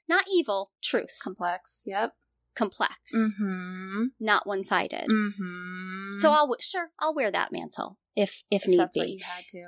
not 0.09 0.25
evil, 0.33 0.71
truth. 0.81 1.17
Complex. 1.21 1.83
Yep. 1.85 2.13
Complex. 2.55 2.95
Mm-hmm. 3.15 4.05
Not 4.19 4.47
one-sided. 4.47 5.07
Mm-hmm. 5.11 6.13
So 6.13 6.31
I'll 6.31 6.55
sure 6.59 6.89
I'll 6.99 7.13
wear 7.13 7.31
that 7.31 7.51
mantle 7.51 7.99
if 8.15 8.43
if, 8.49 8.63
if 8.63 8.67
need 8.67 8.79
that's 8.79 8.95
be. 8.95 9.01
What 9.01 9.09
you 9.09 9.19
had 9.23 9.43
to. 9.49 9.65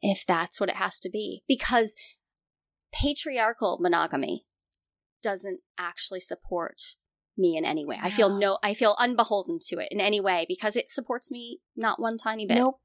If 0.00 0.24
that's 0.26 0.60
what 0.60 0.68
it 0.68 0.76
has 0.76 0.98
to 1.00 1.10
be, 1.10 1.42
because 1.46 1.94
patriarchal 2.92 3.78
monogamy 3.80 4.46
doesn't 5.22 5.60
actually 5.78 6.20
support 6.20 6.80
me 7.36 7.56
in 7.56 7.64
any 7.64 7.84
way. 7.84 7.96
No. 8.02 8.06
I 8.06 8.10
feel 8.10 8.38
no 8.38 8.58
I 8.62 8.74
feel 8.74 8.96
unbeholden 8.98 9.58
to 9.68 9.78
it 9.78 9.88
in 9.90 10.00
any 10.00 10.20
way 10.20 10.44
because 10.48 10.76
it 10.76 10.90
supports 10.90 11.30
me 11.30 11.60
not 11.76 12.00
one 12.00 12.16
tiny 12.18 12.46
bit. 12.46 12.56
Nope. 12.56 12.80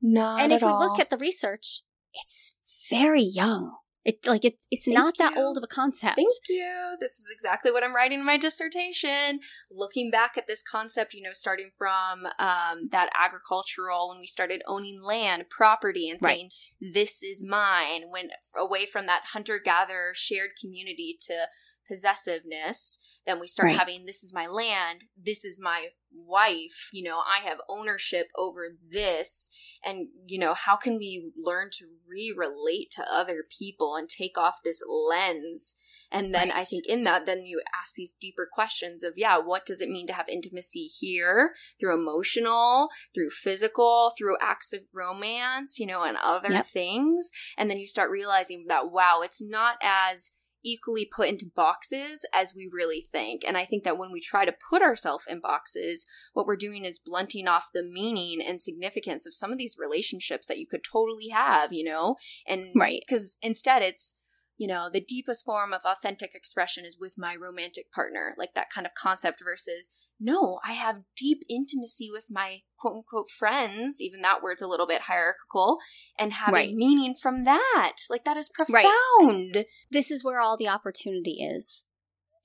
Not 0.00 0.40
And 0.40 0.52
if 0.52 0.62
we 0.62 0.68
all. 0.68 0.78
look 0.80 1.00
at 1.00 1.10
the 1.10 1.16
research, 1.16 1.82
it's 2.14 2.54
very 2.90 3.22
young. 3.22 3.72
It 4.08 4.26
like 4.26 4.42
it's 4.42 4.66
it's 4.70 4.86
Thank 4.86 4.96
not 4.96 5.18
you. 5.18 5.28
that 5.28 5.36
old 5.36 5.58
of 5.58 5.62
a 5.62 5.66
concept. 5.66 6.16
Thank 6.16 6.30
you. 6.48 6.96
This 6.98 7.18
is 7.18 7.26
exactly 7.30 7.70
what 7.70 7.84
I'm 7.84 7.94
writing 7.94 8.20
in 8.20 8.24
my 8.24 8.38
dissertation. 8.38 9.40
Looking 9.70 10.10
back 10.10 10.38
at 10.38 10.46
this 10.48 10.62
concept, 10.62 11.12
you 11.12 11.20
know, 11.20 11.34
starting 11.34 11.72
from 11.76 12.24
um, 12.38 12.88
that 12.90 13.10
agricultural 13.14 14.08
when 14.08 14.18
we 14.18 14.26
started 14.26 14.62
owning 14.66 15.02
land, 15.02 15.50
property, 15.50 16.08
and 16.08 16.18
saying 16.22 16.48
right. 16.80 16.94
this 16.94 17.22
is 17.22 17.44
mine. 17.44 18.04
Went 18.10 18.30
away 18.58 18.86
from 18.86 19.04
that 19.04 19.24
hunter 19.34 19.60
gatherer 19.62 20.12
shared 20.14 20.52
community 20.58 21.18
to 21.20 21.46
possessiveness. 21.88 22.98
Then 23.26 23.40
we 23.40 23.46
start 23.46 23.68
right. 23.68 23.78
having 23.78 24.06
this 24.06 24.22
is 24.22 24.32
my 24.32 24.46
land, 24.46 25.04
this 25.16 25.44
is 25.44 25.58
my 25.58 25.88
wife, 26.12 26.88
you 26.92 27.02
know, 27.02 27.18
I 27.18 27.46
have 27.46 27.58
ownership 27.68 28.28
over 28.36 28.68
this. 28.90 29.50
And, 29.84 30.08
you 30.26 30.38
know, 30.38 30.54
how 30.54 30.76
can 30.76 30.98
we 30.98 31.30
learn 31.36 31.68
to 31.74 31.86
re 32.08 32.34
relate 32.36 32.90
to 32.92 33.12
other 33.12 33.44
people 33.48 33.94
and 33.96 34.08
take 34.08 34.38
off 34.38 34.58
this 34.64 34.82
lens? 34.88 35.74
And 36.10 36.34
then 36.34 36.48
right. 36.48 36.58
I 36.58 36.64
think 36.64 36.86
in 36.86 37.04
that, 37.04 37.26
then 37.26 37.44
you 37.44 37.60
ask 37.78 37.94
these 37.94 38.14
deeper 38.18 38.48
questions 38.50 39.02
of, 39.04 39.14
yeah, 39.16 39.38
what 39.38 39.66
does 39.66 39.80
it 39.80 39.90
mean 39.90 40.06
to 40.06 40.14
have 40.14 40.28
intimacy 40.28 40.86
here 40.86 41.52
through 41.78 41.94
emotional, 41.94 42.88
through 43.14 43.30
physical, 43.30 44.12
through 44.16 44.36
acts 44.40 44.72
of 44.72 44.80
romance, 44.92 45.78
you 45.78 45.86
know, 45.86 46.02
and 46.02 46.16
other 46.22 46.52
yep. 46.52 46.66
things. 46.66 47.30
And 47.56 47.70
then 47.70 47.78
you 47.78 47.86
start 47.86 48.10
realizing 48.10 48.66
that, 48.68 48.90
wow, 48.90 49.20
it's 49.22 49.42
not 49.42 49.76
as 49.82 50.32
equally 50.72 51.04
put 51.06 51.28
into 51.28 51.46
boxes 51.54 52.24
as 52.34 52.54
we 52.54 52.68
really 52.72 53.06
think. 53.12 53.42
And 53.46 53.56
I 53.56 53.64
think 53.64 53.84
that 53.84 53.98
when 53.98 54.12
we 54.12 54.20
try 54.20 54.44
to 54.44 54.54
put 54.70 54.82
ourselves 54.82 55.24
in 55.28 55.40
boxes, 55.40 56.04
what 56.32 56.46
we're 56.46 56.56
doing 56.56 56.84
is 56.84 56.98
blunting 56.98 57.48
off 57.48 57.70
the 57.72 57.82
meaning 57.82 58.40
and 58.46 58.60
significance 58.60 59.26
of 59.26 59.34
some 59.34 59.52
of 59.52 59.58
these 59.58 59.76
relationships 59.78 60.46
that 60.46 60.58
you 60.58 60.66
could 60.66 60.84
totally 60.84 61.28
have, 61.28 61.72
you 61.72 61.84
know? 61.84 62.16
And 62.46 62.72
right. 62.76 63.02
Because 63.06 63.36
instead 63.42 63.82
it's, 63.82 64.16
you 64.56 64.66
know, 64.66 64.90
the 64.92 65.00
deepest 65.00 65.44
form 65.44 65.72
of 65.72 65.82
authentic 65.84 66.34
expression 66.34 66.84
is 66.84 66.98
with 67.00 67.14
my 67.16 67.36
romantic 67.36 67.92
partner, 67.92 68.34
like 68.36 68.54
that 68.54 68.70
kind 68.74 68.86
of 68.86 68.94
concept 68.94 69.40
versus 69.42 69.88
no, 70.20 70.58
I 70.64 70.72
have 70.72 71.02
deep 71.16 71.42
intimacy 71.48 72.10
with 72.10 72.26
my 72.30 72.62
quote 72.78 72.96
unquote 72.96 73.30
friends, 73.30 74.00
even 74.00 74.20
that 74.22 74.42
word's 74.42 74.62
a 74.62 74.66
little 74.66 74.86
bit 74.86 75.02
hierarchical, 75.02 75.78
and 76.18 76.32
having 76.32 76.54
right. 76.54 76.74
meaning 76.74 77.14
from 77.14 77.44
that. 77.44 77.96
Like 78.10 78.24
that 78.24 78.36
is 78.36 78.48
profound. 78.48 79.56
Right. 79.56 79.66
This 79.90 80.10
is 80.10 80.24
where 80.24 80.40
all 80.40 80.56
the 80.56 80.68
opportunity 80.68 81.42
is. 81.42 81.84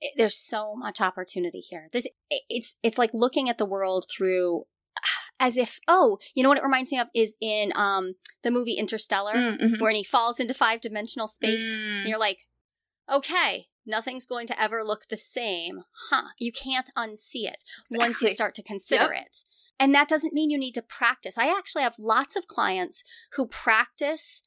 It, 0.00 0.12
there's 0.16 0.36
so 0.36 0.74
much 0.76 1.00
opportunity 1.00 1.60
here. 1.60 1.88
This 1.92 2.06
it's 2.48 2.76
it's 2.82 2.98
like 2.98 3.10
looking 3.12 3.48
at 3.48 3.58
the 3.58 3.66
world 3.66 4.06
through 4.14 4.64
as 5.40 5.56
if 5.56 5.80
oh 5.88 6.18
you 6.34 6.42
know 6.42 6.48
what 6.48 6.58
it 6.58 6.64
reminds 6.64 6.92
me 6.92 6.98
of 6.98 7.08
is 7.14 7.34
in 7.40 7.72
um 7.74 8.14
the 8.44 8.52
movie 8.52 8.74
interstellar 8.74 9.34
mm, 9.34 9.60
mm-hmm. 9.60 9.82
where 9.82 9.92
he 9.92 10.04
falls 10.04 10.38
into 10.38 10.54
five 10.54 10.80
dimensional 10.80 11.26
space 11.26 11.66
mm. 11.66 12.00
and 12.00 12.08
you're 12.08 12.18
like 12.18 12.46
okay 13.12 13.66
nothing's 13.86 14.26
going 14.26 14.46
to 14.48 14.60
ever 14.60 14.82
look 14.82 15.08
the 15.08 15.16
same. 15.16 15.82
Huh. 16.10 16.28
You 16.38 16.52
can't 16.52 16.90
unsee 16.96 17.46
it 17.46 17.64
exactly. 17.80 17.98
once 17.98 18.22
you 18.22 18.28
start 18.30 18.54
to 18.56 18.62
consider 18.62 19.12
yep. 19.12 19.26
it. 19.26 19.36
And 19.78 19.94
that 19.94 20.08
doesn't 20.08 20.32
mean 20.32 20.50
you 20.50 20.58
need 20.58 20.74
to 20.74 20.82
practice. 20.82 21.36
I 21.36 21.48
actually 21.48 21.82
have 21.82 21.96
lots 21.98 22.36
of 22.36 22.46
clients 22.46 23.02
who 23.32 23.46
practice 23.46 24.42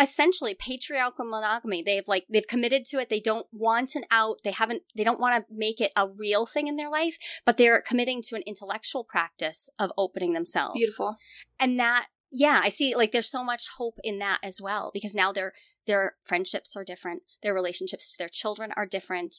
essentially 0.00 0.54
patriarchal 0.54 1.26
monogamy. 1.26 1.82
They've 1.82 2.06
like 2.06 2.24
they've 2.30 2.46
committed 2.46 2.84
to 2.86 2.98
it. 2.98 3.10
They 3.10 3.20
don't 3.20 3.46
want 3.52 3.94
an 3.94 4.04
out. 4.10 4.38
They 4.44 4.50
haven't 4.50 4.82
they 4.96 5.04
don't 5.04 5.20
want 5.20 5.36
to 5.36 5.54
make 5.54 5.80
it 5.80 5.92
a 5.96 6.08
real 6.08 6.46
thing 6.46 6.66
in 6.66 6.76
their 6.76 6.90
life, 6.90 7.18
but 7.44 7.56
they're 7.56 7.80
committing 7.80 8.22
to 8.22 8.36
an 8.36 8.42
intellectual 8.46 9.04
practice 9.04 9.68
of 9.78 9.92
opening 9.98 10.32
themselves. 10.32 10.74
Beautiful. 10.74 11.16
And 11.60 11.78
that 11.78 12.06
yeah, 12.30 12.60
I 12.62 12.70
see 12.70 12.96
like 12.96 13.12
there's 13.12 13.30
so 13.30 13.44
much 13.44 13.68
hope 13.76 13.98
in 14.02 14.18
that 14.20 14.38
as 14.42 14.60
well 14.60 14.90
because 14.94 15.14
now 15.14 15.32
they're 15.32 15.52
their 15.86 16.14
friendships 16.24 16.76
are 16.76 16.84
different. 16.84 17.22
Their 17.42 17.54
relationships 17.54 18.12
to 18.12 18.18
their 18.18 18.30
children 18.30 18.72
are 18.76 18.86
different. 18.86 19.34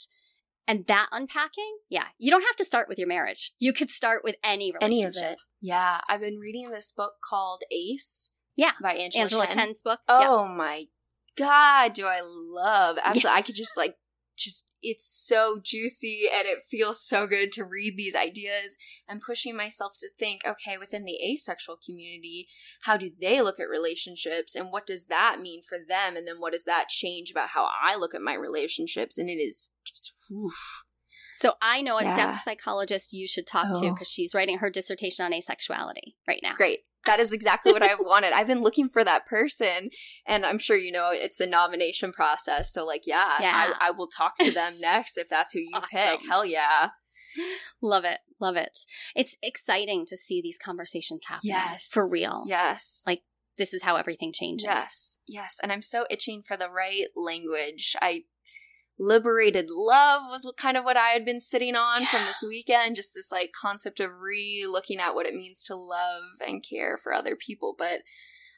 And 0.67 0.85
that 0.87 1.07
unpacking, 1.11 1.77
yeah, 1.89 2.05
you 2.17 2.31
don't 2.31 2.43
have 2.43 2.55
to 2.57 2.65
start 2.65 2.87
with 2.87 2.97
your 2.97 3.07
marriage. 3.07 3.53
You 3.59 3.73
could 3.73 3.89
start 3.89 4.23
with 4.23 4.37
any 4.43 4.71
relationship. 4.71 5.15
Any 5.17 5.27
of 5.27 5.31
it. 5.33 5.37
Yeah. 5.61 6.01
I've 6.07 6.21
been 6.21 6.39
reading 6.39 6.69
this 6.69 6.91
book 6.91 7.13
called 7.27 7.63
Ace. 7.71 8.31
Yeah. 8.55 8.71
By 8.81 8.93
Angela, 8.93 9.23
Angela 9.23 9.47
Chen. 9.47 9.57
Chen's 9.57 9.81
book. 9.81 9.99
Oh 10.07 10.45
yeah. 10.45 10.53
my 10.53 10.85
God, 11.35 11.93
do 11.93 12.05
I 12.05 12.21
love 12.23 12.97
absolutely 13.03 13.29
yeah. 13.29 13.35
I 13.35 13.41
could 13.41 13.55
just 13.55 13.75
like 13.75 13.95
just 14.37 14.65
it's 14.83 15.05
so 15.05 15.59
juicy 15.63 16.25
and 16.31 16.45
it 16.45 16.61
feels 16.61 17.01
so 17.01 17.25
good 17.25 17.51
to 17.53 17.63
read 17.63 17.95
these 17.97 18.15
ideas 18.15 18.77
and 19.07 19.21
pushing 19.21 19.55
myself 19.55 19.93
to 19.99 20.09
think 20.19 20.41
okay 20.45 20.77
within 20.77 21.05
the 21.05 21.17
asexual 21.23 21.77
community 21.83 22.47
how 22.83 22.97
do 22.97 23.09
they 23.19 23.41
look 23.41 23.59
at 23.59 23.69
relationships 23.69 24.55
and 24.55 24.71
what 24.71 24.85
does 24.85 25.05
that 25.05 25.39
mean 25.41 25.61
for 25.61 25.77
them? 25.77 26.15
And 26.15 26.27
then 26.27 26.35
what 26.39 26.53
does 26.53 26.65
that 26.65 26.89
change 26.89 27.31
about 27.31 27.49
how 27.49 27.67
i 27.83 27.95
look 27.95 28.13
at 28.13 28.21
my 28.21 28.33
relationships? 28.33 29.17
And 29.17 29.29
it 29.29 29.33
is 29.33 29.69
just 29.85 30.13
whew. 30.27 30.51
so 31.31 31.53
i 31.61 31.81
know 31.81 31.97
a 31.97 32.03
depth 32.03 32.39
psychologist 32.39 33.13
you 33.13 33.27
should 33.27 33.47
talk 33.47 33.67
oh. 33.69 33.81
to 33.81 33.91
because 33.91 34.09
she's 34.09 34.33
writing 34.33 34.59
her 34.59 34.69
dissertation 34.69 35.25
on 35.25 35.31
asexuality 35.31 36.15
right 36.27 36.41
now. 36.43 36.53
Great 36.55 36.81
that 37.05 37.19
is 37.19 37.33
exactly 37.33 37.71
what 37.71 37.83
I've 37.83 37.99
wanted. 38.01 38.33
I've 38.33 38.47
been 38.47 38.61
looking 38.61 38.89
for 38.89 39.03
that 39.03 39.25
person, 39.25 39.89
and 40.27 40.45
I'm 40.45 40.57
sure 40.57 40.77
you 40.77 40.91
know 40.91 41.09
it's 41.11 41.37
the 41.37 41.47
nomination 41.47 42.11
process. 42.11 42.71
So, 42.71 42.85
like, 42.85 43.03
yeah, 43.05 43.37
yeah. 43.39 43.73
I, 43.79 43.87
I 43.87 43.91
will 43.91 44.07
talk 44.07 44.37
to 44.39 44.51
them 44.51 44.75
next 44.79 45.17
if 45.17 45.27
that's 45.27 45.53
who 45.53 45.59
you 45.59 45.71
awesome. 45.73 45.89
pick. 45.91 46.21
Hell 46.27 46.45
yeah. 46.45 46.89
Love 47.81 48.05
it. 48.05 48.19
Love 48.39 48.55
it. 48.55 48.77
It's 49.15 49.37
exciting 49.41 50.05
to 50.07 50.17
see 50.17 50.41
these 50.41 50.59
conversations 50.59 51.21
happen. 51.25 51.41
Yes. 51.43 51.87
For 51.91 52.07
real. 52.07 52.43
Yes. 52.45 53.03
Like, 53.07 53.23
this 53.57 53.73
is 53.73 53.83
how 53.83 53.95
everything 53.95 54.33
changes. 54.33 54.65
Yes. 54.65 55.17
Yes. 55.27 55.59
And 55.61 55.71
I'm 55.71 55.81
so 55.81 56.05
itching 56.09 56.41
for 56.41 56.57
the 56.57 56.69
right 56.69 57.07
language. 57.15 57.95
I 58.01 58.23
liberated 59.03 59.69
love 59.69 60.23
was 60.29 60.49
kind 60.57 60.77
of 60.77 60.83
what 60.83 60.97
I 60.97 61.09
had 61.09 61.25
been 61.25 61.39
sitting 61.39 61.75
on 61.75 62.01
yeah. 62.01 62.07
from 62.07 62.25
this 62.25 62.43
weekend. 62.47 62.95
Just 62.95 63.13
this 63.13 63.31
like 63.31 63.51
concept 63.51 63.99
of 63.99 64.11
re 64.19 64.67
looking 64.69 64.99
at 64.99 65.15
what 65.15 65.25
it 65.25 65.35
means 65.35 65.63
to 65.63 65.75
love 65.75 66.23
and 66.45 66.63
care 66.67 66.97
for 66.97 67.13
other 67.13 67.35
people. 67.35 67.75
But 67.77 68.01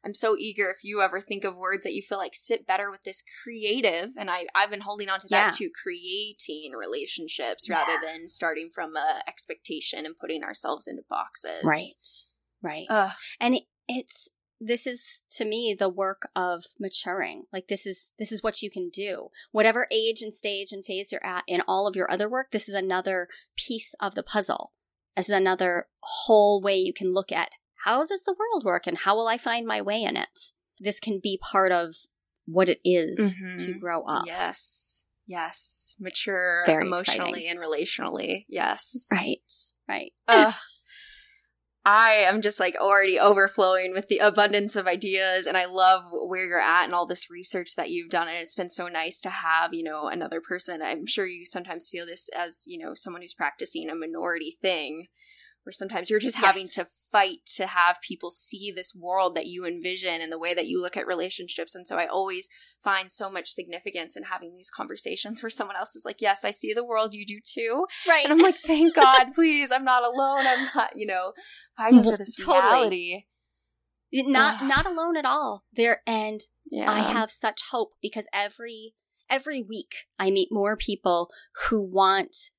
I'm 0.05 0.13
so 0.13 0.35
eager 0.37 0.69
if 0.69 0.83
you 0.83 1.01
ever 1.01 1.19
think 1.19 1.43
of 1.43 1.57
words 1.57 1.83
that 1.83 1.93
you 1.93 2.03
feel 2.03 2.19
like 2.19 2.35
sit 2.35 2.67
better 2.67 2.91
with 2.91 3.03
this 3.03 3.23
creative, 3.43 4.11
and 4.15 4.29
I, 4.29 4.45
I've 4.53 4.69
been 4.69 4.81
holding 4.81 5.09
on 5.09 5.19
to 5.19 5.27
that 5.31 5.45
yeah. 5.45 5.51
too, 5.51 5.71
creating 5.81 6.73
relationships 6.77 7.67
yeah. 7.67 7.79
rather 7.79 7.99
than 8.05 8.29
starting 8.29 8.69
from 8.71 8.95
a 8.95 9.21
expectation 9.27 10.05
and 10.05 10.15
putting 10.15 10.43
ourselves 10.43 10.85
into 10.85 11.01
boxes. 11.09 11.63
Right. 11.63 11.89
Right. 12.61 12.85
Ugh. 12.89 13.11
And 13.39 13.55
it, 13.55 13.63
it's 13.87 14.29
this 14.59 14.87
is 14.87 15.23
to 15.31 15.45
me 15.45 15.75
the 15.77 15.89
work 15.89 16.29
of 16.35 16.65
maturing. 16.79 17.43
Like 17.51 17.67
this 17.67 17.85
is 17.85 18.13
this 18.17 18.31
is 18.31 18.43
what 18.43 18.61
you 18.61 18.69
can 18.69 18.89
do. 18.89 19.29
Whatever 19.51 19.87
age 19.91 20.21
and 20.21 20.33
stage 20.33 20.71
and 20.71 20.85
phase 20.85 21.11
you're 21.11 21.25
at 21.25 21.43
in 21.47 21.61
all 21.67 21.87
of 21.87 21.95
your 21.95 22.09
other 22.09 22.29
work 22.29 22.51
this 22.51 22.69
is 22.69 22.75
another 22.75 23.27
piece 23.57 23.93
of 23.99 24.15
the 24.15 24.23
puzzle. 24.23 24.71
This 25.15 25.29
is 25.29 25.35
another 25.35 25.87
whole 25.99 26.61
way 26.61 26.77
you 26.77 26.93
can 26.93 27.13
look 27.13 27.31
at 27.31 27.49
how 27.85 28.05
does 28.05 28.23
the 28.23 28.35
world 28.37 28.63
work 28.65 28.87
and 28.87 28.97
how 28.97 29.15
will 29.15 29.27
i 29.27 29.37
find 29.37 29.67
my 29.67 29.81
way 29.81 30.01
in 30.01 30.17
it? 30.17 30.51
This 30.79 30.99
can 30.99 31.19
be 31.21 31.39
part 31.41 31.71
of 31.71 31.95
what 32.45 32.69
it 32.69 32.79
is 32.83 33.19
mm-hmm. 33.19 33.57
to 33.57 33.73
grow 33.73 34.03
up. 34.03 34.25
Yes. 34.25 35.05
Yes. 35.27 35.95
Mature 35.99 36.63
Very 36.65 36.85
emotionally 36.85 37.45
exciting. 37.45 37.49
and 37.49 37.59
relationally. 37.59 38.45
Yes. 38.47 39.07
Right. 39.11 39.39
Right. 39.87 40.13
Uh, 40.27 40.51
I 41.85 42.13
am 42.27 42.41
just 42.41 42.59
like 42.59 42.75
already 42.81 43.19
overflowing 43.19 43.91
with 43.93 44.07
the 44.07 44.17
abundance 44.17 44.75
of 44.75 44.87
ideas 44.87 45.45
and 45.45 45.55
I 45.55 45.65
love 45.65 46.03
where 46.27 46.47
you're 46.47 46.59
at 46.59 46.85
and 46.85 46.95
all 46.95 47.05
this 47.05 47.29
research 47.29 47.75
that 47.75 47.91
you've 47.91 48.09
done 48.09 48.27
and 48.27 48.37
it's 48.37 48.55
been 48.55 48.69
so 48.69 48.87
nice 48.87 49.21
to 49.21 49.29
have, 49.29 49.71
you 49.71 49.83
know, 49.83 50.07
another 50.07 50.41
person. 50.41 50.81
I'm 50.81 51.05
sure 51.05 51.27
you 51.27 51.45
sometimes 51.45 51.89
feel 51.89 52.07
this 52.07 52.27
as, 52.35 52.63
you 52.65 52.83
know, 52.83 52.95
someone 52.95 53.21
who's 53.21 53.35
practicing 53.35 53.89
a 53.91 53.95
minority 53.95 54.57
thing 54.59 55.07
where 55.65 55.73
sometimes 55.73 56.09
you're 56.09 56.19
just 56.19 56.37
yes. 56.37 56.45
having 56.45 56.69
to 56.69 56.85
fight 56.85 57.39
to 57.55 57.65
have 57.65 57.99
people 58.01 58.29
see 58.29 58.71
this 58.71 58.93
world 58.93 59.35
that 59.35 59.47
you 59.47 59.65
envision 59.65 60.21
and 60.21 60.31
the 60.31 60.37
way 60.37 60.53
that 60.53 60.67
you 60.67 60.81
look 60.81 60.95
at 60.95 61.07
relationships. 61.07 61.73
And 61.73 61.87
so 61.87 61.97
I 61.97 62.05
always 62.05 62.47
find 62.83 63.11
so 63.11 63.31
much 63.31 63.49
significance 63.49 64.15
in 64.15 64.23
having 64.23 64.53
these 64.53 64.69
conversations 64.69 65.41
where 65.41 65.49
someone 65.49 65.75
else 65.75 65.95
is 65.95 66.05
like, 66.05 66.21
Yes, 66.21 66.45
I 66.45 66.51
see 66.51 66.73
the 66.73 66.85
world, 66.85 67.13
you 67.13 67.25
do 67.25 67.39
too. 67.43 67.85
Right. 68.07 68.23
And 68.23 68.31
I'm 68.31 68.39
like, 68.39 68.57
Thank 68.65 68.95
God, 68.95 69.33
please, 69.33 69.71
I'm 69.71 69.83
not 69.83 70.03
alone. 70.03 70.45
I'm 70.45 70.67
not, 70.75 70.91
you 70.95 71.07
know, 71.07 71.33
fighting 71.75 72.03
for 72.03 72.17
this 72.17 72.35
totally. 72.35 72.55
reality. 72.61 73.25
Not 74.13 74.63
not 74.63 74.85
alone 74.85 75.17
at 75.17 75.25
all. 75.25 75.63
There 75.73 76.01
and 76.07 76.39
yeah. 76.71 76.89
I 76.89 76.99
have 76.99 77.29
such 77.31 77.61
hope 77.71 77.93
because 78.01 78.27
every 78.31 78.93
every 79.29 79.61
week 79.61 79.95
I 80.17 80.31
meet 80.31 80.49
more 80.51 80.77
people 80.77 81.29
who 81.67 81.81
want 81.81 82.51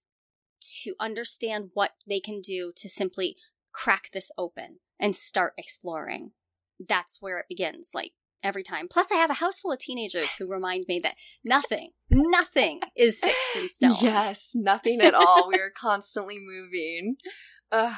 to 0.82 0.94
understand 1.01 1.70
what 1.74 1.93
they 2.09 2.20
can 2.20 2.40
do 2.40 2.72
to 2.76 2.88
simply 2.88 3.36
crack 3.72 4.10
this 4.12 4.30
open 4.38 4.78
and 4.98 5.14
start 5.14 5.55
exploring. 5.59 6.32
That's 6.78 7.20
where 7.20 7.38
it 7.38 7.47
begins, 7.48 7.93
like 7.94 8.12
every 8.43 8.62
time. 8.62 8.88
Plus, 8.88 9.10
I 9.10 9.16
have 9.16 9.30
a 9.30 9.34
house 9.34 9.60
full 9.60 9.72
of 9.72 9.78
teenagers 9.78 10.34
who 10.38 10.48
remind 10.48 10.86
me 10.88 11.01
that 11.01 11.16
nothing, 11.44 11.90
nothing 12.10 12.80
is 12.97 13.20
fixed 13.20 13.56
in 13.56 13.70
stone. 13.72 13.97
Yes, 14.01 14.52
nothing 14.55 15.01
at 15.01 15.14
all. 15.14 15.48
we 15.48 15.59
are 15.59 15.70
constantly 15.70 16.38
moving. 16.38 17.16
Uh, 17.72 17.94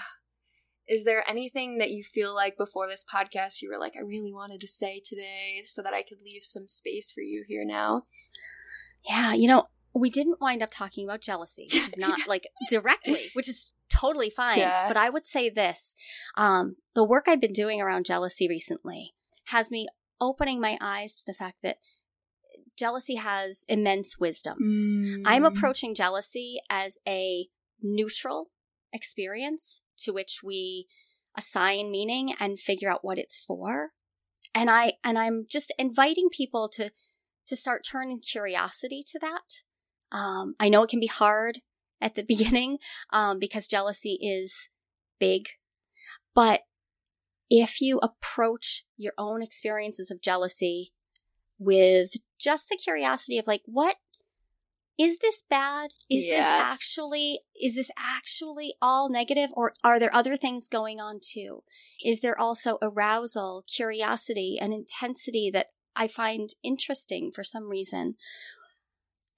is 0.88 1.04
there 1.04 1.28
anything 1.28 1.78
that 1.78 1.90
you 1.90 2.02
feel 2.02 2.34
like 2.34 2.56
before 2.56 2.88
this 2.88 3.04
podcast 3.04 3.60
you 3.60 3.70
were 3.70 3.78
like, 3.78 3.94
I 3.96 4.00
really 4.00 4.32
wanted 4.32 4.60
to 4.62 4.68
say 4.68 5.00
today 5.04 5.62
so 5.64 5.82
that 5.82 5.92
I 5.92 6.02
could 6.02 6.22
leave 6.24 6.44
some 6.44 6.66
space 6.66 7.12
for 7.12 7.20
you 7.20 7.44
here 7.46 7.64
now? 7.64 8.04
Yeah, 9.08 9.34
you 9.34 9.48
know, 9.48 9.68
we 9.94 10.10
didn't 10.10 10.40
wind 10.40 10.62
up 10.62 10.70
talking 10.70 11.04
about 11.04 11.20
jealousy, 11.20 11.68
which 11.72 11.88
is 11.88 11.96
not 11.98 12.26
like 12.26 12.46
directly, 12.68 13.30
which 13.34 13.48
is 13.48 13.72
totally 13.88 14.30
fine. 14.30 14.58
Yeah. 14.58 14.88
But 14.88 14.96
I 14.96 15.10
would 15.10 15.24
say 15.24 15.50
this 15.50 15.94
um, 16.36 16.76
the 16.94 17.04
work 17.04 17.26
I've 17.26 17.40
been 17.40 17.52
doing 17.52 17.80
around 17.80 18.06
jealousy 18.06 18.48
recently 18.48 19.14
has 19.46 19.70
me 19.70 19.88
opening 20.20 20.60
my 20.60 20.76
eyes 20.80 21.14
to 21.16 21.24
the 21.26 21.34
fact 21.34 21.58
that 21.62 21.78
jealousy 22.76 23.16
has 23.16 23.64
immense 23.68 24.18
wisdom. 24.18 24.58
Mm. 24.62 25.22
I'm 25.26 25.44
approaching 25.44 25.94
jealousy 25.94 26.60
as 26.70 26.98
a 27.06 27.48
neutral 27.82 28.50
experience 28.92 29.82
to 29.98 30.12
which 30.12 30.40
we 30.42 30.86
assign 31.36 31.90
meaning 31.90 32.34
and 32.38 32.58
figure 32.58 32.90
out 32.90 33.04
what 33.04 33.18
it's 33.18 33.38
for. 33.38 33.90
And 34.54 34.70
I 34.70 34.94
and 35.04 35.18
I'm 35.18 35.46
just 35.48 35.72
inviting 35.78 36.28
people 36.30 36.68
to 36.70 36.90
to 37.46 37.56
start 37.56 37.86
turning 37.88 38.20
curiosity 38.20 39.02
to 39.12 39.18
that. 39.20 39.62
Um, 40.12 40.54
I 40.58 40.68
know 40.68 40.82
it 40.82 40.90
can 40.90 41.00
be 41.00 41.06
hard 41.06 41.60
at 42.00 42.14
the 42.14 42.22
beginning 42.28 42.78
um, 43.10 43.38
because 43.38 43.66
jealousy 43.66 44.18
is 44.20 44.70
big, 45.18 45.48
but 46.34 46.62
if 47.50 47.80
you 47.80 47.98
approach 47.98 48.84
your 48.96 49.14
own 49.16 49.42
experiences 49.42 50.10
of 50.10 50.20
jealousy 50.20 50.92
with 51.58 52.12
just 52.38 52.68
the 52.68 52.76
curiosity 52.76 53.38
of 53.38 53.46
like, 53.46 53.62
what 53.64 53.96
is 54.98 55.18
this 55.18 55.44
bad? 55.48 55.90
Is 56.10 56.26
yes. 56.26 56.38
this 56.38 56.46
actually 56.46 57.40
is 57.60 57.76
this 57.76 57.90
actually 57.96 58.74
all 58.82 59.08
negative 59.08 59.50
or 59.54 59.72
are 59.84 59.98
there 60.00 60.14
other 60.14 60.36
things 60.36 60.68
going 60.68 61.00
on 61.00 61.20
too? 61.22 61.62
Is 62.04 62.20
there 62.20 62.38
also 62.38 62.78
arousal, 62.82 63.64
curiosity 63.72 64.58
and 64.60 64.72
intensity 64.72 65.50
that 65.52 65.68
I 65.94 66.08
find 66.08 66.50
interesting 66.64 67.30
for 67.32 67.44
some 67.44 67.68
reason? 67.68 68.16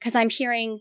Cuz 0.00 0.14
I'm 0.14 0.30
hearing 0.30 0.80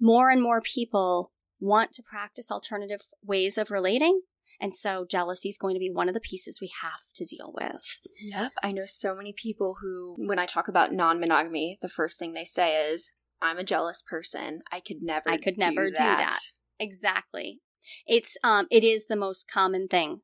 more 0.00 0.30
and 0.30 0.42
more 0.42 0.60
people 0.60 1.32
want 1.58 1.92
to 1.94 2.02
practice 2.02 2.50
alternative 2.50 3.02
ways 3.22 3.56
of 3.56 3.70
relating 3.70 4.22
and 4.60 4.74
so 4.74 5.06
jealousy 5.08 5.48
is 5.48 5.58
going 5.58 5.74
to 5.74 5.80
be 5.80 5.90
one 5.90 6.08
of 6.08 6.14
the 6.14 6.20
pieces 6.20 6.60
we 6.60 6.70
have 6.82 7.00
to 7.14 7.24
deal 7.24 7.52
with. 7.54 8.00
Yep. 8.20 8.52
I 8.62 8.72
know 8.72 8.86
so 8.86 9.14
many 9.14 9.32
people 9.32 9.76
who, 9.80 10.14
when 10.18 10.38
I 10.38 10.46
talk 10.46 10.68
about 10.68 10.92
non 10.92 11.20
monogamy, 11.20 11.78
the 11.82 11.88
first 11.88 12.18
thing 12.18 12.32
they 12.32 12.44
say 12.44 12.90
is, 12.90 13.10
I'm 13.42 13.58
a 13.58 13.64
jealous 13.64 14.02
person. 14.02 14.62
I 14.72 14.80
could 14.80 15.02
never 15.02 15.30
I 15.30 15.36
could 15.36 15.58
never 15.58 15.86
do 15.86 15.96
that. 15.96 16.18
do 16.18 16.24
that. 16.24 16.38
Exactly. 16.78 17.60
It's 18.06 18.36
um 18.42 18.66
it 18.70 18.82
is 18.82 19.06
the 19.06 19.16
most 19.16 19.50
common 19.50 19.88
thing. 19.88 20.22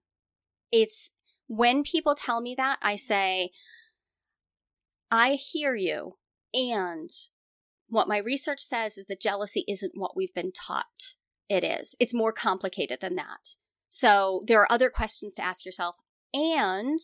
It's 0.71 1.13
when 1.47 1.83
people 1.83 2.15
tell 2.15 2.41
me 2.41 2.55
that, 2.57 2.79
I 2.81 2.97
say 2.97 3.51
I 5.11 5.33
hear 5.33 5.75
you 5.75 6.17
and 6.55 7.11
what 7.93 8.09
my 8.09 8.17
research 8.17 8.61
says 8.61 8.97
is 8.97 9.05
that 9.07 9.21
jealousy 9.21 9.67
isn't 9.69 9.93
what 9.95 10.17
we've 10.17 10.33
been 10.33 10.51
taught 10.51 11.15
it 11.51 11.63
is. 11.63 11.95
It's 12.01 12.15
more 12.15 12.33
complicated 12.33 13.01
than 13.03 13.17
that. 13.17 13.51
So 13.91 14.45
there 14.47 14.61
are 14.63 14.73
other 14.73 14.89
questions 14.89 15.35
to 15.35 15.45
ask 15.45 15.67
yourself. 15.67 15.97
And 16.33 16.99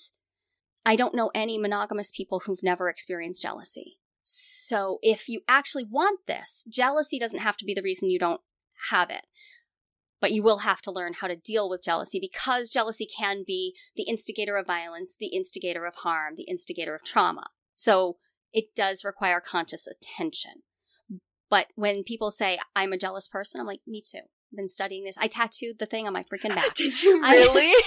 I 0.86 0.96
don't 0.96 1.14
know 1.14 1.30
any 1.34 1.58
monogamous 1.58 2.10
people 2.10 2.40
who've 2.40 2.62
never 2.62 2.88
experienced 2.88 3.42
jealousy. 3.42 3.98
So 4.22 4.98
if 5.02 5.28
you 5.28 5.42
actually 5.46 5.84
want 5.84 6.20
this, 6.26 6.64
jealousy 6.70 7.18
doesn't 7.18 7.40
have 7.40 7.58
to 7.58 7.66
be 7.66 7.74
the 7.74 7.82
reason 7.82 8.08
you 8.08 8.18
don't 8.18 8.40
have 8.90 9.10
it. 9.10 9.26
But 10.22 10.32
you 10.32 10.42
will 10.42 10.58
have 10.58 10.80
to 10.82 10.90
learn 10.90 11.12
how 11.20 11.26
to 11.26 11.36
deal 11.36 11.68
with 11.68 11.84
jealousy 11.84 12.18
because 12.18 12.70
jealousy 12.70 13.06
can 13.06 13.44
be 13.46 13.74
the 13.94 14.04
instigator 14.04 14.56
of 14.56 14.66
violence, 14.66 15.18
the 15.20 15.36
instigator 15.36 15.84
of 15.84 15.96
harm, 15.96 16.36
the 16.36 16.44
instigator 16.44 16.94
of 16.94 17.04
trauma. 17.04 17.48
So 17.76 18.16
it 18.54 18.74
does 18.74 19.04
require 19.04 19.42
conscious 19.42 19.86
attention. 19.86 20.62
But 21.50 21.66
when 21.74 22.04
people 22.04 22.30
say, 22.30 22.58
I'm 22.76 22.92
a 22.92 22.98
jealous 22.98 23.28
person, 23.28 23.60
I'm 23.60 23.66
like, 23.66 23.80
me 23.86 24.02
too 24.02 24.18
I've 24.18 24.56
been 24.56 24.68
studying 24.68 25.04
this. 25.04 25.16
I 25.18 25.28
tattooed 25.28 25.78
the 25.78 25.86
thing 25.86 26.06
on 26.06 26.12
my 26.12 26.24
freaking 26.24 26.54
back. 26.54 26.74
Did 26.76 27.02
you 27.02 27.22
really? 27.30 27.68
I, 27.68 27.82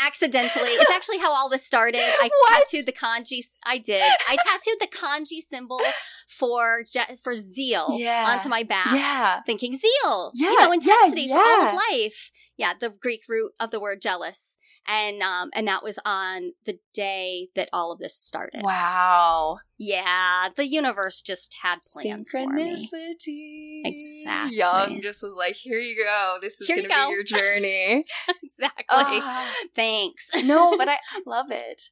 accidentally. 0.00 0.70
It's 0.70 0.90
actually 0.90 1.18
how 1.18 1.32
all 1.32 1.48
this 1.48 1.64
started. 1.64 2.00
I 2.00 2.28
what? 2.50 2.64
tattooed 2.64 2.86
the 2.86 2.92
kanji. 2.92 3.44
I 3.64 3.78
did. 3.78 4.02
I 4.02 4.36
tattooed 4.46 4.80
the 4.80 4.88
kanji 4.88 5.40
symbol 5.48 5.80
for 6.28 6.82
je- 6.92 7.18
for 7.22 7.36
zeal 7.36 7.96
yeah. 7.98 8.24
onto 8.28 8.48
my 8.48 8.62
back. 8.64 8.92
Yeah, 8.92 9.40
thinking 9.46 9.74
zeal. 9.74 10.32
Yeah, 10.34 10.50
you 10.50 10.60
know, 10.60 10.72
intensity 10.72 11.22
yeah, 11.22 11.36
yeah. 11.36 11.42
for 11.42 11.42
all 11.42 11.68
of 11.68 11.74
life. 11.90 12.30
Yeah, 12.56 12.72
the 12.78 12.90
Greek 12.90 13.22
root 13.28 13.52
of 13.60 13.70
the 13.70 13.80
word 13.80 14.02
jealous 14.02 14.58
and 14.86 15.22
um 15.22 15.50
and 15.54 15.68
that 15.68 15.82
was 15.82 15.98
on 16.04 16.52
the 16.64 16.78
day 16.92 17.48
that 17.54 17.68
all 17.72 17.92
of 17.92 17.98
this 17.98 18.16
started. 18.16 18.62
Wow. 18.62 19.58
Yeah, 19.78 20.48
the 20.54 20.66
universe 20.66 21.22
just 21.22 21.56
had 21.62 21.78
plans 21.92 22.32
Synchronicity. 22.32 23.82
Exactly. 23.84 24.56
Jung 24.56 25.00
just 25.02 25.22
was 25.22 25.34
like, 25.36 25.56
"Here 25.56 25.78
you 25.78 25.96
go. 25.96 26.38
This 26.40 26.60
is 26.60 26.68
going 26.68 26.82
to 26.82 26.88
be 26.88 27.10
your 27.10 27.24
journey." 27.24 28.04
exactly. 28.42 28.84
Uh, 28.88 29.46
Thanks. 29.74 30.30
no, 30.44 30.76
but 30.76 30.88
I 30.88 30.98
love 31.26 31.50
it. 31.50 31.82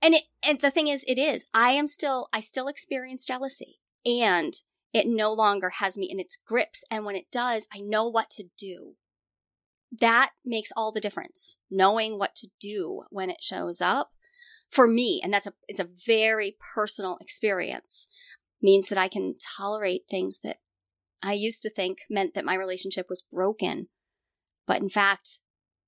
And 0.00 0.14
it 0.14 0.24
and 0.42 0.60
the 0.60 0.70
thing 0.70 0.88
is, 0.88 1.04
it 1.06 1.18
is. 1.18 1.46
I 1.52 1.72
am 1.72 1.86
still. 1.86 2.28
I 2.32 2.40
still 2.40 2.68
experience 2.68 3.26
jealousy, 3.26 3.78
and 4.06 4.54
it 4.92 5.06
no 5.06 5.32
longer 5.32 5.70
has 5.70 5.98
me 5.98 6.06
in 6.10 6.20
its 6.20 6.36
grips. 6.36 6.84
And 6.90 7.04
when 7.04 7.16
it 7.16 7.30
does, 7.30 7.68
I 7.74 7.80
know 7.80 8.08
what 8.08 8.30
to 8.30 8.44
do 8.56 8.94
that 10.00 10.30
makes 10.44 10.70
all 10.76 10.92
the 10.92 11.00
difference 11.00 11.58
knowing 11.70 12.18
what 12.18 12.34
to 12.36 12.48
do 12.60 13.02
when 13.10 13.30
it 13.30 13.42
shows 13.42 13.80
up. 13.80 14.10
For 14.70 14.86
me 14.88 15.20
and 15.22 15.32
that's 15.32 15.46
a 15.46 15.52
it's 15.68 15.78
a 15.78 15.88
very 16.04 16.56
personal 16.74 17.16
experience 17.20 18.08
means 18.60 18.88
that 18.88 18.98
i 18.98 19.06
can 19.06 19.36
tolerate 19.56 20.02
things 20.10 20.40
that 20.42 20.56
i 21.22 21.32
used 21.32 21.62
to 21.62 21.70
think 21.70 21.98
meant 22.10 22.34
that 22.34 22.44
my 22.44 22.54
relationship 22.54 23.06
was 23.08 23.22
broken 23.22 23.86
but 24.66 24.80
in 24.80 24.88
fact 24.88 25.38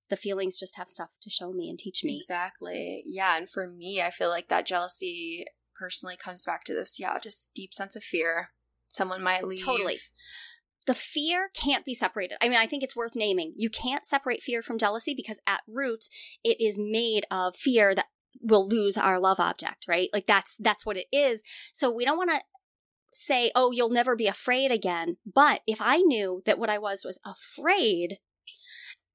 the 0.09 0.17
feelings 0.17 0.61
just 0.61 0.77
have 0.77 0.89
stuff 0.89 1.09
to 1.21 1.29
show 1.29 1.53
me 1.53 1.69
and 1.69 1.81
teach 1.81 2.05
me. 2.05 2.17
Exactly. 2.17 3.03
Yeah 3.07 3.37
and 3.37 3.49
for 3.49 3.67
me 3.67 4.01
i 4.01 4.11
feel 4.11 4.29
like 4.29 4.49
that 4.49 4.67
jealousy 4.67 5.45
personally 5.75 6.17
comes 6.17 6.45
back 6.45 6.63
to 6.65 6.75
this 6.75 7.01
yeah 7.01 7.19
just 7.19 7.51
deep 7.55 7.75
sense 7.75 7.97
of 7.97 8.05
fear. 8.05 8.51
Someone 8.89 9.23
might 9.23 9.43
leave 9.45 9.65
totally 9.65 9.99
the 10.87 10.95
fear 10.95 11.51
can't 11.55 11.85
be 11.85 11.95
separated. 11.95 12.39
I 12.41 12.49
mean, 12.49 12.59
I 12.59 12.67
think 12.67 12.83
it's 12.83 12.97
worth 12.97 13.17
naming. 13.17 13.53
You 13.57 13.71
can't 13.71 14.07
separate 14.07 14.43
fear 14.43 14.63
from 14.63 14.79
jealousy 14.79 15.15
because 15.15 15.41
at 15.47 15.63
root, 15.69 16.05
it 16.45 16.61
is 16.61 16.79
made 16.79 17.27
of 17.31 17.57
fear 17.57 17.95
that 17.95 18.07
we'll 18.41 18.69
lose 18.69 18.97
our 18.97 19.19
love 19.19 19.41
object, 19.41 19.87
right? 19.89 20.09
Like 20.13 20.27
that's 20.27 20.57
that's 20.59 20.87
what 20.87 20.97
it 20.97 21.07
is. 21.13 21.43
So 21.73 21.91
we 21.91 22.05
don't 22.05 22.19
want 22.19 22.31
to 22.31 22.41
say, 23.13 23.51
"Oh, 23.55 23.71
you'll 23.71 23.91
never 23.91 24.15
be 24.15 24.27
afraid 24.27 24.71
again." 24.71 25.17
But 25.27 25.63
if 25.67 25.81
I 25.81 25.99
knew 25.99 26.43
that 26.47 26.59
what 26.59 26.71
I 26.71 26.79
was 26.79 27.05
was 27.05 27.19
afraid, 27.25 28.19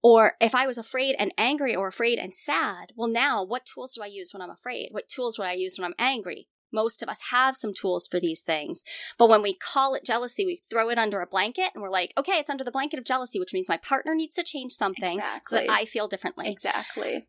or 0.03 0.33
if 0.41 0.55
I 0.55 0.67
was 0.67 0.77
afraid 0.77 1.15
and 1.19 1.33
angry 1.37 1.75
or 1.75 1.87
afraid 1.87 2.19
and 2.19 2.33
sad, 2.33 2.93
well, 2.95 3.09
now 3.09 3.43
what 3.43 3.65
tools 3.65 3.93
do 3.95 4.01
I 4.01 4.07
use 4.07 4.31
when 4.33 4.41
I'm 4.41 4.49
afraid? 4.49 4.89
What 4.91 5.07
tools 5.07 5.37
would 5.37 5.47
I 5.47 5.53
use 5.53 5.77
when 5.77 5.85
I'm 5.85 5.95
angry? 5.97 6.47
Most 6.71 7.01
of 7.01 7.09
us 7.09 7.19
have 7.31 7.55
some 7.55 7.73
tools 7.73 8.07
for 8.07 8.19
these 8.19 8.41
things. 8.41 8.83
But 9.17 9.29
when 9.29 9.41
we 9.41 9.55
call 9.55 9.93
it 9.93 10.05
jealousy, 10.05 10.45
we 10.45 10.61
throw 10.69 10.89
it 10.89 10.97
under 10.97 11.21
a 11.21 11.27
blanket 11.27 11.71
and 11.73 11.81
we're 11.81 11.89
like, 11.89 12.13
okay, 12.17 12.33
it's 12.33 12.49
under 12.49 12.63
the 12.63 12.71
blanket 12.71 12.99
of 12.99 13.05
jealousy, 13.05 13.39
which 13.39 13.53
means 13.53 13.69
my 13.69 13.77
partner 13.77 14.15
needs 14.15 14.35
to 14.35 14.43
change 14.43 14.73
something 14.73 15.17
exactly. 15.17 15.57
so 15.59 15.65
that 15.65 15.69
I 15.69 15.85
feel 15.85 16.07
differently. 16.07 16.49
Exactly. 16.49 17.25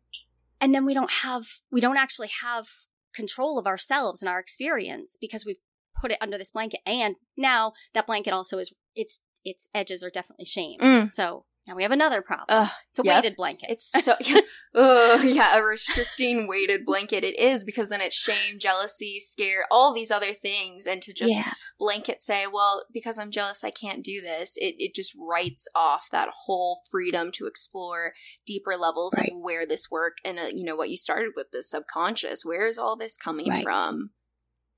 And 0.61 0.73
then 0.73 0.85
we 0.85 0.93
don't 0.93 1.11
have, 1.11 1.45
we 1.71 1.81
don't 1.81 1.97
actually 1.97 2.31
have 2.41 2.67
control 3.13 3.59
of 3.59 3.67
ourselves 3.67 4.21
and 4.21 4.29
our 4.29 4.39
experience 4.39 5.17
because 5.19 5.45
we've 5.45 5.57
put 5.99 6.11
it 6.11 6.17
under 6.21 6.37
this 6.37 6.51
blanket. 6.51 6.79
And 6.85 7.15
now 7.37 7.73
that 7.93 8.07
blanket 8.07 8.31
also 8.31 8.57
is, 8.57 8.73
its 8.95 9.19
its 9.45 9.69
edges 9.73 10.03
are 10.03 10.09
definitely 10.09 10.45
shame. 10.45 10.79
Mm. 10.79 11.11
So 11.11 11.45
now 11.67 11.75
we 11.75 11.83
have 11.83 11.91
another 11.91 12.21
problem. 12.21 12.45
Uh, 12.49 12.67
it's 12.91 12.99
a 12.99 13.03
yep. 13.03 13.23
weighted 13.23 13.37
blanket. 13.37 13.69
It's 13.69 13.89
so 14.03 14.15
yeah, 14.19 14.41
uh, 14.75 15.21
yeah, 15.23 15.57
a 15.57 15.63
restricting 15.63 16.47
weighted 16.47 16.85
blanket. 16.85 17.23
It 17.23 17.39
is 17.39 17.63
because 17.63 17.89
then 17.89 18.01
it's 18.01 18.15
shame, 18.15 18.59
jealousy, 18.59 19.19
scare, 19.19 19.65
all 19.71 19.93
these 19.93 20.11
other 20.11 20.33
things, 20.33 20.85
and 20.85 21.01
to 21.01 21.13
just 21.13 21.33
yeah. 21.33 21.53
blanket 21.79 22.21
say, 22.21 22.45
"Well, 22.51 22.83
because 22.91 23.17
I'm 23.17 23.31
jealous, 23.31 23.63
I 23.63 23.71
can't 23.71 24.03
do 24.03 24.21
this." 24.21 24.57
It 24.57 24.75
it 24.77 24.93
just 24.93 25.13
writes 25.17 25.67
off 25.73 26.07
that 26.11 26.29
whole 26.45 26.81
freedom 26.91 27.31
to 27.33 27.45
explore 27.45 28.13
deeper 28.45 28.75
levels 28.75 29.15
right. 29.17 29.31
of 29.31 29.37
where 29.39 29.65
this 29.65 29.89
work 29.89 30.17
and 30.25 30.39
uh, 30.39 30.47
you 30.53 30.65
know 30.65 30.75
what 30.75 30.89
you 30.89 30.97
started 30.97 31.31
with 31.35 31.51
the 31.51 31.63
subconscious. 31.63 32.43
Where 32.43 32.67
is 32.67 32.77
all 32.77 32.97
this 32.97 33.15
coming 33.15 33.49
right. 33.49 33.63
from? 33.63 34.11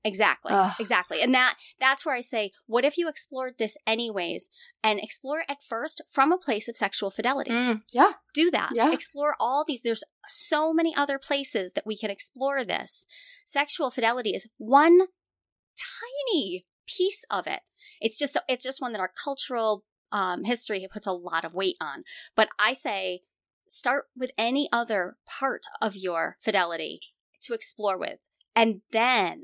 Exactly. 0.06 0.52
Ugh. 0.52 0.72
Exactly. 0.78 1.20
And 1.20 1.34
that 1.34 1.54
that's 1.80 2.06
where 2.06 2.14
I 2.14 2.20
say, 2.20 2.52
what 2.66 2.84
if 2.84 2.96
you 2.96 3.08
explored 3.08 3.54
this 3.58 3.76
anyways 3.86 4.50
and 4.82 5.00
explore 5.00 5.42
at 5.48 5.58
first 5.68 6.02
from 6.10 6.32
a 6.32 6.38
place 6.38 6.68
of 6.68 6.76
sexual 6.76 7.10
fidelity? 7.10 7.50
Mm, 7.50 7.82
yeah. 7.92 8.12
Do 8.34 8.50
that. 8.50 8.70
Yeah. 8.72 8.92
Explore 8.92 9.34
all 9.40 9.64
these 9.66 9.82
there's 9.82 10.04
so 10.28 10.72
many 10.72 10.94
other 10.94 11.18
places 11.18 11.72
that 11.72 11.86
we 11.86 11.96
can 11.96 12.10
explore 12.10 12.64
this. 12.64 13.06
Sexual 13.44 13.90
fidelity 13.90 14.30
is 14.30 14.48
one 14.58 15.00
tiny 15.00 16.66
piece 16.86 17.24
of 17.30 17.46
it. 17.46 17.60
It's 18.00 18.18
just 18.18 18.36
it's 18.48 18.64
just 18.64 18.80
one 18.80 18.92
that 18.92 19.00
our 19.00 19.12
cultural 19.22 19.84
um, 20.12 20.44
history 20.44 20.86
puts 20.92 21.06
a 21.06 21.12
lot 21.12 21.44
of 21.44 21.54
weight 21.54 21.76
on. 21.80 22.04
But 22.36 22.48
I 22.58 22.72
say 22.72 23.22
start 23.68 24.04
with 24.16 24.30
any 24.38 24.68
other 24.72 25.16
part 25.26 25.62
of 25.80 25.96
your 25.96 26.36
fidelity 26.40 27.00
to 27.42 27.54
explore 27.54 27.98
with. 27.98 28.18
And 28.54 28.80
then 28.92 29.42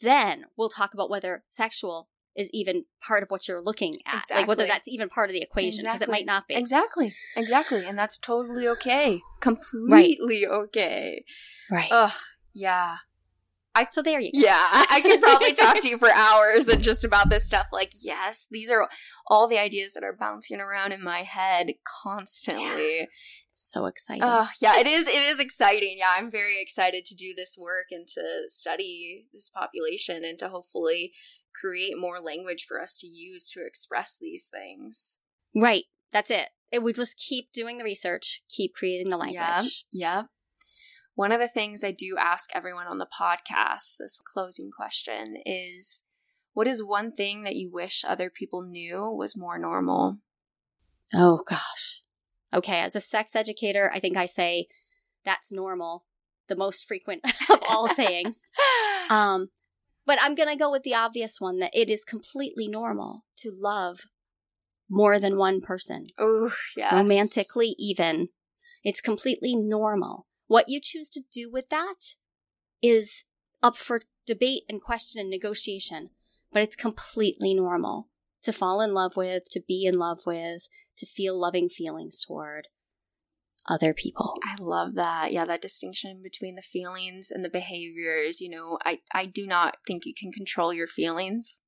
then 0.00 0.44
we'll 0.56 0.68
talk 0.68 0.94
about 0.94 1.10
whether 1.10 1.44
sexual 1.50 2.08
is 2.36 2.48
even 2.52 2.84
part 3.06 3.22
of 3.22 3.30
what 3.30 3.46
you're 3.46 3.60
looking 3.60 3.94
at. 4.06 4.20
Exactly. 4.20 4.36
Like 4.36 4.48
whether 4.48 4.66
that's 4.66 4.88
even 4.88 5.08
part 5.08 5.30
of 5.30 5.34
the 5.34 5.42
equation 5.42 5.82
because 5.82 5.96
exactly. 5.96 6.04
it 6.04 6.10
might 6.10 6.26
not 6.26 6.48
be. 6.48 6.54
Exactly. 6.54 7.14
Exactly. 7.36 7.86
And 7.86 7.98
that's 7.98 8.18
totally 8.18 8.66
okay. 8.68 9.20
Completely 9.40 10.46
right. 10.46 10.58
okay. 10.64 11.24
Right. 11.70 11.88
Ugh. 11.90 12.12
Yeah. 12.52 12.96
I, 13.76 13.88
so 13.90 14.02
there 14.02 14.20
you 14.20 14.30
go. 14.30 14.38
Yeah, 14.38 14.56
I 14.56 15.00
could 15.00 15.20
probably 15.20 15.52
talk 15.56 15.80
to 15.80 15.88
you 15.88 15.98
for 15.98 16.08
hours 16.08 16.68
and 16.68 16.80
just 16.80 17.04
about 17.04 17.28
this 17.28 17.44
stuff. 17.44 17.66
Like, 17.72 17.92
yes, 18.00 18.46
these 18.48 18.70
are 18.70 18.88
all 19.26 19.48
the 19.48 19.58
ideas 19.58 19.94
that 19.94 20.04
are 20.04 20.12
bouncing 20.12 20.60
around 20.60 20.92
in 20.92 21.02
my 21.02 21.22
head 21.22 21.72
constantly. 22.02 22.98
Yeah. 22.98 23.06
So 23.56 23.86
exciting. 23.86 24.24
Oh, 24.24 24.48
yeah, 24.60 24.78
it 24.78 24.86
is. 24.88 25.06
It 25.06 25.14
is 25.14 25.38
exciting. 25.38 25.98
Yeah, 25.98 26.10
I'm 26.16 26.28
very 26.28 26.60
excited 26.60 27.04
to 27.04 27.14
do 27.14 27.32
this 27.36 27.56
work 27.56 27.86
and 27.92 28.04
to 28.08 28.22
study 28.48 29.26
this 29.32 29.48
population 29.48 30.24
and 30.24 30.36
to 30.40 30.48
hopefully 30.48 31.12
create 31.54 31.94
more 31.96 32.18
language 32.18 32.64
for 32.66 32.82
us 32.82 32.98
to 32.98 33.06
use 33.06 33.48
to 33.50 33.64
express 33.64 34.18
these 34.20 34.48
things. 34.52 35.18
Right. 35.54 35.84
That's 36.12 36.30
it. 36.30 36.48
We 36.82 36.92
just 36.92 37.16
keep 37.16 37.52
doing 37.52 37.78
the 37.78 37.84
research, 37.84 38.42
keep 38.48 38.74
creating 38.74 39.10
the 39.10 39.16
language. 39.16 39.86
Yeah. 39.92 40.16
Yep. 40.16 40.26
One 41.14 41.30
of 41.30 41.38
the 41.38 41.46
things 41.46 41.84
I 41.84 41.92
do 41.92 42.16
ask 42.18 42.50
everyone 42.52 42.88
on 42.88 42.98
the 42.98 43.06
podcast, 43.06 43.98
this 44.00 44.18
closing 44.32 44.72
question, 44.76 45.36
is 45.46 46.02
what 46.54 46.66
is 46.66 46.82
one 46.82 47.12
thing 47.12 47.44
that 47.44 47.54
you 47.54 47.70
wish 47.72 48.04
other 48.04 48.30
people 48.30 48.62
knew 48.62 49.12
was 49.16 49.36
more 49.36 49.58
normal? 49.58 50.18
Oh, 51.14 51.38
gosh. 51.48 52.00
Okay, 52.54 52.80
as 52.80 52.94
a 52.94 53.00
sex 53.00 53.34
educator, 53.34 53.90
I 53.92 53.98
think 53.98 54.16
I 54.16 54.26
say 54.26 54.68
that's 55.24 55.52
normal, 55.52 56.04
the 56.48 56.56
most 56.56 56.86
frequent 56.86 57.22
of 57.50 57.60
all 57.68 57.88
sayings. 57.88 58.50
Um, 59.10 59.50
but 60.06 60.18
I'm 60.22 60.34
going 60.34 60.48
to 60.48 60.56
go 60.56 60.70
with 60.70 60.82
the 60.82 60.94
obvious 60.94 61.38
one 61.38 61.58
that 61.58 61.74
it 61.74 61.90
is 61.90 62.04
completely 62.04 62.68
normal 62.68 63.26
to 63.36 63.50
love 63.54 64.00
more 64.88 65.18
than 65.18 65.36
one 65.36 65.60
person. 65.60 66.06
Oh, 66.18 66.54
yes. 66.74 66.90
Romantically, 66.90 67.74
even. 67.78 68.28
It's 68.82 69.02
completely 69.02 69.54
normal. 69.54 70.26
What 70.46 70.70
you 70.70 70.80
choose 70.82 71.10
to 71.10 71.22
do 71.30 71.50
with 71.50 71.68
that 71.68 72.16
is 72.82 73.24
up 73.62 73.76
for 73.76 74.00
debate 74.26 74.62
and 74.70 74.80
question 74.80 75.20
and 75.20 75.28
negotiation, 75.28 76.08
but 76.50 76.62
it's 76.62 76.76
completely 76.76 77.54
normal 77.54 78.08
to 78.44 78.52
fall 78.52 78.80
in 78.80 78.94
love 78.94 79.16
with, 79.16 79.44
to 79.50 79.60
be 79.66 79.84
in 79.86 79.98
love 79.98 80.20
with, 80.26 80.68
to 80.96 81.06
feel 81.06 81.38
loving 81.38 81.68
feelings 81.68 82.24
toward 82.24 82.68
other 83.68 83.94
people. 83.94 84.34
I 84.44 84.56
love 84.60 84.94
that. 84.94 85.32
Yeah, 85.32 85.44
that 85.46 85.62
distinction 85.62 86.20
between 86.22 86.54
the 86.54 86.62
feelings 86.62 87.30
and 87.30 87.44
the 87.44 87.50
behaviors. 87.50 88.40
You 88.40 88.50
know, 88.50 88.78
I 88.84 89.00
I 89.12 89.26
do 89.26 89.46
not 89.46 89.78
think 89.86 90.04
you 90.04 90.14
can 90.18 90.32
control 90.32 90.72
your 90.72 90.86
feelings. 90.86 91.60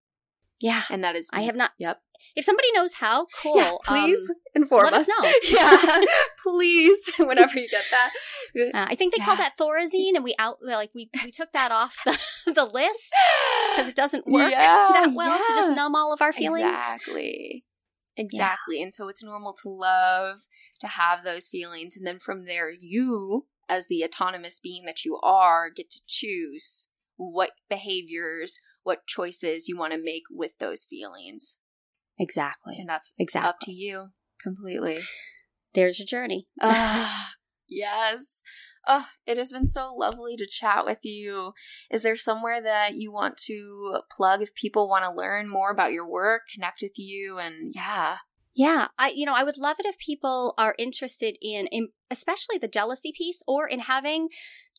Yeah. 0.60 0.84
And 0.90 1.02
that 1.04 1.16
is 1.16 1.28
I 1.32 1.42
have 1.42 1.56
not 1.56 1.72
Yep. 1.78 2.00
If 2.36 2.44
somebody 2.44 2.70
knows 2.72 2.92
how, 2.92 3.26
cool. 3.42 3.56
Yeah, 3.56 3.72
please 3.84 4.20
um, 4.28 4.36
inform 4.54 4.84
let 4.84 4.92
us. 4.92 5.08
us 5.08 5.22
know. 5.22 5.32
yeah, 5.58 6.04
please. 6.46 7.10
Whenever 7.18 7.58
you 7.58 7.68
get 7.68 7.84
that, 7.90 8.12
Uh, 8.54 8.86
I 8.90 8.94
think 8.94 9.14
they 9.14 9.24
call 9.24 9.36
that 9.36 9.54
Thorazine, 9.58 10.14
and 10.14 10.22
we 10.22 10.34
out 10.38 10.58
like 10.62 10.90
we 10.94 11.10
we 11.24 11.30
took 11.30 11.52
that 11.52 11.72
off 11.72 11.96
the, 12.04 12.18
the 12.52 12.64
list 12.64 13.14
because 13.74 13.90
it 13.90 13.96
doesn't 13.96 14.26
work 14.26 14.50
Yeah, 14.50 14.88
that 14.92 15.12
well 15.14 15.38
to 15.38 15.54
just 15.54 15.74
numb 15.74 15.94
all 15.94 16.12
of 16.12 16.20
our 16.20 16.32
feelings. 16.32 16.70
Exactly. 16.70 17.64
Exactly. 18.18 18.82
And 18.82 18.94
so 18.94 19.08
it's 19.08 19.22
normal 19.22 19.52
to 19.62 19.68
love, 19.68 20.46
to 20.80 20.86
have 20.86 21.22
those 21.22 21.48
feelings. 21.48 21.96
And 21.96 22.06
then 22.06 22.18
from 22.18 22.46
there, 22.46 22.70
you, 22.70 23.46
as 23.68 23.88
the 23.88 24.02
autonomous 24.04 24.58
being 24.58 24.86
that 24.86 25.04
you 25.04 25.18
are, 25.22 25.68
get 25.70 25.90
to 25.90 26.00
choose 26.06 26.88
what 27.16 27.52
behaviors, 27.68 28.58
what 28.82 29.06
choices 29.06 29.68
you 29.68 29.76
want 29.76 29.92
to 29.92 30.02
make 30.02 30.24
with 30.30 30.58
those 30.58 30.84
feelings. 30.84 31.58
Exactly. 32.18 32.76
And 32.78 32.88
that's 32.88 33.12
Exactly. 33.18 33.48
up 33.48 33.56
to 33.62 33.72
you 33.72 34.08
completely. 34.42 35.00
There's 35.74 35.98
your 35.98 36.06
journey. 36.06 36.48
Ah, 36.62 37.32
yes. 37.68 38.42
Oh, 38.88 39.06
it 39.26 39.36
has 39.36 39.52
been 39.52 39.66
so 39.66 39.92
lovely 39.92 40.36
to 40.36 40.46
chat 40.46 40.84
with 40.84 41.00
you. 41.02 41.52
Is 41.90 42.02
there 42.02 42.16
somewhere 42.16 42.62
that 42.62 42.94
you 42.94 43.12
want 43.12 43.36
to 43.46 43.98
plug 44.10 44.42
if 44.42 44.54
people 44.54 44.88
want 44.88 45.04
to 45.04 45.10
learn 45.10 45.48
more 45.48 45.70
about 45.70 45.92
your 45.92 46.08
work, 46.08 46.42
connect 46.54 46.82
with 46.82 46.96
you, 46.96 47.38
and 47.38 47.72
yeah. 47.74 48.18
Yeah, 48.54 48.88
I 48.98 49.10
you 49.10 49.26
know 49.26 49.34
I 49.34 49.42
would 49.44 49.58
love 49.58 49.76
it 49.80 49.86
if 49.86 49.98
people 49.98 50.54
are 50.56 50.74
interested 50.78 51.36
in, 51.42 51.66
in 51.66 51.88
especially 52.10 52.58
the 52.58 52.68
jealousy 52.68 53.12
piece 53.16 53.42
or 53.46 53.66
in 53.66 53.80
having 53.80 54.28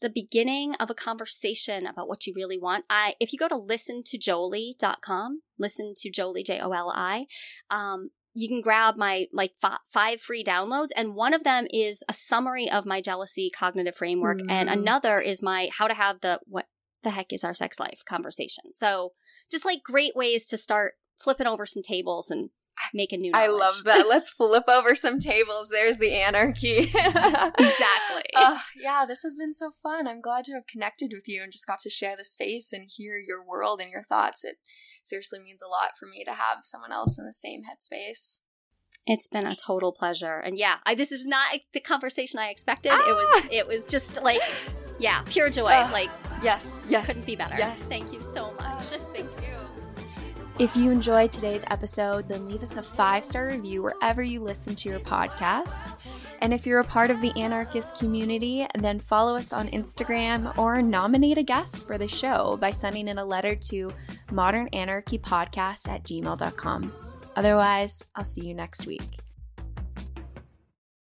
the 0.02 0.10
beginning 0.10 0.76
of 0.76 0.90
a 0.90 0.94
conversation 0.96 1.86
about 1.88 2.08
what 2.08 2.28
you 2.28 2.34
really 2.36 2.60
want. 2.60 2.86
I 2.90 3.16
if 3.20 3.34
you 3.34 3.40
go 3.40 3.48
to 3.48 3.58
listen 3.58 4.04
to 4.06 4.18
listentojolie.com, 4.18 5.42
listen 5.58 5.94
to 5.98 6.12
Jolie 6.12 6.44
J 6.44 6.60
O 6.60 6.72
L 6.72 6.92
I, 6.96 7.26
um 7.70 8.10
you 8.34 8.48
can 8.48 8.62
grab 8.62 8.98
my 8.98 9.26
like 9.34 9.54
fi- 9.60 9.80
five 9.92 10.22
free 10.22 10.44
downloads 10.44 10.90
and 10.96 11.16
one 11.16 11.34
of 11.34 11.44
them 11.44 11.66
is 11.72 12.04
a 12.08 12.14
summary 12.14 12.70
of 12.70 12.86
my 12.86 13.02
jealousy 13.02 13.50
cognitive 13.50 13.96
framework 13.96 14.40
and 14.48 14.70
Mm. 14.70 14.74
another 14.74 15.20
is 15.20 15.42
my 15.42 15.70
how 15.76 15.88
to 15.88 15.96
have 15.96 16.22
the 16.22 16.40
what 16.46 16.66
the 17.04 17.10
heck 17.10 17.34
is 17.34 17.44
our 17.44 17.56
sex 17.56 17.80
life 17.80 18.02
conversation. 18.08 18.66
So 18.74 19.14
just 19.52 19.66
like 19.66 19.82
great 19.82 20.16
ways 20.16 20.46
to 20.48 20.58
start 20.58 20.94
flipping 21.20 21.48
over 21.48 21.66
some 21.66 21.82
tables 21.82 22.30
and 22.30 22.50
making 22.94 23.22
new 23.22 23.32
I 23.34 23.48
love 23.48 23.84
that. 23.86 24.08
Let's 24.10 24.30
flip 24.30 24.66
over 24.68 24.96
some 24.96 25.20
tables. 25.20 25.70
There's 25.70 25.98
the 25.98 26.14
anarchy. 26.14 26.92
Exactly. 27.60 28.24
Oh, 28.36 28.62
yeah, 28.76 29.06
this 29.08 29.24
has 29.24 29.36
been 29.36 29.54
so 29.54 29.72
fun. 29.84 30.08
I'm 30.08 30.22
glad 30.22 30.46
to 30.46 30.54
have 30.54 30.68
connected 30.68 31.12
with 31.14 31.28
you 31.28 31.42
and 31.44 31.52
just 31.52 31.68
got 31.68 31.80
to 31.82 31.90
share 31.90 32.16
the 32.18 32.24
space 32.24 32.72
and 32.74 32.90
hear 32.94 33.18
your 33.18 33.44
world 33.46 33.80
and 33.82 33.90
your 33.92 34.04
thoughts. 34.04 34.44
It 34.44 34.56
seriously 35.04 35.40
means 35.40 35.62
a 35.62 35.68
lot 35.68 35.92
for 36.00 36.06
me 36.08 36.24
to 36.26 36.32
have 36.32 36.60
someone 36.64 36.92
else 36.92 37.18
in 37.20 37.26
the 37.26 37.34
same 37.34 37.62
headspace. 37.64 38.40
It's 39.06 39.28
been 39.28 39.48
a 39.48 39.56
total 39.56 39.92
pleasure. 39.92 40.38
And 40.40 40.58
yeah, 40.58 40.76
I, 40.86 40.96
this 40.96 41.12
is 41.12 41.26
not 41.26 41.48
the 41.74 41.80
conversation 41.80 42.40
I 42.40 42.50
expected. 42.50 42.90
It 42.92 43.00
Ah! 43.02 43.06
was 43.08 43.44
it 43.52 43.68
was 43.68 43.86
just 43.86 44.22
like 44.22 44.42
yeah, 45.00 45.22
pure 45.26 45.50
joy. 45.50 45.70
Ah, 45.72 45.90
like 45.94 46.10
Yes, 46.44 46.82
yes. 46.90 47.08
couldn't 47.08 47.26
be 47.26 47.36
better. 47.36 47.56
Yes. 47.58 47.88
Thank 47.88 48.12
you 48.14 48.22
so 48.22 48.52
much. 48.54 48.84
Thank 48.84 49.18
you. 49.18 49.37
If 50.60 50.76
you 50.76 50.90
enjoyed 50.90 51.32
today's 51.32 51.64
episode, 51.70 52.28
then 52.28 52.48
leave 52.48 52.64
us 52.64 52.78
a 52.78 52.82
five 52.82 53.24
star 53.24 53.46
review 53.46 53.84
wherever 53.84 54.24
you 54.24 54.40
listen 54.42 54.76
to 54.78 54.90
your 54.90 55.00
podcast. 55.00 55.96
And 56.42 56.52
if 56.52 56.66
you're 56.66 56.80
a 56.80 56.84
part 56.84 57.12
of 57.12 57.22
the 57.22 57.32
anarchist 57.40 58.00
community, 58.00 58.66
then 58.74 58.98
follow 58.98 59.36
us 59.36 59.54
on 59.54 59.68
Instagram 59.68 60.58
or 60.58 60.82
nominate 60.82 61.38
a 61.38 61.44
guest 61.44 61.86
for 61.86 62.00
the 62.00 62.08
show 62.08 62.58
by 62.60 62.72
sending 62.72 63.08
in 63.08 63.20
a 63.20 63.26
letter 63.26 63.56
to 63.56 63.92
modernanarchypodcast 64.30 65.90
at 65.90 66.04
gmail.com. 66.04 66.94
Otherwise, 67.36 68.04
I'll 68.16 68.24
see 68.24 68.48
you 68.48 68.56
next 68.56 68.88
week. 68.88 69.27